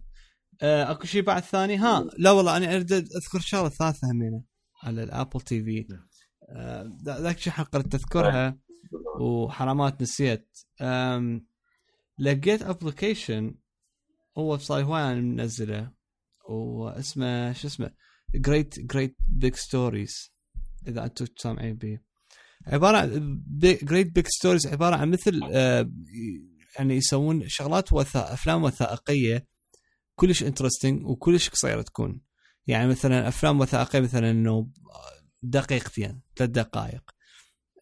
آه، 0.61 0.91
اكو 0.91 1.05
شيء 1.05 1.21
بعد 1.21 1.43
ثاني؟ 1.43 1.77
ها 1.77 2.05
لا 2.17 2.31
والله 2.31 2.57
أنا 2.57 2.75
اريد 2.75 2.91
اذكر 2.93 3.39
شغلة 3.39 3.69
ثالثة 3.69 4.11
همينة 4.11 4.43
على 4.83 5.03
ال 5.03 5.41
Apple 5.41 5.63
TV 5.63 5.87
ذا- 7.05 7.19
ذاك 7.21 7.37
الشيء 7.37 7.53
حقرت 7.53 7.87
تذكرها 7.87 8.59
وحرامات 9.19 10.01
نسيت. 10.01 10.57
لقيت 12.19 12.61
application 12.61 13.55
هو 14.37 14.57
صار 14.57 14.83
هواي 14.83 15.01
أنا 15.03 15.21
منزله 15.21 15.91
واسمه 16.49 17.53
شو 17.53 17.67
اسمه؟ 17.67 17.91
Great 18.35 18.79
Great 18.79 19.17
Big 19.27 19.55
Stories 19.55 20.33
إذا 20.87 21.03
أنتم 21.03 21.25
سامعين 21.37 21.75
به 21.75 21.99
عبارة 22.67 22.97
عن 22.97 23.43
Great 23.61 24.15
Big 24.15 24.27
Stories 24.27 24.67
عبارة 24.67 24.95
عن 24.95 25.09
مثل 25.09 25.41
آه، 25.51 25.91
يعني 26.79 26.95
يسوون 26.95 27.47
شغلات 27.47 27.93
وثائق 27.93 28.31
أفلام 28.31 28.63
وثائقية 28.63 29.47
كلش 30.15 30.43
interesting 30.43 31.05
وكلش 31.05 31.49
قصيرة 31.49 31.81
تكون. 31.81 32.21
يعني 32.67 32.87
مثلا 32.87 33.27
أفلام 33.27 33.59
وثائقية 33.59 33.99
مثلا 33.99 34.31
إنه 34.31 34.69
دقيقتين 35.41 36.21
ثلاث 36.35 36.49
دقائق. 36.49 37.14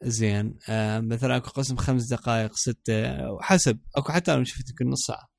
زين. 0.03 0.57
آه 0.69 0.99
مثلا 0.99 1.37
اكو 1.37 1.49
قسم 1.49 1.75
خمس 1.75 2.07
دقائق 2.07 2.55
ستة 2.55 3.17
حسب. 3.41 3.79
اكو 3.95 4.11
حتى 4.11 4.33
أنا 4.33 4.43
شفت 4.43 4.69
يمكن 4.69 4.89
نص 4.89 5.05
ساعة. 5.07 5.29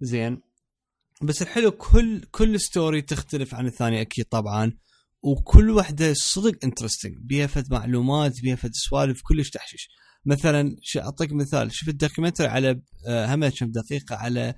زين. 0.00 0.42
بس 1.22 1.42
الحلو 1.42 1.70
كل 1.70 2.20
كل 2.30 2.60
story 2.60 3.02
تختلف 3.02 3.54
عن 3.54 3.66
الثانية 3.66 4.00
أكيد 4.00 4.24
طبعا. 4.24 4.72
وكل 5.22 5.70
وحدة 5.70 6.14
صدق 6.14 6.64
interesting 6.64 7.16
بيها 7.20 7.46
فد 7.46 7.72
معلومات 7.72 8.40
بيها 8.42 8.56
فد 8.56 8.70
سوالف 8.72 9.20
كلش 9.22 9.50
تحشيش. 9.50 9.88
مثلا 10.26 10.76
أعطيك 10.96 11.32
مثال. 11.32 11.72
شفت 11.72 11.94
documentary 11.94 12.46
على 12.46 12.82
آه 13.06 13.34
هم 13.34 13.48
كم 13.48 13.70
دقيقة؟ 13.70 14.16
على 14.16 14.54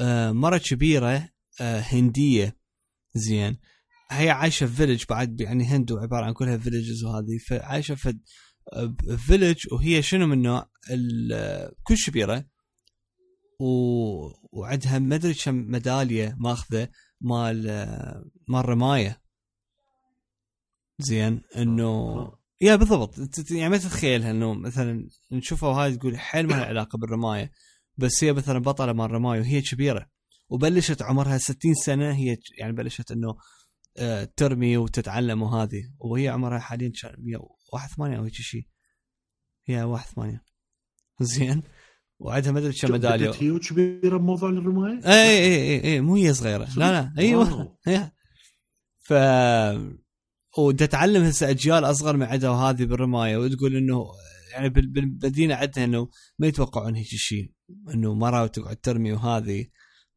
آه 0.00 0.32
مرة 0.32 0.58
كبيرة 0.58 1.28
آه 1.60 1.80
هندية. 1.80 2.56
زين. 3.14 3.58
هي 4.10 4.30
عايشة 4.30 4.66
في 4.66 4.72
village 4.72 5.04
بعد 5.08 5.40
يعني 5.40 5.64
هندو 5.64 5.98
عبارة 5.98 6.24
عن 6.24 6.32
كلها 6.32 6.56
villages 6.56 7.04
وهذه. 7.04 7.38
فعايشة 7.48 7.94
في 7.94 8.18
village 9.16 9.72
وهي 9.72 10.02
شنو 10.02 10.26
من 10.26 10.42
نوع 10.42 10.70
كل 11.84 11.96
كبيره 12.06 12.44
و... 13.60 13.66
وعندها 14.52 14.98
ما 14.98 15.14
أدري 15.14 15.34
كم 15.34 15.54
ميدالية 15.54 16.36
ماخذة 16.38 16.88
مال 17.20 17.62
مال 18.48 18.68
رماية. 18.68 19.20
زين 20.98 21.40
إنه 21.56 22.14
yeah 22.60 22.76
بالضبط. 22.76 23.18
يعني 23.50 23.68
ما 23.68 23.76
تتخيلها 23.76 24.30
إنه 24.30 24.54
مثلا 24.54 25.08
نشوفها 25.32 25.68
وهاي 25.68 25.96
تقول 25.96 26.18
حيل 26.18 26.46
ما 26.46 26.52
لها 26.52 26.64
علاقة 26.64 26.98
بالرماية 26.98 27.50
بس 27.96 28.24
هي 28.24 28.32
مثلا 28.32 28.58
بطلة 28.58 28.92
مال 28.92 29.10
رماية 29.10 29.40
وهي 29.40 29.62
كبيره 29.62 30.06
وبلشت 30.48 31.02
عمرها 31.02 31.38
60 31.38 31.74
سنة 31.74 32.14
هي 32.14 32.36
يعني 32.58 32.72
بلشت 32.72 33.10
إنه 33.12 33.36
آه، 33.96 34.28
ترمي 34.36 34.76
وتتعلم 34.76 35.42
وهذه. 35.42 35.82
وهي 35.98 36.28
عمرها 36.28 36.58
حاليا 36.58 36.92
181 37.72 38.14
أو 38.14 38.24
هيك 38.24 38.34
شيء 38.34 38.66
هي 39.66 39.82
81 39.82 40.40
زين. 41.20 41.62
وعندها 42.18 42.52
ما 42.52 42.58
أدري 42.58 42.72
كم 42.72 42.92
ميدالية. 42.92 43.30
هي 43.30 43.58
كبيره 43.58 44.16
بموضوع 44.16 44.48
الرماية؟ 44.50 45.00
اي 45.06 45.38
اي 45.38 45.56
اي 45.56 45.84
اي 45.84 46.00
مو 46.00 46.16
هي 46.16 46.34
صغيرة. 46.34 46.68
لا 46.76 46.92
لا 46.92 47.12
أيوه 47.18 47.78
ف 49.06 49.12
وتتعلم 50.58 51.22
هسه 51.22 51.50
أجيال 51.50 51.84
أصغر 51.84 52.16
من 52.16 52.22
عندها 52.22 52.50
وهذه 52.50 52.84
بالرماية 52.84 53.36
وتقول 53.36 53.76
إنه 53.76 54.06
يعني 54.52 54.68
بالمدينة 54.68 55.54
عندنا 55.54 55.84
إنه 55.84 56.08
ما 56.38 56.46
يتوقعون 56.46 56.94
هيك 56.94 57.06
شيء 57.06 57.52
إنه 57.94 58.14
مرة 58.14 58.46
تقعد 58.46 58.76
ترمي 58.76 59.12
وهذه. 59.12 59.66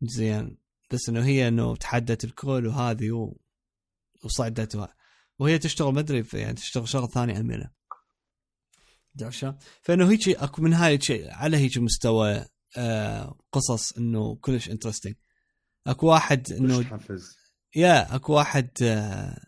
زين. 0.02 0.58
بس 0.92 1.10
إنه 1.10 1.26
هي 1.26 1.48
إنه 1.48 1.76
تحدت 1.76 2.24
الكل 2.24 2.68
وهذه 2.68 3.12
و... 3.12 3.38
وصعدت 4.26 4.76
وهي 5.40 5.60
تشتغل 5.60 5.94
ما 5.94 6.00
أدري 6.00 6.26
يعني 6.34 6.54
تشتغل 6.54 6.88
شغل 6.88 7.10
ثاني 7.10 7.40
امينه 7.40 7.72
عشان 9.22 9.58
فإنه 9.82 10.12
هيك 10.12 10.30
أكو 10.30 10.62
من 10.62 10.74
هاي 10.74 10.96
الشيء 10.96 11.32
على 11.32 11.58
هيك 11.58 11.78
مستوى 11.78 12.46
آه 12.78 13.40
قصص 13.52 13.98
إنه 13.98 14.36
كلش 14.36 14.70
انترستنج 14.70 15.16
أكو 15.88 16.08
واحد 16.08 16.52
إنه 16.52 17.02
يا 17.76 18.16
أكو 18.16 18.34
واحد 18.34 18.70
آه 18.82 19.48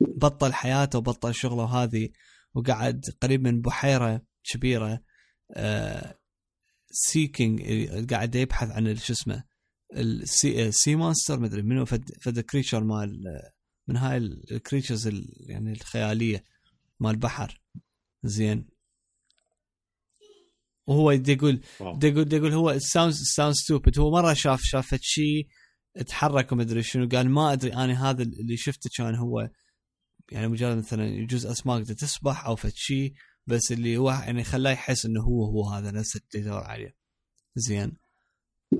بطل 0.00 0.52
حياته 0.52 0.98
وبطل 0.98 1.34
شغله 1.34 1.62
وهذه 1.62 2.08
وقعد 2.54 3.04
قريب 3.22 3.42
من 3.42 3.60
بحيرة 3.60 4.22
كبيرة 4.44 5.02
آه 5.56 6.18
seeking 6.90 7.62
قاعد 8.12 8.34
يبحث 8.34 8.70
عن 8.70 8.96
شو 8.96 9.12
اسمه 9.12 9.44
ال 9.96 10.15
sea 10.15 10.72
sea 10.72 10.96
monster 10.96 11.40
مدري 11.40 11.62
منو 11.62 11.84
فد 11.84 12.10
فد 12.20 12.40
creature 12.40 12.84
مال 12.84 13.24
من 13.90 13.96
هاي 13.96 14.16
ال 14.16 14.25
creatures 14.25 15.10
يعني 15.40 15.72
الخيالية 15.72 16.44
مال 17.00 17.10
البحر 17.10 17.60
زين. 18.24 18.68
وهو 20.86 21.10
يقول 21.10 21.60
يقول 21.80 22.32
يقول 22.32 22.52
هو 22.52 22.78
sound 22.78 23.12
sound 23.12 23.54
stupid 23.54 23.98
هو 23.98 24.10
مرة 24.10 24.34
شاف 24.34 24.60
شاف 24.62 24.98
شيء 25.00 25.48
تحرك 26.06 26.52
وما 26.52 26.62
أدري 26.62 26.82
شنو. 26.82 27.08
قال 27.08 27.30
ما 27.30 27.52
أدري 27.52 27.74
أنا 27.74 28.10
هذا 28.10 28.22
اللي 28.22 28.56
شفته 28.56 28.90
كان 28.96 29.14
هو 29.14 29.50
يعني 30.32 30.48
مجرد 30.48 30.76
مثلا 30.76 31.06
يجوز 31.06 31.46
أسماك 31.46 31.86
تسبح 31.86 32.46
أو 32.46 32.56
فد 32.56 32.72
شيء 32.74 33.14
بس 33.46 33.72
اللي 33.72 33.96
هو 33.96 34.10
يعني 34.10 34.44
خلاه 34.44 34.70
يحس 34.70 35.06
إنه 35.06 35.22
هو 35.22 35.44
هو 35.44 35.70
هذا 35.70 35.90
نفس 35.90 36.16
اللي 36.16 36.46
يدور 36.46 36.64
عليه. 36.64 36.96
زين. 37.56 37.96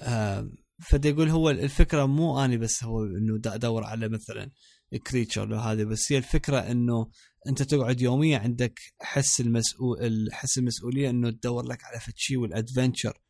آه 0.03 0.51
فدا 0.81 1.09
يقول 1.09 1.29
هو 1.29 1.51
الفكرة 1.51 2.07
مو 2.07 2.45
أني 2.45 2.57
بس 2.59 2.85
هو 2.85 3.05
إنه 3.05 3.41
ادور 3.47 3.85
على 3.85 4.09
مثلا 4.09 4.51
كريتشر 4.99 5.57
هذه 5.57 5.85
بس 5.85 6.13
هي 6.13 6.19
الفكرة 6.19 6.59
إنه 6.59 7.11
أنت 7.49 7.63
تقعد 7.63 8.01
يوميا 8.01 8.39
عندك 8.39 8.81
حس 9.01 9.41
المسؤول 9.41 10.29
حس 10.33 10.59
المسؤولية 10.59 11.11
إنه 11.11 11.31
تدور 11.31 11.65
لك 11.65 11.85
على 11.85 12.01
فتشي 12.01 12.37
والادفنتشر 12.37 13.21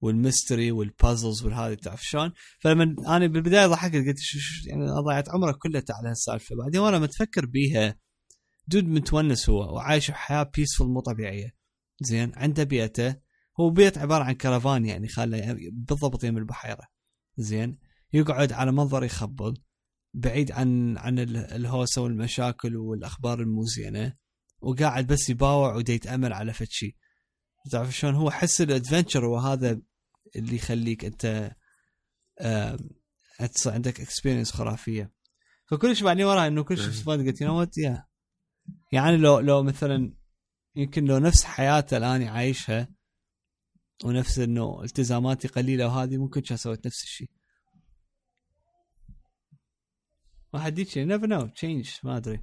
وال 0.00 0.16
mystery 0.16 0.70
وال 0.72 0.88
puzzles 0.88 1.42
والهذه 1.42 1.74
تعرف 1.74 2.02
شلون؟ 2.02 2.32
فلما 2.60 3.16
أنا 3.16 3.26
بالبداية 3.26 3.66
ضحكت 3.66 3.94
قلت 3.94 4.18
يعني 4.66 4.86
ضيعت 4.86 5.28
عمرك 5.28 5.56
كله 5.58 5.82
على 5.90 6.08
هالسالفة. 6.08 6.56
بعدين 6.56 6.80
وأنا 6.80 6.98
متفكر 6.98 7.46
بيها 7.46 7.98
dude 8.68 8.84
متونس 8.84 9.50
هو 9.50 9.74
وعايش 9.74 10.10
حياة 10.10 10.50
peaceful 10.56 10.88
مو 10.88 11.00
طبيعية. 11.00 11.56
زين 12.00 12.32
عنده 12.34 12.64
بيته 12.64 13.16
هو 13.60 13.70
بيت 13.70 13.98
عبارة 13.98 14.24
عن 14.24 14.32
كرفان 14.32 14.86
يعني 14.86 15.08
خاله 15.08 15.36
يعني 15.36 15.70
بالضبط 15.72 16.24
يم 16.24 16.38
البحيرة. 16.38 16.88
زين 17.36 17.78
يقعد 18.12 18.52
على 18.52 18.72
منظر 18.72 19.04
يخبل 19.04 19.54
بعيد 20.16 20.52
عن 20.52 20.98
عن 20.98 21.18
الهوسه 21.18 22.02
والمشاكل 22.02 22.76
والأخبار 22.76 23.40
المو 23.40 23.62
زينه 23.64 24.12
وقاعد 24.60 25.06
بس 25.06 25.28
يباوع 25.28 25.74
ودي 25.74 25.92
يتامل 25.92 26.32
على 26.32 26.52
فد 26.52 26.66
شيء 26.70 26.96
تعرف 27.70 27.96
شلون؟ 27.96 28.14
هو 28.14 28.30
حس 28.30 28.60
ال 28.60 28.66
adventure 28.66 29.24
وهذا 29.24 29.80
اللي 30.36 30.56
يخليك 30.56 31.04
أنت 31.04 31.54
آه 32.40 32.78
عندك 33.66 34.00
experience 34.00 34.52
خرافية. 34.52 35.12
فكلش 35.66 36.02
بعدين 36.02 36.24
وراه 36.24 36.46
إنه 36.46 36.64
كلش 36.64 36.80
صفنت 36.80 37.18
قلت 37.18 37.40
yo 37.40 37.66
yeah 37.76 38.06
يعني 38.92 39.16
لو 39.16 39.38
لو 39.38 39.62
مثلا 39.62 40.14
يمكن 40.76 41.04
لو 41.04 41.18
نفس 41.18 41.44
حياته 41.44 41.96
الآن 41.96 42.22
عايشها 42.22 42.88
ونفس 44.04 44.38
إنه 44.38 44.82
التزاماتي 44.82 45.48
قليلة 45.48 45.86
وهذه 45.86 46.16
ممكن 46.16 46.40
كان 46.40 46.56
سويت 46.56 46.86
نفس 46.86 47.02
الشيء. 47.02 47.30
واحد 50.56 50.78
يجي 50.78 51.04
never 51.04 51.26
know 51.26 51.46
change 51.46 51.90
ما 52.04 52.16
أدري. 52.16 52.40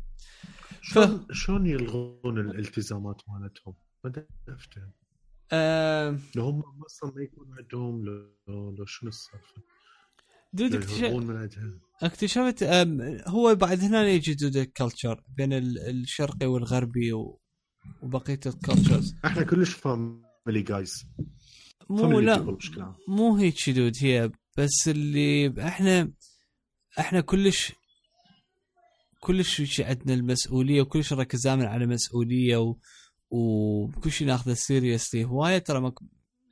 شلون 0.81 1.27
ف... 1.27 1.31
شلون 1.31 1.65
يلغون 1.65 2.39
الالتزامات 2.39 3.21
مالتهم؟ 3.27 3.73
ما 4.03 4.25
أه... 5.51 6.19
لو 6.35 6.43
هم 6.43 6.63
أصلا 6.85 7.11
ما 7.15 7.21
يكون 7.21 7.47
عندهم 7.57 8.05
لو, 8.05 8.75
لو 8.77 8.85
شنو 8.85 9.09
السالفه؟ 9.09 9.61
dude 10.53 10.75
اكتشفت 10.75 11.57
اكتشفت 12.03 12.63
هو 13.27 13.55
بعد 13.55 13.79
هنا 13.79 14.07
يجي 14.07 14.33
dude 14.33 14.57
ال 14.57 14.65
culture 14.66 15.23
بين 15.37 15.53
الشرقي 15.53 16.45
والغربي 16.45 17.13
و... 17.13 17.39
وبقية 18.01 18.39
ال 18.45 18.53
cultures 18.53 19.15
إحنا 19.25 19.43
كلش 19.43 19.69
family 19.69 20.61
guys 20.67 21.05
مو 21.89 22.19
لا 22.19 22.57
مو 23.07 23.35
هيك 23.35 23.69
dude 23.69 23.93
هي 24.01 24.31
بس 24.57 24.87
اللي 24.87 25.53
إحنا 25.67 26.11
إحنا 26.99 27.21
كلش 27.21 27.71
كلش 29.23 29.81
عندنا 29.81 30.13
المسؤولية 30.13 30.81
وكلش 30.81 31.13
ركزنا 31.13 31.67
على 31.67 31.85
مسؤولية 31.85 32.57
و... 32.57 32.75
وكل 33.29 34.11
شيء 34.11 34.27
ناخذه 34.27 34.53
سيريسلي 34.53 35.25
هواية 35.25 35.57
ترى 35.57 35.79
مك... 35.79 35.93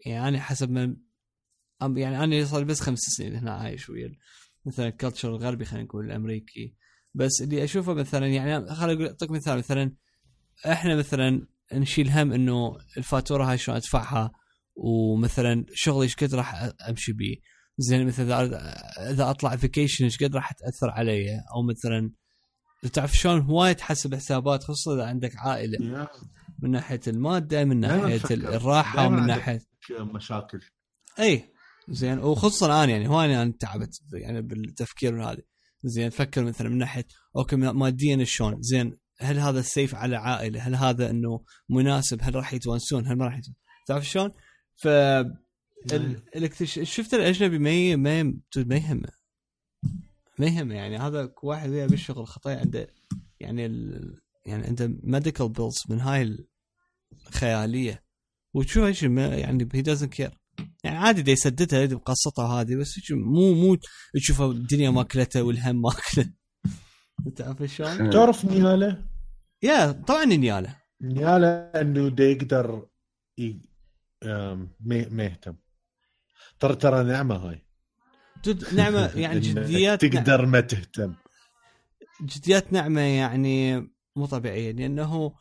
يعني 0.05 0.39
حسب 0.39 0.71
ما 0.71 0.95
يعني 1.81 2.23
أنا 2.23 2.45
صار 2.45 2.63
بس 2.63 2.81
خمس 2.81 2.99
سنين 2.99 3.35
هنا 3.35 3.51
عايش 3.51 3.89
ويا 3.89 4.11
مثلا 4.65 4.87
الكلتشر 4.87 5.29
الغربي 5.29 5.65
خلينا 5.65 5.85
نقول 5.85 6.05
الأمريكي. 6.05 6.75
بس 7.13 7.41
اللي 7.41 7.63
أشوفه 7.63 7.93
مثلا 7.93 8.27
يعني 8.27 8.75
خليني 8.75 9.07
أعطيك 9.07 9.31
مثال. 9.31 9.57
مثلا 9.57 9.95
إحنا 10.65 10.95
مثلا 10.95 11.47
نشيل 11.73 12.09
هم 12.09 12.33
إنه 12.33 12.77
الفاتورة 12.97 13.43
هاي 13.43 13.57
شلون 13.57 13.77
أدفعها 13.77 14.31
ومثلا 14.75 15.65
شغلي 15.73 16.03
إيش 16.03 16.15
قد 16.15 16.35
راح 16.35 16.71
أمشي 16.89 17.13
بيه. 17.13 17.35
زين 17.77 18.07
مثلا 18.07 18.45
إذا 19.11 19.29
أطلع 19.29 19.55
vacation 19.55 20.03
إيش 20.03 20.23
قد 20.23 20.35
راح 20.35 20.51
تأثر 20.51 20.89
علي؟ 20.89 21.31
أو 21.55 21.61
مثلا 21.69 22.11
تعرف 22.89 23.13
شلون؟ 23.17 23.41
هواي 23.41 23.73
تحسب 23.73 24.15
حسابات 24.15 24.63
خصوصا 24.63 24.95
إذا 24.95 25.05
عندك 25.05 25.31
عائلة. 25.37 25.77
من 26.59 26.71
ناحية 26.71 26.99
المادة 27.07 27.65
من 27.65 27.79
ناحية 27.79 28.21
الراحة 28.31 29.07
ومن 29.07 29.25
ناحية 29.27 29.61
مشاكل. 29.99 30.59
اي 31.19 31.53
زين. 31.89 32.19
وخصوصا 32.19 32.83
أنا 32.83 32.91
يعني 32.91 33.07
هواي 33.07 33.41
أنا 33.41 33.53
تعبت 33.59 33.89
يعني 34.13 34.41
بالتفكير 34.41 35.23
هذه. 35.31 35.41
زين. 35.83 36.09
فكر 36.09 36.43
مثلا 36.43 36.69
من 36.69 36.77
ناحية 36.77 37.05
okay 37.37 37.55
ماديا 37.55 38.23
شلون؟ 38.23 38.61
زين. 38.61 38.97
هل 39.19 39.39
هذا 39.39 39.59
ال 39.59 39.66
safe 39.66 39.95
على 39.95 40.15
عائلة؟ 40.15 40.59
هل 40.61 40.75
هذا 40.75 41.09
إنه 41.09 41.43
مناسب؟ 41.69 42.19
هل 42.21 42.35
راح 42.35 42.53
يتونسون 42.53 43.07
هل 43.07 43.17
ما 43.17 43.25
راح 43.25 43.33
يتونسون 43.33 43.55
تعرف 43.87 44.07
شلون؟ 44.09 44.31
ف 44.75 44.87
ال- 44.87 46.21
ال 46.35 46.42
actu- 46.42 46.79
شفت 46.79 47.13
الأجنبي 47.13 47.57
ما 47.59 47.95
ما 47.95 48.33
ما 48.57 48.75
يهمه. 48.75 49.09
ما 50.41 50.47
يهمه 50.47 50.75
يعني 50.75 50.97
هذا 50.97 51.33
واحد 51.43 51.69
وياه 51.69 51.87
بالشغل 51.87 52.27
خطايا 52.27 52.57
عنده. 52.59 52.87
يعني 53.39 53.65
ال... 53.65 54.19
يعني 54.45 54.67
عنده 54.67 54.87
medical 55.03 55.49
bills 55.49 55.75
من 55.89 56.01
هاي 56.01 56.37
الخياليه 57.27 58.03
وتشوف 58.53 58.83
إيش 58.83 59.03
ما- 59.03 59.35
يعني 59.35 59.69
هي 59.73 59.81
doesn't 59.81 60.13
care 60.13 60.31
يعني 60.83 60.97
عادي 60.97 61.21
دا 61.21 61.31
يسددها 61.31 61.85
بقصتها 61.85 62.47
هذه 62.61 62.75
بس 62.75 63.11
مو 63.11 63.53
مو 63.53 63.77
تشوف 64.13 64.41
الدنيا 64.41 64.89
ماكلته 64.89 65.43
والهم 65.43 65.81
ماكله. 65.81 66.33
تعرف 67.35 67.63
شلون؟ 67.63 68.09
تعرف 68.09 68.45
نياله؟ 68.45 69.05
يا 69.63 69.91
طبعا 69.91 70.25
نياله. 70.25 70.75
نياله 71.01 71.47
إنه 71.81 72.09
دا 72.09 72.23
يقدر 72.23 72.87
ما 74.81 75.23
يهتم. 75.23 75.55
ترى 76.59 76.75
ترى 76.75 77.03
نعمة 77.03 77.35
هاي. 77.35 77.65
جد 78.45 78.73
نعمة 78.73 79.05
يعني 79.23 79.39
جديات 79.39 80.05
تقدر 80.05 80.45
ما 80.45 80.61
تهتم. 80.61 81.15
جديات 82.21 82.73
نعمة 82.73 83.01
يعني 83.01 83.87
مو 84.15 84.25
طبيعية 84.25 84.71
لأنه 84.71 85.33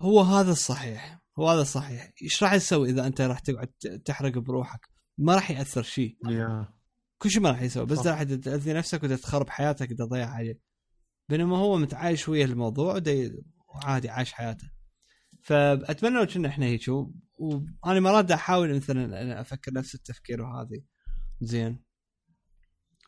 هو 0.00 0.20
هذا 0.20 0.50
الصحيح 0.52 1.18
هو 1.38 1.50
هذا 1.50 1.62
الصحيح. 1.62 2.12
إيش 2.22 2.42
راح 2.42 2.56
تسوي 2.56 2.90
إذا 2.90 3.06
أنت 3.06 3.20
راح 3.20 3.38
تقعد 3.38 3.68
تحرق 4.04 4.38
بروحك؟ 4.38 4.80
ما 5.18 5.34
راح 5.34 5.50
يأثر 5.50 5.82
شيء. 5.82 6.18
كل 7.18 7.30
شيء 7.30 7.42
ما 7.42 7.50
راح 7.50 7.62
يسوي 7.62 7.86
بس. 7.86 8.06
راح 8.06 8.22
تأذي 8.22 8.72
نفسك 8.72 9.02
وتخرب 9.02 9.50
حياتك 9.50 9.90
تضيع 9.92 10.26
حاجة. 10.26 10.58
بينما 11.28 11.56
هو 11.58 11.78
متعايش 11.78 12.28
ويا 12.28 12.44
الموضوع 12.44 13.00
وعادي 13.68 14.10
عايش 14.10 14.32
حياته. 14.32 14.70
فأتمنى 15.42 16.18
لو 16.18 16.26
كنا 16.26 16.48
إحنا 16.48 16.66
هيك 16.66 16.88
وأنا 17.38 18.00
مرات 18.00 18.30
أحاول 18.30 18.76
مثلا 18.76 19.40
أفكر 19.40 19.72
نفس 19.72 19.94
التفكير 19.94 20.42
وهذه. 20.42 20.82
زين. 21.40 21.83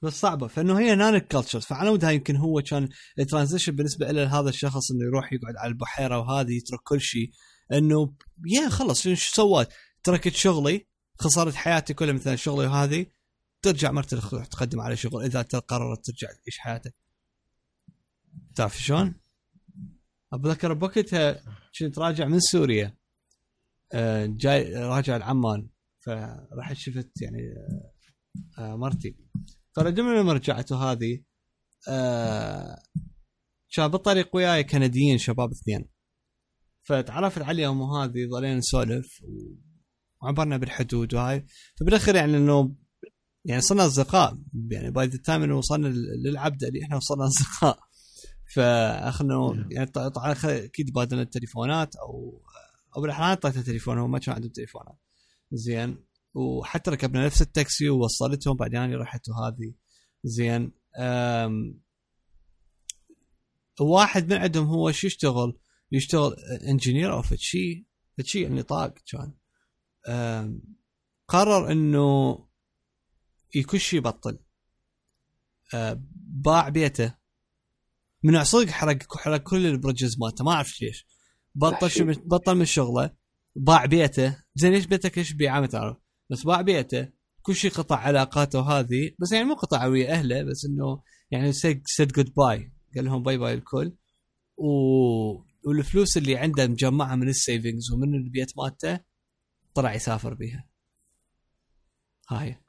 بس 0.03 0.21
صعبة. 0.21 0.47
فإنه 0.47 0.79
هي 0.79 0.95
نانك 0.95 1.29
culture 1.29 1.61
فعلى 1.61 1.91
مود 1.91 2.05
هاي 2.05 2.15
يمكن 2.15 2.37
هو 2.37 2.63
كان 2.63 2.89
ال 3.19 3.24
transition 3.24 3.77
بالنسبة 3.77 4.11
له 4.11 4.41
هذا 4.41 4.49
الشخص 4.49 4.91
إنه 4.91 5.05
يروح 5.05 5.33
يقعد 5.33 5.57
على 5.57 5.69
البحيرة 5.69 6.19
وهذه 6.19 6.53
يترك 6.57 6.81
كل 6.85 7.01
شيء. 7.01 7.31
إنه 7.73 8.15
yeah 8.47 8.69
خلص 8.69 9.03
شو 9.03 9.15
سويت؟ 9.15 9.69
تركت 10.05 10.35
شغلي 10.35 10.87
خسرت 11.19 11.55
حياتي 11.55 11.95
كلها 11.95 12.13
مثلا 12.13 12.37
شغلي 12.37 12.67
وهذه 12.67 13.07
ترجع 13.63 13.91
مرة 13.91 14.05
تروح 14.05 14.47
تقدم 14.47 14.81
على 14.81 14.97
شغل. 14.97 15.25
إذا 15.25 15.43
قررت 15.43 16.05
ترجع 16.05 16.29
تعيش 16.29 16.59
حياتك. 16.59 16.95
تعرف 18.55 18.79
شلون؟ 18.83 19.15
اتذكر 20.33 20.73
بوقتها 20.73 21.43
كنت 21.79 21.99
راجع 21.99 22.27
من 22.27 22.41
سوريا. 22.41 22.97
آه، 23.93 24.27
جاي 24.27 24.75
راجع 24.75 25.17
لعمان 25.17 25.69
فرحت 26.01 26.77
شفت 26.77 27.23
يعني 27.23 27.55
آه، 28.59 28.77
مرتي 29.79 29.97
فرجعنا 29.97 30.21
لما 30.21 30.33
رجعت 30.33 30.73
وهذه 30.73 31.23
آه، 31.89 32.79
كان 33.73 33.89
بالطريق 33.89 34.37
وياي 34.37 34.65
كنديين 34.65 35.19
شباب 35.19 35.51
اثنين. 35.51 35.89
فتعرفت 36.83 37.43
عليهم 37.43 37.81
وهذه 37.81 38.27
ظلينا 38.31 38.55
نسولف 38.59 39.07
وعبرنا 40.23 40.57
بالحدود 40.57 41.15
وهاي. 41.15 41.47
فبالاخير 41.81 42.15
يعني 42.15 42.37
انه 42.37 42.75
يعني 43.45 43.61
صرنا 43.61 43.87
أصدقاء. 43.87 44.39
يعني 44.71 44.91
by 44.91 45.07
the 45.07 45.19
time 45.19 45.43
إنه 45.43 45.59
وصلنا 45.59 45.89
لل- 45.89 46.23
للعبده 46.23 46.69
اللي 46.69 46.83
إحنا 46.83 46.97
وصلنا 46.97 47.27
أصدقاء. 47.27 47.79
فأخذنا 48.55 49.67
يعني 49.71 49.87
طبعا 49.87 50.35
أكيد 50.45 50.93
بادلنا 50.93 51.23
التليفونات 51.23 51.97
أو 51.97 52.43
أو 52.97 53.03
بالاحرى 53.03 53.25
اعطيته 53.25 53.63
تليفون 53.63 53.99
هو 53.99 54.07
ما 54.09 54.19
كان 54.19 54.35
عنده 54.35 54.49
تليفونات. 54.49 54.99
زين. 55.53 56.07
وحتى 56.37 56.91
ركبنا 56.91 57.27
نفس 57.27 57.43
التاكسي 57.43 57.89
ووصلتهم 57.89 58.57
بعدين 58.57 58.95
رحت 58.95 59.29
وهذه. 59.29 59.75
زين. 60.25 60.73
واحد 63.81 64.33
من 64.33 64.37
عندهم 64.39 64.67
هو 64.67 64.93
شو 64.93 65.07
يشتغل؟ 65.07 65.59
يشتغل 65.93 66.37
انجينير 66.69 67.13
أو 67.13 67.23
شيء 67.23 67.87
فد 68.19 68.25
شيء 68.25 68.43
يعني 68.43 68.63
طاق 68.63 68.95
كان. 69.07 69.33
قرر 71.29 71.73
إنه 71.73 72.39
كل 73.71 73.81
شيء 73.81 73.99
يبطل. 73.99 74.39
باع 76.13 76.69
بيته. 76.69 77.15
من 78.23 78.45
صدق 78.45 78.71
حرق 78.71 79.17
حرق 79.17 79.43
كل 79.43 79.67
البرجز 79.67 80.19
مالته. 80.19 80.45
ما 80.45 80.53
أعرف 80.53 80.83
ليش. 80.83 81.07
بطل 81.55 81.91
شو 81.91 82.05
بطل 82.05 82.55
من 82.55 82.65
شغله. 82.65 83.17
باع 83.57 83.85
بيته. 83.85 84.45
زين 84.55 84.73
ليش 84.73 84.87
بيتك؟ 84.87 85.19
ليش 85.19 85.33
بيعه؟ 85.33 85.61
ما 85.61 85.67
تعرف. 85.67 85.97
بس 86.31 86.43
باع 86.43 86.61
بيته 86.61 87.09
كل 87.43 87.55
شيء 87.55 87.71
قطع 87.71 87.97
علاقاته 87.97 88.61
هذه 88.61 89.11
بس 89.19 89.33
يعني 89.33 89.45
مو 89.45 89.55
قطع 89.55 89.87
ويا 89.87 90.13
أهله 90.13 90.43
بس 90.43 90.65
إنه 90.65 91.03
يعني 91.31 91.53
said 91.53 92.13
goodbye 92.17 92.73
قال 92.97 93.05
لهم 93.05 93.23
bye 93.23 93.39
bye 93.39 93.55
الكل. 93.55 93.93
و... 94.57 94.67
والفلوس 95.65 96.17
اللي 96.17 96.37
عنده 96.37 96.67
مجمعها 96.67 97.17
من 97.17 97.29
ال 97.29 97.37
savings 97.37 97.93
ومن 97.93 98.15
البيت 98.15 98.59
مالته 98.59 99.01
طلع 99.75 99.95
يسافر 99.95 100.35
بيها. 100.35 100.69
هاي. 102.29 102.61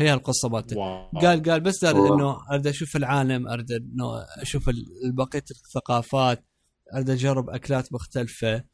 هي 0.00 0.14
القصة 0.14 0.48
مالته. 0.48 0.76
قال 1.20 1.42
قال 1.42 1.60
بس. 1.60 1.84
إنه 1.84 2.50
أريد 2.50 2.66
أشوف 2.66 2.96
العالم 2.96 3.48
أريد 3.48 3.72
إنه 3.72 4.22
أشوف 4.38 4.70
بقيه 5.14 5.44
الثقافات 5.50 6.44
أريد 6.94 7.10
أجرب 7.10 7.50
أكلات 7.50 7.92
مختلفة. 7.92 8.64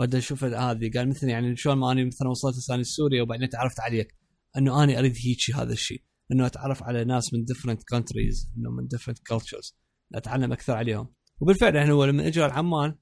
اريد 0.00 0.14
أشوف 0.14 0.44
هذه 0.44 0.90
قال 0.94 1.08
مثلا 1.08 1.30
يعني 1.30 1.56
شلون 1.56 1.78
ما 1.78 1.92
اني 1.92 2.04
مثلا 2.04 2.28
وصلت 2.28 2.56
هسه 2.56 2.82
سوريا 2.82 3.22
وبعدين 3.22 3.48
تعرفت 3.48 3.80
عليك 3.80 4.16
إنه 4.56 4.84
أنا 4.84 4.98
أريد 4.98 5.16
هيك 5.24 5.56
هذا 5.56 5.72
الشيء 5.72 6.02
إنه 6.32 6.46
أتعرف 6.46 6.82
على 6.82 7.04
ناس 7.04 7.34
من 7.34 7.44
different 7.44 7.78
countries 7.78 8.56
إنه 8.56 8.70
من 8.70 8.88
different 8.94 9.18
cultures 9.34 9.74
أتعلم 10.14 10.52
أكثر 10.52 10.72
عليهم. 10.72 11.14
وبالفعل 11.40 11.76
إحنا 11.76 11.92
هو 11.92 12.04
لما 12.04 12.26
اجى 12.26 12.42
عمان 12.42 12.94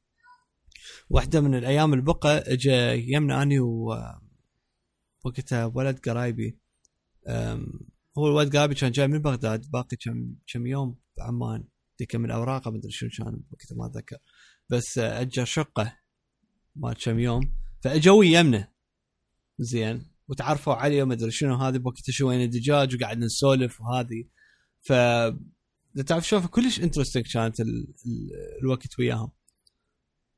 واحدة 1.11 1.41
من 1.41 1.55
الأيام 1.55 1.95
البقى 1.95 2.39
اجى 2.39 3.13
يمنا 3.13 3.43
أني 3.43 3.61
و 3.61 3.95
وقتها 5.25 5.65
ولد 5.65 5.99
قرايبي 5.99 6.59
هو 8.19 8.27
الولد 8.27 8.57
قرايبي 8.57 8.75
كان 8.75 8.91
جاي 8.91 9.09
من 9.09 9.19
بغداد 9.19 9.71
باقي 9.71 9.97
كم 9.97 10.35
كم 10.53 10.67
يوم 10.67 10.99
بعمان 11.19 11.65
يكمل 12.01 12.31
اوراقه 12.31 12.71
مدري 12.71 12.91
شنو 12.91 13.11
كان 13.19 13.41
وقتها 13.51 13.77
ما 13.77 13.87
أتذكر. 13.87 14.17
بس 14.71 14.99
آه، 14.99 15.21
اجر 15.21 15.45
شقة 15.45 15.99
ما 16.77 16.93
كم 16.93 17.19
يوم. 17.19 17.53
فاجوا 17.81 18.25
يمنا 18.25 18.73
زين. 19.59 20.17
وتعرفوا 20.29 20.75
علي 20.75 21.03
وما 21.03 21.15
أدري 21.15 21.31
شنو 21.31 21.55
هذه 21.55 21.77
بوقتها 21.77 22.13
شوينا 22.13 22.47
دجاج 22.47 22.97
وقعدنا 22.97 23.27
نسولف 23.27 23.81
وهذه. 23.81 24.25
ف 24.81 24.93
تعرف 26.07 26.29
شوف 26.29 26.47
كلش 26.47 26.81
interesting 26.81 27.33
كانت 27.33 27.61
ال... 27.61 27.67
ال... 28.07 28.31
الوقت 28.63 28.99
وياهم. 28.99 29.33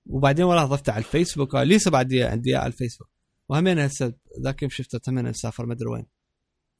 وبعدين 0.07 0.45
وراه 0.45 0.65
ضفته 0.65 0.93
على 0.93 1.05
الفيسبوك. 1.05 1.55
لسه 1.55 1.91
بعد 1.91 2.15
عندي 2.15 2.57
على 2.57 2.67
الفيسبوك. 2.67 3.09
وهمين 3.49 3.79
هسه 3.79 4.15
ذاك 4.45 4.63
يوم 4.63 4.71
شفته؟ 4.71 5.01
همين 5.09 5.33
سافر 5.33 5.67
ما 5.67 5.73
أدري 5.73 5.89
وين. 5.89 6.07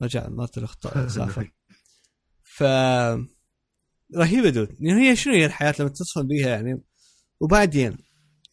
رجع 0.03 0.29
مرة 0.29 0.59
لخ 0.59 0.99
سافر. 1.17 1.53
ف 2.43 2.63
رهيبة 4.17 4.51
dude. 4.51 4.77
يعني 4.81 5.11
هي 5.11 5.17
شنو 5.17 5.33
هي 5.35 5.47
الحياة 5.47 5.75
لما 5.81 5.89
تتصل 5.89 6.27
بيها 6.27 6.49
يعني؟ 6.49 6.83
وبعدين 7.41 7.99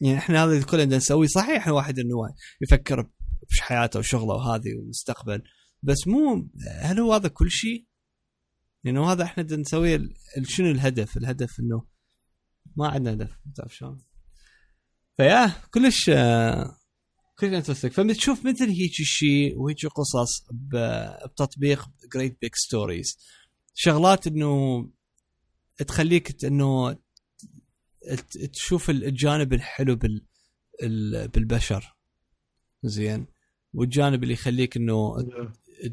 يعني 0.01 0.17
إحنا 0.17 0.43
هذا 0.43 0.63
كله 0.63 0.83
بدنا 0.83 0.97
نسويه 0.97 1.27
صحيح 1.27 1.57
إحنا 1.57 1.73
واحد 1.73 1.99
إنه 1.99 2.15
يفكر 2.61 3.09
بس 3.49 3.61
حياته 3.61 3.99
وشغله 3.99 4.33
وهذه 4.33 4.75
والمستقبل 4.75 5.43
بس 5.83 6.07
مو 6.07 6.49
هل 6.81 6.99
هو 6.99 7.13
هذا 7.13 7.27
كل 7.27 7.51
شيء؟ 7.51 7.85
لأنه 8.83 9.11
هذا 9.11 9.23
إحنا 9.23 9.43
نسويه 9.43 10.01
شنو 10.43 10.71
الهدف؟ 10.71 11.17
الهدف 11.17 11.59
إنه 11.59 11.87
ما 12.75 12.87
عندنا 12.87 13.13
هدف 13.13 13.37
تعرف 13.55 13.75
شلون؟ 13.75 14.01
ف 15.17 15.23
yeah 15.23 15.47
كلش 15.71 16.09
كلش 17.39 17.53
interesting 17.53 17.91
فبتشوف 17.91 18.45
مثل 18.45 18.69
هيك 18.69 18.91
شيء 18.91 19.57
وهيك 19.57 19.85
قصص 19.85 20.45
بتطبيق 20.51 21.89
Great 22.13 22.37
Big 22.41 22.51
Stories 22.55 23.17
شغلات 23.73 24.27
إنه 24.27 24.89
تخليك 25.87 26.45
إنه 26.45 26.97
تشوف 28.53 28.89
الجانب 28.89 29.53
الحلو 29.53 29.95
بال 29.95 30.25
ال- 30.83 31.27
بالبشر. 31.27 31.95
زين؟ 32.83 33.27
والجانب 33.73 34.23
اللي 34.23 34.33
يخليك 34.33 34.77
إنه 34.77 35.15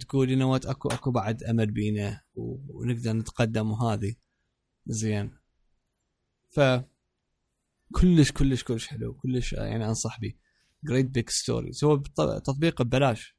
تقول 0.00 0.38
no 0.38 0.57
اكو 0.56 0.88
أكو 0.88 1.10
بعد 1.10 1.42
امل 1.42 1.70
بينا 1.70 2.20
ونقدر 2.34 3.12
نتقدم 3.12 3.70
وهذه. 3.70 4.14
زين؟ 4.86 5.38
ف 6.50 6.60
كلش 7.92 8.32
كلش 8.32 8.62
كلش 8.64 8.86
حلو. 8.86 9.14
كلش 9.14 9.52
يعني 9.52 9.86
أنصح 9.88 10.20
به 10.20 10.34
Great 10.84 11.07
Big 11.07 11.28
Stories 11.28 11.84
هو 11.84 11.96
تطبيق 12.44 12.82
ببلاش. 12.82 13.36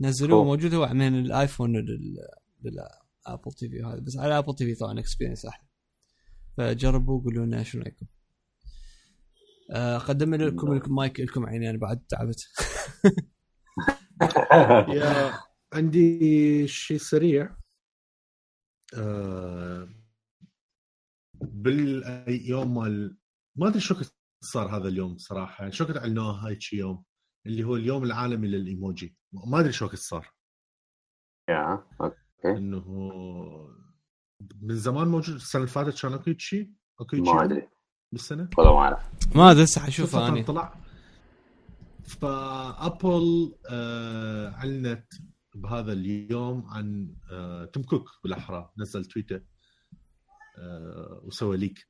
نزلوه. 0.00 0.44
موجود 0.44 0.74
هو 0.74 0.86
من 0.88 1.18
الآيفون 1.20 1.76
لل... 1.76 2.16
Apple 3.26 3.52
TV 3.52 3.82
هذا. 3.82 4.00
بس 4.00 4.16
على 4.16 4.38
Apple 4.38 4.54
TV 4.54 4.74
طبعا 4.74 5.00
experience 5.00 5.46
أحلى. 5.46 5.68
فجربوا 6.56 7.22
قولوا 7.22 7.46
لنا 7.46 7.62
شنو 7.62 7.82
رأيكم. 7.82 8.06
آه، 9.70 9.96
اقدم 9.96 10.34
لكم 10.34 10.72
المايك 10.72 11.20
لكم 11.20 11.46
عيني 11.46 11.70
أنا 11.70 11.78
بعد 11.78 12.04
تعبت. 12.08 12.48
yeah 14.88 15.32
عندي 15.72 16.68
شيء 16.68 16.98
سريع. 16.98 17.56
آه 18.96 19.88
باليوم 21.40 22.74
مال 22.74 23.18
ما 23.56 23.68
أدري 23.68 23.80
شو 23.80 23.94
صار 24.40 24.76
هذا 24.76 24.88
اليوم 24.88 25.18
صراحة. 25.18 25.62
يعني 25.62 25.72
شو 25.72 25.86
كنت 25.86 25.96
اعلنوها 25.96 26.46
هاي 26.46 26.60
شي 26.60 26.76
يوم؟ 26.76 27.04
اللي 27.46 27.64
هو 27.64 27.76
اليوم 27.76 28.04
العالمي 28.04 28.48
للإيموجي. 28.48 29.16
ما 29.32 29.60
أدري 29.60 29.72
شو 29.72 29.88
صار. 29.94 30.34
yeah 31.48 31.86
okay 32.00 32.16
إنه 32.46 32.84
من 34.60 34.76
زمان 34.76 35.08
موجود 35.08 35.34
السنة 35.34 35.62
اللي 35.62 35.72
فاتت 35.72 36.02
كان 36.02 36.12
اكو 36.12 36.34
شيء 36.38 36.70
اكو 37.00 37.16
ما 37.16 37.24
شيء 37.24 37.44
أدري. 37.44 37.68
بالسنة؟ 38.12 38.48
والله 38.58 38.72
ما 38.72 38.78
أعرف. 38.78 39.00
ما 39.36 39.50
أدري 39.50 39.64
هسه 39.64 39.80
شوف 39.80 39.84
حشوفها 39.86 40.28
اني 40.28 40.42
طلع. 40.42 40.74
ف 42.04 42.29
Apple 42.29 43.54
آه 43.70 44.48
أعلنت 44.48 45.06
بهذا 45.54 45.92
اليوم 45.92 46.66
عن 46.66 47.14
آه 47.32 47.64
تيم 47.64 47.82
كوك 47.82 48.10
بالأحرى. 48.22 48.70
نزل 48.78 49.04
tweet 49.04 49.42
آه 50.58 51.20
وسوى 51.24 51.56
leak. 51.56 51.88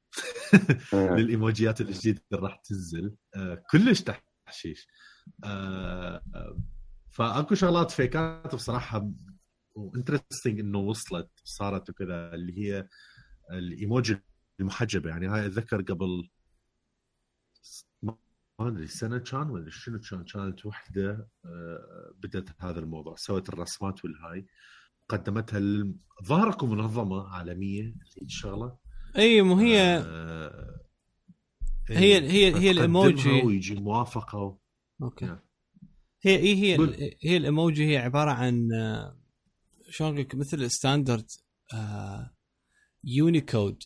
للإيموجيات 0.95 1.80
الجديدة 1.80 2.22
اللي 2.32 2.42
راح 2.42 2.57
تنزل. 2.57 3.14
آه 3.36 3.62
كلش 3.70 4.03
تحشيش. 4.47 4.86
آه 5.45 6.22
آه، 6.34 6.59
فأكو 7.11 7.55
شغلات 7.55 7.90
فيكات 7.90 8.55
بصراحة 8.55 9.11
وانترستنج 9.75 10.61
انه 10.61 10.79
وصلت 10.79 11.31
صارت 11.45 11.91
وكذا 11.91 12.35
اللي 12.35 12.59
هي 12.59 12.89
الايموجي 13.51 14.16
المحجبة. 14.61 15.11
يعني 15.11 15.27
هاي 15.29 15.47
اتذكر 15.47 15.83
قبل 15.83 16.31
ما 18.03 18.16
أدري 18.61 18.87
سنة 18.87 19.18
كان 19.18 19.51
ولا 19.51 19.70
شنو 19.70 20.01
كان؟ 20.01 20.25
كانت 20.25 20.66
وحدة 20.66 21.29
آه، 21.45 22.14
بدأت 22.18 22.49
هذا 22.59 22.81
الموضوع 22.81 23.16
سوت 23.16 23.49
الرسمات 23.49 24.05
والهاي. 24.05 24.47
قدمتها 25.09 25.61
ظهر 26.25 26.51
اكو 26.51 26.66
منظمة 26.66 27.29
عالمية 27.29 27.83
هيك 27.83 28.22
الشغله 28.22 28.77
أي 29.16 29.43
مو 29.43 29.57
هي 29.57 29.81
آه، 30.07 30.81
هي 31.89 32.31
هي 32.31 32.57
هي 32.57 32.70
الإيموجي. 32.70 33.43
ويجي 33.43 33.75
موافقة 33.75 34.39
و... 34.39 34.59
okay. 35.03 35.26
نعم. 35.27 35.41
هي 36.22 36.37
هي 36.39 36.55
هي. 36.55 37.16
هي 37.22 37.37
الإيموجي 37.37 37.91
هي 37.91 37.97
عبارة 37.97 38.31
عن 38.31 38.72
آه، 38.72 39.24
شلون 39.91 40.11
أقول 40.11 40.20
لك؟ 40.20 40.35
مثل 40.35 40.70
standard 40.70 41.26
Unicode 43.05 43.82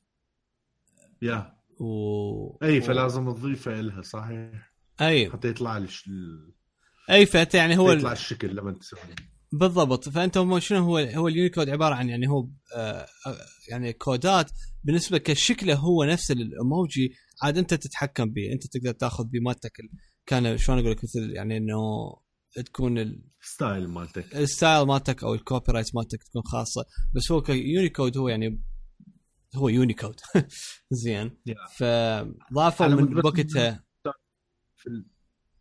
yeah 1.23 1.59
و 1.81 2.57
أي 2.63 2.81
فلازم 2.81 3.33
تضيفه 3.33 3.81
لها 3.81 4.03
صحيح؟ 4.03 4.73
أي. 5.01 5.31
حتى 5.31 5.49
يطلع. 5.49 5.77
ال- 5.77 6.55
أي 7.11 7.27
فأنت 7.27 7.55
يعني 7.55 7.79
هو 7.79 7.93
يطلع 7.93 8.13
الشكل 8.13 8.57
لما 8.57 8.73
تسوي 8.73 9.01
بالضبط. 9.53 10.09
فأنت 10.09 10.39
شنو 10.59 10.79
هو 10.85 10.99
هو 10.99 11.29
اليونيكود 11.29 11.69
عبارة 11.69 11.95
عن 11.95 12.09
يعني 12.09 12.29
هو 12.29 12.49
آه 12.77 13.07
آه، 13.27 13.37
يعني 13.71 13.93
كودات 13.93 14.51
بالنسبة 14.85 15.19
كشكله 15.19 15.75
هو 15.75 16.05
نفس 16.05 16.31
الايموجي 16.31 17.13
عاد 17.43 17.59
أنت 17.59 17.75
تتحكم 17.75 18.31
به 18.31 18.53
أنت 18.53 18.67
تقدر 18.67 18.93
تأخذ 18.93 19.25
بمالتك 19.25 19.81
ال- 19.81 19.91
كان 20.27 20.59
شلون 20.59 20.79
أقول 20.79 20.91
لك؟ 20.91 21.05
مثل 21.05 21.31
يعني 21.31 21.57
إنه 21.57 21.77
تكون 22.67 22.99
ال- 22.99 23.28
style 23.55 23.89
مالتك 23.89 24.37
ال 24.37 24.45
style 24.45 24.87
مالتك 24.87 25.25
أو 25.25 25.35
ال 25.35 25.73
copyright 25.73 25.95
مالتك 25.97 26.23
تكون 26.23 26.43
خاصة. 26.43 26.85
بس 27.15 27.33
هو 27.33 27.43
كيونيكود 27.43 28.17
هو 28.19 28.29
يعني 28.29 28.63
هو 29.57 29.69
يونيكود 29.69 30.21
زين. 30.91 31.31
Yeah. 31.51 31.73
فضافوا 31.79 32.87
من 32.87 33.21
في 34.77 34.87
ال... 34.87 35.07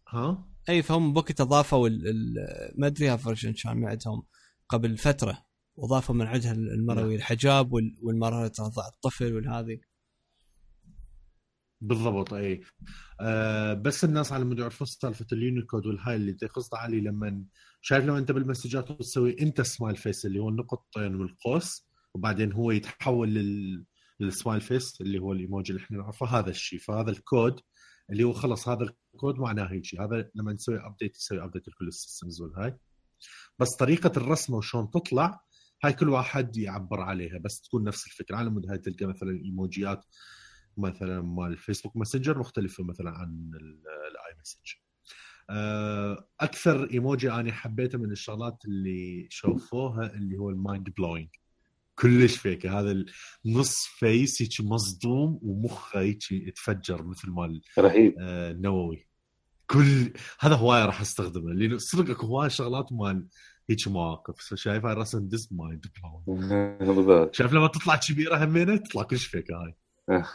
ها؟ 0.09 0.49
أي 0.69 0.81
فهم 0.83 1.13
بوقتها 1.13 1.43
ضافوا 1.43 1.89
ما 2.77 2.87
أدري 2.87 3.17
version 3.17 3.53
كان 3.53 3.85
عندهم 3.85 4.23
قبل 4.69 4.97
فترة. 4.97 5.45
وضافوا 5.75 6.15
من 6.15 6.25
عندها 6.27 6.51
المرة 6.51 6.94
أم 6.94 7.15
الحجاب 7.15 7.73
وال- 7.73 7.95
والمرأة 8.03 8.47
ترضع 8.47 8.87
الطفل 8.87 9.33
والهذه 9.33 9.79
بالضبط 11.81 12.33
أي. 12.33 12.61
آه 13.21 13.73
بس 13.73 14.03
الناس 14.03 14.31
على 14.31 14.45
مود 14.45 14.59
يعرفون 14.59 14.87
سالفة 14.87 15.25
اليونيكود 15.31 15.85
والهاي 15.85 16.15
اللي 16.15 16.33
تقصد 16.33 16.75
علي 16.75 17.01
لما 17.01 17.45
شايف 17.87 18.05
لما 18.05 18.17
انت 18.17 18.31
بالمسجات 18.31 18.91
تسوي 18.91 19.35
انت 19.41 19.61
smile 19.61 19.95
face 19.95 20.25
اللي 20.25 20.39
هو 20.39 20.49
النقطتين 20.49 21.15
والقوس 21.15 21.87
وبعدين 22.13 22.51
هو 22.53 22.71
يتحول 22.71 23.29
لل 23.33 23.85
لل 24.19 24.31
smile 24.31 24.61
face 24.61 25.01
اللي 25.01 25.19
هو 25.19 25.31
الايموجي 25.33 25.71
اللي 25.73 25.83
إحنا 25.83 25.97
نعرفه 25.97 26.25
هذا 26.25 26.49
الشيء. 26.49 26.79
فهذا 26.79 27.11
الكود 27.11 27.59
اللي 28.11 28.23
هو 28.23 28.33
خلص 28.33 28.67
هذا 28.67 28.83
الكود 29.13 29.39
معناه 29.39 29.65
هيك 29.65 29.85
شيء 29.85 30.03
هذا 30.03 30.29
لما 30.35 30.53
نسوي 30.53 30.85
update 30.85 31.17
يسوي 31.17 31.43
update 31.43 31.67
لكل 31.67 31.87
ال 31.87 31.94
systems 31.94 32.41
والهاي. 32.41 32.77
بس 33.59 33.75
طريقة 33.79 34.11
الرسمة 34.17 34.57
وشلون 34.57 34.89
تطلع 34.91 35.41
هاي 35.83 35.93
كل 35.93 36.09
واحد 36.09 36.57
يعبر 36.57 37.01
عليها. 37.01 37.37
بس 37.37 37.61
تكون 37.61 37.83
نفس 37.83 38.07
الفكرة. 38.07 38.35
على 38.35 38.49
مود 38.49 38.69
هاي 38.69 38.77
تلقى 38.77 39.05
مثلا 39.05 39.31
ايموجيات 39.45 40.05
مثلا 40.77 41.21
مال 41.21 41.51
ال 41.51 41.56
Facebook 41.56 41.97
Messenger 41.97 42.39
مختلفة 42.39 42.83
مثلا 42.83 43.09
عن 43.09 43.51
ال- 43.61 43.83
ال 44.11 44.39
iMessage 44.41 44.86
أكثر 46.39 46.89
إيموجي 46.91 47.31
أنا 47.31 47.51
حبيته 47.51 47.97
من 47.97 48.11
الشغلات 48.11 48.65
اللي 48.65 49.27
شوفوها 49.29 50.13
اللي 50.13 50.37
هو 50.37 50.49
ال 50.49 50.57
mind 50.57 50.89
blowing. 50.97 51.29
كلش 51.99 52.37
فيك 52.37 52.65
هذا 52.65 53.05
النص 53.45 53.85
فيس 53.85 54.41
هيك 54.41 54.61
مصدوم 54.61 55.39
ومخه 55.41 55.99
هيك 55.99 56.31
يتفجر 56.31 57.03
مثل 57.03 57.29
مال 57.29 57.61
رهيب. 57.79 58.15
آه، 58.19 58.51
النووي 58.51 59.07
كل 59.67 60.13
هذا 60.39 60.55
هواية 60.55 60.85
راح 60.85 61.01
أستخدمه. 61.01 61.53
لأنه 61.53 61.77
صدق 61.77 62.09
أكو 62.09 62.25
هواية 62.27 62.49
شغلات 62.49 62.85
مال 62.91 63.27
هيك 63.69 63.87
مواقف. 63.87 64.53
شايف 64.55 64.85
هاي 64.85 64.93
رسم 64.93 65.27
ديس 65.27 65.51
مايند 65.51 65.85
بلوينج 66.27 66.49
بالضبط. 66.79 67.35
شايف 67.35 67.53
لما 67.53 67.67
تطلع 67.67 67.95
كبيرة 67.95 68.45
همينة 68.45 68.77
تطلع 68.77 69.03
كلش 69.03 69.25
فيك 69.25 69.51
هاي. 69.51 69.75
آه. 70.09 70.25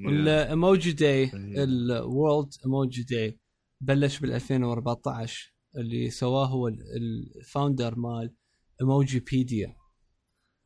الايموجي 0.00 0.92
داي. 0.92 1.30
الورلد 1.34 2.48
ايموجي 2.64 3.02
داي 3.02 3.38
بلش 3.80 4.18
بال 4.18 4.32
2014 4.32 5.54
اللي 5.76 6.10
سواه 6.10 6.46
هو 6.46 6.68
الفاوندر 6.68 7.94
مال 7.98 8.34
ايموجي 8.80 9.20
بيديا 9.20 9.76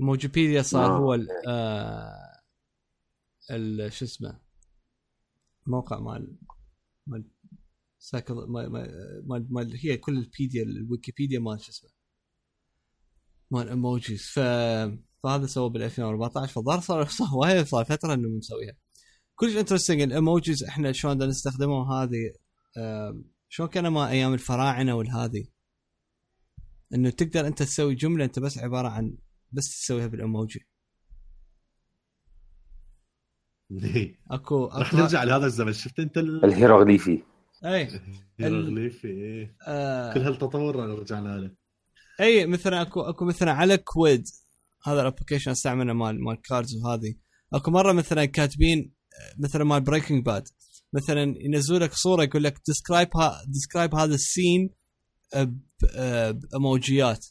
ايموجي 0.00 0.28
بيديا 0.28 0.62
صار. 0.62 0.92
هو 0.98 1.14
ال 1.14 1.28
آه، 1.48 2.40
ال 3.50 3.92
شو 3.92 4.04
اسمه 4.04 4.40
موقع 5.66 6.00
مال 6.00 6.36
مال 7.06 7.24
سايكل 7.98 8.34
مال 8.34 9.46
مال- 9.50 9.76
هي 9.82 9.96
كل 9.96 10.18
البيديا 10.18 10.62
الويكيبيديا 10.62 11.38
مال 11.38 11.60
شو 11.60 11.70
اسمه 11.70 11.90
مال 13.50 13.68
ايموجيز 13.68 14.22
ف 14.22 14.38
فهذا 15.22 15.46
سوى 15.46 15.70
بال 15.70 15.82
2014 15.82 16.52
فظهر 16.52 16.80
صار 16.80 17.06
صار 17.18 17.26
هوايه 17.28 17.62
صار 17.64 17.84
فترة 17.84 18.14
إنه 18.14 18.28
مسويها. 18.28 18.76
كلش 19.34 19.56
انترستنج 19.56 20.00
الايموجيز 20.00 20.64
إحنا 20.64 20.92
شلون 20.92 21.22
نستخدمهم 21.28 21.92
هذه 21.92 22.32
شلون 23.48 23.68
كان 23.68 23.88
ما 23.88 24.08
أيام 24.10 24.34
الفراعنة 24.34 24.94
والهذه 24.94 25.44
إنه 26.94 27.10
تقدر 27.10 27.46
أنت 27.46 27.62
تسوي 27.62 27.94
جملة 27.94 28.24
أنت 28.24 28.38
بس 28.38 28.58
عبارة 28.58 28.88
عن 28.88 29.16
بس 29.52 29.64
تسويها 29.82 30.06
بالإيموجي. 30.06 30.68
إيه. 33.72 34.20
اكو 34.30 34.64
راح 34.66 34.88
اكو 34.88 34.96
نرجع 34.96 35.22
لهذا 35.24 35.46
الزمن. 35.46 35.72
شفت 35.72 36.00
أنت 36.00 36.18
ال- 36.18 36.44
الهيروغليفي. 36.44 37.22
اي 37.64 38.00
الهيروغليفي 38.40 39.08
إيه. 39.08 39.56
آه. 39.66 40.14
كل 40.14 40.20
هالتطور 40.20 40.76
رجعنا 40.76 41.36
له 41.38 41.50
اي 42.20 42.46
مثلا 42.46 42.82
اكو 42.82 43.00
أكو 43.00 43.24
مثلا 43.24 43.52
على 43.52 43.76
كويد 43.78 44.24
هذا 44.86 45.00
ال 45.00 45.04
application 45.04 45.50
أستعمله 45.50 45.92
مال 45.92 46.24
مال 46.24 46.40
cards 46.42 46.74
وهذه 46.76 47.14
أكو 47.54 47.70
مرة 47.70 47.92
مثلا 47.92 48.24
كاتبين 48.24 48.92
آه، 49.20 49.42
مثلا 49.44 49.64
مال 49.64 49.80
Breaking 49.80 50.24
Bad 50.24 50.48
مثلا 50.94 51.34
ينزلوا 51.40 51.78
لك 51.78 51.92
صورة 51.94 52.22
يقول 52.22 52.44
لك 52.44 52.60
describe 52.66 53.08
describe 53.46 53.94
هذا 53.94 54.14
ال 54.14 54.24
scene 54.24 54.70
ب 55.82 56.03
emojiات 56.03 57.26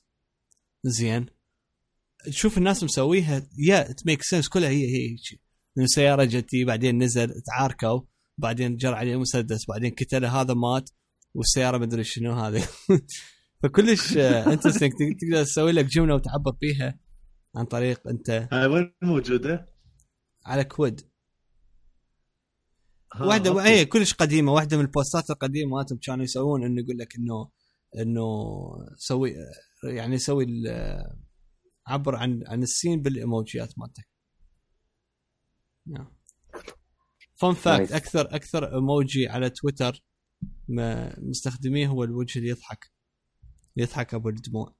زين. 0.83 1.25
تشوف 2.25 2.57
الناس 2.57 2.83
مسويها 2.83 3.47
yeah 3.67 3.89
it 3.89 4.05
make 4.05 4.23
sense 4.23 4.49
كلها 4.49 4.69
هي 4.69 4.85
هي 4.85 5.09
هيك. 5.09 5.41
من 5.77 5.87
سيارة 5.87 6.23
جتي 6.23 6.65
بعدين 6.65 7.03
نزل 7.03 7.41
تعاركوا 7.41 8.01
بعدين 8.37 8.75
جر 8.75 8.95
عليه 8.95 9.15
مسدس 9.19 9.65
بعدين 9.69 9.91
كتله 9.91 10.41
هذا 10.41 10.53
مات 10.53 10.89
والسيارة 11.33 11.77
مدري 11.77 12.03
شنو 12.03 12.33
هذه. 12.33 12.67
فكلش 13.63 14.17
interesting 14.17 14.91
تقدر 14.91 15.43
تسوي 15.43 15.71
لك 15.71 15.85
جملة 15.85 16.15
وتعبر 16.15 16.51
بيها 16.51 16.99
عن 17.55 17.65
طريق 17.65 18.07
أنت. 18.07 18.47
هاي 18.51 18.67
وين 18.67 18.93
موجودة؟ 19.03 19.73
على 20.45 20.63
كويد 20.63 21.01
ها، 21.01 21.12
واحدة. 23.19 23.63
هي 23.65 23.85
كلش 23.85 24.13
قديمة 24.13 24.51
واحدة 24.53 24.77
من 24.77 24.83
ال 24.83 24.91
postات 24.91 25.29
القديمة 25.29 25.75
مالتهم 25.77 25.97
كانوا 25.97 26.23
يسوون 26.23 26.63
انه 26.63 26.81
يقول 26.81 26.97
لك 26.97 27.15
إنه 27.15 27.49
إنه 27.99 28.25
سوي 28.97 29.35
يعني 29.83 30.17
سوي 30.17 30.45
عبر 31.87 32.15
عن 32.15 32.43
عن 32.47 32.63
ال 32.63 32.70
scene 32.70 33.01
بال 33.01 33.19
emojiات 33.19 33.73
مالتك 33.79 34.07
fun 37.35 37.53
fact. 37.53 37.91
أكثر 37.91 38.35
أكثر 38.35 38.75
إيموجي 38.75 39.27
على 39.27 39.49
تويتر 39.49 40.03
ما 40.67 41.19
مستخدميه 41.19 41.87
هو 41.87 42.03
الوجه 42.03 42.39
اللي 42.39 42.49
يضحك 42.49 42.91
يضحك 43.77 44.13
أبو 44.13 44.29
الدموع 44.29 44.75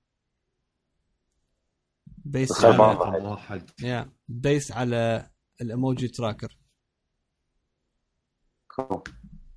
based. 2.08 2.66
على 2.66 3.28
واحد 3.28 3.70
yeah 3.82 4.14
based 4.28 4.72
على 4.72 5.30
ال 5.62 5.69
emoji 5.69 6.08
tracker 6.08 6.58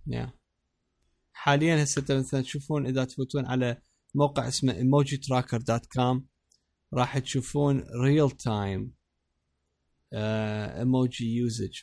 yeah 0.06 0.32
حاليا 1.32 1.82
هسه 1.82 2.04
مثلا 2.10 2.42
تشوفون 2.42 2.86
إذا 2.86 3.04
تفوتون 3.04 3.46
على 3.46 3.82
موقع 4.14 4.48
اسمه 4.48 4.74
emoji 4.74 5.16
tracker 5.16 5.58
dot 5.58 5.86
com 5.86 6.26
راح 6.94 7.18
تشوفون 7.18 7.84
real 8.02 8.30
time 8.30 8.94
emoji 10.12 11.36
usage 11.36 11.80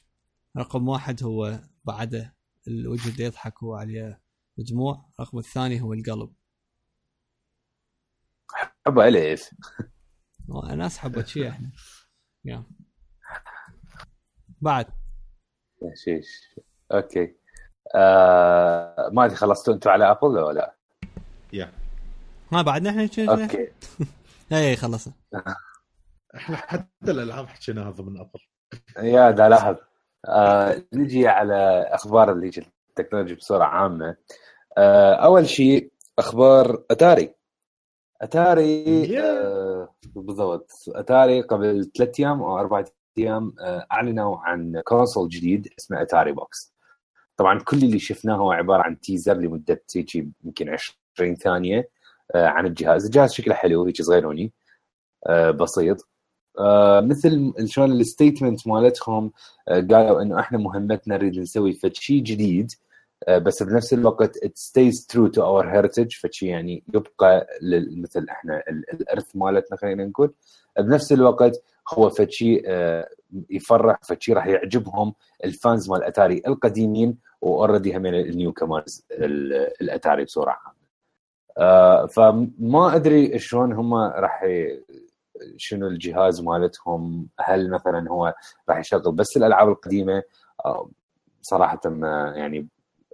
رقم 0.57 0.87
واحد 0.87 1.23
هو 1.23 1.61
بعده 1.83 2.35
الوجه 2.67 3.09
اللي 3.09 3.23
يضحك 3.23 3.63
هو 3.63 3.75
عليه 3.75 4.21
دموع 4.57 5.09
رقم 5.19 5.37
الثاني 5.37 5.81
هو 5.81 5.93
القلب. 5.93 6.33
حب 8.85 8.99
ألف. 8.99 9.49
ناس 10.75 10.97
حبت 10.97 11.27
شيء 11.27 11.49
إحنا. 11.49 11.71
يا 12.45 12.65
بعد. 14.61 14.85
شيش 16.05 16.27
أوكي. 16.91 17.35
آه 17.95 19.09
ما 19.13 19.25
أدري 19.25 19.35
خلصتوا 19.35 19.73
أنتم 19.73 19.89
على 19.89 20.11
أبل 20.11 20.27
ولا 20.27 20.53
لا؟ 20.53 20.73
يا. 21.53 21.71
ما 22.51 22.61
بعدنا 22.61 22.89
إحنا 22.89 23.09
أوكي. 23.19 23.67
اي 24.51 24.75
خلصنا. 24.75 25.13
إحنا 26.35 26.55
حتى 26.55 27.11
الألعاب 27.11 27.47
حكيناها 27.47 27.91
ضمن 27.91 28.19
أبل. 28.19 28.39
yeah 28.97 29.31
دا 29.31 29.49
لاحظ 29.49 29.75
آه 30.25 30.83
نجي 30.93 31.27
على 31.27 31.87
أخبار 31.91 32.31
اللي 32.31 32.45
هي 32.47 32.63
التكنولوجيا 32.89 33.35
بصورة 33.35 33.63
عامة. 33.63 34.15
آه 34.77 35.13
أول 35.13 35.47
شيء 35.47 35.91
أخبار 36.19 36.83
أتاري. 36.91 37.35
أتاري. 38.21 39.19
آه 39.19 39.95
بالضبط. 40.15 40.71
أتاري 40.87 41.41
قبل 41.41 41.91
ثلاث 41.97 42.19
أيام 42.19 42.41
أو 42.43 42.59
أربع 42.59 42.83
أيام 43.17 43.53
آه 43.61 43.87
أعلنوا 43.91 44.37
عن 44.37 44.81
console 44.85 45.29
جديد 45.29 45.73
اسمه 45.79 46.01
أتاري 46.01 46.31
box. 46.31 46.72
طبعا 47.37 47.59
كل 47.59 47.77
اللي 47.77 47.99
شفناه 47.99 48.35
هو 48.35 48.51
عبارة 48.51 48.81
عن 48.81 48.99
teaser 48.99 49.33
لمدة 49.37 49.81
هيك 49.95 50.15
يمكن 50.15 50.69
20 51.17 51.35
ثانية 51.35 51.89
آه 52.35 52.47
عن 52.47 52.65
الجهاز. 52.65 53.05
الجهاز 53.05 53.33
شكله 53.33 53.53
حلو 53.55 53.83
هيك 53.85 54.01
صغيروني 54.01 54.51
آه 55.27 55.51
بسيط. 55.51 56.07
آه 56.59 57.01
مثل 57.01 57.53
شلون 57.65 57.91
ال 57.91 57.99
statement 57.99 58.67
مالتهم 58.67 59.31
قالوا 59.67 60.21
إنه 60.21 60.39
إحنا 60.39 60.57
مهمتنا 60.57 61.17
نريد 61.17 61.39
نسوي 61.39 61.73
فد 61.73 61.93
شيء 61.95 62.23
جديد 62.23 62.71
بس 63.29 63.63
بنفس 63.63 63.93
الوقت 63.93 64.37
it 64.37 64.49
stays 64.69 64.97
true 65.13 65.29
to 65.29 65.41
our 65.41 65.65
heritage 65.73 66.19
فشي 66.21 66.45
يعني 66.47 66.83
يبقى 66.93 67.47
مثل 67.97 68.25
إحنا 68.29 68.63
ال- 68.69 68.85
الارث 68.93 69.35
مالتنا 69.35 69.77
خلينا 69.77 70.05
نقول. 70.05 70.33
بنفس 70.79 71.11
الوقت 71.11 71.63
هو 71.93 72.09
فد 72.09 72.29
شيء 72.29 72.63
آه 72.67 73.09
يفرح 73.49 73.99
فد 74.03 74.21
شيء 74.21 74.35
راح 74.35 74.47
يعجبهم 74.47 75.13
ال 75.43 75.53
fans 75.53 75.89
مال 75.89 76.03
أتاري 76.03 76.41
القديمين 76.47 77.17
و 77.41 77.48
already 77.48 77.97
هم 77.97 78.05
ال 78.05 78.53
newcomers 78.53 79.05
ال- 79.11 79.53
الأتاري 79.81 80.23
بصوره 80.23 80.51
عامه 80.51 80.77
آه 81.57 82.05
فما 82.05 82.95
أدري 82.95 83.39
شلون 83.39 83.73
هم 83.73 83.93
راح 83.93 84.45
شنو 85.57 85.87
الجهاز 85.87 86.41
مالتهم 86.41 87.27
هل 87.39 87.69
مثلا 87.69 88.09
هو 88.11 88.33
راح 88.69 88.77
يشغل 88.79 89.11
بس 89.11 89.37
الألعاب 89.37 89.69
القديمة؟ 89.69 90.23
آه، 90.65 90.89
صراحة 91.41 91.79
ما 91.85 92.33
يعني 92.35 92.67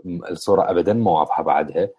م- 0.05 0.25
الصورة 0.25 0.71
ابدا 0.71 0.93
ما 0.93 1.11
واضحة 1.11 1.43
بعدها. 1.43 1.89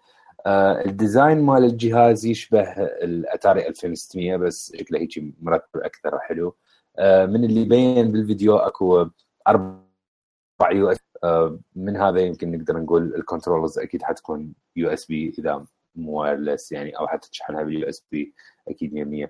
آه، 0.45 0.85
ال 0.85 0.93
design 0.93 1.41
مال 1.41 1.63
الجهاز 1.65 2.25
يشبه 2.25 2.61
الأتاري 2.81 3.67
2600 3.67 4.35
بس 4.37 4.75
شكله 4.75 4.99
هيك 4.99 5.09
مرتب 5.41 5.79
أكثر 5.79 6.19
حلو. 6.19 6.47
آه، 6.47 6.53
من 6.99 7.43
اللي 7.45 7.65
بين 7.65 8.11
بالفيديو 8.11 8.57
اكو 8.57 9.05
أربع 9.47 10.71
USB 10.71 10.97
من 11.75 11.97
هذا 11.97 12.19
يمكن 12.19 12.51
نقدر 12.51 12.77
نقول 12.77 13.15
ال 13.15 13.20
controllers 13.20 13.79
أكيد 13.79 14.03
حتكون 14.03 14.53
USB 14.75 15.33
اذا 15.39 15.65
مو 15.95 16.21
wireless 16.21 16.71
يعني 16.71 16.97
أو 16.99 17.07
حتى 17.07 17.29
تشحنها 17.29 17.63
بال 17.63 17.89
USB 17.89 18.33
أكيد 18.67 19.27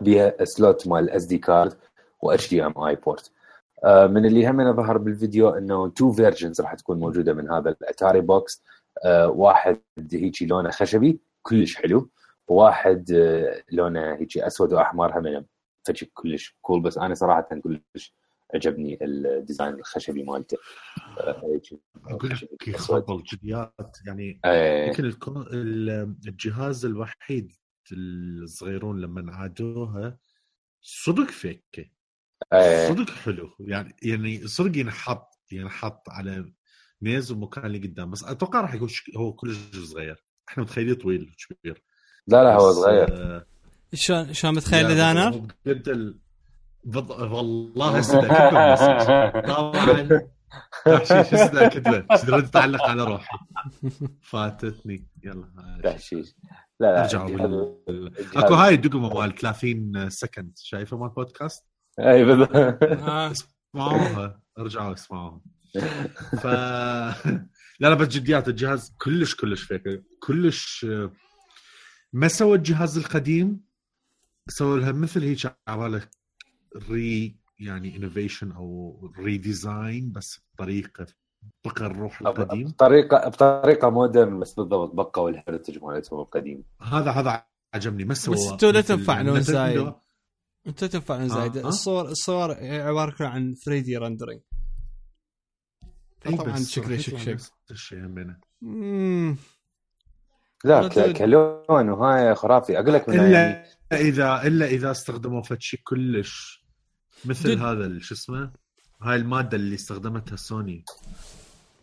بيها 0.00 0.44
سلوت 0.44 0.88
مال 0.88 1.10
اس 1.10 1.24
دي 1.24 1.38
كارد 1.38 1.76
و 2.22 2.30
اتش 2.30 2.50
دي 2.50 2.66
ام 2.66 2.78
اي 2.84 2.96
بورت 2.96 3.32
من 3.84 4.26
اللي 4.26 4.48
هم 4.50 4.76
ظهر 4.76 4.98
بالفيديو 4.98 5.48
انه 5.50 5.88
two 5.88 6.12
versions 6.12 6.60
راح 6.60 6.74
تكون 6.74 7.00
موجودة 7.00 7.32
من 7.32 7.50
هذا 7.50 7.70
الأتاري 7.70 8.20
box 8.20 8.62
آه، 9.04 9.28
واحد 9.28 9.80
هيجي 10.12 10.46
لونه 10.46 10.70
خشبي 10.70 11.20
كلش 11.42 11.76
حلو. 11.76 12.10
وواحد 12.48 13.12
آه، 13.12 13.62
لونه 13.72 14.14
هيجي 14.14 14.46
أسود 14.46 14.72
وأحمر 14.72 15.18
هم 15.18 15.46
فشي 15.84 16.06
كلش 16.14 16.56
cool 16.60 16.82
بس 16.82 16.98
أنا 16.98 17.14
صراحة 17.14 17.48
كلش 17.60 18.14
عجبني 18.54 18.98
الديزاين 19.02 19.74
الخشبي 19.74 20.22
مالته. 20.22 20.56
آه، 21.18 21.60
أقول 22.06 22.30
لك. 22.30 22.68
يخرب 22.68 23.10
الجديات 23.10 23.96
يعني 24.06 24.40
يمكن 24.86 25.04
ال- 25.52 26.16
الجهاز 26.26 26.84
الوحيد 26.84 27.52
الصغيرون 27.92 29.00
لما 29.00 29.32
عادوها 29.34 30.18
صدق 30.82 31.30
فيكة. 31.30 31.90
آه، 32.52 32.88
صدق 32.88 33.10
حلو. 33.10 33.56
يعني 33.60 33.96
يعني 34.02 34.46
صدق 34.46 34.76
ينحط 34.78 35.38
ينحط 35.52 36.08
على 36.08 36.52
ميز 37.00 37.32
ومكان 37.32 37.66
اللي 37.66 37.78
قدام. 37.78 38.10
بس 38.10 38.24
أتوقع 38.24 38.60
راح 38.60 38.74
يكون 38.74 38.88
هو 39.16 39.32
كلش 39.32 39.58
صغير. 39.76 40.24
إحنا 40.48 40.62
متخيلين 40.62 40.94
طويل 40.94 41.30
وكبير. 41.50 41.82
لا 42.26 42.44
لا 42.44 42.54
هو 42.54 42.72
صغير. 42.72 43.08
آه، 43.12 43.46
شلون 43.94 44.32
شلون 44.32 44.54
متخيل 44.54 44.86
إذا 44.86 45.10
أنا؟ 45.10 45.48
بجد. 45.66 46.14
بض... 46.84 47.10
والله 47.10 47.98
هسه 47.98 48.20
طبعا. 49.40 50.08
تحشيش 50.84 51.34
هسه 51.34 51.66
اكتبه 51.66 52.16
ترد 52.16 52.50
تعلق 52.50 52.82
على 52.82 53.04
روحي؟ 53.04 53.38
فاتتني. 54.22 55.08
يلا 55.24 55.80
تحشيش. 55.84 56.34
لا 56.80 56.86
لا 56.86 57.00
ارجعوا 57.00 57.28
بال... 57.86 58.12
أكو 58.36 58.54
هاي 58.54 58.74
الدقمه 58.74 59.20
مال 59.20 59.34
30 59.34 60.10
سكند 60.10 60.52
شايفه 60.56 60.96
مال 60.96 61.08
بودكاست؟ 61.08 61.64
أي 61.98 62.24
بالضبط. 62.24 62.56
آه. 62.56 63.32
اسمعوها. 63.32 64.40
ارجعوا 64.58 64.92
اسمعوها. 64.92 65.40
ف 66.42 66.46
لا 67.80 67.88
لا 67.88 67.94
بس 67.94 68.08
جديات. 68.08 68.48
الجهاز 68.48 68.94
كلش 68.98 69.34
كلش 69.34 69.62
فيك 69.62 69.82
كلش 70.22 70.86
ما 72.12 72.28
سوى 72.28 72.56
الجهاز 72.56 72.98
القديم 72.98 73.60
سوى 74.50 74.80
لها 74.80 74.92
مثل 74.92 75.22
هيك 75.22 75.56
عباله 75.68 76.08
ري 76.90 77.36
يعني 77.58 77.96
انوفيشن 77.96 78.52
أو 78.52 78.96
ريديزاين 79.18 80.12
بس 80.12 80.40
بطريقة 80.54 81.06
بقى 81.64 81.86
الروح 81.86 82.20
القديم 82.20 82.68
بطريقه 82.68 83.28
بطريقة 83.28 83.90
مودرن 83.90 84.40
بس 84.40 84.54
بالضبط 84.54 84.94
بقوا 84.94 85.30
الهeritage 85.32 85.82
مالتهم 85.82 86.20
القديم 86.20 86.64
هذا 86.82 87.10
هذا 87.10 87.44
عجبني 87.74 88.04
ما 88.04 88.14
سوى 88.14 88.34
بس 88.34 88.40
أنتوا 88.52 88.72
لا 88.72 88.80
مثل 89.32 89.52
زايد. 89.52 89.88
إنه- 89.88 89.92
انت 90.66 90.84
تنفع 90.84 91.26
زايد 91.26 91.56
آه. 91.56 91.68
الصور 91.68 92.08
الصور 92.08 92.50
عبارة 92.64 93.10
كلها 93.18 93.28
عن 93.28 93.54
3 93.54 93.78
دي 93.84 93.96
رندرينج 93.96 94.40
إي 96.26 96.36
طبعا 96.36 96.56
شكله 96.56 96.96
شك 96.96 97.16
شك 97.18 97.28
نفس 97.28 97.52
الشيء 97.70 97.98
همينه. 98.06 98.36
مم. 98.62 99.36
لا. 100.64 100.88
كلون 101.12 101.88
وهاي 101.90 102.34
خرافي 102.34 102.78
أقول 102.78 102.94
لك 102.94 103.08
من 103.08 103.14
يعني 103.14 103.26
الا 103.28 103.64
إذا 103.92 104.42
إلا 104.46 104.66
إذا 104.66 104.90
استخدموا 104.90 105.42
فد 105.42 105.60
شيء 105.60 105.80
كلش. 105.84 106.64
مثل 107.24 107.50
جد. 107.50 107.58
هذا 107.62 107.98
شو 107.98 108.14
اسمه؟ 108.14 108.52
هاي 109.02 109.16
المادة 109.16 109.56
اللي 109.56 109.74
استخدمتها 109.74 110.36
سوني. 110.36 110.84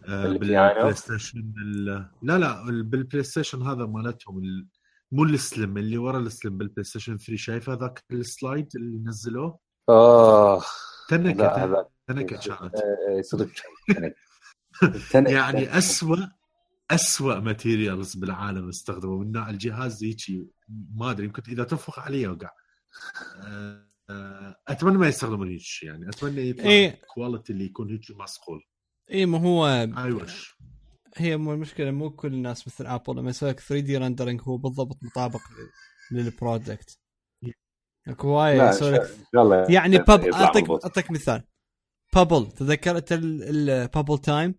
آه؟ 0.08 0.24
بالبلاي 0.24 0.93
ستيشن 0.93 1.53
ال- 1.66 2.10
لا 2.22 2.38
لا 2.38 2.70
ال- 2.70 2.84
بالبلاي 2.84 3.24
ستيشن 3.24 3.62
هذا 3.62 3.86
مالتهم 3.86 4.38
ال- 4.38 4.68
مو 5.12 5.24
السلم 5.24 5.78
اللي 5.78 5.97
ورا 5.97 6.20
السلم 6.20 6.58
بالبلاي 6.58 6.84
ستيشن 6.84 7.18
3 7.18 7.36
شايفه 7.36 7.74
ذاك 7.74 8.03
السلايد 8.12 8.68
اللي 8.76 8.97
نزلوه؟ 9.10 9.60
آخ. 9.89 10.88
تنكت 11.10 11.41
تنكت 12.08 12.47
كانت 12.49 12.76
صدق. 13.22 13.49
يعني 15.36 15.78
اسوء 15.78 16.18
اسوء 16.92 17.40
ماتيريالز 17.40 18.16
بالعالم 18.16 18.70
استخدموا 18.70 19.24
من 19.24 19.32
نوع 19.32 19.50
الجهاز 19.50 20.04
هيجي 20.04 20.48
ما 20.96 21.12
أدري 21.12 21.26
يمكن 21.26 21.42
إذا 21.48 21.64
تنفخ 21.64 22.00
عليه 22.00 22.24
يوقع. 22.24 22.50
أه، 23.44 23.88
أه، 24.10 24.56
أتمنى 24.68 24.98
ما 24.98 25.08
يستخدمون 25.08 25.50
هيك 25.50 25.84
يعني. 25.84 26.10
أتمنى 26.10 26.50
يطلع 26.50 26.66
إيه. 26.66 27.02
كواليتي 27.14 27.54
اللي 27.54 27.66
يكون 27.66 27.92
هيك 27.92 28.02
مصقول. 28.12 28.62
اي 29.12 29.26
ما 29.26 29.38
هو 29.40 29.68
اي 29.68 30.12
وش 30.12 30.58
هي 31.18 31.38
مو 31.38 31.54
المشكلة 31.54 31.92
مو 31.92 32.10
كل 32.10 32.34
الناس 32.34 32.68
مثل 32.68 32.86
ابل 32.88 33.16
لما 33.18 33.30
يسوي 33.30 33.50
لك 33.50 33.60
3 33.60 33.80
دي 33.86 33.98
رندرنج 33.98 34.42
هو 34.44 34.58
بالضبط 34.58 34.98
مطابق 35.04 35.40
لل- 36.12 36.24
للبرودكت 36.24 37.00
أكو 38.08 38.28
هواية 38.28 38.58
لا، 38.58 38.70
يسوي 38.70 38.92
لك 38.92 39.70
يعني 39.70 39.98
باب 39.98 40.26
اعطيك. 40.28 40.70
أعطيك 40.70 41.12
مثال. 41.12 41.44
بابل 42.16 42.52
تذكرت 42.52 43.12
البابل 43.12 44.18
تايم 44.18 44.56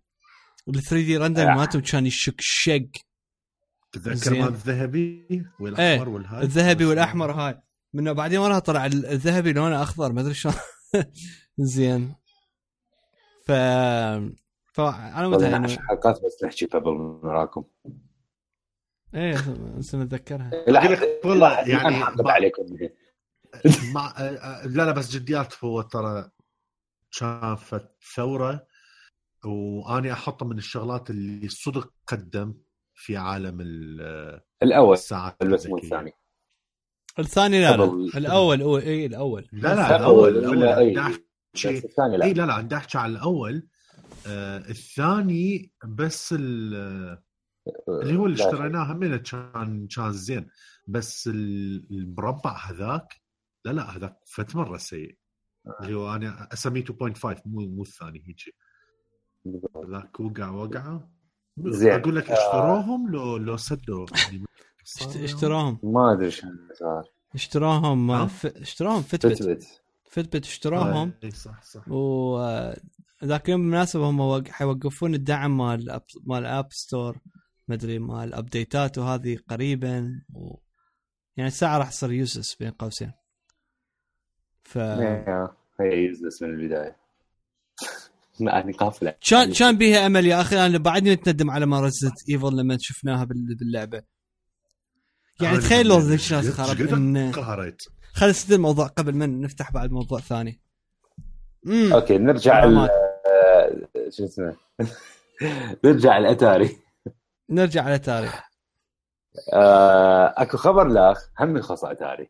وال 0.67 0.75
3 0.83 0.95
دي 1.05 1.17
رندر 1.17 1.51
آه. 1.51 1.55
مالتهم 1.55 1.81
كان 1.81 2.05
يشك 2.05 2.35
شق. 2.39 2.89
تتذكر. 3.91 4.31
مال 4.39 4.47
الذهبي 4.47 5.27
والأحمر 5.59 6.09
والهاي؟ 6.09 6.43
الذهبي 6.43 6.85
والأحمر 6.85 7.31
هاي. 7.31 7.61
منه 7.93 8.11
بعدين 8.11 8.39
وراها 8.39 8.59
طلع 8.59 8.85
ال- 8.85 9.05
الذهبي 9.05 9.53
لونه 9.53 9.83
أخضر 9.83 10.11
ما 10.11 10.21
أدري 10.21 10.33
شلون. 10.33 10.55
زين. 11.59 12.15
ف 13.45 13.51
فانا 14.73 15.27
متى 15.27 15.45
عشر 15.45 15.81
حلقات 15.81 16.15
بس 16.25 16.43
نحكي 16.43 16.65
بابل 16.65 16.91
من 16.91 16.99
وراكم 16.99 17.63
إيه 19.15 19.35
بس 19.77 19.95
نتذكرها. 19.95 20.51
والله 21.25 21.69
يعني 21.69 22.03
عليكم. 22.19 22.63
مع 23.93 24.07
آه، 24.17 24.21
آه، 24.21 24.65
لا 24.67 24.85
لا 24.85 24.91
بس 24.91 25.11
جديات 25.11 25.63
هو 25.63 25.81
ترى 25.81 26.29
شافت 27.09 27.89
ثورة 28.15 28.67
وأني 29.45 30.13
أحطه 30.13 30.45
من 30.45 30.57
الشغلات 30.57 31.09
اللي 31.09 31.49
صدق 31.49 31.93
قدم 32.07 32.53
في 32.93 33.17
عالم 33.17 33.57
ال- 33.61 34.41
الأول 34.63 34.93
الساعات 34.93 35.43
بس 35.43 35.67
مو 35.67 35.77
الذكية. 35.77 35.83
الثاني. 35.95 36.11
الثاني 37.19 37.61
لا 37.61 37.77
لا. 37.77 37.83
الأول 38.17 38.61
هو 38.61 38.77
إي 38.77 39.05
الأول. 39.05 39.47
لا 39.51 39.75
لا 39.75 39.95
الأول، 39.95 40.37
الأول 40.37 40.37
الأول 40.37 40.63
الثاني 40.63 40.77
أي. 40.77 40.93
لا. 40.93 42.33
لا 42.33 42.45
لا 42.45 42.61
بدي 42.61 42.75
أحكي 42.75 42.97
على 42.97 43.11
الأول. 43.11 43.67
آه 44.27 44.57
الثاني 44.57 45.71
بس 45.85 46.33
ال- 46.37 47.19
اللي 47.89 48.17
هو 48.17 48.25
اللي 48.25 48.37
لا. 48.37 48.45
اشتريناه 48.49 48.83
همينه 48.93 49.17
كان 49.17 49.87
كان 49.87 50.11
زين. 50.11 50.47
بس 50.87 51.27
ال- 51.27 51.87
المربع 51.91 52.57
هذاك 52.65 53.21
لا 53.65 53.71
لا 53.71 53.97
هذاك 53.97 54.17
فت 54.25 54.55
مره 54.55 54.77
سيء 54.77 55.17
اللي 55.81 55.93
هو 55.93 56.15
أنا 56.15 56.47
أسميه 56.53 56.83
2.5 56.83 57.41
مو 57.45 57.59
مو 57.67 57.81
الثاني 57.81 58.23
هيك 58.27 58.55
ذاك 59.91 60.19
وقع 60.19 60.49
وقعه 60.49 61.09
زين. 61.59 61.91
أقول 61.91 62.15
لك 62.15 62.31
اشتروهم 62.31 63.11
لو 63.11 63.37
لو 63.37 63.57
سدوا. 63.57 64.05
يعني 64.27 64.43
اشت- 64.85 65.15
اشتروهم 65.17 65.79
ما 65.83 66.13
أدري 66.13 66.31
شو 66.31 66.47
صار. 66.79 67.03
اشتروهم 67.35 68.11
ها؟ 68.11 68.25
ف... 68.25 68.45
اشتروهم 68.45 69.01
فتبت 69.01 69.33
فتبت 69.43 69.81
Fitbit 70.11 70.45
اشتروهم 70.45 71.13
إي 71.23 71.31
صح 71.31 71.63
صح. 71.63 71.87
و 71.87 72.37
ذاك 73.23 73.45
اليوم 73.45 73.61
بالمناسبة 73.61 74.09
هم 74.09 74.19
وق- 74.19 74.47
حيوقفون 74.47 75.13
الدعم 75.13 75.57
مال 75.57 75.91
أب- 75.99 76.21
مال 76.27 76.45
App 76.45 76.71
Store 76.73 77.17
مدري 77.67 77.99
مال 77.99 78.33
update 78.33 78.88
ات 78.88 78.97
وهذه 78.97 79.37
قريبا. 79.49 80.21
و... 80.33 80.55
يعني 81.37 81.47
الساعة 81.47 81.77
راح 81.77 81.89
تصير 81.89 82.11
يوسس 82.11 82.55
بين 82.55 82.71
قوسين. 82.71 83.11
ف 84.63 84.77
هي 84.77 85.47
useless 85.81 86.41
من 86.41 86.49
البداية. 86.49 86.95
لا 87.81 88.08
أنا 88.41 88.71
قافلة. 88.73 89.13
كان 89.29 89.53
كان 89.53 89.77
بيها 89.77 90.05
أمل 90.05 90.25
يا 90.25 90.41
أخي 90.41 90.65
أنا 90.65 90.77
بعدني 90.77 91.11
متندم 91.11 91.51
على 91.51 91.65
ما 91.65 91.81
رزت 91.81 92.29
ايفل 92.29 92.57
لما 92.57 92.77
شفناها 92.79 93.23
بال- 93.23 93.55
باللعبة. 93.59 94.01
يعني 95.41 95.57
تخيل 95.57 95.87
لو 95.87 95.99
ذيك 95.99 96.21
خرب 96.51 96.93
ان 96.93 97.31
قهرت 97.31 97.81
خلينا 98.13 98.31
نسد 98.31 98.53
الموضوع 98.53 98.87
قبل 98.87 99.15
ما 99.15 99.25
نفتح 99.25 99.71
بعد 99.71 99.91
موضوع 99.91 100.19
ثاني. 100.19 100.61
امم 101.67 101.93
أوكي 101.93 102.17
نرجع. 102.17 102.63
ال- 102.63 102.89
شو 104.17 104.25
اسمه؟ 104.25 104.55
نرجع 105.85 106.17
الأتاري. 106.17 106.77
نرجع 107.49 107.83
على 107.83 107.99
تاريخ 107.99 108.41
آه، 109.53 110.33
أكو 110.37 110.57
خبر 110.57 110.87
لأخ 110.87 111.29
هم 111.39 111.57
يخص 111.57 111.83
أتاري. 111.85 112.29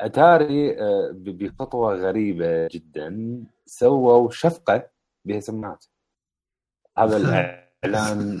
أتاري 0.00 0.80
آه، 0.80 1.10
بخطوة 1.14 1.94
غريبة 1.94 2.68
جدا. 2.68 3.40
سووا 3.66 4.30
شفقة 4.30 4.88
بها 5.24 5.40
سماعات 5.40 5.84
هذا 6.98 7.16
الإعلان. 7.84 8.40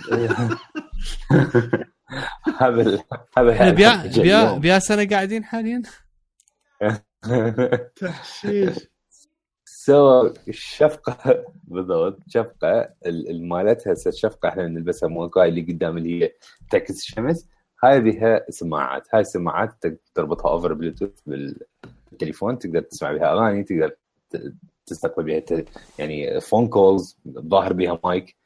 هذا 2.58 3.04
هذا 3.38 3.52
إحنا 3.52 3.70
بيا 3.70 4.06
بيا. 4.22 4.58
بيا 4.58 4.78
سنه 4.78 5.08
قاعدين 5.08 5.44
حاليا؟ 5.44 5.82
تحشيش. 7.96 8.88
سوى 9.64 10.34
الشفقه 10.48 11.44
بالضبط 11.64 12.18
شفقة 12.28 12.80
ال- 13.06 13.30
ال- 13.30 13.48
مالتها 13.48 13.92
الشفقه 14.06 14.48
إحنا 14.48 14.66
نلبسها 14.68 15.08
مو 15.08 15.28
هاي 15.28 15.48
اللي 15.48 15.60
قدام 15.62 15.96
اللي 15.98 16.22
هي 16.24 16.32
تعكس 16.70 16.98
الشمس 16.98 17.46
هاي 17.84 18.00
بها 18.00 18.50
سماعات. 18.50 19.08
هاي 19.14 19.20
السماعات 19.20 19.74
تقدر 19.82 19.96
تربطها 20.14 20.50
over 20.50 20.72
Bluetooth 20.72 21.10
بالتليفون 21.26 22.58
تقدر 22.58 22.80
تسمع 22.80 23.12
بها 23.12 23.32
أغاني 23.32 23.64
تقدر 23.64 23.96
ت- 24.30 24.54
تستقبل 24.86 25.24
بها 25.24 25.64
يعني 25.98 26.40
phone 26.40 26.68
calls 26.68 27.18
ظاهر 27.28 27.72
بها 27.72 28.00
مايك 28.04 28.36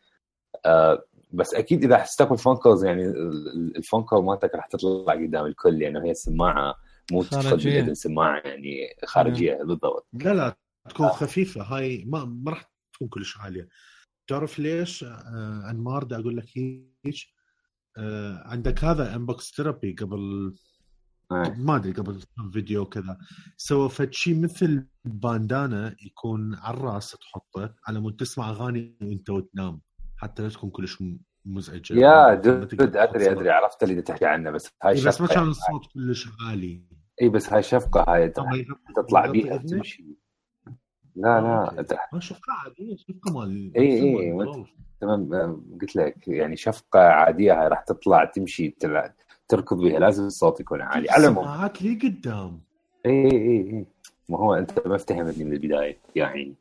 آه 0.66 1.04
بس 1.32 1.54
أكيد 1.54 1.84
إذا 1.84 1.98
تستقبل 2.02 2.38
phone 2.38 2.56
calls 2.56 2.84
يعني 2.84 3.04
ال- 3.06 3.48
ال- 3.48 3.76
ال 3.76 3.80
phone 3.80 4.02
call 4.02 4.24
مالتك 4.24 4.54
راح 4.54 4.66
تطلع 4.66 5.12
قدام 5.14 5.46
الكل 5.46 5.78
لأنه 5.78 6.04
هي 6.04 6.10
السماعة 6.10 6.74
مو. 7.12 7.20
بالاذن 7.42 7.94
سماعه 7.94 8.38
يعني 8.44 8.96
خارجية 9.04 9.54
بالضبط. 9.54 10.06
لا 10.12 10.34
لا 10.34 10.56
تكون 10.88 11.08
خفيفة. 11.08 11.62
هاي 11.62 12.04
ما 12.06 12.24
ما 12.24 12.50
راح 12.50 12.70
تكون 12.92 13.08
كلش 13.08 13.38
عالية. 13.38 13.68
تعرف 14.26 14.58
ليش؟ 14.58 15.04
آه 15.04 15.70
أنمار 15.70 16.02
دا 16.04 16.18
أقول 16.20 16.36
لك 16.36 16.44
هيك. 16.58 16.74
آه 17.06 17.33
عندك 18.44 18.84
هذا 18.84 19.16
Unbox 19.16 19.52
Therapy 19.56 19.92
قبل 19.92 20.54
آه. 21.32 21.54
ما 21.58 21.76
أدري 21.76 21.92
قبل 21.92 22.20
فيديو 22.52 22.84
كذا. 22.84 23.18
سوى 23.56 23.88
فد 23.88 24.12
شيء 24.12 24.40
مثل 24.40 24.86
bandana 25.04 25.96
يكون 26.06 26.54
على 26.54 26.76
الراس 26.76 27.10
تحطه 27.10 27.74
على 27.88 28.00
مود 28.00 28.16
تسمع 28.16 28.50
أغاني 28.50 28.96
وأنت 29.02 29.30
وتنام. 29.30 29.80
حتى 30.16 30.42
لا 30.42 30.48
تكون 30.48 30.70
كلش 30.70 31.02
مزعجة. 31.44 31.94
يا 31.94 32.34
dude 32.34 32.96
أدري 32.96 33.30
أدري 33.30 33.50
عرفت 33.50 33.82
اللي 33.82 34.02
تحكي 34.02 34.24
عنه 34.24 34.50
بس 34.50 34.70
هاي 34.82 34.94
إيه، 34.94 35.04
بس 35.04 35.20
ما 35.20 35.26
كان 35.26 35.48
الصوت 35.48 35.86
كلش 35.94 36.28
عالي. 36.46 36.84
اي 37.22 37.28
بس 37.28 37.52
هاي 37.52 37.62
شفقة 37.62 38.14
هاي 38.14 38.28
تطلع 38.96 39.26
بيها؟ 39.26 39.56
تمشي 39.56 40.23
لا 41.16 41.40
لا 41.40 41.64
أوكي. 41.64 41.94
أنت- 41.94 41.98
ما 42.12 42.20
شفقة 42.20 42.52
عادية 42.64 42.96
شفقة 42.96 43.32
مال 43.32 43.72
وأنت- 43.74 44.54
جولف. 44.54 44.68
تمام 45.00 45.60
قلت 45.80 45.96
لك 45.96 46.28
يعني 46.28 46.56
شفقة 46.56 47.00
عادية 47.00 47.60
هاي 47.62 47.68
راح 47.68 47.80
تطلع 47.80 48.24
تمشي 48.24 48.76
تركض 49.48 49.76
بها 49.76 49.98
لازم 49.98 50.26
الصوت 50.26 50.60
يكون 50.60 50.82
عالي 50.82 51.10
على 51.10 51.26
العموم. 51.26 51.44
سماعات 51.44 51.82
لي 51.82 51.94
قدام؟ 52.08 52.60
اي 53.06 53.12
اي 53.12 53.30
اي 53.30 53.70
اي 53.70 53.86
ما 54.28 54.38
هو 54.38 54.54
أنت 54.54 54.86
ما 54.86 54.96
افتهمتني 54.96 55.44
من 55.44 55.52
البداية 55.52 55.96
يا 56.16 56.24
عيني 56.24 56.54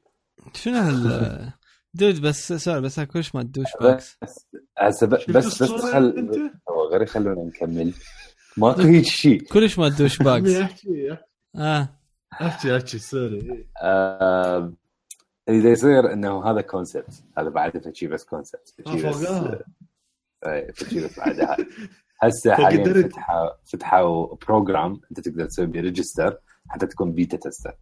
شنو 0.53 0.75
هال 0.77 1.51
dude 1.93 2.22
بس 2.21 2.53
sorry 2.53 2.81
بس 2.81 2.99
كلش 2.99 3.35
مال 3.35 3.43
douchebags 3.43 4.18
بس 4.21 4.47
هسه 4.77 5.07
بس 5.07 5.30
بس 5.30 5.61
الصورة 5.61 5.91
خل؟ 5.91 6.51
هو 6.69 6.88
غير 6.89 7.05
خلونا 7.05 7.43
نكمل. 7.43 7.93
ماكو 8.57 8.81
هيك 8.81 9.05
شيء. 9.05 9.43
كلش 9.43 9.80
مال 9.80 9.89
douchebags 9.89 10.49
آه. 11.55 11.89
أحكي 12.41 12.77
أحكي 12.77 12.97
sorry. 12.99 13.68
آه، 13.84 14.73
اللي 15.49 15.61
دا 15.61 15.69
يصير 15.69 16.14
إنه 16.14 16.45
هذا 16.51 16.61
concept 16.61 17.23
هذا 17.38 17.49
بعد 17.49 17.77
فشي 17.77 18.07
بس 18.07 18.26
concept 18.26 18.73
آه، 18.88 18.95
فوقها. 18.95 19.60
فشي 20.73 21.05
بس 21.05 21.19
بعدها 21.19 21.57
هسه 22.19 22.55
حاليا. 22.55 23.03
فتحوا 23.03 23.49
فتحوا 23.65 24.35
program 24.35 25.01
أنت 25.11 25.19
تقدر 25.19 25.45
تسوي 25.45 25.65
بيه 25.65 25.81
register 25.81 26.38
حتى 26.69 26.88
تكون 26.88 27.11
beta 27.11 27.38
tester 27.38 27.76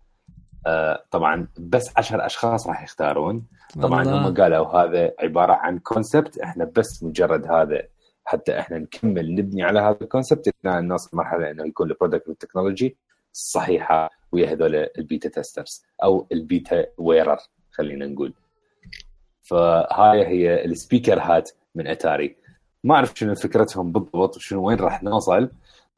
آه 0.67 1.03
طبعا 1.11 1.47
بس 1.59 1.91
10 1.97 2.25
أشخاص 2.25 2.67
راح 2.67 2.83
يختارون. 2.83 3.47
طبعا 3.81 4.01
الله. 4.01 4.27
هم 4.27 4.33
قالوا 4.33 4.67
هذا 4.67 5.11
عبارة 5.19 5.53
عن 5.53 5.79
concept 5.79 6.37
إحنا 6.39 6.65
بس 6.65 7.03
مجرد 7.03 7.51
هذا 7.51 7.81
حتى 8.25 8.59
إحنا 8.59 8.77
نكمل 8.79 9.35
نبني 9.35 9.63
على 9.63 9.79
هذا 9.79 9.97
ال 10.01 10.08
concept 10.08 10.53
إلى 10.65 10.81
نوصل 10.81 11.17
مرحلة 11.17 11.51
إنه 11.51 11.65
يكون 11.67 11.91
ال 11.91 11.96
product 11.96 12.27
وال 12.27 12.39
technology 12.39 12.97
الصحيحه 13.33 14.09
ويا 14.31 14.51
هذول 14.51 14.75
ال 14.75 14.86
beta 14.86 15.29
testers 15.29 15.83
أو 16.03 16.27
ال 16.31 16.42
beta 16.42 16.85
wearer 16.97 17.37
خلينا 17.71 18.07
نقول. 18.07 18.33
فهاي 19.41 20.27
هي 20.27 20.65
ال 20.65 20.72
speaker 20.72 21.19
hat 21.19 21.51
من 21.75 21.87
أتاري. 21.87 22.35
ما 22.83 22.95
أعرف 22.95 23.13
شنو 23.15 23.35
فكرتهم 23.35 23.91
بالضبط 23.91 24.37
وشنو 24.37 24.67
وين 24.67 24.77
راح 24.77 25.03
نوصل 25.03 25.51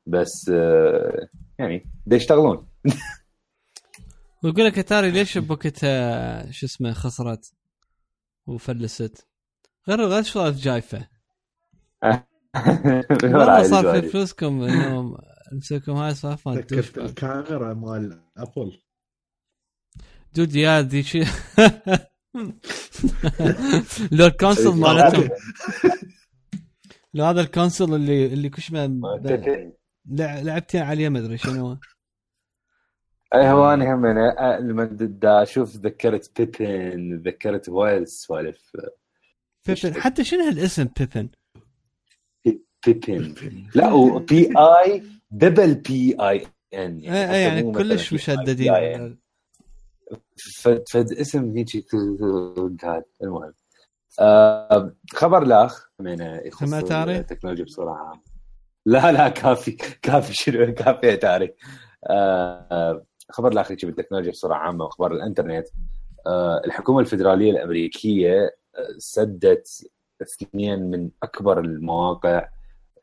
بس 0.05 0.51
آه، 0.53 1.27
يعني 1.59 1.85
يشتغلون. 2.11 2.67
ويقول 4.43 4.65
لك 4.65 4.79
أتاري 4.79 5.11
ليش 5.11 5.37
بوكتها 5.37 6.51
شو 6.51 6.65
اسمه 6.65 6.93
خسرت 6.93 7.53
وفلست؟ 8.47 9.27
غير 9.87 10.05
غير 10.05 10.23
شغلات 10.23 10.53
جايفة؟ 10.53 11.07
والله 13.23 13.63
صار 13.63 14.01
في 14.01 14.07
فلوسكم 14.11 14.61
انه 14.61 15.17
نمسككم 15.53 15.91
هاي 15.91 16.15
تدوش 16.61 16.89
تذكرت 16.91 17.09
الكاميرا 17.09 17.73
مال 17.73 18.21
أبل. 18.37 18.79
دود 20.33 20.55
يا 20.55 20.81
ذي 20.81 21.03
شي. 21.03 21.19
لو 24.11 24.25
الكونسول 24.25 24.75
مالتهم 24.75 25.29
لو 27.13 27.25
هذا 27.25 27.41
الكونسول 27.41 27.93
اللي 27.95 28.25
اللي 28.25 28.49
لع- 30.05 30.39
لعبتين 30.41 30.81
عليه 30.81 31.09
ما 31.09 31.19
أدري 31.19 31.37
شنو. 31.37 31.77
اي 33.35 33.49
هو 33.49 33.73
أنا 33.73 33.93
هم 33.93 34.05
أنا 34.05 34.59
لما 34.59 34.83
دا 34.99 35.43
أشوف 35.43 35.73
تذكرت 35.73 36.41
بيبن 36.41 37.21
تذكرت 37.23 37.69
وايد 37.69 38.03
سوالف. 38.03 38.71
بيبن 39.67 40.01
حتى 40.01 40.23
شنو 40.23 40.43
هالاسم 40.43 40.87
بيبن؟ 40.99 41.29
بيبن 42.85 43.67
لا 43.75 43.91
وبي 43.93 44.49
اي 44.57 45.03
دبل 45.33 45.75
بي 45.75 46.15
اي 46.19 46.45
N 46.73 46.99
يعني, 46.99 47.35
إيه 47.35 47.47
يعني 47.47 47.71
كلش 47.71 48.13
مشددين. 48.13 48.67
فد, 50.61 50.83
فد 50.89 51.11
اسم 51.11 51.57
هيجي 51.57 51.85
المهم. 53.23 53.53
آه 54.19 54.95
خبر 55.13 55.43
لاخ 55.43 55.89
من 55.99 56.21
يخص 56.21 56.61
التكنولوجيا 57.19 57.65
بصوره 57.65 57.91
عامه 57.91 58.21
لا 58.85 59.11
لا 59.11 59.29
كافي 59.29 59.71
كافي 60.01 60.33
شنو 60.33 60.73
كافي 60.73 61.13
اتاري 61.13 61.53
آه 62.09 63.05
خبر 63.29 63.53
لاخ 63.53 63.71
يجي 63.71 63.87
بالتكنولوجيا 63.87 64.31
بصوره 64.31 64.53
عامة 64.55 64.83
وأخبار 64.85 65.11
الإنترنت. 65.13 65.67
آه 66.27 66.61
الحكومة 66.65 66.99
الفدراليه 66.99 67.51
الأمريكية 67.51 68.55
آه، 68.75 68.87
سدت 68.97 69.87
اثنين 70.21 70.79
من 70.89 71.09
أكبر 71.23 71.59
المواقع 71.59 72.49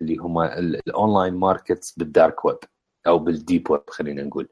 اللي 0.02 0.16
هم 0.16 0.38
ال 0.42 0.55
online 0.55 1.34
markets 1.34 1.98
بال 1.98 2.14
dark 2.14 2.44
web 2.44 2.58
أو 3.06 3.18
بال 3.18 3.36
deep 3.36 3.70
web 3.70 3.90
خلينا 3.90 4.22
نقول. 4.22 4.48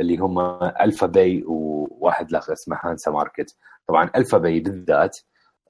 اللي 0.00 0.16
هم 0.16 0.38
AlphaBay 0.80 1.42
وواحد 1.46 2.30
الآخر 2.30 2.52
اسمه 2.52 2.78
Hansa 2.84 3.10
Market 3.10 3.56
طبعا 3.88 4.10
AlphaBay 4.16 4.60
بالذات 4.60 5.18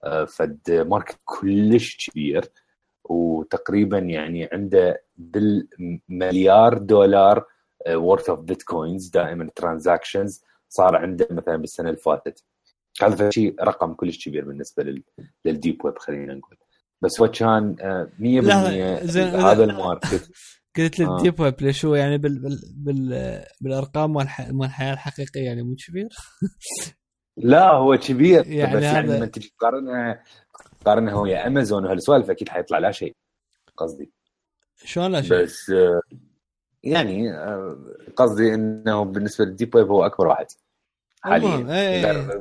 آه، 0.05 0.25
فد 0.25 0.71
market 0.89 1.19
كلش 1.25 2.11
كبير 2.11 2.51
وتقريبا 3.05 3.99
يعني 3.99 4.49
عنده 4.53 5.03
بالمليار 5.17 6.79
دولار 6.79 7.45
worth 7.91 8.31
of 8.31 8.41
bitcoins 8.41 9.09
دائما 9.09 9.51
transactions 9.57 10.43
صار 10.69 10.97
عنده 10.97 11.29
مثلا 11.31 11.57
بالسنة 11.57 11.89
اللي 11.89 12.01
فاتت. 12.01 12.45
هذا 13.03 13.31
شيء 13.31 13.55
رقم 13.63 13.95
كلش 13.95 14.29
كبير 14.29 14.45
بالنسبة 14.45 15.03
لل 15.45 15.58
deep 15.58 15.85
web 15.85 15.99
خلينا 15.99 16.35
نقول. 16.35 16.57
بس 17.03 17.21
هو 17.21 17.29
كان 17.29 17.77
100% 18.19 18.51
آه، 18.51 19.53
هذا 19.53 19.65
ال 19.65 19.73
market. 19.73 20.31
قلت 20.77 20.99
له 20.99 21.17
الديب 21.17 21.41
ويب 21.41 21.55
ليش 21.61 21.85
هو 21.85 21.95
يعني 21.95 22.19
بال 22.19 22.39
بال 22.39 22.61
بال 22.77 23.45
بالأرقام 23.61 24.13
مال 24.13 24.29
الحياة 24.63 24.93
الحقيقية 24.93 25.45
يعني 25.45 25.63
مو 25.63 25.77
كبير؟ 25.87 26.09
لا 27.37 27.73
هو 27.73 27.97
كبير 27.97 28.47
يعني 28.47 28.77
بس 28.77 28.83
يعني 28.83 29.17
لما 29.17 29.27
تجي 29.27 29.55
تقارنها 29.59 30.23
تقارنها 30.81 31.15
هو 31.15 31.27
يا 31.27 31.47
امازون 31.47 31.85
وهالسوالف 31.85 32.31
أكيد 32.31 32.49
حيطلع 32.49 32.79
لا 32.79 32.91
شيء 32.91 33.17
قصدي. 33.77 34.13
شلون 34.85 35.13
لا 35.13 35.23
شيء؟ 35.23 35.43
بس 35.43 35.71
آه، 35.71 36.01
يعني 36.83 37.33
آه، 37.33 37.79
قصدي 38.17 38.55
إنه 38.55 39.05
بالنسبة 39.05 39.45
لل 39.45 39.55
deep 39.55 39.75
web 39.75 39.87
هو 39.87 40.07
أكبر 40.07 40.27
واحد. 40.27 40.47
حاليا. 41.21 41.57
إيه 41.75 42.11
إيه. 42.11 42.33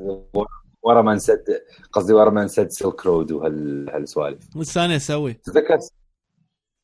ورا 0.83 1.01
ما 1.01 1.13
نسد 1.13 1.61
قصدي 1.91 2.13
ورا 2.13 2.29
ما 2.29 2.43
نسد 2.43 2.69
Silk 2.69 3.05
Road 3.05 3.31
وهالسوالف 3.31 4.55
والثاني 4.55 4.95
أسوي 4.95 5.33
تذكر 5.33 5.77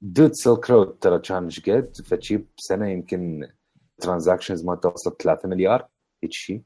dude 0.01 0.33
Silk 0.33 0.69
Road 0.69 0.97
ترى 0.99 1.19
كان 1.19 1.43
إيش 1.43 1.69
قد 1.69 1.95
فتشي 2.05 2.45
بسنة 2.57 2.89
يمكن 2.89 3.47
transactions 4.01 4.65
ما 4.65 4.75
توصل 4.75 5.17
3 5.17 5.49
مليار 5.49 5.87
هيك 6.23 6.31
شيء 6.31 6.61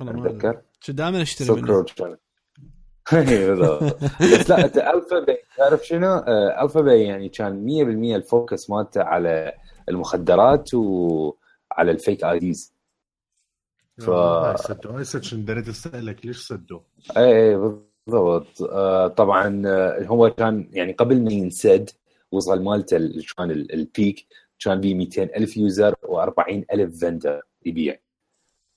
أتذكر. 0.00 0.62
شو 0.80 0.92
دائما 0.92 1.22
اشتري 1.22 1.46
Silk 1.46 1.68
Road 1.68 1.90
كان. 1.90 2.16
بس 4.20 4.50
لا 4.50 4.64
أنت 4.64 4.76
AlphaBay 4.76 5.42
تعرف 5.56 5.86
شنو؟ 5.86 6.06
آه، 6.06 6.64
AlphaBay 6.64 7.02
يعني 7.02 7.28
كان 7.28 7.66
100% 8.12 8.16
ال 8.16 8.25
focus 8.25 8.70
مالته 8.70 9.02
على 9.02 9.52
المخدرات 9.88 10.74
وعلى 10.74 11.90
ال 11.90 12.24
fake 12.24 12.38
IDs 12.38 12.75
ف 13.98 14.10
سدوا 14.60 14.98
هاي 14.98 15.04
دريت 15.42 15.68
اسالك 15.68 16.26
ليش 16.26 16.38
سدوا؟ 16.48 16.80
اي 17.16 17.50
اي 17.50 17.56
بالضبط. 18.06 18.62
آه 18.62 19.08
طبعا 19.08 19.62
آه، 19.66 20.04
هو 20.04 20.30
كان 20.30 20.68
يعني 20.72 20.92
قبل 20.92 21.24
ما 21.24 21.32
ينسد 21.32 21.90
وصل 22.32 22.62
مالته 22.62 22.98
كان 23.36 23.50
ال 23.50 23.65
peak 23.65 24.26
كان 24.58 24.80
به 24.80 24.94
200 24.94 25.22
ألف 25.22 25.56
user 25.56 25.94
و40 25.94 26.64
ألف 26.72 27.00
vendor 27.00 27.42
يبيع. 27.66 27.96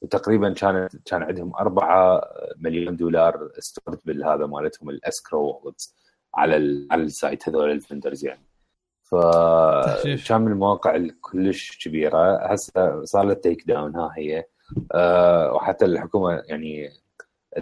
وتقريبا 0.01 0.53
كانت 0.53 0.95
كان 1.05 1.23
عندهم 1.23 1.55
4 1.55 2.21
مليون 2.57 2.95
دولار 2.95 3.51
stored 3.60 3.99
بالهذا 4.05 4.45
مالتهم 4.45 4.89
ال 4.89 5.01
escrow 5.01 5.73
على 6.35 6.87
على 6.91 7.03
ال 7.03 7.13
site 7.13 7.49
هذول 7.49 7.71
ال 7.72 7.78
vendors 7.78 8.26
يعني. 8.25 8.45
فكان 9.03 10.41
من 10.41 10.51
المواقع 10.51 10.95
الكلش 10.95 11.77
كبيرة. 11.85 12.45
هسه 12.53 13.03
صار 13.05 13.25
له 13.25 13.33
take 13.34 13.68
down 13.68 13.95
ها 13.95 14.11
هي. 14.17 14.45
وحتى 15.55 15.85
الحكومة 15.85 16.43
يعني 16.47 16.89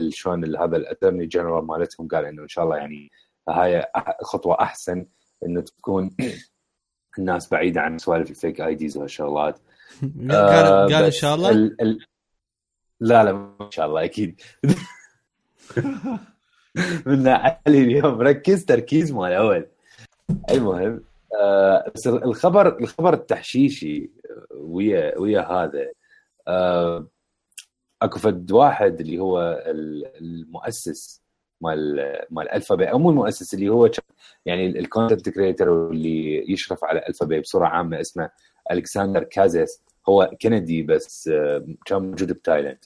شلون 0.09 0.55
هذا 0.55 0.77
ال 0.77 0.83
attorney 0.83 1.26
general 1.26 1.65
مالتهم 1.65 2.07
قال 2.07 2.25
إنه 2.25 2.43
إن 2.43 2.47
شاء 2.47 2.65
الله 2.65 2.77
يعني 2.77 3.11
هاي 3.49 3.85
خطوة 4.21 4.61
أحسن 4.61 5.05
إنه 5.45 5.61
تكون 5.61 6.15
الناس 7.19 7.49
بعيدة 7.49 7.81
عن 7.81 7.97
سوالف 7.97 8.29
ال 8.30 8.61
fake 8.61 8.76
IDs 8.76 8.98
وهالشغلات 8.97 9.59
قال 10.29 10.31
آه 10.31 10.85
قال 10.85 11.03
إن 11.03 11.11
شاء 11.11 11.35
الله. 11.35 11.49
ال 11.49 11.81
ال 11.81 11.99
لا 12.99 13.23
لا 13.23 13.31
ما 13.31 13.69
شاء 13.69 13.88
الله 13.88 14.03
أكيد. 14.03 14.41
من 17.05 17.27
علي 17.27 17.57
اليوم. 17.67 18.21
ركز 18.21 18.65
تركيز 18.65 19.11
مال 19.11 19.34
أول. 19.34 19.67
المهم 20.49 21.03
آه 21.41 21.91
بس 21.95 22.07
الخبر 22.07 22.79
الخبر 22.79 23.13
التحشيشي 23.13 24.11
ويا 24.51 25.17
ويا 25.17 25.41
هذا 25.41 25.81
آه 25.81 25.91
أكو 28.02 28.19
فد 28.19 28.52
واحد 28.52 28.99
اللي 28.99 29.19
هو 29.19 29.64
المؤسس 30.22 31.24
مال 31.61 31.95
مال 32.30 32.49
AlphaBay 32.49 32.91
أو 32.91 32.99
مو 32.99 33.10
المؤسس 33.10 33.53
اللي 33.53 33.69
هو 33.69 33.91
يعني 34.45 34.68
ال 34.68 34.75
content 34.75 35.30
creator 35.30 35.89
اللي 35.91 36.52
يشرف 36.52 36.84
على 36.84 37.07
AlphaBay 37.10 37.39
بصورة 37.40 37.68
عامة 37.68 38.02
اسمه 38.02 38.30
الكسندر 38.72 39.24
كازيس 39.24 39.84
هو 40.10 40.32
كندي 40.41 40.84
بس 40.84 41.28
آه، 41.28 41.68
كان 41.86 42.02
موجود 42.02 42.32
بتايلاند 42.32 42.86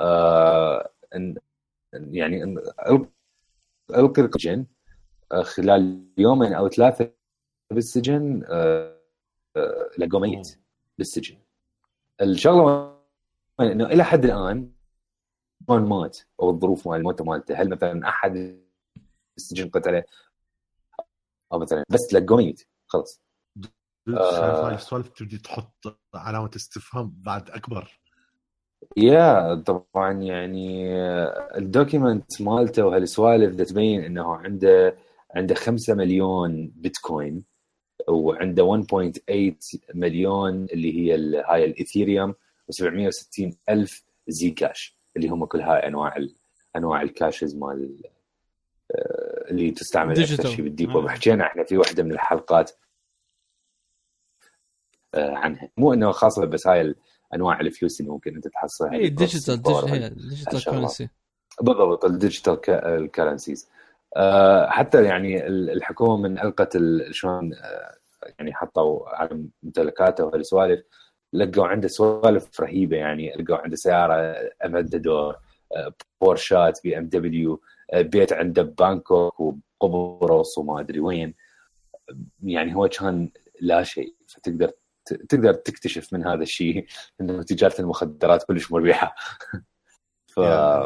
آه 0.00 0.90
يعني 1.92 2.56
القي 3.90 4.22
السجن 4.22 4.66
آه، 5.32 5.42
خلال 5.42 6.06
يومين 6.18 6.52
أو 6.52 6.68
ثلاثة 6.68 7.10
بالسجن 7.72 8.42
آه 8.48 8.98
لقوا 9.98 10.20
ميت 10.20 10.58
بالسجن. 10.98 11.38
الشغلة 12.22 12.98
إنه 13.60 13.86
إلى 13.86 14.04
حد 14.04 14.24
الآن 14.24 14.72
شلون 15.68 15.88
مات 15.88 16.18
أو 16.40 16.50
الظروف 16.50 16.88
مال 16.88 16.96
الموت 16.96 17.22
مالته. 17.22 17.54
هل 17.54 17.68
مثلا 17.70 18.08
أحد 18.08 18.62
السجن 19.38 19.68
قتله؟ 19.68 20.04
أو 21.52 21.58
مثلا 21.58 21.84
بس 21.90 22.14
لقوا 22.14 22.36
ميت. 22.36 22.68
خلص 22.86 23.22
آه. 24.08 24.74
السوالف 24.74 25.08
تبدي 25.08 25.38
تحط 25.38 25.98
علامة 26.14 26.50
استفهام 26.56 27.14
بعد 27.16 27.50
أكبر. 27.50 28.00
yeah 28.96 29.54
طبعا 29.54 30.12
يعني 30.12 30.94
ال 31.56 31.66
document 31.66 32.42
مالته 32.42 32.86
وهالسوالف 32.86 33.56
تبين 33.56 34.04
إنه 34.04 34.36
عنده 34.36 34.96
عنده 35.34 35.54
5 35.54 35.94
مليون 35.94 36.72
بيتكوين. 36.76 37.44
وعنده 38.08 38.82
1.8 38.92 39.78
مليون 39.94 40.64
اللي 40.64 40.98
هي 40.98 41.14
هاي 41.46 41.64
ال 41.64 41.72
Ethereum 41.72 42.34
و760 42.72 43.52
ألف 43.68 44.04
Zcash 44.28 44.96
اللي 45.16 45.28
هم 45.28 45.44
كل 45.44 45.60
هاي 45.60 45.86
أنواع 45.86 46.26
أنواع 46.76 47.02
ال 47.02 47.10
cashes 47.10 47.56
مال 47.56 48.02
آه، 48.90 49.50
اللي 49.50 49.70
تستعمل 49.70 50.20
أكثر 50.20 50.48
شيء 50.48 50.64
بال 50.64 50.74
deep 50.74 50.94
web 50.94 51.08
حكينا 51.08 51.46
إحنا 51.46 51.64
في 51.64 51.76
واحدة 51.76 52.02
من 52.02 52.12
الحلقات 52.12 52.70
آه، 55.14 55.34
عنها. 55.34 55.68
مو 55.76 55.92
إنه 55.92 56.10
خاصة 56.10 56.44
بس 56.44 56.66
هاي 56.66 56.94
أنواع 57.34 57.60
الفلوس 57.60 58.00
اللي 58.00 58.12
ممكن 58.12 58.34
أنت 58.34 58.48
تحصلها 58.48 58.92
إي 58.92 59.08
digital 59.08 59.62
digital 59.62 60.64
currency 60.64 61.08
بالضبط 61.60 62.04
ال 62.04 62.12
digital 62.12 62.70
ال 62.70 62.79
currencies 62.79 63.68
آه، 63.68 63.81
حتى 64.68 65.04
يعني 65.04 65.46
الحكومة 65.46 66.16
من 66.16 66.38
ألقت 66.38 66.78
شلون 67.10 67.52
يعني 68.38 68.54
حطوا 68.54 69.08
على 69.08 69.46
ممتلكاته 69.62 70.24
وهالسوالف 70.24 70.82
لقوا 71.32 71.66
عنده 71.66 71.88
سوالف 71.88 72.60
رهيبة 72.60 72.96
يعني 72.96 73.32
لقوا 73.32 73.56
عنده 73.56 73.76
سيارة 73.76 74.14
Aventador 74.62 75.36
بورشات 76.20 76.80
BMW 76.84 77.60
بيت 77.94 78.32
عنده 78.32 78.62
ببانكوك 78.62 79.40
وقبرص 79.40 80.58
وما 80.58 80.80
أدري 80.80 81.00
وين. 81.00 81.34
يعني 82.42 82.74
هو 82.76 82.88
كان 82.88 83.30
لا 83.60 83.82
شيء 83.82 84.14
فتقدر 84.28 84.70
تقدر 85.28 85.54
تكتشف 85.54 86.12
من 86.12 86.26
هذا 86.26 86.42
الشيء 86.42 86.86
إنه 87.20 87.42
تجارة 87.42 87.80
المخدرات 87.80 88.42
كلش 88.42 88.72
مربحة. 88.72 89.14
ف 90.36 90.40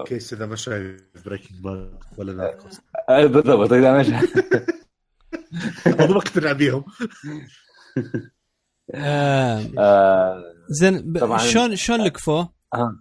guys 0.07 0.33
إذا 0.33 0.47
ما 0.47 0.57
شايف 0.57 1.01
Breaking 1.27 1.61
Bad 1.61 1.99
ولا 2.17 2.33
Narcos 2.33 2.81
بالضبط 3.09 3.73
إذا 3.73 3.93
ما 3.93 4.03
شايف 4.09 4.37
ما 5.87 6.17
أقتنع 6.17 6.53
بيهم. 6.53 6.85
آه. 8.95 10.43
زين. 10.69 11.15
شلون 11.39 11.77
شلون؟ 11.77 12.11
آه. 12.75 12.97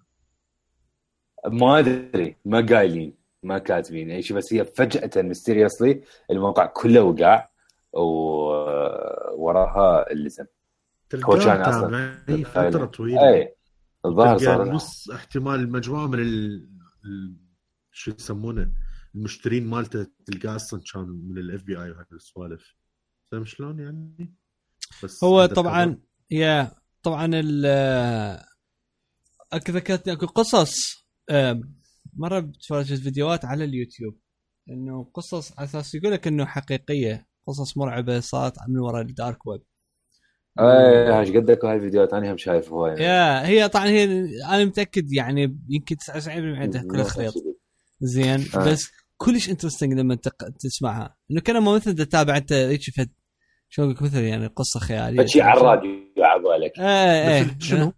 ما 1.48 1.80
أدري 1.80 2.36
ما 2.46 2.66
قايلين 2.70 3.14
ما 3.44 3.58
كاتبين 3.58 4.12
اي 4.12 4.22
شيء 4.22 4.38
بس 4.38 4.54
هي 4.54 4.66
فجأة 4.66 5.22
mysteriously 5.22 6.02
الموقع 6.32 6.66
كله 6.66 7.02
وقع 7.02 7.48
ووراها 7.94 9.32
اللزم 10.12 10.46
هو 11.16 11.38
كان 11.38 11.64
تابعني 11.64 12.44
فترة 12.44 12.86
طويلة. 12.86 13.30
اي 13.30 13.55
الظاهر 14.06 14.38
صار 14.38 14.72
نص 14.72 15.10
احتمال 15.10 15.72
مجموعه 15.72 16.08
من 16.08 16.20
ال... 16.20 16.70
ال... 17.06 17.36
شو 17.92 18.12
يسمونه؟ 18.12 18.72
المشترين 19.16 19.68
مالته 19.68 20.08
تلقاه 20.26 20.56
أصلا 20.56 20.82
كان 20.94 21.04
من 21.04 21.38
ال 21.38 21.64
FBI 21.64 21.92
وهذه 21.92 22.08
السوالف. 22.14 22.76
فاهم 23.32 23.46
شلون 23.46 23.80
يعني؟ 23.80 24.36
بس 25.04 25.24
هو 25.24 25.46
طبعا 25.46 26.02
yeah 26.32 26.72
طبعا 27.04 27.32
ال 27.34 27.66
ذكرتني 29.70 30.14
أكو 30.14 30.26
قصص 30.26 31.06
مرة 32.14 32.40
تفرجت 32.40 33.02
فيديوهات 33.02 33.46
على 33.46 33.64
اليوتيوب. 33.64 34.20
إنه 34.70 35.12
قصص 35.14 35.60
على 35.60 35.66
أساس 35.66 35.96
يقول 35.96 36.12
لك 36.12 36.28
إنه 36.28 36.46
حقيقية 36.46 37.28
قصص 37.48 37.78
مرعبة 37.78 38.20
صارت 38.20 38.54
من 38.68 38.80
وراء 38.80 39.02
ال 39.02 39.11
dark 39.11 39.48
web 39.48 39.62
اي 40.60 41.20
إيش 41.20 41.30
قدك 41.32 41.66
هاي 41.66 41.76
الفيديوهات 41.76 42.14
أنا 42.14 42.32
هم 42.32 42.38
شايف 42.38 42.72
هواي. 42.74 43.04
yeah 43.04 43.48
هي 43.48 43.70
طبعا 43.70 43.86
هي 43.86 44.04
أنا 44.46 44.66
متأكد 44.66 45.14
يعني 45.14 45.58
يمكن 45.70 45.96
99% 45.96 46.28
عندها 46.28 46.82
كلها 46.82 47.04
خريط 47.04 47.34
زين 48.00 48.46
آه. 48.56 48.72
بس 48.72 48.92
كلش 49.18 49.50
interesting 49.50 49.94
لما 49.94 50.16
تق... 50.16 50.50
تسمعها. 50.60 51.16
إنه 51.32 51.42
كان 51.42 51.58
ما 51.58 51.76
مثل 51.76 51.96
تتابع 51.96 52.38
أنت 52.38 52.54
هيك 52.54 52.82
فد 52.82 53.10
شو 53.70 53.82
أقول 53.82 53.94
لك 53.94 54.02
مثل 54.02 54.24
يعني 54.24 54.48
قصة 54.48 54.80
خيالية. 54.80 55.26
شيء 55.26 55.42
على 55.42 55.60
الراديو 55.60 55.92
عبالك 56.18 56.80
إيه 56.80 57.44
مثل 57.44 57.50
إيه 57.52 57.60
شنو؟ 57.60 57.94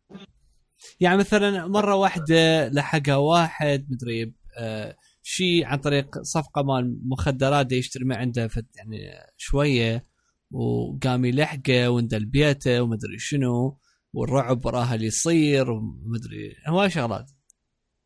يعني 0.99 1.17
مثلا 1.17 1.67
مرة 1.67 1.95
واحدة 1.95 2.69
لحقها 2.69 3.15
واحد 3.15 3.87
مدري 3.89 4.33
آه 4.59 4.95
شيء 5.23 5.65
عن 5.65 5.77
طريق 5.77 6.21
صفقة 6.21 6.63
مال 6.63 6.99
مخدرات 7.05 7.71
يشتري 7.71 8.05
من 8.05 8.15
عنده 8.15 8.47
فد 8.47 8.65
يعني 8.75 8.97
شوية. 9.37 10.16
وقام 10.51 11.25
يلحقه 11.25 11.89
وندل 11.89 12.25
بيته 12.25 12.81
ومدري 12.81 13.17
شنو 13.19 13.77
والرعب 14.13 14.65
وراها 14.65 14.95
اللي 14.95 15.05
يصير 15.05 15.71
ومدري 15.71 16.55
هواي 16.67 16.89
شغلات. 16.89 17.31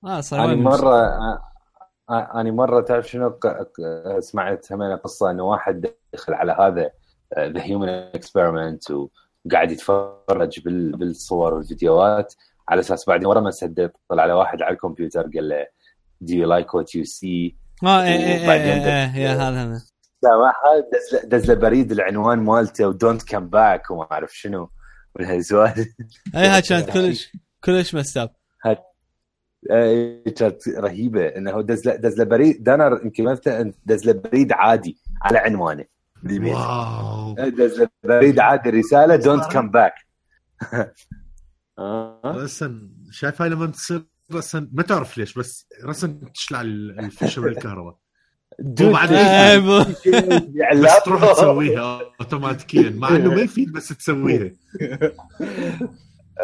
آه 0.05 0.21
صار 0.21 0.45
أنا 0.45 0.55
مرة 0.55 1.07
أنا 2.09 2.51
مرة 2.51 2.81
تعرف 2.81 3.09
شنو؟ 3.09 3.39
سمعت 4.19 4.71
همين 4.71 4.97
قصه 4.97 5.31
إنه 5.31 5.43
واحد 5.43 5.87
دخل 6.13 6.33
على 6.33 6.51
هذا 6.59 6.91
the 7.53 7.63
human 7.63 7.89
experiment 7.89 8.83
وقاعد 8.91 9.71
يتفرج 9.71 10.59
بال- 10.65 10.97
بالصور 10.97 11.53
والفيديوهات 11.53 12.33
على 12.69 12.79
أساس 12.79 13.05
بعدين 13.07 13.25
ورا 13.27 13.39
ما 13.41 13.51
سدد 13.51 13.91
طلع 14.09 14.23
على 14.23 14.33
واحد 14.33 14.61
على 14.61 14.73
الكمبيوتر 14.73 15.21
قال 15.21 15.49
له 15.49 15.65
do 16.23 16.33
you 16.33 16.45
like 16.47 16.67
what 16.73 16.87
you 16.99 17.05
see? 17.05 17.55
آه 17.83 18.03
إيه 18.03 18.15
إيه 18.15 18.51
إيه, 18.51 19.15
إيه, 19.15 19.21
yeah 19.23 19.33
هذا. 19.33 19.81
سامعها 20.21 20.79
دز 20.93 21.13
له- 21.15 21.29
دز 21.39 21.51
بريد 21.51 21.91
العنوان 21.91 22.39
مالته 22.39 22.87
و 22.87 22.93
don't 22.93 23.23
come 23.23 23.47
back 23.49 23.91
وما 23.91 24.07
أعرف 24.11 24.37
شنو 24.37 24.69
من 25.19 25.25
هالسوالف 25.25 25.87
أي 26.35 26.47
هاي 26.47 26.61
كانت 26.69 26.89
كلش 26.89 27.31
كلش 27.63 27.95
messed 27.95 28.25
up 28.25 28.35
كانت 30.35 30.67
رهيبة. 30.77 31.27
إنه 31.27 31.61
دز 31.61 31.85
له 31.87 31.95
دز 31.95 32.17
له 32.17 32.23
بريد 32.23 32.63
دانر 32.63 33.01
يمكن 33.03 33.23
ما 33.23 33.39
دز 33.85 34.05
له 34.05 34.13
بريد 34.13 34.51
عادي 34.51 34.97
على 35.21 35.37
عنوانه. 35.37 35.85
بالبيت 36.23 36.53
واو. 36.53 37.33
دز 37.35 37.79
له 37.81 37.89
بريد 38.03 38.39
عادي 38.39 38.69
رسالة 38.69 39.15
don't 39.15 39.45
come 39.51 39.69
back 39.69 39.93
راسا 42.25 42.89
شايف 43.11 43.41
هاي 43.41 43.49
لما 43.49 43.67
تصير 43.67 44.05
راسا 44.31 44.69
ما 44.73 44.83
تعرف 44.83 45.17
ليش 45.17 45.33
بس 45.33 45.67
راسا 45.83 46.19
تشلع 46.33 46.61
ال- 46.61 46.99
الفشة 46.99 47.41
بس 50.83 51.03
تروح 51.03 51.31
تسويها 51.33 52.01
اوتوماتيكيا 52.21 52.89
مع 52.89 53.09
إنه 53.15 53.29
ما 53.35 53.41
يفيد 53.41 53.71
بس 53.71 53.87
تسويها. 53.87 54.51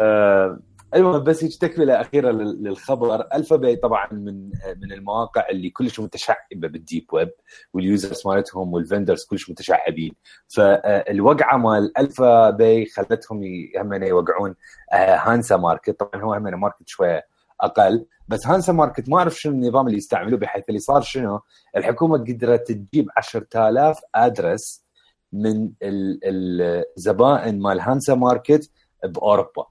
آه، 0.00 0.58
المهم 0.94 1.24
بس 1.24 1.44
هيك 1.44 1.54
تكملة 1.56 2.00
أخيرة 2.00 2.30
لل- 2.30 2.62
للخبر. 2.64 3.20
AlphaBay 3.34 3.76
طبعا 3.76 4.08
من 4.12 4.44
من 4.82 4.92
المواقع 4.92 5.46
اللي 5.50 5.70
كلش 5.70 6.00
متشعبة 6.00 6.38
بال 6.68 6.81
deep 6.81 7.06
web 7.12 7.30
وال 7.72 7.86
users 7.86 8.22
مالتهم 8.26 8.72
وال 8.72 8.84
vendors 8.84 9.24
كلش 9.24 9.50
متشعبين. 9.50 10.12
فالوقعه 10.48 11.56
مال 11.56 11.98
AlphaBay 11.98 12.86
خلتهم 12.86 13.40
هم 13.78 13.92
يوقعون 14.02 14.54
آه، 14.92 15.16
Hansa 15.16 15.56
Market 15.56 16.00
طبعا 16.00 16.22
هو 16.24 16.34
هم 16.34 16.60
market 16.60 16.88
شوية 16.88 17.26
أقل. 17.60 18.06
بس 18.28 18.46
Hansa 18.46 18.72
Market 18.72 19.08
ما 19.08 19.18
أعرف 19.18 19.34
شنو 19.40 19.52
النظام 19.52 19.86
اللي 19.86 19.98
يستعملوه 19.98 20.38
بحيث 20.38 20.68
اللي 20.68 20.80
صار 20.80 21.00
شنو؟ 21.02 21.40
الحكومة 21.76 22.18
قدرت 22.18 22.72
تجيب 22.72 23.08
10000 23.16 23.98
address 24.14 24.84
من 25.32 25.70
ال- 25.82 26.20
الزبائن 26.96 27.60
مال 27.60 27.80
Hansa 27.80 28.14
Market 28.14 28.70
بأوروبا. 29.04 29.66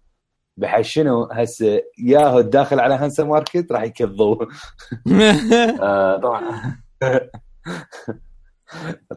بحيث 0.57 0.85
شنو؟ 0.85 1.23
هسه 1.31 1.81
ياهو 2.05 2.39
الداخل 2.39 2.79
على 2.79 2.95
Hansa 2.95 3.23
Market 3.23 3.71
راح 3.71 3.83
يكذبوا. 3.83 4.45
آه، 5.81 6.17
طبعا. 6.17 6.41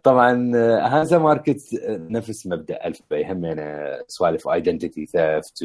طبعا 0.03 0.53
Hansa 0.87 1.19
Market 1.19 1.61
نفس 1.89 2.47
مبدأ 2.47 2.87
AlphaBay 2.87 3.33
هم 3.33 3.45
يعني 3.45 3.99
سوالف 4.09 4.49
identity 4.49 5.07
theft 5.07 5.65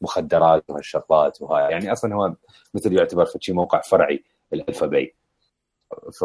ومخدرات 0.00 0.64
وهالشغلات 0.68 1.42
وهاي. 1.42 1.72
يعني 1.72 1.92
أصلا 1.92 2.14
هو 2.14 2.34
مثل 2.74 2.92
يعتبر 2.92 3.26
شيء 3.40 3.54
موقع 3.54 3.80
فرعي 3.80 4.24
ال 4.52 4.86
AlphaBay. 4.86 5.14
ف 6.20 6.22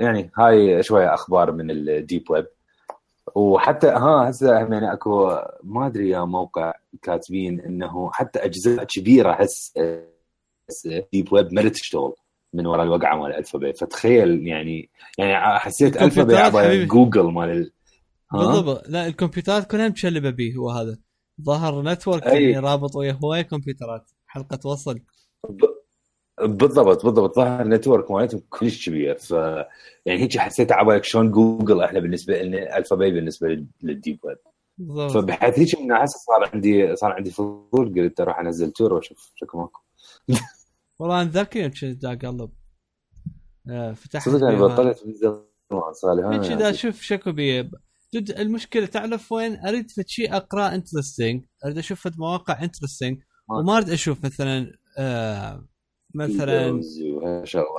يعني 0.00 0.30
هاي 0.38 0.82
شوية 0.82 1.14
أخبار 1.14 1.52
من 1.52 1.70
ال 1.70 1.82
deep 1.82 2.30
web. 2.30 2.46
وحتى 3.34 3.88
ها 3.88 4.30
هسه 4.30 4.52
يعني 4.52 4.92
أكو 4.92 5.38
ما 5.62 5.86
أدري 5.86 6.08
يا 6.08 6.24
موقع 6.24 6.72
كاتبين 7.02 7.60
إنه 7.60 8.10
حتى 8.12 8.38
أجزاء 8.38 8.84
كبيرة 8.84 9.32
هسه 9.32 9.72
deep 11.12 11.32
web 11.32 11.52
ما 11.52 11.68
تشتغل 11.68 12.12
من 12.52 12.66
وراء 12.66 12.84
الوقعة 12.84 13.16
مال 13.16 13.32
AlphaBay 13.32 13.72
فتخيل 13.72 14.46
يعني 14.46 14.90
يعني 15.18 15.58
حسيت 15.58 16.02
AlphaBay 16.02 16.36
عباره 16.36 16.64
حبيبي. 16.64 16.86
جوجل 16.86 17.22
مال 17.22 17.50
ال... 17.50 17.72
بالضبط. 18.32 18.88
لا 18.88 19.06
الكمبيوترات 19.06 19.70
كلها 19.70 19.88
مشلبه 19.88 20.30
به 20.30 20.54
هو 20.58 20.70
هذا. 20.70 20.98
their 21.42 21.82
network. 21.82 22.26
يعني 22.26 22.58
رابط 22.58 22.96
ويا 22.96 23.12
هواي 23.24 23.44
كمبيوترات. 23.44 24.10
حلقة 24.26 24.68
وصل. 24.68 25.00
بالضبط 26.40 27.04
بالضبط. 27.04 27.36
their 27.36 27.68
network 27.68 28.10
مالتهم 28.10 28.42
كلش 28.50 28.88
كبير. 28.88 29.14
ف 29.18 29.30
يعني 29.30 30.20
هيك 30.22 30.38
حسيت 30.38 30.72
عبالك 30.72 31.04
شلون 31.04 31.30
جوجل 31.30 31.80
إحنا 31.82 32.00
بالنسبة 32.00 32.42
لنا 32.42 32.78
AlphaBay 32.78 33.10
بالنسبة 33.10 33.48
لل- 33.48 33.66
لل 33.82 33.94
deep 33.94 34.18
web 34.24 34.38
بالضبط. 34.78 35.10
فبحيث 35.24 35.58
هيك 35.58 35.80
من 35.80 35.92
هسه 35.92 36.18
صار 36.18 36.50
عندي 36.54 36.96
صار 36.96 37.12
عندي 37.12 37.30
فضول 37.30 37.94
قلت 37.96 38.20
أروح 38.20 38.38
أنزل 38.40 38.70
Tor 38.70 38.92
وأشوف 38.92 39.32
شكو 39.34 39.58
ماكو 39.58 39.80
والله 40.98 41.22
أنا 41.22 41.30
ذاك 41.30 41.56
اليوم 41.56 41.70
كنت 41.70 42.04
اقلب 42.04 42.50
آه، 43.70 43.92
فتحت 43.92 44.28
صدق 44.28 44.46
أنا. 44.46 44.60
بطلت 44.66 45.06
من 45.06 45.12
زمان 45.12 45.92
صار 45.92 46.14
لي 46.14 46.28
من 46.28 46.34
ها- 46.44 46.48
كذا 46.48 46.70
أشوف 46.70 47.00
شكو 47.02 47.32
بيه 47.32 47.70
جد 48.14 48.30
المشكلة 48.30 48.86
تعرف 48.86 49.32
وين؟ 49.32 49.56
أريد 49.56 49.90
فد 49.90 50.08
شيء 50.08 50.36
أقرأ 50.36 50.74
interesting 50.74 51.44
أريد 51.64 51.78
أشوف 51.78 52.08
مواقع 52.18 52.62
interesting 52.62 53.18
ما- 53.48 53.58
وما 53.58 53.76
أريد 53.76 53.90
أشوف 53.90 54.24
مثلا 54.24 54.72
آه 54.98 55.66
مثلا. 56.14 56.80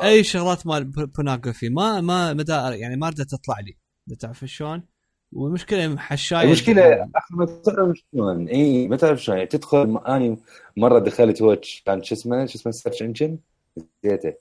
أي 0.03 0.23
شغلات 0.23 0.67
مال 0.67 0.83
pornography 0.85 1.69
ما 1.69 2.01
ما 2.01 2.33
ما 2.33 2.43
دا 2.43 2.69
يعني 2.75 2.95
ما 2.95 3.07
أريد 3.07 3.17
تطلع 3.25 3.55
لي. 3.59 3.77
تعرف 4.19 4.45
شلون؟ 4.45 4.83
والمشكلة 5.31 5.97
حشاية 5.97 6.45
المشكلة 6.45 7.09
ما 7.31 7.45
تعرف 7.45 7.97
شلون. 8.11 8.47
إي 8.47 8.87
ما 8.87 8.95
تعرف 8.95 9.23
شلون. 9.23 9.37
يعني 9.37 9.49
تدخل 9.49 9.97
أني 10.07 10.37
مرة 10.77 10.99
دخلت 10.99 11.41
هو 11.41 11.57
كان 11.85 12.03
شو 12.03 12.15
اسمه؟ 12.15 12.45
شو 12.45 12.57
اسمه؟ 12.57 12.69
السيرش 12.69 13.01
انجن 13.01 13.39
نسيته. 13.77 14.33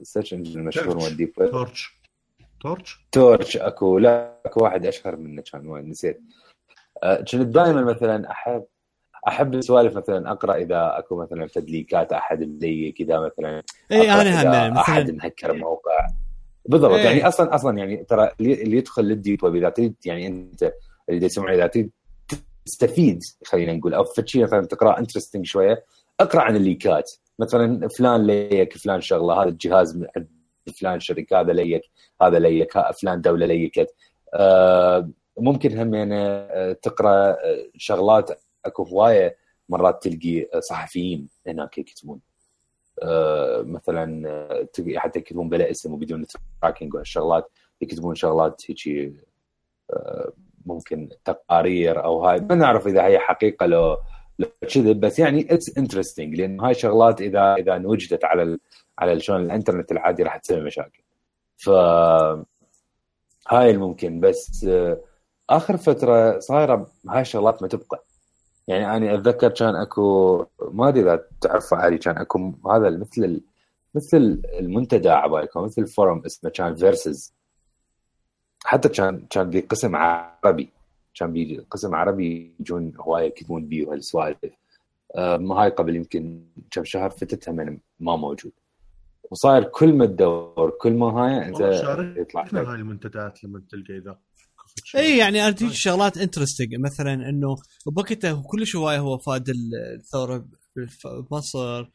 السيرش 0.00 0.34
انجن 0.34 0.60
المشهور 0.60 0.96
مال 0.96 1.16
ديب 1.16 1.32
ويب 1.38 1.54
تورتش؟ 2.64 3.06
تورتش 3.12 3.52
تورش 3.52 3.56
اكو 3.56 3.98
لا 3.98 4.40
اكو 4.46 4.64
واحد 4.64 4.86
اشهر 4.86 5.16
منه 5.16 5.42
كان 5.52 5.66
وايد 5.66 5.88
نسيت. 5.88 6.20
آه، 7.02 7.16
كنت 7.16 7.34
دائما 7.34 7.82
مثلا 7.82 8.30
أحب 8.30 8.64
أحب 9.28 9.54
السوالف 9.54 9.96
مثلا 9.96 10.30
أقرأ 10.32 10.54
إذا 10.54 10.98
أكو 10.98 11.16
مثلا 11.16 11.48
تدليكات 11.54 12.12
أحد 12.12 12.42
مليك 12.42 13.00
اذا 13.00 13.20
مثلا 13.20 13.62
اي 13.92 14.10
أنا 14.12 14.68
هم 14.68 14.78
أحد 14.78 15.10
مهكر 15.10 15.52
موقع. 15.52 16.06
بالضبط 16.66 16.92
إيه. 16.92 17.04
يعني 17.04 17.28
أصلا 17.28 17.54
أصلا 17.54 17.78
يعني 17.78 17.96
ترى 17.96 18.30
اللي 18.40 18.62
اللي 18.62 18.76
يدخل 18.76 19.04
للديب 19.04 19.44
ويب 19.44 19.56
إذا 19.56 19.68
تريد 19.68 19.94
يعني 20.04 20.26
أنت 20.26 20.72
اللي 21.08 21.26
يسمعون 21.26 21.52
إذا 21.52 21.66
تريد 21.66 21.90
تستفيد 22.66 23.20
خلينا 23.44 23.72
نقول 23.72 23.94
أو 23.94 24.04
شيء 24.24 24.42
مثلا 24.42 24.66
تقرأ 24.66 24.98
interesting 24.98 25.46
شوية 25.46 25.84
أقرأ 26.20 26.40
عن 26.40 26.56
ال 26.56 26.64
leak 26.64 26.95
ات. 26.95 27.10
مثلا 27.38 27.88
فلان 27.88 28.26
leak 28.26 28.76
فلان 28.76 29.00
شغلة 29.00 29.42
هذا 29.42 29.48
الجهاز 29.48 30.04
فلان 30.70 31.00
شركه 31.00 31.40
هذا 31.40 31.52
leak 31.52 31.82
هذا 32.22 32.38
leak 32.38 32.90
فلان 32.90 33.20
دولة 33.20 33.46
leak 33.46 33.78
ت. 33.78 33.94
آه 34.34 35.10
ممكن 35.38 35.78
هم 35.78 35.94
يعني 35.94 36.74
تقرأ 36.74 37.36
شغلات 37.76 38.30
أكو 38.64 38.82
هواية 38.82 39.36
مرات 39.68 40.02
تلقي 40.02 40.60
صحفيين 40.60 41.28
هناك 41.46 41.78
يكتبون. 41.78 42.20
آه، 43.02 43.62
مثلا 43.62 44.28
آه، 44.28 44.68
حتى 44.96 45.18
يكتبون 45.18 45.48
بلا 45.48 45.70
اسم 45.70 45.92
وبدون 45.92 46.26
tracking 46.62 46.94
وهالشغلات 46.94 47.50
يكتبون 47.80 48.14
شغلات 48.14 48.62
هيك 48.70 49.14
آه، 49.90 50.32
ممكن 50.66 51.08
تقارير 51.24 52.04
أو 52.04 52.24
هاي. 52.24 52.40
ما 52.40 52.54
نعرف 52.54 52.86
إذا 52.86 53.06
هي 53.06 53.18
حقيقة 53.18 53.66
لو 53.66 53.98
كذب 54.68 55.00
بس 55.00 55.18
يعني 55.18 55.54
it's 55.54 55.78
interesting 55.78 56.34
لأن 56.34 56.60
هاي 56.60 56.74
شغلات 56.74 57.20
إذا 57.20 57.54
إذا 57.54 57.86
وجدت 57.86 58.24
على 58.24 58.58
على 58.98 59.20
شلون 59.20 59.40
الإنترنت 59.40 59.92
العادي 59.92 60.22
راح 60.22 60.36
تسوي 60.36 60.60
مشاكل. 60.60 61.02
ف 61.56 61.68
هاي 63.48 63.70
الممكن 63.70 64.20
بس 64.20 64.66
آخر 65.50 65.76
فترة 65.76 66.38
صايرة 66.38 66.86
هاي 67.08 67.20
الشغلات 67.20 67.62
ما 67.62 67.68
تبقى. 67.68 68.04
يعني 68.68 68.96
أنا 68.96 69.14
أتذكر 69.14 69.48
كان 69.48 69.76
أكو 69.76 70.46
ما 70.60 70.88
أدري 70.88 71.02
إذا 71.02 71.24
تعرف 71.40 71.74
علي 71.74 71.98
كان 71.98 72.18
أكو 72.18 72.52
هذا 72.70 72.90
مثل. 72.90 73.40
مثل 73.94 74.42
المنتدى 74.58 75.08
عبايكم 75.08 75.62
مثل 75.64 75.82
ال 75.82 75.89
forum 75.89 76.22
اسمه 76.26 76.50
كان 76.50 76.74
فيرسز 76.76 77.34
حتى 78.64 78.88
كان 78.88 79.26
كان 79.30 79.50
بقسم 79.50 79.96
عربي. 79.96 80.70
كان 81.14 81.32
بي 81.32 81.66
قسم 81.70 81.94
عربي 81.94 82.54
يجون 82.60 82.92
هواية 82.96 83.26
يكتبون 83.26 83.66
بيه 83.66 83.86
وهالسوالف 83.86 84.38
آه 85.16 85.36
هاي 85.36 85.70
قبل 85.70 85.96
يمكن 85.96 86.44
كم 86.70 86.84
شهر 86.84 87.10
فتتها 87.10 87.52
من 87.52 87.78
ما 88.00 88.16
موجود. 88.16 88.52
وصاير 89.30 89.64
كل 89.64 89.92
ما 89.92 90.06
تدور 90.06 90.70
كل 90.80 90.92
ما 90.92 91.06
هاي 91.06 91.48
أنت 91.48 91.60
يطلع 92.16 92.46
هاي 92.52 92.74
المنتديات 92.74 93.44
لما 93.44 93.62
تلقى 93.70 93.98
إذا 93.98 94.18
إي 94.96 95.18
يعني 95.18 95.52
تجي 95.52 95.74
شغلات 95.74 96.18
interesting 96.18 96.74
مثلا 96.74 97.14
إنه 97.14 97.56
بوقتها 97.86 98.42
كلش 98.46 98.76
هواية 98.76 98.98
هو 98.98 99.18
فاد 99.18 99.52
الثورة 99.94 100.48
بمصر 101.30 101.90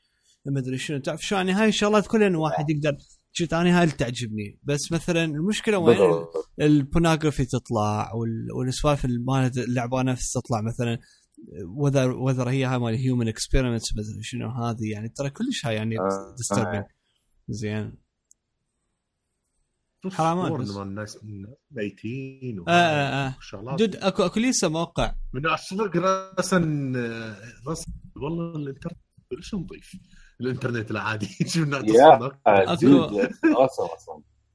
ما 0.45 0.59
أدري 0.59 0.77
شنو. 0.77 0.99
تعرف 0.99 1.21
شو 1.25 1.35
يعني 1.35 1.51
هاي 1.51 1.69
الشغلات 1.69 2.07
كلها 2.07 2.27
انه 2.27 2.39
واحد 2.39 2.69
يقدر 2.69 2.97
شفت 3.31 3.53
أنا 3.53 3.77
هاي 3.77 3.84
اللي 3.84 3.95
تعجبني. 3.95 4.60
بس 4.64 4.91
مثلا 4.91 5.26
المشكلة 5.26 5.77
وين 5.77 6.26
البونوغرافي 6.61 7.45
تطلع 7.45 8.11
والسوالف 8.56 9.06
مالت 9.06 9.57
اللعبة 9.57 10.01
نفس 10.01 10.31
تطلع 10.31 10.61
مثلا 10.61 10.99
وذر 11.65 12.11
وذر 12.11 12.49
هي 12.49 12.65
هاي 12.65 12.80
مال 12.80 12.95
هيومن 12.95 13.27
اكسبيرمنتس 13.27 13.91
أدري 13.91 14.23
شنو 14.23 14.49
هذه 14.49 14.91
يعني. 14.91 15.10
ترى 15.10 15.30
كلش 15.30 15.65
هاي 15.65 15.76
يعني 15.76 15.95
ديستربنج 16.38 16.76
آه. 16.76 16.88
زين. 17.49 18.10
حرامات 20.11 20.61
بس 20.61 20.77
الناس 20.77 21.18
ميتين 21.72 22.64
آه 22.68 22.72
آه 22.72 23.35
آه. 23.53 23.76
دود 23.76 23.95
اكو 23.95 24.23
أكو 24.23 24.39
لسه 24.39 24.69
موقع. 24.69 25.15
من 25.34 25.45
الصدق 25.45 25.97
راسا 25.97 26.57
راسا 27.68 27.91
والله 28.15 28.56
الانترنت 28.56 28.97
كلش 29.30 29.56
نظيف. 29.56 29.91
الإنترنت 30.41 30.91
العادي. 30.91 31.27
يا 31.87 32.31
اكو 32.47 33.07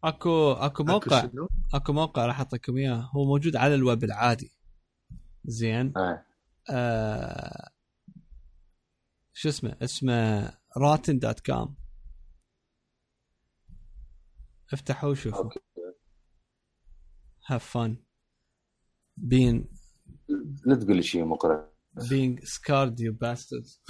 اكو 0.05 0.52
أكو 0.52 0.85
موقع. 0.85 1.28
أكو 1.74 1.93
موقع 1.93 2.27
راح 2.27 2.39
أعطيكم 2.39 2.77
إياه. 2.77 3.11
هو 3.16 3.24
موجود 3.24 3.56
على 3.56 3.74
الويب 3.74 4.05
العادي. 4.05 4.52
زين. 5.44 5.93
آه. 5.97 6.24
آه 6.70 7.69
شو 9.32 9.48
اسمه؟ 9.48 9.77
اسمه 9.82 10.51
Rotten 10.77 11.19
dot 11.19 11.41
com. 11.41 11.77
افتحوا 14.73 15.11
وشوفوا 15.11 15.51
have 17.47 17.65
fun 17.65 17.97
being 19.16 19.69
لا 20.66 20.77
تقول 20.77 20.97
لي 20.97 21.02
شيء 21.02 21.24
مقرف. 21.24 21.74
being 21.98 22.40
scarred 22.44 22.98
you 22.98 23.12
bastards. 23.12 23.81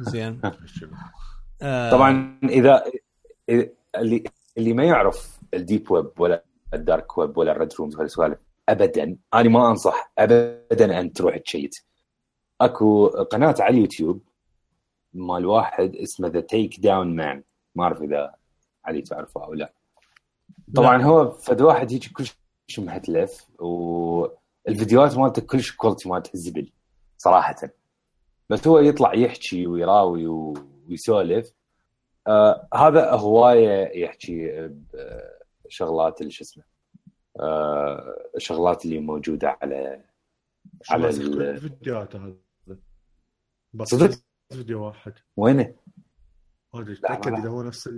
زين. 0.00 0.40
آه 1.62 1.90
طبعا 1.90 2.38
إذا 2.44 2.84
اللي 3.98 4.24
اللي 4.58 4.72
ما 4.72 4.84
يعرف 4.84 5.40
ال 5.54 5.61
deep 5.61 5.90
web 5.90 6.20
ولا 6.20 6.44
ال 6.74 6.83
dark 6.83 7.18
web 7.18 7.38
ولا 7.38 7.52
ال 7.52 7.57
red 7.57 7.74
rooms 7.74 7.96
وهالسوالف 7.96 8.38
ابدا 8.68 9.16
أنا 9.34 9.48
ما 9.48 9.70
أنصح 9.70 10.12
ابدا 10.18 11.00
أن 11.00 11.12
تروح 11.12 11.36
ت 11.36 11.42
check. 11.42 11.76
أكو 12.60 13.06
قناة 13.06 13.54
على 13.60 13.74
اليوتيوب 13.74 14.22
مال 15.14 15.46
واحد 15.46 15.96
اسمه 15.96 16.28
The 16.28 16.40
Takedown 16.40 17.16
Man 17.16 17.42
ما 17.74 17.84
أعرف 17.84 18.02
إذا 18.02 18.34
علي 18.84 19.02
تعرفه 19.02 19.44
أو 19.44 19.54
لا. 19.54 19.72
طبعا 20.74 20.98
لا. 20.98 21.04
هو 21.04 21.30
فد 21.30 21.60
واحد 21.60 21.92
هيك 21.92 22.12
كلش 22.12 22.38
مهتلف 22.78 23.46
والفيديوهات 23.58 25.18
مالته 25.18 25.42
كلش 25.42 25.72
كواليتي 25.72 26.08
مالته 26.08 26.30
الزبل 26.34 26.72
صراحة. 27.18 27.56
بس 28.50 28.68
هو 28.68 28.78
يطلع 28.78 29.14
يحكي 29.14 29.66
ويراوي 29.66 30.26
ويسولف. 30.88 31.52
آه 32.26 32.68
هذا 32.74 33.10
هواية 33.10 34.02
يحكي 34.04 34.70
بشغلات 35.64 36.28
شو 36.28 36.44
اسمه 36.44 36.64
آه 37.40 38.30
الشغلات 38.36 38.84
اللي 38.84 38.98
موجودة 38.98 39.58
على 39.62 40.04
على 40.90 41.08
الفيديوهات 41.08 42.16
هذا. 42.16 42.36
بس 43.72 43.88
صدق؟ 43.88 44.18
فيديو 44.52 44.84
واحد. 44.86 45.12
وينه؟ 45.36 45.74
ما 46.74 46.92
اتاكد 46.92 47.32
إذا 47.32 47.48
هو 47.48 47.62
نفس 47.62 47.90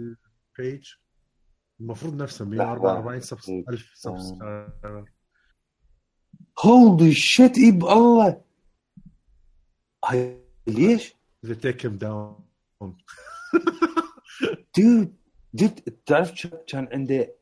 page 0.59 0.93
المفروض 1.81 2.23
نفسه 2.23 2.45
144 2.45 3.21
subs 3.21 3.49
1000 3.49 3.93
subscriber 3.95 5.05
holy 6.65 7.13
shit 7.13 7.59
إي 7.59 7.71
بالله. 7.71 8.48
ليش؟ 10.67 11.15
the 11.47 11.55
take 11.55 11.87
him 11.87 11.97
down 11.97 12.45
dude 14.79 15.17
dude 15.53 15.81
تعرف 16.07 16.47
كان 16.67 16.89
عنده؟ 16.93 17.35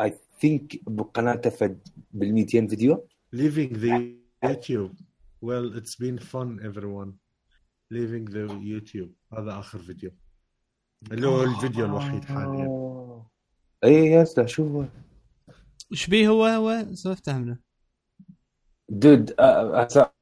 I 0.00 0.18
think 0.40 0.88
بقناته 0.90 1.50
فد 1.50 1.88
بال 2.10 2.34
200 2.34 2.66
فيديو. 2.66 3.08
Leaving 3.36 3.72
the 3.72 4.14
YouTube. 4.44 4.94
Well 5.42 5.76
it's 5.76 5.96
been 5.96 6.18
fun 6.18 6.60
everyone. 6.62 7.12
Leaving 7.94 8.24
the 8.24 8.48
YouTube. 8.48 9.10
هذا 9.38 9.58
آخر 9.58 9.78
فيديو. 9.78 10.10
اللي 11.12 11.26
هو 11.26 11.42
الفيديو 11.42 11.84
الوحيد 11.84 12.24
حاليا. 12.24 13.26
إي 13.84 13.92
yes 13.92 14.38
لا 14.38 14.46
شوف 14.46 14.88
إيش 15.92 16.06
بيه 16.06 16.28
هو 16.28 16.44
هو؟ 16.44 16.94
سولفته 16.94 17.38
منه 17.38 17.65
dude 18.88 19.34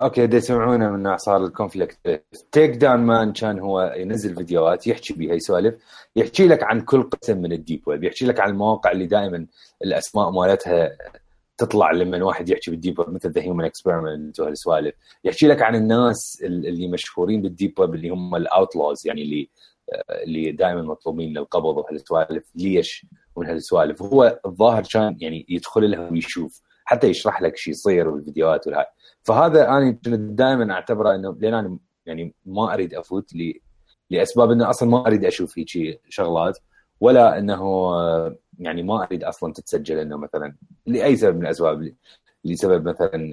okay 0.02 0.26
دي 0.26 0.36
يسمعونا 0.36 0.90
من 0.90 1.16
صار 1.16 1.44
ال 1.44 2.22
conflict 2.52 2.70
Takedown 2.70 3.00
Man 3.00 3.32
كان 3.32 3.58
هو 3.58 3.94
ينزل 3.96 4.34
فيديوهات 4.34 4.86
يحكي 4.86 5.14
بها 5.14 5.34
يسولف 5.34 5.74
يحكي 6.16 6.46
لك 6.48 6.62
عن 6.62 6.80
كل 6.80 7.02
قسم 7.02 7.38
من 7.38 7.52
ال 7.52 7.58
deep 7.58 7.82
web 7.88 8.04
يحكي 8.04 8.26
لك 8.26 8.40
عن 8.40 8.50
المواقع 8.50 8.90
اللي 8.92 9.06
دائما 9.06 9.46
الأسماء 9.84 10.30
مالتها 10.30 10.96
تطلع 11.58 11.90
لما 11.92 12.24
واحد 12.24 12.48
يحكي 12.48 12.70
بال 12.70 12.80
deep 12.80 12.98
web 12.98 13.10
مثل 13.10 13.30
the 13.30 13.42
human 13.42 13.64
experiment 13.64 14.40
وهالسوالف. 14.40 14.94
يحكي 15.24 15.46
لك 15.46 15.62
عن 15.62 15.74
الناس 15.74 16.38
اللي 16.42 16.88
مشهورين 16.88 17.42
بال 17.42 17.55
deep 17.55 17.80
web 17.80 17.94
اللي 17.94 18.08
هم 18.08 18.36
ال 18.36 18.45
outlaws 18.45 19.06
يعني 19.06 19.22
اللي 19.22 19.48
اللي 20.10 20.52
دائما 20.52 20.82
مطلوبين 20.82 21.38
للقبض 21.38 21.76
وهالسوالف 21.76 22.44
ليش 22.54 23.06
ومن 23.36 23.46
هالسوالف 23.46 24.02
وهو 24.02 24.40
الظاهر 24.46 24.82
كان 24.92 25.16
يعني 25.20 25.46
يدخل 25.48 25.90
لها 25.90 26.10
ويشوف. 26.10 26.60
حتى 26.84 27.06
يشرح 27.06 27.42
لك 27.42 27.56
شو 27.56 27.70
يصير 27.70 28.08
والفيديوهات 28.08 28.66
والهاي 28.66 28.86
فهذا 29.22 29.68
أنا 29.68 29.90
كنت 29.90 30.08
دائما 30.08 30.72
أعتبره 30.74 31.14
إنه 31.14 31.36
لأن 31.40 31.54
أنا 31.54 31.78
يعني 32.06 32.34
ما 32.46 32.74
أريد 32.74 32.94
أفوت 32.94 33.34
لي 33.34 33.60
لأسباب 34.10 34.50
إنه 34.50 34.70
أصلا 34.70 34.88
ما 34.88 35.06
أريد 35.06 35.24
أشوف 35.24 35.58
هيك 35.58 36.00
شغلات 36.08 36.58
ولا 37.00 37.38
إنه 37.38 37.90
يعني 38.58 38.82
ما 38.82 39.04
أريد 39.04 39.24
أصلا 39.24 39.52
تتسجل 39.52 39.98
إنه 39.98 40.16
مثلا 40.16 40.56
لأي 40.86 41.16
سبب 41.16 41.36
من 41.36 41.42
الأسباب 41.42 41.94
لسبب 42.44 42.88
مثلا 42.88 43.30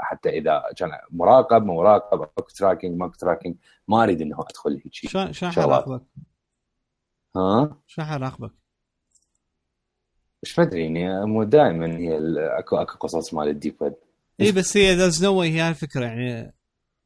حتى 0.00 0.28
إذا 0.28 0.62
كان 0.76 0.90
مراقب 1.10 1.64
مو 1.64 1.74
مراقب 1.74 2.22
اكو 2.22 2.48
tracking 2.56 2.98
ماكو 2.98 3.14
tracking 3.14 3.56
ما 3.88 4.02
أريد 4.02 4.20
إنه 4.20 4.40
أدخل 4.40 4.80
هيك 4.84 4.94
شلون 4.94 5.32
شلون 5.32 5.52
حيراقبك؟ 5.52 6.02
ها؟ 7.36 7.76
شلون 7.86 8.08
حراقبك؟ 8.08 8.63
مش 10.44 10.58
مدري 10.58 10.84
يعني 10.84 11.26
مو 11.26 11.42
دائما 11.42 11.98
هي 11.98 12.18
أكو 12.58 12.76
أكو 12.76 12.98
قصص 12.98 13.34
مال 13.34 13.48
ال 13.48 13.54
deep 13.54 13.76
web. 13.80 13.94
اي 14.40 14.52
بس 14.52 14.76
هي 14.76 14.94
there's 14.94 15.24
no 15.24 15.40
هي 15.40 15.68
الفكرة 15.68 16.04
يعني. 16.04 16.54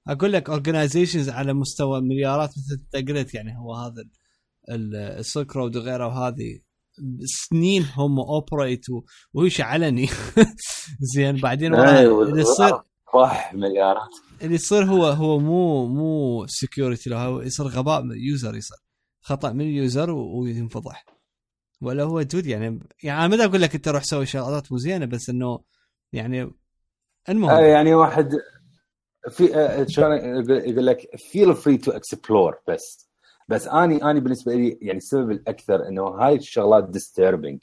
أقول 0.08 0.32
لك 0.32 0.50
organizations 0.50 1.28
على 1.28 1.52
مستوى 1.54 2.00
مليارات 2.00 2.50
مثل 2.50 2.82
أنت 2.94 3.08
قلت 3.08 3.34
يعني 3.34 3.58
هو 3.58 3.74
هذا 3.74 4.04
ال 5.18 5.26
Silk 5.26 5.56
Road 5.56 5.76
وغيره 5.76 6.06
وهذه. 6.06 6.60
سنين 7.24 7.86
هم 7.96 8.20
operate 8.20 8.86
وهو 9.34 9.48
شيء 9.48 9.64
علني 9.64 10.08
زين 11.00 11.36
بعدين 11.36 11.74
اللي 11.74 12.40
يصير 12.40 12.80
راح 13.14 13.54
مليارات. 13.54 14.08
اللي 14.42 14.54
يصير 14.54 14.84
هو 14.84 15.06
هو 15.06 15.38
مو 15.38 15.86
مو 15.86 16.46
security 16.46 17.14
هو 17.14 17.40
يصير 17.40 17.66
غباء 17.66 18.02
من 18.02 18.12
ال 18.12 18.21
user 18.21 18.56
يصير. 18.56 18.78
خطأ 19.20 19.52
من 19.52 19.60
ال 19.60 19.70
user 19.70 20.10
وينفضح. 20.10 21.04
ولا 21.80 22.02
هو 22.02 22.22
dude 22.22 22.46
يعني 22.46 22.80
يعني 23.02 23.24
أنا 23.24 23.36
ما 23.36 23.44
أقول 23.44 23.62
لك 23.62 23.74
أنت 23.74 23.88
روح 23.88 24.02
سوي 24.02 24.26
شغلات 24.26 24.72
مو 24.72 24.78
زينة 24.78 25.06
بس 25.06 25.30
إنه 25.30 25.60
يعني 26.12 26.50
المهم. 27.28 27.50
آه 27.50 27.60
يعني 27.60 27.94
واحد 27.94 28.32
في 29.30 29.56
آه، 29.56 29.86
شلون 29.88 30.12
يقول 30.50 30.86
لك 30.86 31.08
feel 31.16 31.54
free 31.54 31.76
to 31.76 31.90
explore 31.90 32.54
بس. 32.68 33.08
بس 33.48 33.68
أني 33.68 34.10
أني 34.10 34.20
بالنسبة 34.20 34.54
لي 34.54 34.78
يعني 34.82 34.98
السبب 34.98 35.30
الأكثر 35.30 35.88
إنه 35.88 36.02
هاي 36.02 36.36
الشغلات 36.36 36.88
ديستربنج 36.88 37.58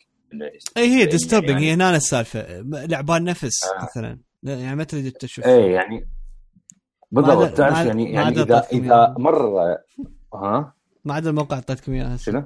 اي 0.78 0.88
هي 0.88 1.06
ديستربنج 1.06 1.50
يعني 1.50 1.66
هي 1.66 1.74
هنا 1.74 1.96
السالفة. 1.96 2.62
لعبان 2.62 3.24
نفس 3.24 3.64
آه. 3.64 3.84
مثلا. 3.84 4.20
يعني 4.44 4.76
ما 4.76 4.84
تريد 4.84 5.12
تشوف. 5.12 5.46
اي 5.46 5.72
يعني 5.72 6.08
بالضبط 7.12 7.58
تعرف 7.58 7.86
يعني 7.86 8.14
يعني 8.14 8.42
اذا 8.42 8.60
إذا 8.72 8.96
يعني. 8.96 9.16
مره 9.18 9.78
ها؟ 10.34 10.74
ما 11.06 11.14
عدا 11.14 11.30
الموقع 11.30 11.56
اعطيتكم 11.56 11.94
اياه 11.94 12.16
شنو؟ 12.16 12.44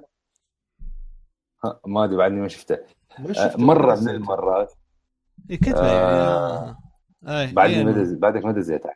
ما 1.87 2.03
أدري 2.03 2.17
بعدني 2.17 2.41
ما 2.41 2.47
شفته. 2.47 2.77
آه، 3.19 3.53
مرة 3.57 3.95
من 3.95 4.09
المرات. 4.09 4.73
إي 5.51 5.57
كتبه 5.57 5.79
آه. 5.79 5.85
يعني. 5.85 6.77
آه. 7.27 7.41
إي، 7.41 7.51
بعدني 7.53 7.75
إي، 7.77 7.83
ما 7.83 7.91
دز 7.91 8.13
بعدك 8.13 8.45
ما 8.45 8.51
دزيتها 8.51 8.93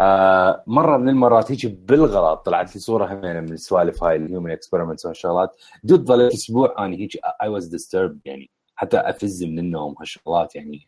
آه 0.00 0.64
مرة 0.66 0.96
من 0.96 1.08
المرات 1.08 1.52
هيك 1.52 1.66
بالغلط 1.66 2.46
طلعت 2.46 2.74
لي 2.74 2.80
صورة 2.80 3.06
همينه 3.14 3.40
من 3.40 3.52
السوالف 3.52 4.04
هاي 4.04 4.16
ال 4.16 4.22
human 4.22 4.50
experiments 4.50 5.04
وهالشغلات. 5.04 5.56
Dude 5.84 6.06
ظليت 6.06 6.32
أسبوع 6.32 6.74
أنا 6.78 6.96
هيك 6.96 7.18
I 7.42 7.48
was 7.48 7.66
disturbed 7.66 8.18
يعني 8.24 8.50
حتى 8.76 8.96
أفز 8.96 9.44
من 9.44 9.58
النوم 9.58 9.94
هالشغلات 10.00 10.56
يعني 10.56 10.84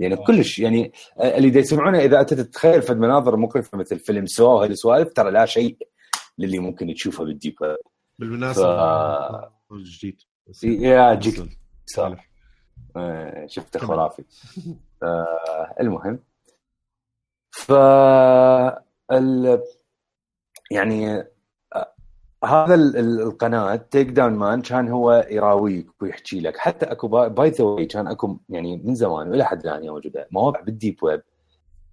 يعني 0.00 0.14
آه. 0.14 0.24
كلش 0.24 0.58
يعني 0.58 0.92
آه، 1.18 1.36
اللي 1.36 1.50
دا 1.50 1.60
يسمعونه 1.60 1.98
إذا 1.98 2.20
أنت 2.20 2.34
تتخيل 2.34 2.82
فد 2.82 2.96
مناظر 2.98 3.36
مقرفه 3.36 3.78
مثل 3.78 3.98
فيلم 3.98 4.26
Saw 4.26 4.54
وهالسوالف 4.54 5.12
ترى 5.12 5.30
لا 5.30 5.46
شيء 5.46 5.76
للي 6.38 6.58
ممكن 6.58 6.94
تشوفه 6.94 7.24
بال 7.24 7.33
deep. 7.33 7.54
web 7.60 7.76
بالمناسبة. 8.18 8.64
ف- 8.64 9.53
جديد. 9.82 10.16
بس- 10.48 10.64
يا 10.64 11.14
جيك. 11.14 11.58
سالف 11.86 12.20
آه، 12.96 13.46
شفته. 13.46 13.78
خرافي. 13.80 14.24
آه 15.02 15.74
المهم. 15.80 16.18
ف 17.50 17.72
ال... 19.12 19.62
يعني 20.70 21.18
آه، 21.74 21.94
هذا 22.44 22.74
ال- 22.74 22.96
ال- 22.96 23.20
القناة 23.20 23.76
Take 23.76 24.08
Down 24.08 24.32
Man 24.32 24.62
كان 24.62 24.88
هو 24.88 25.26
يراويك 25.30 26.02
ويحكي 26.02 26.40
لك. 26.40 26.56
حتى 26.56 26.86
أكو 26.86 27.08
by 27.28 27.50
the 27.50 27.64
way 27.64 27.86
كان 27.86 28.06
أكو 28.08 28.38
يعني 28.48 28.76
من 28.76 28.94
زمان 28.94 29.28
وإلى 29.28 29.44
حد 29.44 29.66
الآن 29.66 29.86
موجودة 29.86 30.28
مواقع 30.30 30.60
بال 30.60 30.72
deep 30.72 30.96
web 31.02 31.22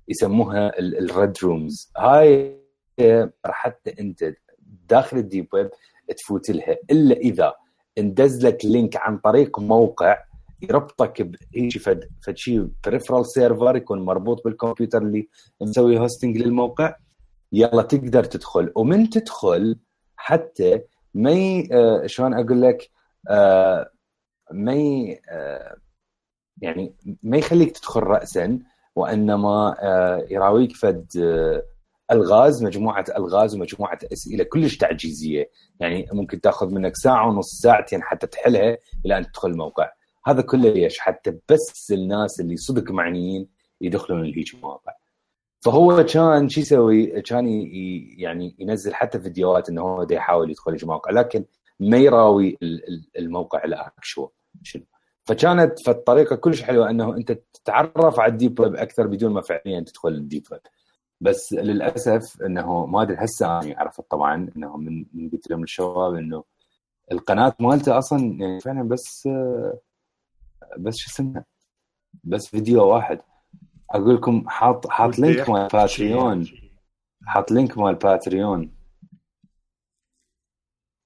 يسموها 0.08 0.80
ال 0.80 0.93
red 0.93 1.34
rooms 1.44 1.92
هاي 1.98 2.62
حتى 3.46 3.96
أنت 4.00 4.34
داخل 4.90 5.18
ال 5.18 5.24
deep 5.24 5.48
web 5.54 5.70
تفوت 6.18 6.50
لها. 6.50 6.78
إلا 6.92 7.16
إذا 7.16 7.54
اندز 7.98 8.46
لك 8.46 8.66
link 8.66 8.98
عن 8.98 9.18
طريق 9.18 9.60
موقع 9.60 10.18
يربطك 10.62 11.22
بهيك 11.22 11.78
فد 11.78 12.10
شيء 12.34 12.68
peripheral 12.86 13.26
server 13.26 13.76
يكون 13.76 14.02
مربوط 14.06 14.44
بالكمبيوتر 14.46 15.02
اللي 15.02 15.28
مسوي 15.62 16.00
hosting 16.00 16.38
للموقع. 16.38 16.96
يلا 17.52 17.82
تقدر 17.82 18.24
تدخل. 18.24 18.72
ومن 18.76 19.10
تدخل 19.10 19.80
حتى 20.16 20.82
ما 21.14 21.32
ي- 21.32 21.70
آه، 21.72 22.06
شلون 22.08 22.34
أقول 22.34 22.62
لك؟ 22.62 22.90
آه، 23.30 23.92
ما 24.52 24.74
ي- 24.74 25.22
آه، 25.30 25.76
يعني 26.62 26.94
ما 27.24 27.38
يخليك 27.38 27.72
تدخل 27.78 28.00
راسا 28.04 28.60
وإنما 28.96 29.76
يراويك 30.30 30.76
فد 30.76 31.06
الغاز 32.12 32.64
مجموعة 32.64 33.06
الغاز 33.18 33.56
ومجموعة 33.56 34.00
أسئلة 34.14 34.44
كلش 34.44 34.78
تعجيزية. 34.78 35.50
يعني 35.80 36.08
ممكن 36.14 36.42
تأخذ 36.42 36.70
منك 36.74 36.96
ساعة 36.96 37.28
ونص 37.28 37.62
ساعتين 37.62 38.04
حتى 38.04 38.28
تحلها 38.28 38.78
إلى 39.06 39.18
أن 39.18 39.26
تدخل 39.32 39.50
الموقع. 39.50 39.92
هذا 40.26 40.42
كله 40.42 40.70
ليش 40.70 41.00
حتى 41.00 41.38
بس 41.50 41.92
الناس 41.92 42.40
اللي 42.40 42.58
صدق 42.58 42.92
معنيين 42.92 43.48
يدخلون 43.82 44.22
لهيج 44.24 44.56
مواقع. 44.64 44.94
فهو 45.62 46.06
كان 46.06 46.50
شو 46.50 46.62
يسوي؟ 46.62 47.22
كان 47.22 47.48
يعني 48.18 48.56
ينزل 48.60 48.94
حتى 48.94 49.20
فيديوهات 49.20 49.70
إنه 49.70 49.82
هو 49.82 50.08
يحاول 50.12 50.50
يدخل 50.52 50.72
هيج 50.72 50.86
مواقع 50.86 51.12
لكن 51.12 51.46
ما 51.80 51.98
يراوي 51.98 52.58
ال- 52.64 52.88
ال- 52.90 53.10
الموقع 53.18 53.64
الاكشوال 53.64 54.30
شنو؟ 54.64 54.84
فكانت 55.26 55.74
فالطريقة 55.86 56.36
كلش 56.36 56.62
حلوة 56.62 56.90
إنه 56.90 57.18
أنت 57.18 57.40
تتعرف 57.54 58.20
على 58.20 58.32
ال 58.32 58.37
deep 58.37 58.60
web 58.60 58.76
أكثر 58.76 59.08
بدون 59.08 59.32
ما 59.34 59.42
فعليا 59.42 59.80
تدخل 59.80 60.10
ال 60.10 60.17
deep 60.17 60.44
web. 60.52 60.62
بس 61.22 61.54
للأسف 61.54 62.42
إنه 62.42 62.86
ما 62.86 63.02
أدري 63.02 63.18
هسه 63.20 63.60
أنا 63.60 63.80
عرفت 63.80 64.12
طبعا 64.12 64.50
إنه 64.56 64.78
من 64.78 65.06
من 65.14 65.30
قلت 65.30 65.50
لهم 65.50 65.64
الشباب 65.64 66.16
إنه 66.16 66.44
القناة 67.12 67.56
مالته 67.60 67.98
أصلا 67.98 68.20
يعني 68.20 68.60
فعلا 68.60 68.88
بس 68.88 69.28
بس 70.78 70.96
شو 70.96 71.10
اسمها؟ 71.10 71.46
بس 72.24 72.48
فيديو 72.48 72.88
واحد. 72.88 73.20
أقول 73.90 74.16
لكم 74.16 74.50
حاط 74.50 74.88
حاط 74.88 75.20
link 75.20 75.50
مال 75.50 75.68
Patreon. 75.74 76.48
حاط 77.26 77.52
link 77.52 77.78
مال 77.78 77.96
Patreon 77.96 78.72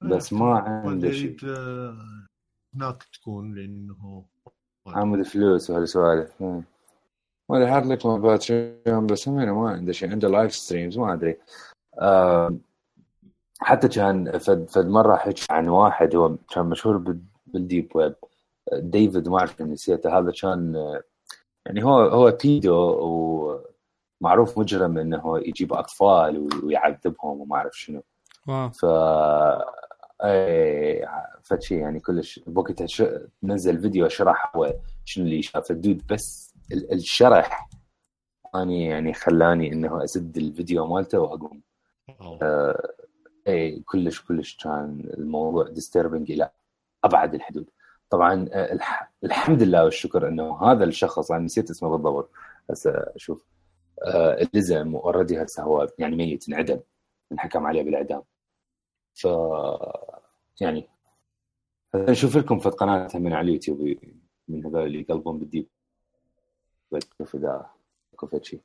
بس 0.02 0.34
ما 0.34 0.60
عنده 0.60 1.12
شيء. 1.12 1.38
آه، 1.46 2.28
هناك 2.76 3.04
تكون 3.04 3.56
لأنه 3.56 4.26
عامل 4.88 5.26
فلوس 5.26 5.70
وهالسوالف 5.70 6.42
ادري 7.52 7.72
حاط 7.72 7.86
لك 7.86 8.06
مال 8.06 8.22
Patreon 8.22 9.08
بس 9.08 9.28
هم 9.28 9.36
ما 9.36 9.70
عنده 9.70 9.92
شيء 9.92 10.12
عنده 10.12 10.28
live 10.28 10.54
streams 10.56 10.98
ما 11.00 11.14
ادري 11.14 11.38
حتى 13.60 13.88
كان 13.88 14.38
فد, 14.38 14.70
فد 14.70 14.88
مره 14.88 15.16
حكي 15.16 15.46
عن 15.50 15.68
واحد 15.68 16.16
هو 16.16 16.36
كان 16.54 16.66
مشهور 16.66 16.98
بال- 16.98 17.22
بال 17.48 17.64
deep 17.64 17.96
web 17.96 18.16
ديفيد 18.74 19.30
ما 19.30 19.40
اعرف 19.40 19.62
نسيته 19.62 20.18
هذا 20.20 20.32
كان 20.42 20.76
يعني 21.66 21.84
هو 21.84 22.00
هو 22.00 22.38
pedo 22.44 22.76
ومعروف 24.22 24.58
مجرم 24.60 24.98
انه 24.98 25.38
يجيب 25.40 25.74
اطفال 25.74 26.38
وي- 26.40 26.66
ويعذبهم 26.66 27.42
وما 27.42 27.56
اعرف 27.56 27.78
شنو 27.80 28.04
wow 28.48 28.70
ف 28.70 28.86
اي 30.24 31.08
فشي 31.44 31.76
يعني 31.78 32.00
كلش 32.00 32.40
بوقتها 32.48 32.88
ش... 32.88 33.04
نزل 33.44 33.82
فيديو 33.82 34.08
شرح 34.08 34.56
هو 34.56 34.74
شنو 35.06 35.26
اللي 35.26 35.42
شاف 35.42 35.72
ال 35.72 35.78
dude 35.78 36.02
بس 36.10 36.45
الشرح 36.72 37.70
أني 38.56 38.86
يعني 38.86 39.14
خلاني 39.14 39.74
إنه 39.74 40.04
أسد 40.04 40.38
الفيديو 40.38 40.88
مالته 40.88 41.20
وأقوم. 41.20 41.62
أوه. 42.22 42.76
اي 43.48 43.80
كلش 43.80 44.22
كلش 44.22 44.58
كان 44.64 45.12
الموضوع 45.18 45.68
disturbing 45.68 46.32
إلى 46.32 46.52
أبعد 47.04 47.34
الحدود. 47.36 47.70
طبعا 48.10 48.50
آه، 48.52 48.74
الح... 48.74 49.14
الحمد 49.24 49.64
لله 49.64 49.84
والشكر 49.84 50.28
إنه 50.28 50.64
هذا 50.64 50.84
الشخص 50.84 51.32
أنا 51.32 51.44
نسيت 51.44 51.70
اسمه 51.70 51.90
بالضبط 51.90 52.32
هسه 52.70 52.92
أشوف 52.92 53.46
آه، 54.06 54.42
التزم 54.42 54.96
و 54.96 55.02
already 55.02 55.44
هسه 55.44 55.64
هو 55.64 55.88
يعني 56.00 56.16
ميت 56.16 56.50
انعدم 56.50 56.80
انحكم 57.32 57.68
عليه 57.68 57.84
بالإعدام. 57.84 58.22
ف 59.14 59.28
يعني 60.62 60.88
نشوف 61.96 62.38
لكم 62.38 62.60
في 62.60 62.70
قناه 62.70 63.10
من 63.16 63.34
على 63.34 63.48
اليوتيوب 63.48 63.96
من 64.48 64.66
هذول 64.66 64.86
اللي 64.86 65.00
يقلبون 65.00 65.40
بال 65.40 65.48
deep. 65.48 65.68
شوف 67.18 67.36
إذا 67.36 67.70
اكو 68.14 68.40
شيء 68.42 68.62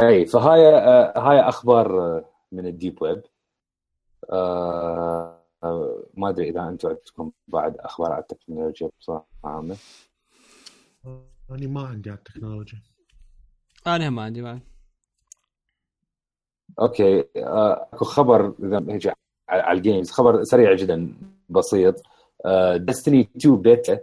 إي 0.00 0.26
فهاي 0.26 0.68
آه، 0.68 1.18
هاي 1.18 1.40
أخبار 1.40 2.00
آه، 2.00 2.24
من 2.52 2.66
ال 2.66 2.73
deep 2.73 3.02
web. 3.02 3.22
آه، 4.30 5.40
ما 6.14 6.28
أدري 6.28 6.48
إذا 6.48 6.68
أنتم 6.68 6.88
عندكم 6.88 7.32
بعد 7.48 7.76
أخبار 7.76 8.12
على 8.12 8.22
التكنولوجيا 8.22 8.90
بصراحة. 9.00 9.26
عامه 9.44 9.76
أنا 11.50 11.66
ما 11.66 11.86
عندي 11.86 12.10
على 12.10 12.18
التكنولوجيا. 12.18 12.82
أنا 13.86 14.10
ما 14.10 14.22
عندي 14.22 14.42
بعد. 14.42 14.60
okay 16.80 17.24
أكو 17.36 18.04
خبر 18.04 18.54
إذا 18.62 18.84
هيجي 18.88 19.08
على 19.48 19.62
على 19.62 19.76
ال 19.76 19.82
games 19.82 20.10
خبر 20.10 20.44
سريع 20.44 20.74
جدا 20.74 21.14
بسيط. 21.48 22.02
Destiny 22.76 23.20
2 23.20 23.56
بيتا 23.56 24.00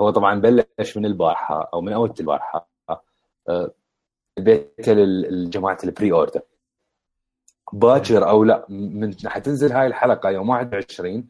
هو 0.00 0.10
طبعا 0.10 0.40
بلش 0.40 0.96
من 0.96 1.06
البارحة 1.06 1.70
أو 1.74 1.80
من 1.80 1.92
أول 1.92 2.14
البارحة. 2.20 2.73
البيتا 4.38 4.90
لجماعه 4.90 5.78
ال 5.84 6.12
pre-order 6.12 6.40
باكر 7.72 8.28
أو 8.28 8.44
لا 8.44 8.66
من 8.68 9.14
حتنزل 9.26 9.72
هاي 9.72 9.86
الحلقة 9.86 10.30
يوم 10.30 10.48
21 10.48 11.28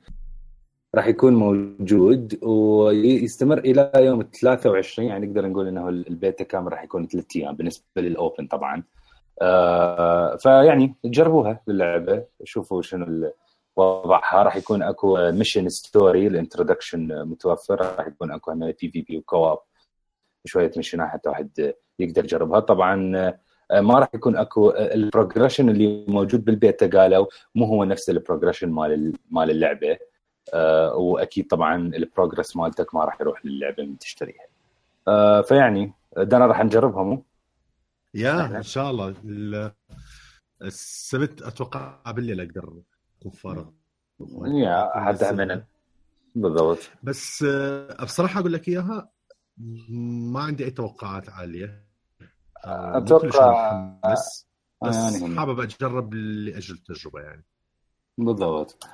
راح 0.95 1.07
يكون 1.07 1.35
موجود 1.35 2.45
ويستمر 2.45 3.59
إلى 3.59 3.91
يوم 3.97 4.23
23 4.23 5.09
يعني 5.09 5.27
نقدر 5.27 5.47
نقول 5.49 5.69
إنه 5.69 5.89
البيتا 5.89 6.45
كامل 6.45 6.73
راح 6.73 6.85
يكون 6.85 7.07
ثلاث 7.07 7.25
أيام 7.37 7.57
بالنسبة 7.57 7.85
لل 7.97 8.14
open 8.14 8.47
طبعا. 8.47 8.83
آه 9.43 10.37
فيعني 10.37 10.95
جربوها 11.05 11.63
باللعبة 11.67 12.25
شوفوا 12.45 12.83
شنو 12.83 13.33
وضعها. 13.77 14.43
راح 14.43 14.57
يكون 14.57 14.83
أكو 14.83 15.31
mission 15.31 15.69
story 15.69 16.27
ال 16.27 16.34
introduction 16.34 17.25
متوفر. 17.25 17.81
راح 17.81 18.07
يكون 18.07 18.33
أكو 18.33 18.55
PvP 18.55 19.19
و 19.19 19.26
co-op 19.26 19.59
شوية 20.45 20.71
mission 20.77 21.05
ات 21.05 21.09
حتى 21.09 21.29
واحد 21.29 21.75
يقدر 21.99 22.25
يجربها. 22.25 22.61
طبعا 22.61 23.17
آه، 23.71 23.81
ما 23.81 23.99
راح 23.99 24.09
يكون 24.15 24.37
أكو 24.37 24.71
ال 24.71 24.79
progression 24.79 25.69
اللي 25.69 26.05
موجود 26.09 26.45
بالبيتا 26.45 26.87
قالوا 27.01 27.27
مو 27.55 27.65
هو 27.65 27.85
نفس 27.85 28.11
ال 28.11 28.16
progression 28.16 28.71
مال 28.71 28.93
ال- 28.93 29.17
مال 29.31 29.51
اللعبة. 29.51 29.99
آه، 30.55 30.95
وأكيد 30.95 31.47
طبعا 31.47 31.77
ال 31.77 31.86
progress 31.86 32.57
مالتك 32.57 32.95
ما 32.95 33.05
راح 33.05 33.21
يروح 33.21 33.47
للعبة 33.47 33.83
من 33.85 33.99
تشتريها. 33.99 34.47
آه، 35.09 35.41
فيعني 35.41 35.93
دانا 36.17 36.47
راح 36.47 36.65
نجربها 36.65 37.03
مو؟ 37.03 37.23
yeah 38.15 38.57
إن 38.57 38.63
شاء 38.63 38.91
الله. 38.91 39.15
ال- 39.25 39.73
السبت 40.63 41.43
أتوقع 41.43 41.99
بالليل 42.11 42.41
أقدر 42.41 42.73
أكون 43.21 43.33
فارغ. 43.33 43.65
yeah 44.47 44.91
حتى 44.95 45.25
بالضبط. 46.35 46.79
بس 47.03 47.43
آه، 47.49 48.05
بصراحة 48.05 48.41
أقول 48.41 48.53
لك 48.53 48.69
إياها 48.69 49.09
ما 50.33 50.41
عندي 50.41 50.65
أي 50.65 50.71
توقعات 50.71 51.29
عالية. 51.29 51.84
آه، 52.67 52.99
أتوقع- 53.01 53.25
متحمس، 54.05 54.47
بس 54.85 55.23
يعني. 55.23 55.37
حابب 55.39 55.61
أجرب 55.61 56.15
لأجل 56.15 56.75
التجربة 56.75 57.21
يعني. 57.21 57.45
بالضبط. 58.19 58.85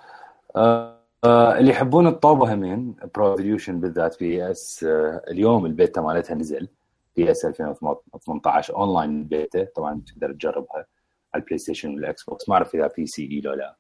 آه 0.57 1.01
آه 1.25 1.59
اللي 1.59 1.71
يحبون 1.71 2.07
الطابة 2.07 2.55
همين 2.55 2.97
Pro 3.15 3.31
Evolution 3.33 3.81
بالذات 3.81 4.15
PES 4.15 4.85
آه 4.85 5.23
اليوم 5.29 5.67
البيتا 5.67 6.01
مالتها 6.01 6.35
نزل 6.35 6.69
PES 7.15 7.45
2018 7.45 8.77
online 8.77 9.25
beta 9.25 9.65
طبعا 9.77 10.03
تقدر 10.07 10.33
تجربها 10.33 10.87
على 11.35 11.41
ال 11.43 11.59
PlayStation 11.59 11.95
وال 11.95 12.25
Xbox 12.25 12.49
ما 12.49 12.55
أعرف 12.55 12.75
إذا 12.75 12.91
PC 12.97 13.23
إي 13.33 13.41
لو 13.41 13.53
لا. 13.53 13.77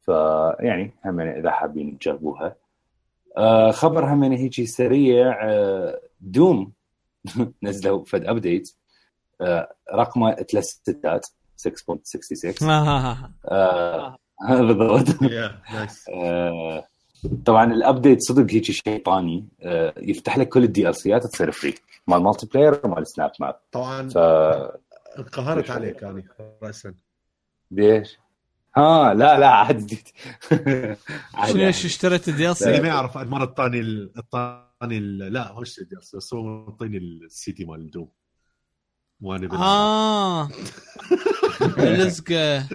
فيعني 0.00 0.92
هم 1.04 1.20
إذا 1.20 1.50
حابين 1.50 1.98
تجربوها. 1.98 2.56
آه 3.36 3.70
خبر 3.70 4.04
هم 4.12 4.22
هيجي 4.22 4.66
سريع 4.66 5.38
آه 5.50 6.00
Doom 6.20 6.72
نزلوا 7.62 8.04
فد 8.04 8.24
update 8.24 8.74
رقمه 9.94 10.34
ثلاث 10.34 10.64
ستات 10.64 11.26
6.66 11.68 12.62
آه. 12.62 14.16
بالضبط. 14.50 15.22
آه، 16.14 16.84
طبعا 17.46 17.72
ال 17.72 17.79
update 17.79 18.22
صدق 18.22 18.52
هيك 18.52 18.64
شيطاني. 18.64 19.48
آه، 19.62 19.94
يفتح 19.96 20.38
لك 20.38 20.48
كل 20.48 20.64
ال 20.64 20.94
DLC 20.94 21.18
ات 21.18 21.26
تصير 21.26 21.50
free 21.50 21.74
مال 22.06 22.22
multiplayer 22.22 22.80
ومال 22.84 23.06
SnapMap 23.06 23.60
طبعا 23.72 24.08
ف 24.08 24.18
انقهرت 25.18 25.70
عليك 25.70 26.04
أنا 26.04 26.22
راسا. 26.62 26.94
ليش؟ 27.70 28.18
ها 28.76 29.14
لا 29.14 29.38
لا 29.38 29.68
شنو 31.48 31.66
إيش 31.66 31.84
اشتريت 31.84 32.28
ال 32.28 32.56
DLC 32.62 32.82
ما 32.82 32.88
يعرف 32.88 33.16
مرة 33.16 33.44
الثاني 33.44 33.80
الثاني 34.18 35.00
لا 35.30 35.52
هو 35.52 35.60
إيش 35.60 35.80
بس 36.14 36.34
هو 36.34 36.42
معطيني 36.42 36.98
السيتي 36.98 37.64
مال 37.64 37.80
ال 37.80 37.86
Doom 37.86 38.08
وأنا 39.20 39.46
بلعب. 39.48 39.60
آه. 39.62 40.48
لزقه 41.78 42.68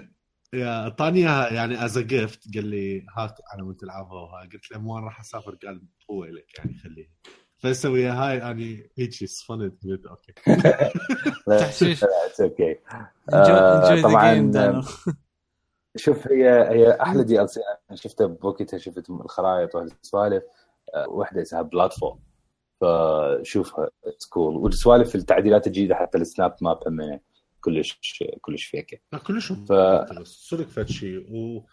yeah 0.54 0.82
اعطاني 0.82 1.18
اياها 1.18 1.52
يعني 1.52 1.84
as 1.84 1.98
gift 1.98 2.54
قال 2.54 2.66
لي 2.66 3.06
هات 3.16 3.38
أنا 3.54 3.64
وأنت 3.64 3.82
العبها 3.82 4.20
وهاي 4.20 4.48
قلت 4.48 4.70
له 4.70 4.78
مو 4.78 4.98
أنا 4.98 5.06
راح 5.06 5.20
أسافر 5.20 5.58
قال 5.66 5.82
هو 6.10 6.24
لك 6.24 6.58
يعني 6.58 6.74
خليه. 6.78 7.10
فسوي 7.58 8.06
هاي 8.06 8.50
اني 8.50 8.90
هيك 8.98 9.12
صفنت 9.24 9.84
قلت 9.84 10.06
okay 10.06 10.32
تحشيش. 11.46 12.04
okay 12.40 12.76
ذا 13.30 14.02
طبعاً، 14.02 14.84
شوف 15.96 16.28
هي 16.28 16.68
هي 16.70 17.00
أحلى 17.02 17.24
DLC 17.24 17.60
أنا 17.90 17.96
شفتها 17.96 18.26
بوقتها 18.26 18.78
شفت 18.78 19.10
الخرائط 19.10 19.74
والسوالف. 19.74 20.42
آه، 20.94 21.08
واحدة 21.08 21.42
اسمها 21.42 21.62
platform 21.62 22.18
فشوفها 22.82 23.88
cool 24.30 24.56
والسوالف 24.56 25.14
التعديلات 25.14 25.66
الجديده 25.66 25.94
حتى 25.94 26.18
ال 26.18 26.56
SnapMap 26.60 26.80
هم 26.86 27.20
كلش 27.60 28.00
كلش 28.40 28.64
فيكه 28.64 28.98
لا 29.12 29.18
كلش 29.18 29.52
ف- 29.52 30.22
صدق 30.22 30.66
فد 30.68 30.88
شيء 30.88 31.26
و 31.34 31.66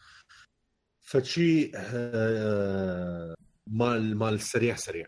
فد 1.01 1.23
شيء 1.23 1.71
آه، 1.75 3.35
مال 3.67 4.17
مال 4.17 4.33
السريع 4.33 4.75
سريع. 4.75 5.07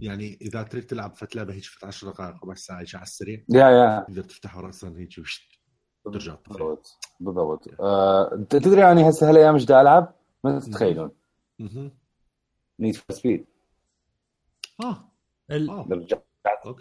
يعني 0.00 0.38
إذا 0.42 0.62
تريد 0.62 0.86
تلعب 0.86 1.14
فت 1.14 1.36
لعبة 1.36 1.54
هيك 1.54 1.64
فت 1.64 1.84
10 1.84 2.10
دقائق 2.10 2.44
ربع 2.44 2.54
ساعة 2.54 2.80
هيك 2.80 2.94
على 2.94 3.02
السريع 3.02 3.42
yeah 3.48 3.68
yeah. 3.70 4.04
تقدر 4.08 4.22
تفتحه 4.22 4.60
راسا 4.60 4.94
هيك 4.98 5.18
وش 5.18 5.60
ترجع 6.04 6.34
تطفي. 6.34 6.48
بالضبط 6.58 6.98
بالضبط. 7.20 7.80
آه، 7.80 8.46
تدري 8.50 8.92
اني 8.92 9.08
هسه 9.08 9.28
هالايام 9.30 9.54
إيش 9.54 9.70
ألعب؟ 9.70 10.14
ما 10.44 10.60
تتخيلون. 10.60 11.10
Need 12.80 12.94
for 12.96 13.16
Speed 13.16 13.46
آه. 14.84 15.11
ال- 15.50 15.70
آه. 15.70 15.86
رجعت 15.90 16.24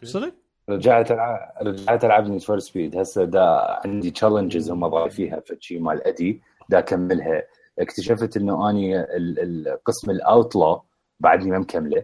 صدق؟ 0.03 0.33
رجعت 0.69 1.11
العب 1.11 1.51
رجعت 1.61 2.05
ألعب 2.05 2.27
Need 2.29 2.41
for 2.41 2.59
Speed 2.59 2.97
هسه 2.97 3.23
دا 3.23 3.79
عندي 3.85 4.11
challenges 4.11 4.71
هم 4.71 4.87
ضايفيها 4.87 5.39
فشي 5.39 5.79
مال 5.79 6.07
ادي 6.07 6.41
دا 6.69 6.79
أكملها. 6.79 7.43
اكتشفت 7.79 8.37
إنه 8.37 8.69
أني 8.69 8.99
ال- 8.99 9.67
القسم 9.67 10.11
ال 10.11 10.21
outlaw 10.21 10.81
بعدني 11.19 11.51
ما 11.51 11.59
مكمله. 11.59 12.03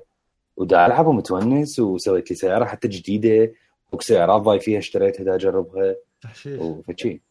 ودا 0.57 0.85
العب 0.85 1.07
ومتونس 1.07 1.79
وسويت 1.79 2.29
لي 2.29 2.35
سيارة 2.35 2.65
حتى 2.65 2.87
جديدة 2.87 3.53
وسيارات 3.91 4.41
ضايفيها 4.41 4.77
اشتريتها 4.79 5.23
دا 5.23 5.35
أجربها. 5.35 5.95
تحشيش 6.21 6.59
وفشي 6.61 7.21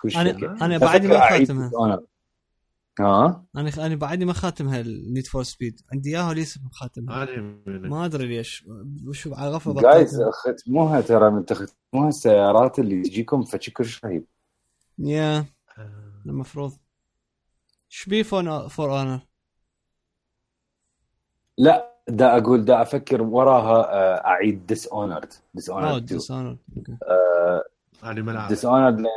كل 0.00 0.10
شيء 0.10 0.20
أنا. 0.20 0.64
أنا 0.64 0.78
بعدني 0.78 1.08
ما 1.08 1.18
أفكر 1.18 2.02
ها 3.00 3.46
أنا 3.56 3.86
أنا 3.86 3.94
بعدني 3.94 4.24
ما 4.24 4.32
خاتمها 4.32 4.80
ال 4.80 4.89
Need 4.89 5.26
for 5.26 5.42
Speed 5.42 5.80
عندي 5.92 6.10
إياها 6.10 6.34
لسه 6.34 6.60
ما 6.64 6.70
خاتمها. 6.72 7.24
ما 7.66 8.04
أدري 8.04 8.26
ليش. 8.26 8.68
وشو 9.06 9.34
على 9.34 9.50
غفله 9.50 9.82
جايز. 9.82 10.22
ختموها 10.22 11.00
ترى 11.00 11.30
من 11.30 11.44
تختموها 11.44 12.08
السيارات 12.08 12.78
اللي 12.78 13.02
تجيكم 13.02 13.42
فشي 13.44 13.70
كلش 13.70 14.04
رهيب 14.04 14.26
yeah 14.98 15.38
آه، 15.78 16.22
المفروض. 16.26 16.72
إيش 17.92 18.04
بي 18.08 18.24
For 18.24 18.98
Honor 18.98 19.20
لا 21.58 21.96
دا 22.08 22.38
أقول 22.38 22.64
دا 22.64 22.82
أفكر 22.82 23.22
وراها 23.22 23.92
آه، 23.92 24.26
أعيد 24.26 24.66
Dishonored 24.66 25.32
ديس 25.54 25.70
آه 25.70 25.74
اونرد 25.74 26.06
ديس 26.06 26.30
اونر 26.30 26.56
أنا 28.04 28.22
ما 28.22 28.32
العب 28.32 28.48
Dishonored 28.48 29.00
لين 29.00 29.10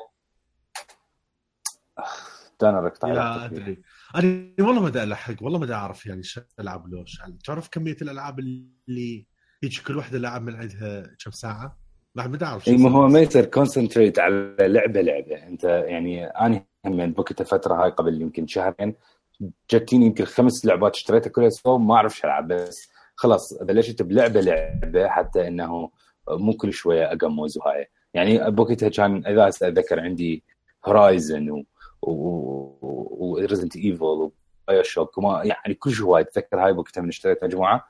أنا 2.64 2.91
لا 3.03 3.22
على 3.22 3.45
أدري. 3.45 3.80
أنا 4.15 4.49
والله 4.60 4.81
ما 4.81 4.90
دا 4.90 5.03
الحق 5.03 5.36
والله 5.41 5.60
ما 5.60 5.65
دا 5.65 5.73
أعرف 5.73 6.06
يعني 6.06 6.23
شو 6.23 6.41
ألعب 6.60 6.88
لو 6.88 7.06
شو 7.06 7.23
ألعب. 7.23 7.38
تعرف 7.38 7.69
كمية 7.69 7.98
الألعاب 8.02 8.40
اللي 8.40 9.26
هيك 9.64 9.81
كل 9.88 9.98
واحدة 9.98 10.18
لعب 10.18 10.41
من 10.41 10.56
عندها 10.56 11.03
كم 11.26 11.31
ساعة؟ 11.31 11.80
ما 12.15 12.27
ما 12.27 12.44
أعرف 12.44 12.69
ما 12.69 12.91
هو. 12.91 13.07
ما 13.07 13.19
يصير 13.19 13.45
concentrate 13.45 14.19
على 14.19 14.56
لعبة 14.60 15.02
لعبة. 15.02 15.48
أنت 15.48 15.64
يعني 15.64 16.26
أنا 16.26 16.65
هم 16.86 17.11
بوقت 17.11 17.41
الفترة 17.41 17.84
هاي 17.84 17.91
قبل 17.91 18.22
يمكن 18.22 18.48
شهرين 18.48 18.95
جتيني 19.72 20.06
يمكن 20.06 20.26
خمس 20.26 20.65
لعبات 20.65 20.95
اشتريتها 20.95 21.30
كلها 21.30 21.49
سوا 21.49 21.77
ما 21.77 21.95
أعرف 21.95 22.18
شو 22.18 22.27
ألعب. 22.27 22.48
بس 22.48 22.90
خلاص 23.15 23.53
بلشت 23.53 24.02
بلعبة 24.02 24.41
لعبة 24.41 25.07
حتى 25.07 25.48
إنه 25.48 25.91
مو 26.30 26.53
كل 26.53 26.73
شوية 26.73 27.11
اقموز 27.11 27.57
وهاي. 27.57 27.88
يعني 28.14 28.52
بوقتها 28.52 28.90
كان 28.90 29.26
إذا 29.26 29.48
أتذكر 29.48 29.99
عندي 29.99 30.44
Horizon 30.85 31.51
و 31.52 31.64
و 32.01 32.21
Resident 32.21 33.76
Evil 33.76 33.98
و 33.98 34.03
BioShock 34.03 35.18
وما 35.17 35.43
يعني 35.43 35.73
كل 35.73 35.91
شيء 35.91 36.05
وايد. 36.05 36.27
اتذكر 36.27 36.65
هاي 36.65 36.73
بوقتها 36.73 37.01
من 37.01 37.07
اشتريت 37.07 37.43
مجموعه 37.43 37.88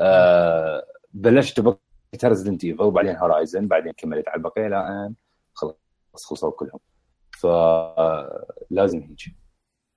آه 0.00 0.86
بلشت 1.12 1.60
بوقتها 1.60 2.28
Resident 2.28 2.64
Evil 2.64 2.82
وبعدين 2.82 3.16
Horizon 3.16 3.68
بعدين 3.68 3.92
كملت 3.92 4.28
على 4.28 4.36
البقية 4.36 4.68
لأن 4.68 5.14
خلاص 5.54 5.74
خلصوا 6.24 6.50
كلهم. 6.50 6.80
فلازم 7.32 8.98
هيك. 9.00 9.36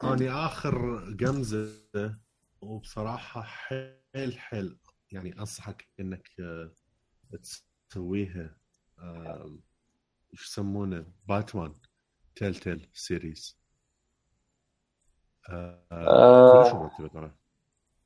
أني 0.04 0.30
آخر 0.32 1.00
قمزه 1.20 2.16
وبصراحة 2.62 3.42
حيل 3.42 4.38
حيل. 4.40 4.78
يعني 5.12 5.40
أنصحك 5.40 5.88
إنك 6.00 6.30
آه، 6.40 6.72
تسويها. 7.92 8.56
آه، 9.00 9.58
إيش 10.34 10.44
يسمونه؟ 10.48 11.06
Batman 11.28 11.74
Telltale 12.36 12.90
Series 12.94 13.58
آه، 15.50 15.86
آه. 15.92 16.92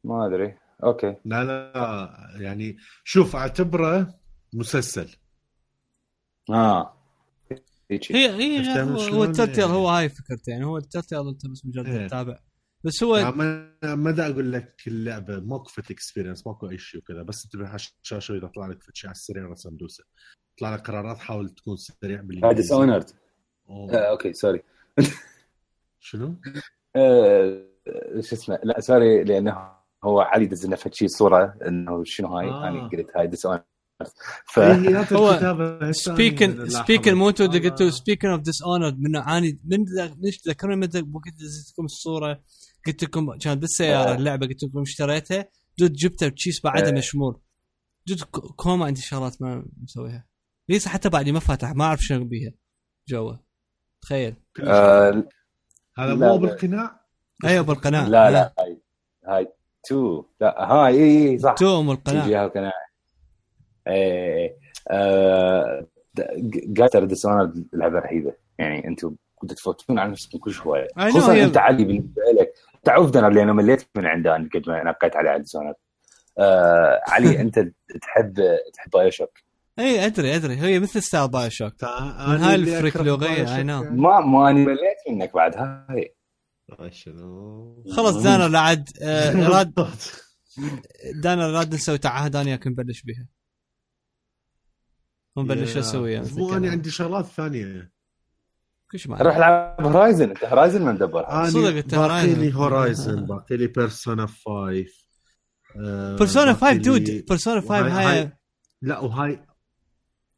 ما 0.04 0.28
أدري. 0.28 0.58
okay. 0.84 1.16
لا 1.26 1.44
لا 1.44 2.38
يعني 2.40 2.78
شوف 3.04 3.36
أعتبره 3.36 4.20
مسلسل. 4.54 5.16
آه. 6.50 6.94
هي 7.92 8.30
هي 8.30 8.84
هو, 9.14 9.24
ال 9.24 9.28
Telltale 9.28 9.60
يعني؟ 9.60 9.74
هو 9.74 9.90
هاي 9.90 10.10
فكرته. 10.10 10.50
يعني 10.50 10.66
هو 10.66 10.78
ال 10.78 10.83
Telltale 10.83 11.28
أنت 11.28 11.48
بس 11.48 11.66
مجرد 11.66 11.88
إيه. 11.88 12.08
تتابع 12.08 12.40
بس 12.84 13.04
هو 13.04 13.32
ما 13.32 13.76
ما 13.96 14.12
دا 14.12 14.32
أقول 14.32 14.52
لك 14.52 14.82
اللعبة 14.88 15.40
ماكو 15.40 15.70
فت 15.70 15.92
experience 15.92 16.48
ماكو 16.48 16.70
أي 16.70 16.78
شيء 16.78 17.02
وكذا 17.02 17.24
بس 17.24 17.46
انتبه 17.46 17.68
على 17.68 17.76
الشاشه 17.76 18.38
اذا 18.38 18.48
طلع 18.48 18.68
لك 18.68 18.84
فت 18.84 18.96
شيء 18.96 19.10
على 19.10 19.16
السريع 19.16 19.48
رسم 19.48 19.78
دوسه 19.78 20.04
طلع 20.60 20.76
لك 20.76 20.88
قرارات 20.88 21.18
حاول 21.18 21.50
تكون 21.50 21.78
سريع 21.78 22.22
Dis 22.22 22.28
بالإنجليزي. 22.28 22.76
honored 22.76 23.10
أوه. 23.10 23.27
آه، 23.70 23.96
okay 24.12 24.34
sorry 24.34 24.62
شنو؟ 26.00 26.36
آه، 26.96 27.64
شو 28.22 28.36
اسمه 28.36 28.60
لا 28.64 28.80
sorry 28.82 29.24
لأنه 29.24 29.72
هو 30.04 30.20
علي 30.22 30.46
دز 30.46 30.66
لنا 30.66 30.76
فد 30.76 30.94
شي 30.94 31.08
صورة 31.08 31.58
إنه 31.68 32.04
شنو 32.06 32.28
هاي 32.28 32.48
آه. 32.48 32.68
أنا 32.68 32.88
قلت 32.88 33.08
هاي 33.18 33.28
ديس 33.28 33.46
اونرد 33.46 33.64
ف 34.54 34.60
هي 34.60 35.06
هو 35.14 35.92
سبيكن 35.92 36.70
سبيكن. 36.70 37.14
مو 37.14 37.30
أنتم 37.30 37.48
قلتوا 37.48 37.90
سبيكن 37.90 38.28
اوف 38.28 38.42
ديس 38.42 38.62
اونرد 38.64 39.00
من 39.00 39.16
عاني 39.16 39.60
من 39.66 39.86
ليش 40.22 40.38
تذكروني 40.38 40.76
متى 40.76 40.98
وقت 41.00 41.34
دزيت 41.34 41.72
لكم 41.74 41.86
الصورة 41.86 42.44
قلت 42.88 43.04
لكم 43.04 43.38
كان 43.38 43.56
بالسيارة 43.60 44.10
آه. 44.12 44.16
اللعبة 44.16 44.48
قلت 44.48 44.64
لكم 44.64 44.82
اشتريتها 44.82 45.50
دوت 45.78 45.92
جبتها 45.92 46.30
بتشيس 46.30 46.62
بعدها 46.64 46.90
آه. 46.90 46.94
مشمول 46.94 47.40
جد 48.08 48.22
ك- 48.22 48.40
كوما 48.56 48.86
عندي 48.86 49.02
شغلات 49.02 49.42
ما 49.42 49.66
مسويها 49.84 50.28
ليس 50.70 50.88
حتى 50.88 51.10
بعدي 51.10 51.32
ما 51.32 51.40
فاتح 51.40 51.76
ما 51.76 51.84
أعرف 51.84 52.00
شنو 52.02 52.26
بيها 52.26 52.52
جوا 53.10 53.34
تخيل. 54.02 54.36
كل 54.58 54.68
آه 54.68 55.12
شيء. 55.12 55.24
هذا 55.98 56.10
لا، 56.10 56.16
مو 56.16 56.26
لا. 56.26 56.36
بالقناع؟ 56.36 57.02
أيوه 57.46 57.64
بالقناع. 57.64 58.08
لا 58.08 58.32
لا 58.32 58.54
هاي 58.60 58.82
هاي 59.28 59.48
تو. 59.90 60.26
لا 60.42 60.72
هاي 60.72 60.96
إي 60.96 61.30
إي 61.30 61.40
صح. 61.40 61.54
تو 61.54 61.80
ام 61.80 61.92
القناع. 61.92 62.26
جي 62.26 62.42
القناع 62.42 62.72
إيه 63.88 64.58
آه، 64.92 65.88
قاتل 66.80 67.08
ديسونر 67.08 67.54
اللعبة 67.74 68.00
رهيبة. 68.00 68.34
يعني 68.60 68.88
أنتم 68.88 69.16
كنتوا 69.36 69.56
تفوتون 69.56 70.00
على 70.00 70.12
نفسكم 70.12 70.38
كل 70.38 70.52
شوية. 70.52 70.88
خصوصا 71.00 71.44
أنت 71.44 71.58
علي 71.58 71.84
بالنسبة 71.86 72.22
لك. 72.40 72.54
تعرف 72.84 73.12
دنر 73.12 73.30
لأنه 73.30 73.54
مليت 73.54 73.88
من 73.96 74.06
عنده 74.06 74.36
أنا 74.36 74.50
قد 74.54 74.70
ما 74.70 74.84
نقيت 74.84 75.16
على 75.16 75.40
ديسونر 75.40 75.74
آه 76.40 77.02
علي 77.08 77.40
أنت 77.42 77.60
تحب 78.02 78.58
تحب 78.74 78.90
بايو 78.94 79.10
شوك 79.10 79.40
اي 79.80 80.06
أدري 80.06 80.36
أدري. 80.36 80.56
هي 80.58 80.80
مثل 80.80 81.04
ستايل 81.04 81.28
بايو 81.28 81.50
شوك 81.50 81.84
من 81.84 81.90
أنا 81.90 82.50
هاي 82.50 82.56
اللي 82.56 82.74
الفريك 82.76 82.96
أكره 82.96 83.04
لغية، 83.06 83.44
بايو 83.44 83.46
I 83.46 83.50
know. 83.50 83.84
شوك 83.88 83.92
ما 84.00 84.20
ما 84.20 84.50
أنا 84.50 84.60
مليت 84.60 84.98
منك 85.10 85.34
بعد 85.34 85.56
هاي. 85.58 86.14
شنو. 86.92 87.84
خلص 87.96 88.16
دانا 88.24 88.48
لا 88.48 88.60
عاد 88.60 88.90
آه، 89.02 89.48
راد 89.50 89.74
دانا 91.24 91.48
راد 91.52 91.74
نسوي 91.76 91.98
تعهد 91.98 92.36
أنا 92.36 92.46
وياك 92.50 92.68
نبلش 92.68 93.02
بها 93.02 93.28
ونبلش 95.36 95.76
يا- 95.76 95.80
أسوي 95.80 96.20
بس 96.20 96.34
مو 96.34 96.54
أنا 96.54 96.72
عندي 96.72 96.90
شغلات 96.92 97.26
ثانية. 97.26 97.92
كل 98.92 99.00
ما 99.10 99.18
روح 99.18 99.36
العب 99.36 99.82
Horizon 99.82 100.30
أنت 100.30 100.44
Horizon 100.46 100.82
ما 100.82 100.92
مدبرها 100.92 101.40
أنا 101.42 101.50
صدق 101.50 101.70
باقي 101.70 101.98
Horizon. 101.98 102.40
لي 102.42 102.54
Horizon 102.56 103.26
باقي 103.26 103.58
لي 103.58 103.68
Persona 103.68 104.28
5 104.28 104.86
Persona 106.20 106.54
5 106.54 106.74
dude 106.74 107.04
Persona 107.30 107.62
5 107.62 107.76
هاي 107.88 108.32
لا 108.82 109.00
وهاي 109.00 109.47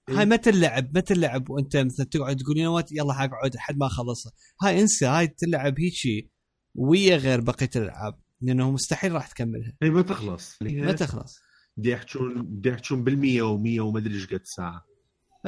هاي 0.09 0.25
متى 0.25 0.49
اللعب؟ 0.49 0.97
متى 0.97 1.13
اللعب 1.13 1.49
وانت 1.49 1.77
مثلا 1.77 2.05
تقعد 2.05 2.37
تقول 2.37 2.57
يا 2.57 2.67
وات 2.67 2.91
يلا 2.91 3.13
حقعد 3.13 3.55
لحد 3.55 3.77
ما 3.77 3.85
أخلصها. 3.85 4.31
هاي 4.63 4.81
انسى 4.81 5.05
هاي 5.05 5.27
تلعب 5.27 5.79
هيجي 5.79 6.31
ويا 6.75 7.17
غير 7.17 7.41
بقية 7.41 7.69
الألعاب 7.75 8.19
لأنه 8.41 8.71
مستحيل 8.71 9.11
راح 9.11 9.27
تكملها. 9.27 9.73
هي 9.83 9.89
ما 9.89 10.01
تخلص. 10.01 10.57
ما 10.61 10.91
تخلص. 10.91 11.39
بدي 11.77 11.89
يحجون 11.89 12.41
بدي 12.45 12.69
يحجون 12.69 13.03
بالمية 13.03 13.41
و100 13.41 13.79
ومدري 13.79 14.15
إيش 14.15 14.27
قد 14.27 14.41
ساعة. 14.43 14.85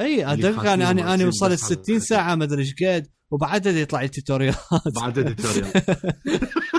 اي 0.00 0.32
ادرك 0.32 0.66
أنا 0.66 0.90
أنا 0.90 1.14
أنا 1.14 1.26
وصل 1.26 1.46
ل 1.46 1.52
بس 1.52 1.64
على 1.64 1.76
60 1.76 1.96
الحكي. 1.96 2.00
ساعة 2.00 2.34
ما 2.34 2.44
أدري 2.44 2.62
إيش 2.62 2.74
قد 2.84 3.08
وبعدها 3.30 3.72
يطلع 3.72 4.02
لي 4.02 4.08
tutorial 4.08 4.54
بعد 4.96 5.18
ال 5.18 5.23
tutorial. 5.23 5.72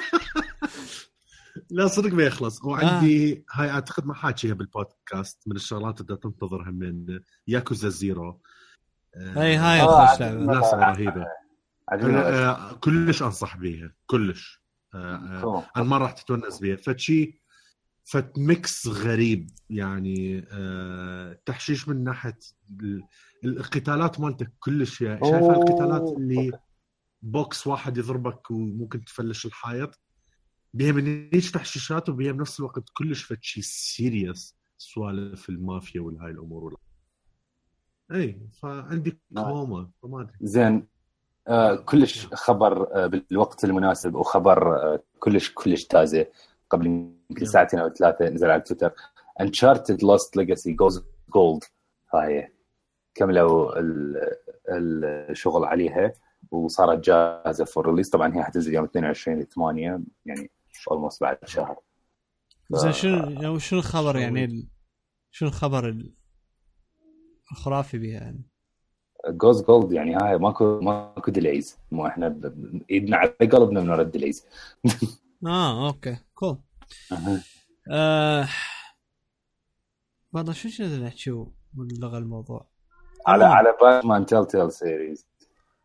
لا 1.73 1.87
صدق 1.87 2.13
ما 2.13 2.23
يخلص 2.23 2.63
وعندي 2.63 3.33
آه. 3.33 3.43
هاي 3.51 3.69
أعتقد 3.69 4.05
ما 4.05 4.13
حاكيها 4.13 4.53
بالبودكاست 4.53 5.47
من 5.47 5.55
الشغلات 5.55 6.01
اللي 6.01 6.17
تنتظرها 6.17 6.71
من 6.71 7.19
Yakuza 7.47 7.89
Zero. 7.89 8.41
آه، 9.15 9.41
اي 9.41 9.55
هاي 9.55 9.81
آه، 9.81 10.33
ناس 10.33 10.73
رهيبة. 10.73 11.25
أنا 11.91 12.49
آه، 12.49 12.73
كلش 12.73 13.23
أنصح 13.23 13.57
بيها 13.57 13.93
كلش. 14.05 14.63
آه، 14.93 15.43
آه،. 15.43 15.65
أنا 15.77 15.85
ما 15.85 15.97
راح 15.97 16.11
تتونس 16.11 16.59
بيها. 16.59 16.75
فد 16.75 17.02
شي 17.02 17.41
فد 18.03 18.39
mix 18.39 18.87
غريب 18.87 19.49
يعني 19.69 20.47
آه، 20.51 21.39
تحشيش 21.45 21.87
من 21.87 22.03
ناحية 22.03 22.39
ال- 22.81 23.03
القتالات 23.45 24.19
مالتك 24.19 24.51
كلش 24.59 24.97
شايف. 24.97 25.23
القتالات 25.23 26.13
اللي 26.17 26.51
بوكس 27.21 27.67
واحد 27.67 27.97
يضربك 27.97 28.51
وممكن 28.51 29.05
تفلش 29.05 29.45
الحائط؟ 29.45 30.02
من 30.73 31.29
هيك 31.33 31.49
تحشيشات 31.49 32.09
وبيها 32.09 32.31
بنفس 32.31 32.59
الوقت 32.59 32.83
كلش 32.93 33.23
فد 33.23 33.39
شي 33.39 33.61
serious 33.61 34.55
سوالف 34.77 35.49
المافيا 35.49 36.01
والهاي 36.01 36.31
الأمور 36.31 36.63
وال... 36.63 36.75
اي 38.11 38.39
فعندي. 38.61 39.19
كوما 39.35 39.89
فما 40.01 40.21
أدري. 40.21 40.33
زين 40.41 40.87
آه 41.47 41.75
كلش 41.75 42.25
خبر 42.33 42.95
آه 43.03 43.07
بالوقت 43.07 43.63
المناسب 43.63 44.15
وخبر 44.15 44.75
آه 44.75 45.03
كلش 45.19 45.51
كلش 45.53 45.83
تازه. 45.85 46.25
قبل 46.69 46.85
يمكن. 46.87 47.45
ساعتين 47.45 47.79
أو 47.79 47.89
ثلاثة 47.89 48.29
نزل 48.29 48.49
على 48.49 48.61
تويتر. 48.61 48.93
Uncharted 49.41 50.03
Lost 50.03 50.37
Legacy 50.37 50.73
goes 50.73 51.03
gold 51.33 51.63
هاي 52.13 52.53
كملوا 53.15 53.79
ال- 53.79 54.39
الشغل 54.69 55.63
عليها. 55.65 56.13
وصارت 56.51 56.99
جاهزة 57.05 57.65
for 57.65 57.85
release 57.89 58.09
طبعا 58.09 58.35
هي 58.35 58.43
حتنزل 58.43 58.73
يوم 58.73 58.83
22 58.85 59.43
8 59.45 59.99
يعني 60.25 60.49
almost 60.91 61.21
بعد 61.21 61.37
شهر. 61.45 61.75
زين 62.71 62.91
شنو 62.91 63.29
يعني 63.41 63.59
شنو 63.59 63.79
الخبر 63.79 64.17
يعني 64.17 64.69
شنو 65.31 65.49
الخبر 65.49 65.89
ال- 65.89 66.13
الخرافي 67.51 67.97
بها 67.97 68.11
يعني؟ 68.13 68.49
goes 69.29 69.63
gold 69.63 69.91
يعني 69.91 70.15
هاي 70.15 70.37
ماكو 70.37 70.79
ماكو 70.79 71.31
ديليز 71.31 71.77
مو 71.91 72.07
إحنا 72.07 72.27
ب- 72.27 72.81
إيدنا 72.91 73.17
على 73.17 73.29
قلبنا 73.29 73.81
من 73.81 73.89
ورا 73.89 74.01
ال 74.01 74.08
delays 74.08 74.45
آه 75.45 75.87
okay. 75.87 76.17
cool 76.33 76.57
آه 77.91 78.47
والله 80.33 80.53
شو 80.53 80.69
شنو 80.69 81.05
نحكي 81.05 81.31
ونلغى 81.77 82.17
الموضوع؟ 82.17 82.69
على 83.27 83.45
آه. 83.45 83.47
على 83.47 83.77
Batman 83.81 84.25
Telltale 84.25 84.71
Series 84.71 85.27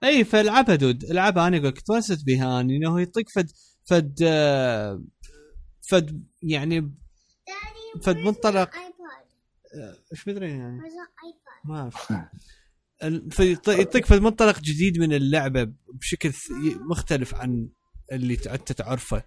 اي 0.04 0.24
فالعبها 0.24 0.74
دود 0.74 1.04
العبها 1.04 1.48
أنا 1.48 1.56
أقول 1.56 1.68
لك 1.68 1.80
تونست 1.80 2.26
بها 2.26 2.60
اني 2.60 2.76
إنه 2.76 2.98
يعطيك 3.00 3.28
فد 3.34 3.50
فد 3.88 4.24
فد 5.88 6.26
يعني 6.42 6.94
فد 8.02 8.16
منطلق 8.16 8.70
إيش 10.12 10.28
مدري 10.28 10.50
يعني. 10.50 10.80
ما 11.64 11.80
أعرف. 11.80 12.12
يعطيك 13.68 14.06
فد 14.06 14.20
منطلق 14.20 14.60
جديد 14.60 14.98
من 14.98 15.12
اللعبة 15.12 15.72
بشكل 15.94 16.32
مختلف 16.90 17.34
عن 17.34 17.68
اللي 18.12 18.34
أنت 18.34 18.72
تعرفه. 18.72 19.22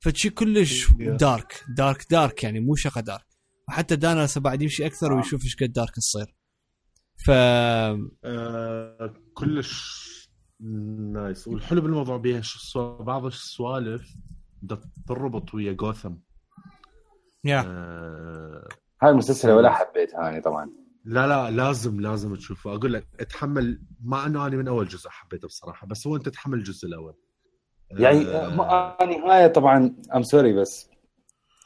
فشي 0.00 0.30
كلش 0.30 0.86
دارك 0.98 1.64
دارك 1.76 2.06
دارك 2.10 2.44
يعني 2.44 2.60
مو 2.60 2.74
شقه 2.74 3.00
دارك 3.00 3.26
وحتى 3.68 3.96
دانا 3.96 4.24
هسه 4.24 4.40
بعد 4.40 4.62
يمشي 4.62 4.86
أكثر 4.86 5.12
آه. 5.12 5.16
ويشوف 5.16 5.44
إيش 5.44 5.56
قد 5.56 5.72
دارك 5.72 5.94
تصير 5.94 6.34
ف 7.26 7.30
آه، 7.30 9.14
كلش 9.34 10.11
nice. 10.62 11.48
والحلو 11.48 11.80
بالموضوع 11.80 12.16
بيها. 12.16 12.40
شو 12.40 12.96
بعض 12.96 13.24
السوالف 13.26 14.14
بدها 14.62 14.80
تربط 15.08 15.54
ويا 15.54 15.72
Gotham. 15.72 16.14
yeah. 17.44 17.64
آه، 17.66 18.68
هاي 19.02 19.10
المسلسل 19.10 19.50
ولا 19.50 19.70
حبيتها 19.70 20.28
أنا 20.28 20.40
طبعا. 20.40 20.70
لا 21.04 21.26
لا 21.26 21.50
لازم 21.50 22.00
لازم 22.00 22.34
تشوفه. 22.34 22.74
أقول 22.74 22.92
لك 22.92 23.06
اتحمل 23.20 23.82
مع 24.04 24.26
انه 24.26 24.46
أنا 24.46 24.56
من 24.56 24.68
أول 24.68 24.88
جزء 24.88 25.08
حبيته 25.08 25.48
بصراحة 25.48 25.86
بس 25.86 26.06
هو 26.06 26.16
أنت 26.16 26.26
تتحمل 26.26 26.58
الجزء 26.58 26.88
الأول. 26.88 27.14
يعني 27.90 28.26
آه، 28.26 28.56
ما- 28.56 29.02
اني 29.02 29.18
هاي 29.18 29.48
طبعا 29.48 29.96
I'm 30.14 30.22
sorry 30.22 30.52
بس 30.52 30.90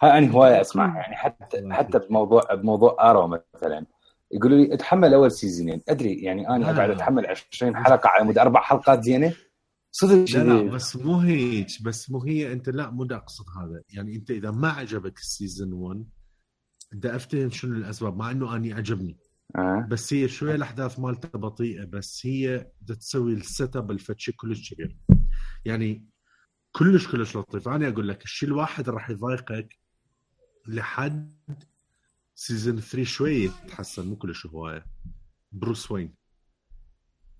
هاي 0.02 0.18
اني 0.18 0.34
هوايه 0.34 0.60
أسمعها. 0.60 0.96
يعني 0.98 1.16
حتى 1.16 1.68
حتى 1.70 1.98
بموضوع 1.98 2.54
بموضوع 2.54 3.10
Arrow 3.10 3.26
مثلا. 3.26 3.86
يقولوا 4.32 4.58
لي 4.58 4.74
اتحمل 4.74 5.14
أول 5.14 5.30
سيزونين 5.30 5.80
أدري 5.88 6.14
يعني 6.14 6.48
أنا. 6.48 6.70
اقعد 6.70 6.90
أتحمل 6.90 7.26
20 7.26 7.76
حلقة 7.76 8.08
على 8.08 8.24
مود 8.24 8.38
أربع 8.38 8.60
حلقات 8.60 9.04
زينة 9.04 9.34
صدق 9.92 10.36
لا 10.36 10.44
لا. 10.44 10.70
بس 10.70 10.96
مو 10.96 11.18
هيك 11.18 11.82
بس 11.82 12.10
مو 12.10 12.22
هي 12.22 12.52
أنت 12.52 12.68
لا 12.68 12.90
مو 12.90 13.04
أقصد 13.04 13.44
هذا 13.60 13.82
يعني 13.90 14.16
أنت 14.16 14.30
إذا 14.30 14.50
ما 14.50 14.68
عجبك 14.68 15.18
ال 15.18 15.26
season 15.26 15.72
1 15.72 16.04
بدي 16.92 17.16
أفتهم 17.16 17.50
شنو 17.50 17.76
الأسباب 17.76 18.16
مع 18.16 18.30
إنه 18.30 18.56
أني 18.56 18.72
عجبني 18.72 19.18
آه. 19.56 19.86
بس 19.90 20.12
هي 20.12 20.28
شوية 20.28 20.54
الأحداث 20.54 20.98
مالتها 20.98 21.38
بطيئة 21.38 21.84
بس 21.84 22.26
هي 22.26 22.70
بدها 22.80 22.96
تسوي 22.96 23.32
ال 23.32 23.43
set 23.43 23.76
up 23.76 23.90
الفد 23.90 24.11
شي 24.11 24.32
كلش 24.32 24.74
كبير 24.74 24.98
يعني 25.64 26.06
كلش 26.72 27.08
كلش 27.08 27.36
لطيف 27.36 27.68
أنا 27.68 27.88
أقول 27.88 28.08
لك 28.08 28.24
الشيء 28.24 28.48
الواحد 28.48 28.88
راح 28.88 29.10
يضايقك 29.10 29.78
لحد 30.68 31.62
season 32.38 32.80
3 32.80 33.04
شوية 33.04 33.48
تحسن 33.68 34.06
مو 34.06 34.16
كلش 34.16 34.46
هوايه 34.46 34.86
بروس 35.52 35.90
وين. 35.90 36.14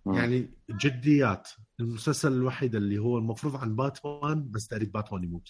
مم. 0.07 0.15
يعني 0.15 0.51
جديات. 0.71 1.49
المسلسل 1.81 2.33
الوحيد 2.33 2.75
اللي 2.75 2.99
هو 2.99 3.19
المفروض 3.19 3.57
عن 3.57 3.77
باتمان 3.77 4.51
بس 4.51 4.73
اريد 4.73 4.93
باتمان 4.93 5.25
يموت. 5.25 5.49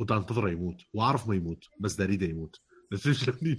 ودا 0.00 0.16
انتظره 0.16 0.50
يموت. 0.50 0.82
وأعرف 0.94 1.28
ما 1.28 1.34
يموت 1.34 1.64
بس 1.80 2.00
اريده 2.00 2.26
يموت. 2.26 2.60
بس 2.92 3.08
شلون؟ 3.08 3.56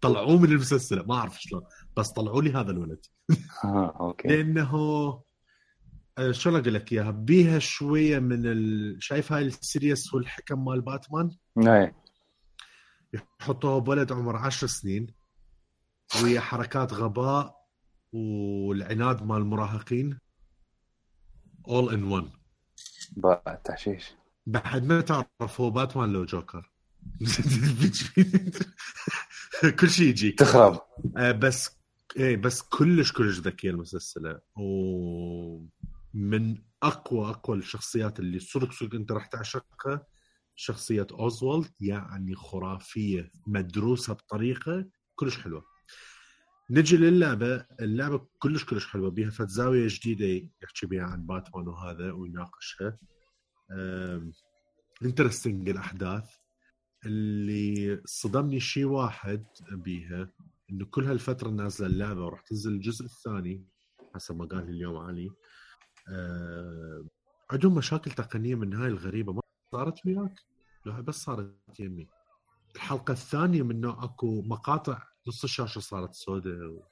طلعوه 0.00 0.38
من 0.38 0.48
المسلسل 0.48 1.06
ما 1.06 1.14
أعرف 1.14 1.42
شلون. 1.42 1.62
بس 1.96 2.08
طلعوا 2.10 2.42
لي 2.42 2.52
هذا 2.52 2.70
الولد. 2.70 3.06
آه. 3.64 3.96
okay. 4.00 4.28
لأنه 4.28 4.74
آه، 6.18 6.32
شلون 6.32 6.60
أقول 6.60 6.74
لك 6.74 6.92
إياها؟ 6.92 7.10
بيها 7.10 7.58
شوية 7.58 8.18
من 8.18 8.46
ال... 8.46 8.96
شايف 9.00 9.32
هاي 9.32 9.42
ال 9.42 9.51
serious 9.51 10.14
والحكم 10.14 10.64
مال 10.64 10.80
باتمان؟ 10.80 11.30
إيه. 11.58 12.07
يحطوه 13.12 13.80
بولد 13.80 14.12
عمر 14.12 14.36
عشر 14.36 14.66
سنين 14.66 15.06
ويا 16.22 16.40
حركات 16.40 16.92
غباء 16.92 17.58
والعناد 18.12 19.22
مال 19.22 19.36
المراهقين. 19.36 20.18
In 21.68 22.22
one. 22.22 22.28
بقى 23.16 23.62
تحشيش. 23.64 24.10
بعد 24.46 24.84
ما 24.84 25.00
تعرف 25.00 25.60
هو 25.60 25.70
باتمان 25.70 26.12
لو 26.12 26.24
جوكر. 26.24 26.70
كل 29.80 29.90
شيء 29.90 30.06
يجيك. 30.06 30.38
تخرب. 30.38 30.80
آه، 31.16 31.32
بس 31.32 31.70
إيه 32.16 32.36
بس 32.36 32.62
كلش 32.62 33.12
كلش 33.12 33.38
ذكية 33.38 33.70
المسلسلة. 33.70 34.40
ومن 34.56 36.62
اقوى 36.82 37.30
أقوى 37.30 37.56
الشخصيات 37.56 38.20
اللي 38.20 38.40
صدق 38.40 38.72
صدق 38.72 38.94
أنت 38.94 39.12
راح 39.12 39.26
تعشقها 39.26 40.06
شخصية 40.60 41.06
اوزوالد 41.10 41.70
يعني 41.80 42.34
خرافية 42.34 43.30
مدروسة 43.46 44.14
بطريقة 44.14 44.88
كلش 45.14 45.38
حلوة. 45.38 45.64
نجي 46.70 46.96
للعبة 46.96 47.66
اللعبة 47.80 48.28
كلش 48.38 48.64
كلش 48.64 48.86
حلوة 48.86 49.10
بيها 49.10 49.30
فت 49.30 49.48
زاوية 49.48 49.86
جديدة 49.90 50.50
يحكي 50.62 50.86
بها 50.86 51.02
عن 51.02 51.26
باتمان 51.26 51.68
وهذا 51.68 52.12
ويناقشها. 52.12 52.96
انترستنج 55.02 55.68
الأحداث. 55.68 56.30
اللي 57.06 58.02
صدمني 58.04 58.60
شيء 58.60 58.84
واحد 58.84 59.46
بيها 59.72 60.32
إنه 60.70 60.84
كل 60.84 61.04
هالفترة 61.04 61.50
نازلة 61.50 61.86
اللعبة 61.86 62.24
وراح 62.26 62.40
تنزل 62.40 62.72
الجزء 62.72 63.04
الثاني 63.04 63.64
حسب 64.14 64.36
ما 64.36 64.44
قال 64.44 64.66
لي 64.66 64.72
اليوم 64.72 64.96
علي. 64.96 65.30
عندهم 67.50 67.74
مشاكل 67.74 68.10
تقنية 68.10 68.54
من 68.54 68.74
هاي 68.74 68.88
الغريبة. 68.88 69.32
ما 69.32 69.42
صارت 69.72 70.06
وياك؟ 70.06 70.34
لا 70.86 71.00
بس 71.00 71.14
صارت 71.14 71.80
يمي. 71.80 72.08
الحلقة 72.76 73.12
الثانية 73.12 73.62
من 73.62 73.80
نوع 73.80 74.04
أكو 74.04 74.42
مقاطع 74.42 75.02
نص 75.28 75.44
الشاشة 75.44 75.78
صارت 75.78 76.14
سوداء 76.14 76.54
و... 76.54 76.82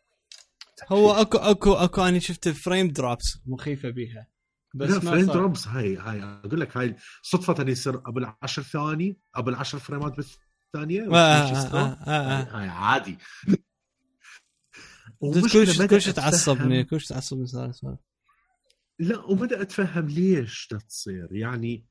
هو 0.88 1.12
أكو 1.12 1.38
أكو 1.38 1.72
أكو 1.72 2.02
أنا 2.02 2.18
شفت 2.18 2.48
frame 2.48 2.88
drops 2.88 3.38
مخيفة 3.46 3.90
بيها. 3.90 4.26
بس 4.74 4.90
لا 4.90 5.00
frame 5.00 5.26
drops 5.26 5.68
هاي 5.68 5.96
هاي 5.96 6.22
أقول 6.22 6.60
لك 6.60 6.76
هاي 6.76 6.96
صدفة 7.22 7.64
يصير 7.68 7.96
قبل 7.96 8.32
10 8.42 8.62
ثواني 8.62 9.18
قبل 9.34 9.54
10 9.54 9.78
فريمات 9.78 10.12
بالثانية 10.16 11.02
آه 11.02 11.14
آه 11.14 11.76
آه 11.76 12.06
آه. 12.06 12.60
هاي 12.60 12.68
عادي. 12.68 13.18
كلش 15.52 15.82
كلش 15.82 16.08
تعصبني 16.08 16.84
كلش 16.84 17.06
تعصبني 17.06 17.46
صار 17.46 17.96
لا 18.98 19.18
وبدأ 19.18 19.62
أتفهم 19.62 20.06
ليش 20.06 20.66
تصير. 20.88 21.28
يعني 21.30 21.86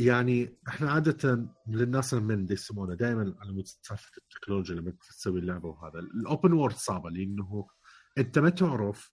يعني 0.00 0.58
إحنا 0.68 0.90
عادة 0.90 1.48
للناس 1.68 2.14
من 2.14 2.46
يسمونه 2.52 2.94
دائما 2.94 3.34
على 3.40 3.52
مود 3.52 3.64
التكنولوجيا 4.16 4.74
لما 4.74 4.90
تسوي 4.90 5.40
اللعبة 5.40 5.68
وهذا. 5.68 5.98
ال 5.98 6.09
open 6.09 6.52
world 6.52 6.74
صعبة 6.74 7.10
لأنه 7.10 7.66
أنت 8.18 8.38
ما 8.38 8.50
تعرف 8.50 9.12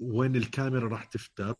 وين 0.00 0.36
الكاميرا 0.36 0.88
راح 0.88 1.04
تفتر 1.04 1.54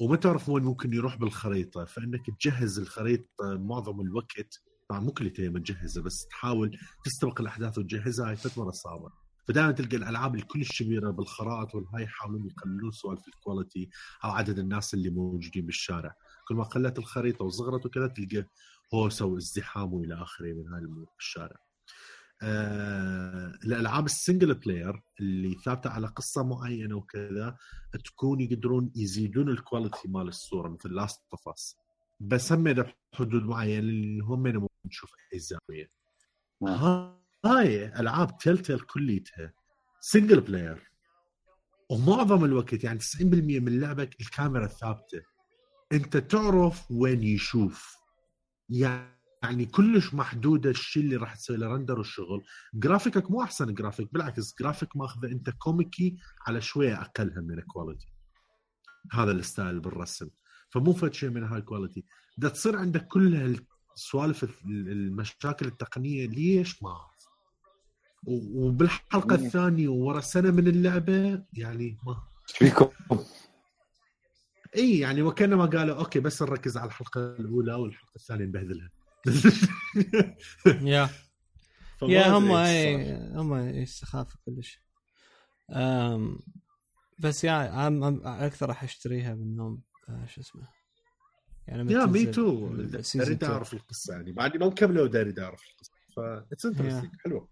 وما 0.00 0.16
تعرف 0.16 0.48
وين 0.48 0.64
ممكن 0.64 0.92
يروح 0.92 1.16
بالخريطة 1.16 1.84
فإنك 1.84 2.26
تجهز 2.40 2.78
الخريطة 2.78 3.58
معظم 3.58 4.00
الوقت 4.00 4.62
طبعا 4.88 5.00
مو 5.00 5.12
كل 5.12 5.30
تجهزها 5.30 6.02
بس 6.02 6.26
تحاول 6.30 6.78
تستبق 7.04 7.40
الأحداث 7.40 7.78
وتجهزها 7.78 8.28
هاي 8.28 8.36
فترة 8.36 8.70
صعبة. 8.70 9.10
فدائما 9.48 9.72
تلقى 9.72 9.96
الألعاب 9.96 10.34
الكلش 10.34 10.82
كبيره 10.82 11.10
بالخرائط 11.10 11.74
والهاي 11.74 12.02
يحاولون 12.02 12.46
يقللون 12.46 12.90
سوالف 12.90 13.28
ال 13.28 13.36
quality 13.36 13.90
أو 14.24 14.30
عدد 14.30 14.58
الناس 14.58 14.94
اللي 14.94 15.10
موجودين 15.10 15.66
بالشارع. 15.66 16.14
كل 16.48 16.54
ما 16.54 16.64
قلت 16.64 16.98
الخريطة 16.98 17.44
وصغرت 17.44 17.86
وكذا 17.86 18.06
تلقى 18.06 18.48
هوسه 18.94 19.24
وازدحام 19.24 19.94
وإلى 19.94 20.14
آخره 20.14 20.52
من 20.52 20.68
هاي 20.68 20.80
الأمور 20.80 21.06
بالشارع 21.16 21.56
آه 22.42 23.52
الألعاب 23.64 24.04
ال 24.04 24.11
single 24.11 24.54
player 24.54 25.02
اللي 25.20 25.54
ثابتة 25.64 25.90
على 25.90 26.06
قصة 26.06 26.42
معينة 26.42 26.96
وكذا 26.96 27.56
تكون 28.04 28.40
يقدرون 28.40 28.92
يزيدون 28.96 29.48
ال 29.48 29.55
quality 29.55 30.08
مال 30.08 30.28
الصورة 30.28 30.68
مثل 30.68 30.94
Last 30.94 31.20
of 31.32 31.48
Us 31.48 31.76
بس 32.20 32.52
هم 32.52 32.64
بحدود 32.64 33.42
معينة 33.42 33.78
اللي 33.78 34.24
هم 34.24 34.68
نشوف 34.86 35.10
أي 35.34 35.38
زاوية. 35.38 35.90
نعم. 36.62 37.14
هاي 37.44 37.86
ألعاب 38.00 38.38
Telltale 38.38 38.80
كليتها 38.80 39.52
single 40.00 40.40
player 40.40 40.90
ومعظم 41.90 42.44
الوقت 42.44 42.84
يعني 42.84 42.98
90% 43.00 43.22
من 43.22 43.80
لعبك 43.80 44.20
الكاميرا 44.20 44.66
ثابتة. 44.66 45.22
انت 45.92 46.16
تعرف 46.16 46.90
وين 46.90 47.22
يشوف. 47.22 47.96
يعني 48.68 49.66
كلش 49.72 50.14
محدودة 50.14 50.70
الشيء 50.70 51.02
اللي 51.02 51.16
راح 51.16 51.34
تسوي 51.34 51.56
له 51.56 51.66
render 51.66 51.98
والشغل. 51.98 52.44
graphics 52.74 53.24
ك 53.24 53.30
مو 53.30 53.42
أحسن 53.42 53.74
graphics 53.74 54.12
بالعكس 54.12 54.54
graphics 54.60 54.96
ماخذه 54.96 55.26
أنت 55.26 55.50
comic 55.50 56.05
ي 56.05 56.16
على 56.46 56.60
شوية 56.60 57.00
أقلها 57.00 57.40
من 57.40 57.58
ال 57.58 57.64
quality 57.64 58.06
هذا 59.12 59.32
ال 59.32 59.40
style 59.40 59.80
بالرسم. 59.80 60.28
فمو 60.70 60.92
فد 60.92 61.12
شيء 61.14 61.30
من 61.30 61.44
هاي 61.44 61.58
ال 61.58 61.64
quality 61.64 62.04
ده 62.38 62.48
تصير 62.48 62.76
عندك 62.76 63.06
كل 63.06 63.56
السوالف 63.96 64.64
المشاكل 64.66 65.66
التقنية 65.66 66.26
ليش 66.26 66.82
ما؟ 66.82 66.90
اعرف 66.90 67.14
وبالحلقة 68.26 69.34
الثانية 69.34 69.88
ورا 69.88 70.20
سنة 70.20 70.50
من 70.50 70.68
اللعبة 70.68 71.42
يعني 71.52 71.98
ما. 72.06 72.22
فيكم؟ 72.46 72.88
إي 74.76 74.98
يعني 74.98 75.22
وكأنما 75.22 75.66
قالوا 75.66 75.96
okay 75.96 76.20
بس 76.20 76.42
نركز 76.42 76.76
على 76.76 76.86
الحلقة 76.86 77.20
الأولى 77.20 77.74
والحلقة 77.74 78.16
الثانية 78.16 78.44
نبهذلها. 78.44 78.90
yeah. 80.66 81.10
yeah 82.02 82.28
هم 82.28 82.52
إي 82.52 83.16
هم 83.34 83.54
يستخافوا 83.54 84.40
كلش 84.46 84.80
بس 87.18 87.44
يا 87.44 87.88
أكثر 88.46 88.68
راح 88.68 88.82
أشتريها 88.82 89.34
منهم 89.34 89.82
آه 90.08 90.26
شو 90.26 90.40
اسمه. 90.40 90.68
يعني 91.66 91.92
yeah 91.92 92.06
me 92.06 92.26
too 92.26 92.74
اريد 93.16 93.44
اعرف 93.44 93.74
القصة 93.74 94.14
يعني. 94.14 94.32
بعد 94.32 94.56
ما 94.56 94.66
مكمله 94.66 95.20
اريد 95.20 95.38
اعرف 95.38 95.62
القصة. 95.70 95.92
ف 96.16 96.20
it's 96.52 96.66
interesting 96.66 97.10
حلوة. 97.24 97.48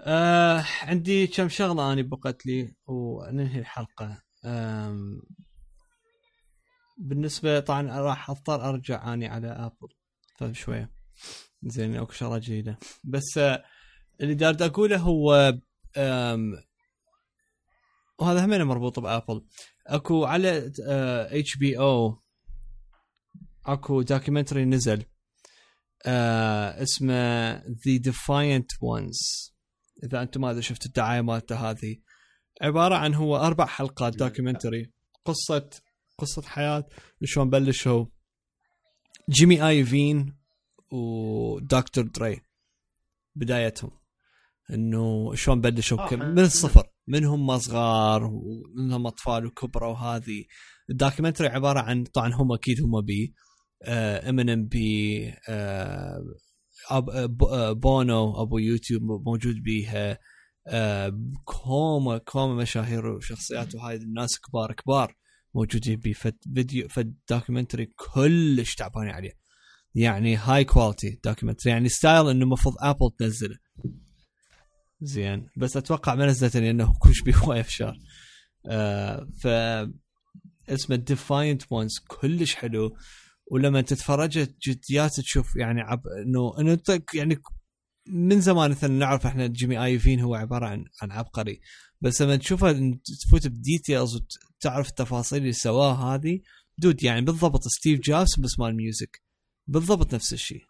آه 0.00 0.64
عندي 0.82 1.26
كم 1.26 1.48
شغلة 1.48 1.92
أنا 1.92 2.02
بقت 2.02 2.46
لي 2.46 2.74
وننهي 2.86 3.60
الحلقة. 3.60 4.22
بالنسبة 6.96 7.60
طبعا 7.60 8.00
راح 8.00 8.30
أضطر 8.30 8.68
أرجع 8.68 9.14
أني 9.14 9.28
على 9.28 9.48
آبل. 9.48 9.88
فشويه 10.38 10.90
زين 11.62 11.96
اكو 11.96 12.12
شغله 12.12 12.38
جديدة. 12.38 12.78
بس 13.04 13.38
آه، 13.38 13.64
اللي 14.20 14.34
دارد 14.34 14.62
أقوله 14.62 14.96
هو 14.96 15.54
وهذا 18.18 18.44
همين 18.44 18.62
مربوط 18.62 18.98
بآبل. 18.98 19.46
أكو 19.86 20.24
على 20.24 20.72
HBO 20.78 22.22
أكو 23.66 24.02
documentary 24.02 24.64
نزل 24.64 25.04
آه 26.06 26.82
اسمه 26.82 27.52
The 27.54 27.96
Defiant 27.96 28.70
Ones 28.80 29.54
إذا 30.04 30.22
أنتم 30.22 30.40
ما 30.40 30.60
شفتوا 30.60 30.86
الدعاية 30.86 31.20
مالته 31.20 31.70
هذه. 31.70 31.96
عبارة 32.62 32.94
عن 32.94 33.14
هو 33.14 33.36
أربع 33.36 33.66
حلقات 33.66 34.16
documentary 34.16 34.92
قصة 35.24 35.70
قصة 36.18 36.42
حياة 36.42 36.86
شلون 37.24 37.50
بلشوا. 37.50 38.06
جيمي 39.30 39.68
ايفين 39.68 40.36
ودكتور 40.92 42.04
دري 42.04 42.40
بدايتهم. 43.34 43.90
إنه 44.70 45.34
شلون 45.34 45.60
بلشوا 45.60 46.12
آه 46.12 46.16
من 46.16 46.38
الصفر. 46.38 46.82
منهم 47.06 47.58
صغار 47.58 48.24
ومنهم 48.24 49.06
أطفال 49.06 49.46
وكبروا 49.46 49.90
وهذه. 49.92 50.44
ال 50.90 50.95
documentary 50.95 51.48
عبارة 51.48 51.80
عن 51.80 52.04
طبعا 52.04 52.34
هم 52.34 52.52
أكيد 52.52 52.82
هم 52.82 53.00
بي. 53.00 53.34
إمينيم 54.28 54.66
بي 54.66 55.32
آه 55.48 56.18
بونو 57.72 58.42
أبو 58.42 58.58
يو 58.58 58.80
تو 58.80 59.02
موجود 59.02 59.62
بيها. 59.62 60.18
آه 60.66 61.20
كوما 61.44 62.18
كوما 62.18 62.54
مشاهير 62.62 63.06
وشخصيات 63.06 63.74
وهاي 63.74 63.96
الناس 63.96 64.40
كبار 64.40 64.72
كبار. 64.72 65.16
موجودين 65.54 66.00
بيه 66.00 66.12
فد 66.12 66.36
فيديو 66.54 66.88
فد 66.88 67.14
documentary 67.30 67.86
كلش 67.86 68.74
تعبانين 68.74 69.10
عليه. 69.14 69.32
يعني 69.94 70.36
هاي 70.36 70.64
quality 70.64 71.20
documentary 71.24 71.72
يعني 71.72 71.88
style 71.88 72.28
إنه 72.28 72.44
المفروض 72.44 72.74
ابل 72.80 73.10
تنزله. 73.18 73.56
زين. 75.00 75.48
بس 75.56 75.76
أتوقع 75.76 76.14
ما 76.14 76.26
نزلت 76.26 76.56
لأنه 76.56 76.94
كلش 76.98 77.22
بيه 77.22 77.34
هواي 77.36 77.60
افشار 77.60 77.98
آه 78.70 79.28
ف 79.42 79.46
اسمه 80.68 80.96
Defiant 80.96 81.62
Ones 81.70 81.98
كلش 82.08 82.54
حلو. 82.54 82.96
ولما 83.50 83.80
تتفرج 83.80 84.48
جديات 84.68 85.20
تشوف 85.20 85.56
يعني 85.56 85.80
عب 85.80 86.02
إنه 86.06 86.60
إنه 86.60 86.78
يعني 87.14 87.38
من 88.06 88.40
زمان 88.40 88.70
مثلا 88.70 88.90
نعرف 88.98 89.26
إحنا 89.26 89.46
جيمي 89.46 89.84
ايفين 89.84 90.20
هو 90.20 90.34
عبارة 90.34 90.66
عن 90.66 90.84
عن 91.02 91.12
عبقري. 91.12 91.60
بس 92.00 92.22
لما 92.22 92.36
تشوفه 92.36 92.98
تفوت 93.22 93.46
ب 93.46 93.55
details 93.55 94.20
وتعرف 94.66 94.88
التفاصيل 94.88 95.38
اللي 95.38 95.52
سواها 95.52 96.14
هذه. 96.14 96.40
dude 96.78 97.02
يعني 97.02 97.20
بالضبط 97.20 97.68
ستيف 97.68 98.00
جوبز 98.00 98.34
بس 98.38 98.58
مال 98.58 98.76
music. 98.76 99.22
بالضبط 99.66 100.14
نفس 100.14 100.32
الشيء 100.32 100.62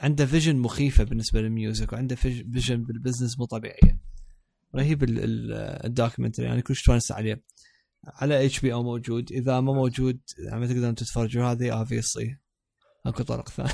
عنده 0.00 0.26
vision 0.26 0.56
مخيفة 0.56 1.04
بالنسبة 1.04 1.40
لل 1.40 1.55
music 1.55 1.92
وعنده 1.92 2.16
vision 2.16 2.84
بال 2.84 2.95
business 2.95 3.38
مو 3.38 3.44
طبيعية. 3.44 4.00
رهيب 4.76 5.04
ال 5.84 5.89
documentary 5.89 6.46
يعني 6.46 6.62
كلش 6.62 6.82
تونس 6.82 7.12
عليه. 7.12 7.42
على 8.04 8.46
HBO 8.46 8.82
موجود. 8.82 9.32
إذا 9.32 9.60
ما 9.60 9.72
موجود 9.72 10.20
يعني 10.38 10.60
ما 10.60 10.66
تقدرون 10.66 10.94
تتفرجوا. 10.94 11.44
هذه 11.44 11.70
obviously 11.70 12.38
أكو 13.06 13.22
طرق 13.22 13.48
ثاني 13.48 13.68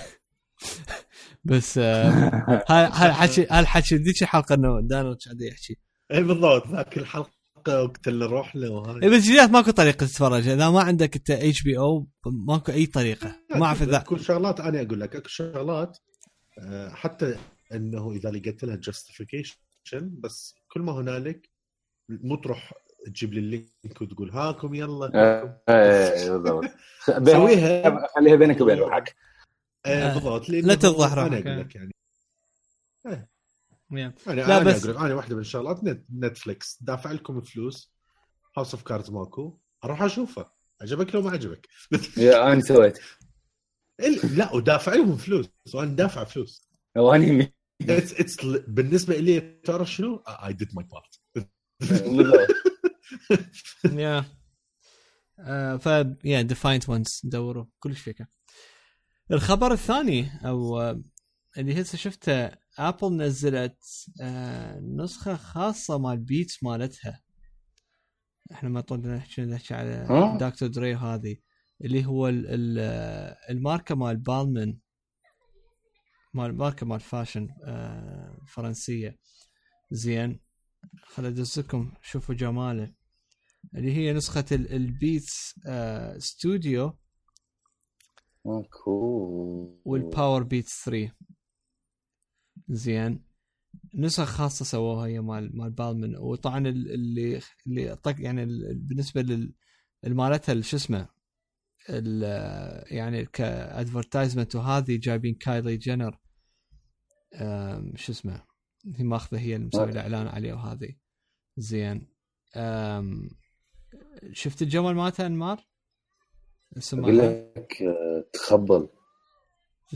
بس 1.45 1.79
آه، 1.79 2.09
هاي 2.71 2.87
هاي 2.93 3.09
الحكي 3.09 3.47
هاي 3.51 3.61
الحكي 3.61 3.97
ذيك 3.97 4.23
الحلقة 4.23 4.55
إنه 4.55 4.81
دانر 4.83 5.17
قاعد 5.25 5.41
يحكي. 5.41 5.77
اي 6.13 6.23
بالضبط. 6.23 6.69
ذاك 6.69 6.99
الحلقة 6.99 7.34
وقت 7.69 8.09
اللي 8.09 8.25
نروح 8.25 8.57
له 8.57 9.03
إيه، 9.03 9.09
بس 9.09 9.23
جديات 9.23 9.51
ماكو 9.51 9.71
طريقة 9.71 10.07
تتفرج. 10.07 10.49
إذا 10.49 10.71
ما 10.71 10.81
عندك 10.81 11.17
إنت 11.17 11.31
HBO 11.31 12.07
ماكو 12.27 12.73
أي 12.73 12.87
طريقة. 12.87 13.37
ما 13.57 13.67
أعرف 13.67 13.83
اذا 13.83 13.99
كل 13.99 14.21
شغلات 14.21 14.61
أنا 14.61 14.83
أقول 14.83 15.01
لك 15.01 15.17
أكو 15.17 15.29
شغلات 15.29 15.99
آه، 16.59 16.89
حتى 16.89 17.37
إنه 17.75 18.13
إذا 18.13 18.31
لقيت 18.31 18.65
لها 18.65 18.77
justification 18.77 19.57
بس 20.03 20.55
كل 20.69 20.81
ما 20.81 20.93
هنالك 20.93 21.49
مو 22.09 22.37
تروح 22.37 22.73
تجيب 23.07 23.33
لي 23.35 23.41
ال 23.41 23.53
link 23.53 24.01
وتقول 24.01 24.31
هاكم 24.31 24.75
يلا. 24.75 25.11
آه، 25.15 25.61
إيه، 25.69 26.31
بالضبط. 26.31 26.65
سويها. 27.33 28.07
خليها 28.17 28.37
بينك 28.37 28.61
وبين 28.61 28.79
روحك 28.79 29.17
آه، 29.87 30.15
بالضبط 30.15 30.49
لا 30.49 30.75
تفضح 30.75 31.13
أنا 31.13 31.23
روحك. 31.23 31.47
أقول 31.47 31.61
لك 31.61 31.75
يعني. 31.75 31.95
yeah. 33.91 34.15
أنا 34.27 34.35
لا، 34.41 34.57
أنا 34.57 34.65
بس- 34.65 34.87
أنا 34.87 35.15
واحدة 35.15 35.35
من 35.35 35.41
الشغلات 35.41 35.85
Net- 35.85 36.07
Netflix 36.19 36.79
دافع 36.81 37.13
لكم 37.13 37.41
فلوس 37.41 37.93
House 38.57 38.75
of 38.75 38.83
Cards 38.83 39.11
ماكو 39.11 39.59
أروح 39.85 40.03
أشوفه. 40.03 40.51
عجبك 40.83 41.15
لو 41.15 41.23
ما 41.23 41.31
عجبك. 41.31 41.69
yeah 42.17 42.53
أنا 42.53 42.61
سويت. 42.61 42.99
ال- 44.01 44.39
لا 44.39 44.53
ودافع 44.55 44.95
لهم 44.95 45.17
فلوس 45.17 45.47
وأنا 45.75 45.97
دافع 45.97 46.25
فلوس. 46.25 46.69
واني 46.97 47.55
it's 47.83 48.13
it's 48.21 48.45
بالنسبة 48.69 49.17
لي 49.17 49.41
تعرف 49.65 49.91
شنو؟ 49.93 50.17
I 50.27 50.53
did 50.53 50.69
my 50.75 50.85
part. 50.85 51.21
yeah 53.85 54.25
ف 55.79 55.87
yeah 56.25 56.43
Defiant 56.43 56.89
Ones 56.89 57.27
دوروا 57.27 57.65
كلش 57.81 58.01
فيك. 58.01 58.27
الخبر 59.31 59.73
الثاني 59.73 60.31
أو 60.45 60.81
آه، 60.81 61.03
اللي 61.59 61.81
هسه 61.81 61.99
شفته 61.99 62.51
ابل 62.79 63.17
نزلت 63.17 63.85
آه، 64.21 64.81
نسخة 64.81 65.37
خاصة 65.37 65.99
مال 65.99 66.19
Beats 66.19 66.63
مالتها. 66.63 67.21
إحنا 68.53 68.69
ما 68.69 68.81
طولنا 68.81 69.17
نحكي 69.17 69.43
نحكي 69.43 69.75
على؟ 69.75 70.07
دكتور 70.39 70.69
دري 70.69 70.95
هذه 70.95 71.37
اللي 71.85 72.07
هو 72.07 72.29
ال 72.29 72.47
ال 72.47 72.77
آه، 72.79 73.37
الماركة 73.53 73.95
مال 73.95 74.17
Balmain 74.17 74.79
مال 76.35 76.57
ماركة 76.57 76.87
مال 76.87 77.01
fashion 77.01 77.49
آه، 77.65 78.39
فرنسية. 78.49 79.19
زين 79.91 80.41
خل 81.03 81.25
أدزكم 81.27 81.93
شوفوا 82.03 82.35
جماله. 82.35 82.95
اللي 83.75 83.93
هي 83.93 84.13
نسخة 84.13 84.45
ال- 84.53 84.73
ال 84.73 84.87
Beats 84.87 85.61
ستوديو 86.19 86.99
ماكو 88.45 89.81
وال 89.85 90.01
Power 90.01 90.43
Beats 90.43 90.85
3 90.85 91.13
زين 92.69 93.25
نسخ 93.95 94.25
خاصة 94.25 94.65
سووها 94.65 95.07
هي 95.07 95.21
مال 95.21 95.57
مال 95.57 95.71
Balmain 95.71 96.17
وطبعا 96.17 96.59
ال- 96.69 96.91
اللي 96.95 97.41
اللي 97.67 97.97
طق 97.97 98.15
يعني 98.19 98.43
ال- 98.43 98.75
بالنسبة 98.79 99.23
لل 99.23 99.55
مالتها 100.05 100.61
شو 100.61 100.77
اسمه 100.77 101.09
يعني 102.91 103.27
ك 103.27 103.36
advertisement 103.36 104.55
وهذه 104.57 104.97
جايبين 105.03 105.35
كايلي 105.35 105.77
جينر 105.77 106.19
شو 107.97 108.13
اسمه 108.13 108.45
هي 108.95 109.05
ماخذة 109.05 109.39
هي 109.39 109.57
اللي 109.57 109.67
مسوي 109.67 109.85
الإعلان 109.91 110.27
عليه 110.27 110.53
وهذه 110.53 110.97
زين 111.57 112.07
شفت 114.33 114.63
الجمل 114.63 114.95
مالتها 114.95 115.27
أنمار؟ 115.27 115.67
اسم 116.79 117.01
أقول؟ 117.01 117.19
لك 117.19 117.83
آه، 117.83 118.25
تخبل 118.33 118.89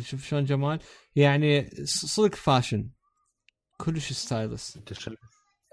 شوف 0.03 0.25
شلون 0.25 0.45
جمال؟ 0.45 0.79
يعني 1.17 1.71
صدق 1.85 2.35
fashion. 2.35 2.91
كلش 3.77 4.13
stylish 4.13 4.79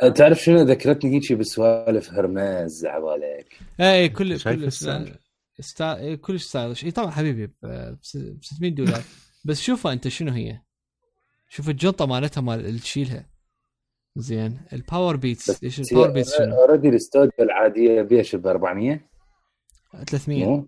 آه، 0.03 0.09
تعرف 0.09 0.43
شنو 0.43 0.61
ذكرتني 0.61 1.15
هيك 1.15 1.33
بسوالف 1.33 2.11
هرمز 2.13 2.85
عبالك 2.85 3.59
اي 3.79 4.09
cool؟ 4.09 4.39
sty... 5.59 6.15
كلش 6.15 6.43
stylish. 6.43 6.85
اي 6.85 6.91
طبعا 6.91 7.11
حبيبي 7.11 7.47
ب 7.63 7.97
600 8.01 8.71
دولار 8.71 9.01
بس 9.45 9.61
شوفها 9.61 9.93
أنت 9.93 10.07
شنو 10.07 10.31
هي. 10.31 10.59
شوف 11.49 11.69
الجنطه 11.69 12.05
مالتها 12.05 12.41
مال 12.41 12.65
اللي 12.65 12.79
تشيلها. 12.79 13.29
زين. 14.15 14.61
ال 14.73 15.15
Powerbeats 15.15 15.63
إيش 15.63 15.79
ال 15.79 16.11
Powerbeats 16.11 16.37
شنو؟ 16.37 16.55
already 16.55 16.89
الاستوديو 16.89 17.31
العادية 17.39 18.01
بيها 18.01 18.23
شو 18.23 18.37
ب 18.37 18.47
400 18.47 19.09
300 20.07 20.45
مو؟ 20.45 20.67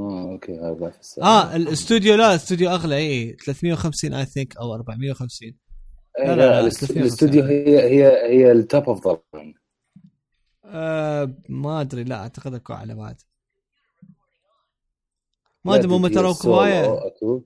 آه 0.00 0.32
okay 0.32 0.52
السعر 1.00 1.24
آه 1.24 1.56
الاستوديو 1.56 2.14
لا 2.14 2.30
الاستوديو 2.30 2.70
أغلى 2.70 2.96
اي 2.96 3.36
350 3.44 4.14
I 4.14 4.24
think 4.24 4.56
أو 4.56 4.74
450 4.74 5.48
إيه، 6.18 6.26
لا، 6.26 6.36
لا 6.36 6.36
لا، 6.36 6.60
لا 6.60 6.62
لا، 6.62 6.68
350. 6.70 7.02
الاستوديو 7.02 7.44
هي 7.44 7.78
هي 7.78 8.06
هي 8.28 8.52
ال 8.52 8.59
top 8.59 8.82
of 8.84 9.06
the 9.08 9.18
آه 10.64 11.34
ما 11.48 11.80
أدري 11.80 12.04
لا 12.04 12.16
أعتقد 12.16 12.54
أكو 12.54 12.72
أعلى 12.72 12.94
بعد. 12.94 13.20
ما 15.64 15.74
أدري 15.74 15.92
هم 15.92 16.06
ترى 16.06 16.30
أكو. 16.30 17.42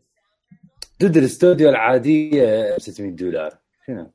dude 1.01 1.17
الاستوديو 1.17 1.69
العادية 1.69 2.75
ب 2.77 2.81
600 2.81 3.11
دولار. 3.11 3.59
شنو؟ 3.87 4.11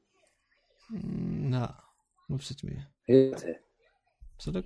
لا 1.50 1.76
مو 2.30 2.38
ب 2.38 2.42
600 2.42 2.76
هي 3.10 3.36
صدق؟ 4.40 4.66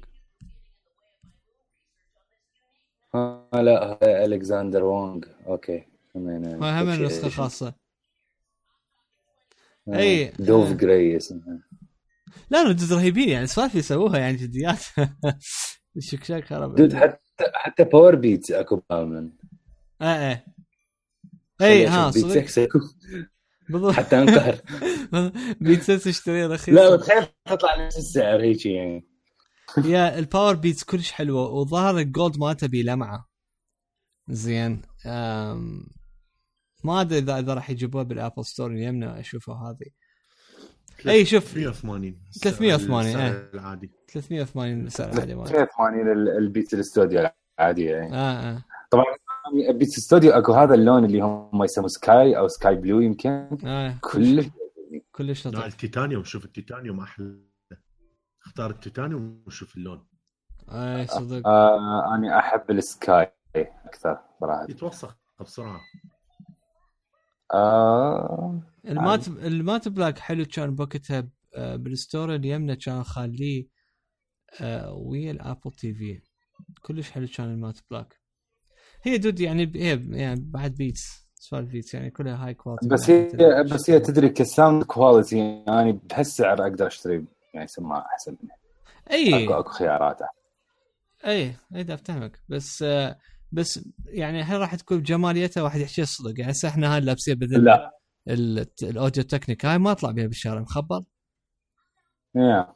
آه 3.16 3.50
لا 3.54 4.00
هاي 4.04 4.26
ألكساندر 4.26 4.84
وونغ. 4.84 5.24
okay. 5.48 5.84
همين 6.16 6.46
هاي 6.46 6.84
هم. 6.84 7.04
نسخه 7.04 7.30
خاصه 7.30 7.74
آه، 9.88 9.98
أي. 9.98 10.32
dove 10.40 10.70
آه. 10.70 10.74
gray 10.74 11.18
اسمها. 11.18 11.60
لا 12.50 12.64
dude 12.64 12.94
رهيبين 12.94 13.30
يعني 13.30 13.48
سوالف 13.48 13.76
يسووها 13.76 14.18
يعني 14.18 14.38
جديات 14.38 14.80
الشكشاك 15.98 16.46
خرب 16.46 16.76
دود 16.76 16.94
حتى 16.94 17.20
حتى 17.54 17.84
باور 17.84 18.16
بيتس 18.16 18.52
أكو 18.52 18.82
بالمن 18.90 19.30
إيه 20.02 20.30
إيه 20.32 20.46
أي 21.62 21.86
ها 21.88 22.12
صدق. 22.12 22.46
6 22.48 22.64
أكو. 22.64 22.80
بالضبط. 23.70 23.94
حتى 23.94 24.20
انقهر 24.20 24.56
بيت 25.62 25.82
سنس 25.82 26.08
اشتريه 26.08 26.48
رخيص 26.48 26.76
لا 26.76 26.88
وتخيل 26.90 27.26
تطلع 27.46 27.86
نفس 27.86 27.98
السعر 27.98 28.42
هيك 28.42 28.66
يعني. 28.66 29.06
يا 29.78 30.20
الباور 30.20 30.56
بيتس 30.56 30.84
كلش 30.84 31.12
حلوة 31.12 31.50
وظهر 31.50 31.98
الجولد 31.98 32.38
مالته 32.40 32.68
بلمعه 32.68 33.28
زين. 34.28 34.82
أم... 35.06 35.88
ما 36.84 37.02
أدري 37.02 37.20
إذا 37.20 37.40
إذا 37.40 37.54
راح 37.54 37.70
يجيبوها 37.70 38.04
بالابل 38.04 38.46
ستور 38.46 38.72
اليمنى 38.72 39.20
أشوفها 39.20 39.56
هذه. 39.70 39.90
إي 41.12 41.26
شوف. 41.26 41.46
380 41.54 42.22
380 42.42 43.06
السعر 43.06 43.22
إيه. 43.32 43.50
العادي. 43.54 43.92
380 44.12 44.90
سعر 44.90 45.20
عالي 45.22 45.36
مالته 45.36 45.52
380 45.52 46.12
ال- 46.12 46.38
ال 46.38 46.44
Beats 46.44 46.74
الاستوديو 46.74 47.30
العادية 47.60 47.92
يعني 47.96 48.16
آه 48.16 48.18
آه. 48.56 48.64
طبعا 48.92 49.06
Beats 49.72 49.98
استوديو 49.98 50.32
أكو 50.32 50.54
هذا 50.54 50.74
اللون 50.74 51.06
اللي 51.06 51.20
هم 51.22 51.64
يسموه 51.64 51.88
sky 51.88 52.38
أو 52.38 52.48
sky 52.48 52.76
blue 52.76 53.00
يمكن. 53.00 53.58
آه 53.66 53.98
كلش 54.02 54.46
كلش 55.12 55.48
لطيف 55.48 55.66
التيتانيوم 55.66 56.24
شوف 56.24 56.46
التيتانيوم 56.46 57.00
أحلى. 57.00 57.53
اختار 58.46 58.70
التيتانيوم 58.70 59.44
وشوف 59.48 59.78
اللون. 59.78 60.08
اي 60.70 61.08
صدق. 61.08 61.48
آه 61.48 62.16
أنا 62.16 62.40
أحب 62.40 62.72
ال 62.72 62.87
sky 62.87 63.32
أكثر 63.86 64.20
صراحة. 64.40 64.64
يتوسخ 64.70 65.18
بسرعة. 65.42 65.80
آه 67.54 68.62
ال 68.88 68.94
matte 68.94 69.28
ال 69.28 69.38
matte 69.38 69.88
black 69.88 70.20
حلو 70.20 70.46
كان 70.46 70.76
بوقتها 70.76 71.20
ب- 71.20 71.30
آه، 71.56 71.76
بال 71.76 71.93
store 71.93 72.36
اليمنا 72.36 72.76
كان 72.76 73.04
خاليه 73.04 73.68
آه، 74.62 74.94
ويا 74.94 75.32
ال 75.32 75.72
Apple 75.72 75.94
TV. 75.94 76.22
كلش 76.82 77.12
حلو 77.12 77.28
كان 77.38 77.52
ال 77.54 77.58
matte 77.58 77.80
black 77.92 78.20
هي 79.04 79.18
dude 79.18 79.40
يعني 79.40 79.66
ب- 79.66 79.78
هي 79.78 80.00
يعني 80.10 80.40
بعد 80.46 80.72
Beats 80.76 81.30
سوالف 81.36 81.72
Beats 81.72 81.94
يعني 81.94 82.12
كلها 82.12 82.46
هاي 82.48 82.54
quality 82.54 82.88
بس 82.88 83.10
هي 83.10 83.30
بس 83.64 83.90
هي 83.90 84.00
تدري 84.00 84.30
ك 84.30 84.39
sound 84.39 84.84
quality 84.84 85.64
يعني 85.68 85.92
بهالسعر 85.92 86.62
أقدر 86.62 86.88
أشتري 86.88 87.26
يعني 87.54 87.68
سماعه 87.68 88.06
أحسن 88.14 88.38
منها. 88.44 88.56
أي. 89.12 89.46
اكو 89.46 89.54
أكو 89.60 89.70
خيارات 89.70 90.20
أي 91.26 91.56
أي 91.76 91.94
أفتهمك. 91.94 92.40
بس 92.50 92.84
آه، 92.84 93.18
بس 93.52 93.80
يعني 94.06 94.42
هل 94.42 94.60
راح 94.60 94.76
تكون 94.76 95.00
بجماليتها 95.00 95.64
واحد 95.64 95.80
يحكي 95.80 96.02
الصدق؟ 96.02 96.40
يعني 96.40 96.52
هسه 96.52 96.70
إحنا 96.70 96.96
هاي 96.96 97.02
لابسين 97.02 97.36
بذل 97.36 97.64
لا. 97.64 97.98
ال- 98.28 98.68
ال 98.84 99.24
Audio-Technica 99.24 99.66
هاي 99.66 99.78
ما 99.78 99.92
اطلع 99.92 100.12
بها 100.12 100.28
بالشارع 100.28 100.62
مخبل؟ 100.62 101.04
yeah. 102.36 102.74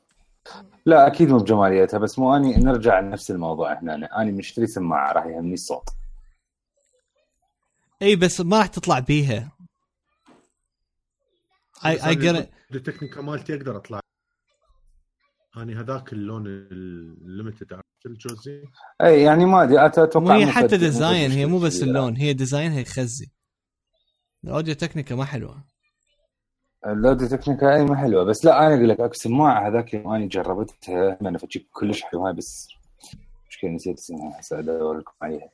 لا 0.85 1.07
أكيد 1.07 1.29
مو 1.29 1.37
بجماليتها 1.37 1.97
بس 1.97 2.19
مو 2.19 2.35
أني 2.35 2.55
نرجع 2.55 2.99
لنفس 2.99 3.31
الموضوع 3.31 3.79
هنا. 3.79 3.95
أنا, 3.95 4.21
أنا 4.21 4.31
مشتري 4.31 4.67
سماعة 4.67 5.11
راح 5.11 5.25
يهمني 5.25 5.53
الصوت. 5.53 5.89
أي 8.01 8.15
بس 8.15 8.41
ما 8.41 8.57
راح 8.57 8.67
تطلع 8.67 8.99
بيها. 8.99 9.51
اي 11.85 12.07
اي 12.07 12.15
جيت 12.15 12.49
ال 12.75 12.80
Technica 12.80 13.21
مالتي 13.21 13.55
أقدر 13.55 13.77
أطلع 13.77 13.99
أنا 15.61 15.81
هذاك 15.81 16.13
اللون 16.13 16.47
ال 16.47 16.63
limited 16.63 17.73
عرفت 17.73 18.05
الجوزي؟ 18.05 18.63
إي 19.01 19.21
يعني 19.21 19.45
ما 19.45 19.63
أدري 19.63 19.85
أتوقع 19.85 20.35
هي 20.37 20.45
حتى 20.45 20.77
design 20.77 21.31
هي 21.31 21.45
مو 21.45 21.59
بس. 21.59 21.83
اللون 21.83 22.15
هي 22.17 22.33
design 22.33 22.73
ها 22.73 22.79
يخزي 22.79 23.27
ال 24.43 24.73
Audio-Technica 24.75 25.15
ما 25.15 25.25
حلوة. 25.25 25.63
ال 26.87 27.27
Audio-Technica 27.27 27.75
إي 27.75 27.85
ما 27.85 27.95
حلوة. 27.95 28.23
بس 28.23 28.45
لا 28.45 28.67
أنا 28.67 28.75
أقول 28.75 28.89
لك 28.89 28.99
اكو 28.99 29.13
سماعه 29.13 29.67
هذاك 29.67 29.93
يوم 29.93 30.13
أنا 30.13 30.25
جربتها 30.27 31.17
أنا 31.21 31.37
فجيك 31.37 31.67
كلش 31.71 32.01
حلوة 32.01 32.31
بس 32.31 32.67
مشكلة 33.49 33.69
نسيت 33.71 33.97
اسمها 33.97 34.39
هسه 34.39 34.59
ادور 34.59 34.97
لكم 34.97 35.11
عليها. 35.21 35.49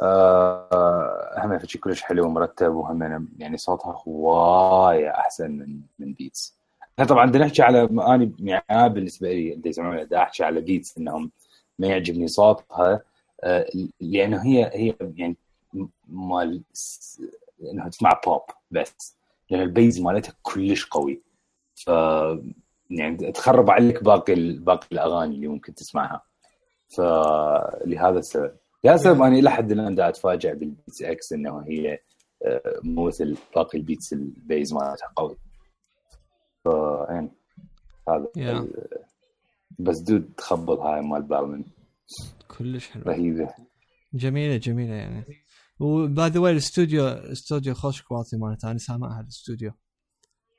آه، 0.00 1.44
هم 1.44 1.58
فجيك 1.58 1.84
كلش 1.84 2.02
حلو 2.02 2.26
ومرتب 2.26 2.72
وهم 2.74 3.28
يعني 3.38 3.56
صوتها 3.56 4.02
هوايه 4.08 5.10
أحسن 5.10 5.50
من 5.50 5.80
من 5.98 6.12
Beats 6.14 6.61
إحنا 6.92 7.04
طبعا 7.04 7.26
بدنا 7.26 7.44
نحكي 7.46 7.62
على 7.62 7.82
أنا 7.82 8.32
يعني 8.38 8.88
بالنسبة 8.88 9.28
لي 9.32 9.52
اللي 9.52 9.70
يسمعون 9.70 10.04
بدي 10.04 10.16
أحكي 10.16 10.44
على 10.44 10.60
Beats 10.60 10.98
إنهم 10.98 11.30
ما 11.78 11.86
يعجبني 11.86 12.28
صوتها. 12.28 13.02
آه، 13.44 13.66
لأنه 14.00 14.44
هي 14.46 14.70
هي 14.74 14.94
يعني 15.16 15.36
مال 16.08 16.62
إنها 17.72 17.88
تسمع 17.88 18.20
بوب 18.26 18.42
بس 18.70 19.16
لأن 19.50 19.62
ال 19.62 19.70
bass 19.70 20.00
مالتها 20.00 20.34
كلش 20.42 20.86
قوي. 20.86 21.22
ف 21.74 21.88
يعني 22.90 23.32
تخرب 23.32 23.70
عليك 23.70 24.04
باقي 24.04 24.34
باقي 24.52 24.86
الأغاني 24.92 25.34
اللي 25.34 25.48
ممكن 25.48 25.74
تسمعها. 25.74 26.22
فلهذا 26.88 28.18
السبب. 28.18 28.56
لهذا 28.84 28.96
السبب 28.96 29.22
أنا 29.22 29.38
إلى 29.38 29.50
حد 29.50 29.72
الآن 29.72 30.00
اتفاجئ 30.00 30.54
بال 30.54 31.02
BeatsX 31.02 31.32
إنه 31.32 31.64
هي 31.68 31.98
آه، 32.44 32.80
مو 32.82 33.06
مثل 33.06 33.36
باقي 33.56 33.78
ال 33.78 33.84
Beats 33.84 34.12
ال 34.12 34.24
bass 34.24 34.72
مالتها 34.74 35.08
قوي. 35.16 35.36
ف 36.64 36.68
يعني 37.08 37.30
هذا 38.08 38.26
Yeah. 38.38 38.64
بس 39.78 39.98
dude 39.98 40.32
تخبط 40.36 40.78
هاي 40.78 41.00
مال 41.00 41.22
بالمن 41.22 41.64
كلش 42.58 42.88
حلو. 42.90 43.02
رهيبة. 43.02 43.54
جميلة 44.14 44.56
جميلة 44.56 44.94
يعني. 44.94 45.24
و 45.80 45.96
by 45.96 46.28
the 46.30 46.40
way 46.40 46.52
الاستوديو 46.52 47.06
استوديو 47.06 47.74
خوش 47.74 48.02
quality 48.02 48.36
مالته. 48.36 48.70
أنا 48.70 48.78
سامعها 48.78 49.20
الاستوديو. 49.20 49.72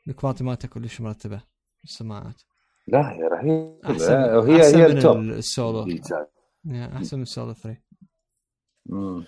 ال 0.07 0.12
quality 0.12 0.43
مالته 0.43 0.67
كلش 0.67 1.01
مرتبة. 1.01 1.41
السماعات. 1.83 2.41
لا 2.87 3.11
هي 3.13 3.21
رهيبة. 3.21 3.79
أحسن 3.85 4.13
وهي 4.13 4.57
أحسن 4.57 4.79
هي 4.79 4.87
من 4.87 4.97
ال 4.97 5.01
top. 5.01 5.17
السولو. 5.17 5.97
أحسن 6.75 7.17
من 7.17 7.23
السولو 7.23 7.53
3 7.53 7.77
مم. 8.85 9.25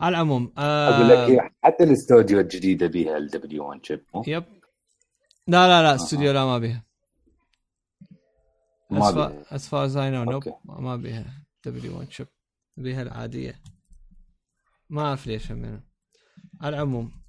على 0.00 0.16
العموم 0.16 0.52
أقول 0.58 1.08
لك 1.08 1.40
آه 1.40 1.50
حتى 1.62 1.84
الاستوديو 1.84 2.40
الجديدة 2.40 2.86
بيها 2.86 3.16
ال 3.16 3.42
W 3.42 3.68
1 3.68 3.86
chip؟ 3.86 4.00
yep. 4.26 4.44
لا 5.48 5.68
لا 5.68 5.82
لا 5.82 5.94
استوديو 5.94 6.32
لا 6.32 6.44
ما 6.44 6.58
بيها 6.58 6.84
ما 8.90 9.10
as 9.10 9.14
far, 9.14 9.16
بيها. 9.16 9.44
as 9.44 9.62
far 9.62 9.86
as 9.88 9.96
I 9.96 10.10
know 10.10 10.24
nope 10.32 10.54
ما 10.64 10.96
بيها 10.96 11.46
W 11.64 11.98
1 11.98 12.12
chip 12.12 12.26
بيها 12.76 13.02
العاديه 13.02 13.62
ما 14.90 15.02
أعرف 15.02 15.26
ليش 15.26 15.52
همينة. 15.52 15.82
على 16.60 16.76
العموم. 16.76 17.22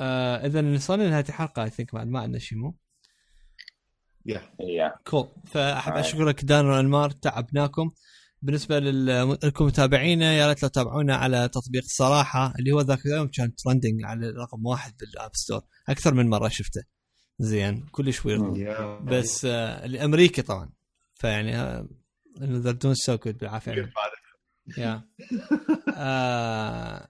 آه 0.00 0.46
إذا 0.46 0.74
وصلنا 0.74 1.02
لنهاية 1.02 1.24
الحلقة 1.28 1.64
I 1.64 1.70
think 1.70 1.94
بعد 1.94 2.06
ما 2.06 2.20
عندنا 2.20 2.38
شيء 2.38 2.58
مو. 2.58 2.78
yeah 4.26 4.42
هي 4.60 4.94
cool 5.06 5.28
فاحب. 5.46 5.92
أشكرك 5.92 6.44
دان 6.44 6.66
وانمار 6.66 7.10
تعبناكم. 7.10 7.90
بالنسبة 8.42 8.78
لكم 9.44 9.64
متابعينا 9.66 10.32
يا 10.34 10.48
ريت 10.48 10.62
لو 10.62 10.68
تتابعونا 10.68 11.16
على 11.16 11.48
تطبيق 11.48 11.82
الصراحه 11.82 12.54
اللي 12.58 12.72
هو 12.72 12.80
ذاك 12.80 13.06
اليوم 13.06 13.28
كان 13.28 13.54
trending 13.54 14.04
على 14.04 14.30
رقم 14.30 14.66
واحد 14.66 14.92
بال 15.00 15.12
App 15.12 15.30
Store 15.34 15.60
أكثر 15.88 16.14
من 16.14 16.28
مرة 16.28 16.48
شفته. 16.48 16.82
زين 17.38 17.86
كلش 17.92 18.26
weird. 18.26 18.56
yeah 18.56 18.98
بس 18.98 19.44
آه 19.44 19.84
الأمريكي 19.86 20.42
طبعا. 20.42 20.70
فيعني 21.14 21.56
آه 21.56 21.88
انه 22.42 22.58
they 22.58 22.70
done 22.70 22.94
so 22.94 23.16
good 23.16 23.38
بالعافية. 23.38 23.92
yeah. 24.78 25.02
آه 25.96 27.08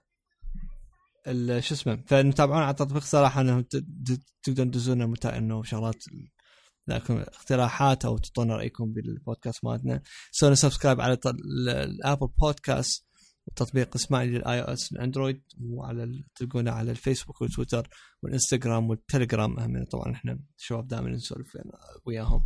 ال- 1.27 1.63
شو 1.63 1.73
اسمه 1.75 1.99
فنتابعون 2.07 2.61
على 2.63 2.73
تطبيق 2.73 3.03
صراحة 3.03 3.41
انه 3.41 3.61
ت- 3.61 3.75
ت- 3.75 4.21
تقدرون 4.43 4.71
تدزون 4.71 5.15
إنه 5.25 5.63
شغلات 5.63 6.03
لكم 6.87 7.17
اقتراحات 7.17 8.05
أو 8.05 8.17
تعطونا 8.17 8.55
رأيكم 8.55 8.93
بالبودكاست 8.93 9.65
مالتنا. 9.65 10.01
سوينا 10.31 10.55
subscribe 10.55 11.01
على 11.01 11.17
ال 11.25 11.42
Apple 11.42 12.27
Podcast 12.41 13.07
وتطبيق 13.47 13.95
اسمعني 13.95 14.31
لل 14.31 14.61
iOS 14.61 14.73
ال 14.73 14.91
Android 14.91 15.41
وعلى 15.61 16.23
تلقونا 16.35 16.71
على 16.71 16.91
الفيسبوك 16.91 17.41
والتويتر 17.41 17.89
والإنستغرام 18.23 18.89
والتليجرام. 18.89 19.59
هم 19.59 19.85
طبعا 19.85 20.13
إحنا 20.13 20.39
شباب 20.57 20.87
دائما 20.87 21.09
نسولف 21.09 21.57
وياهم. 22.05 22.43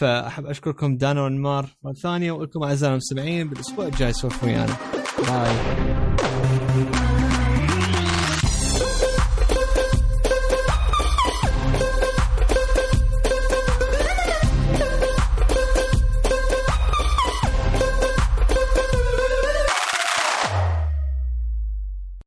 فأحب 0.00 0.46
أشكركم 0.46 0.96
دانا 0.96 1.22
وانمار 1.22 1.76
مرة 1.82 1.92
ثانية 1.92 2.32
ولكم 2.32 2.62
اعزائي 2.62 2.92
المستمعين 2.92 3.48
بالأسبوع 3.48 3.86
الجاي 3.86 4.12
سولفوا 4.12 4.48
ويانا. 4.48 4.76
bye. 5.28 7.09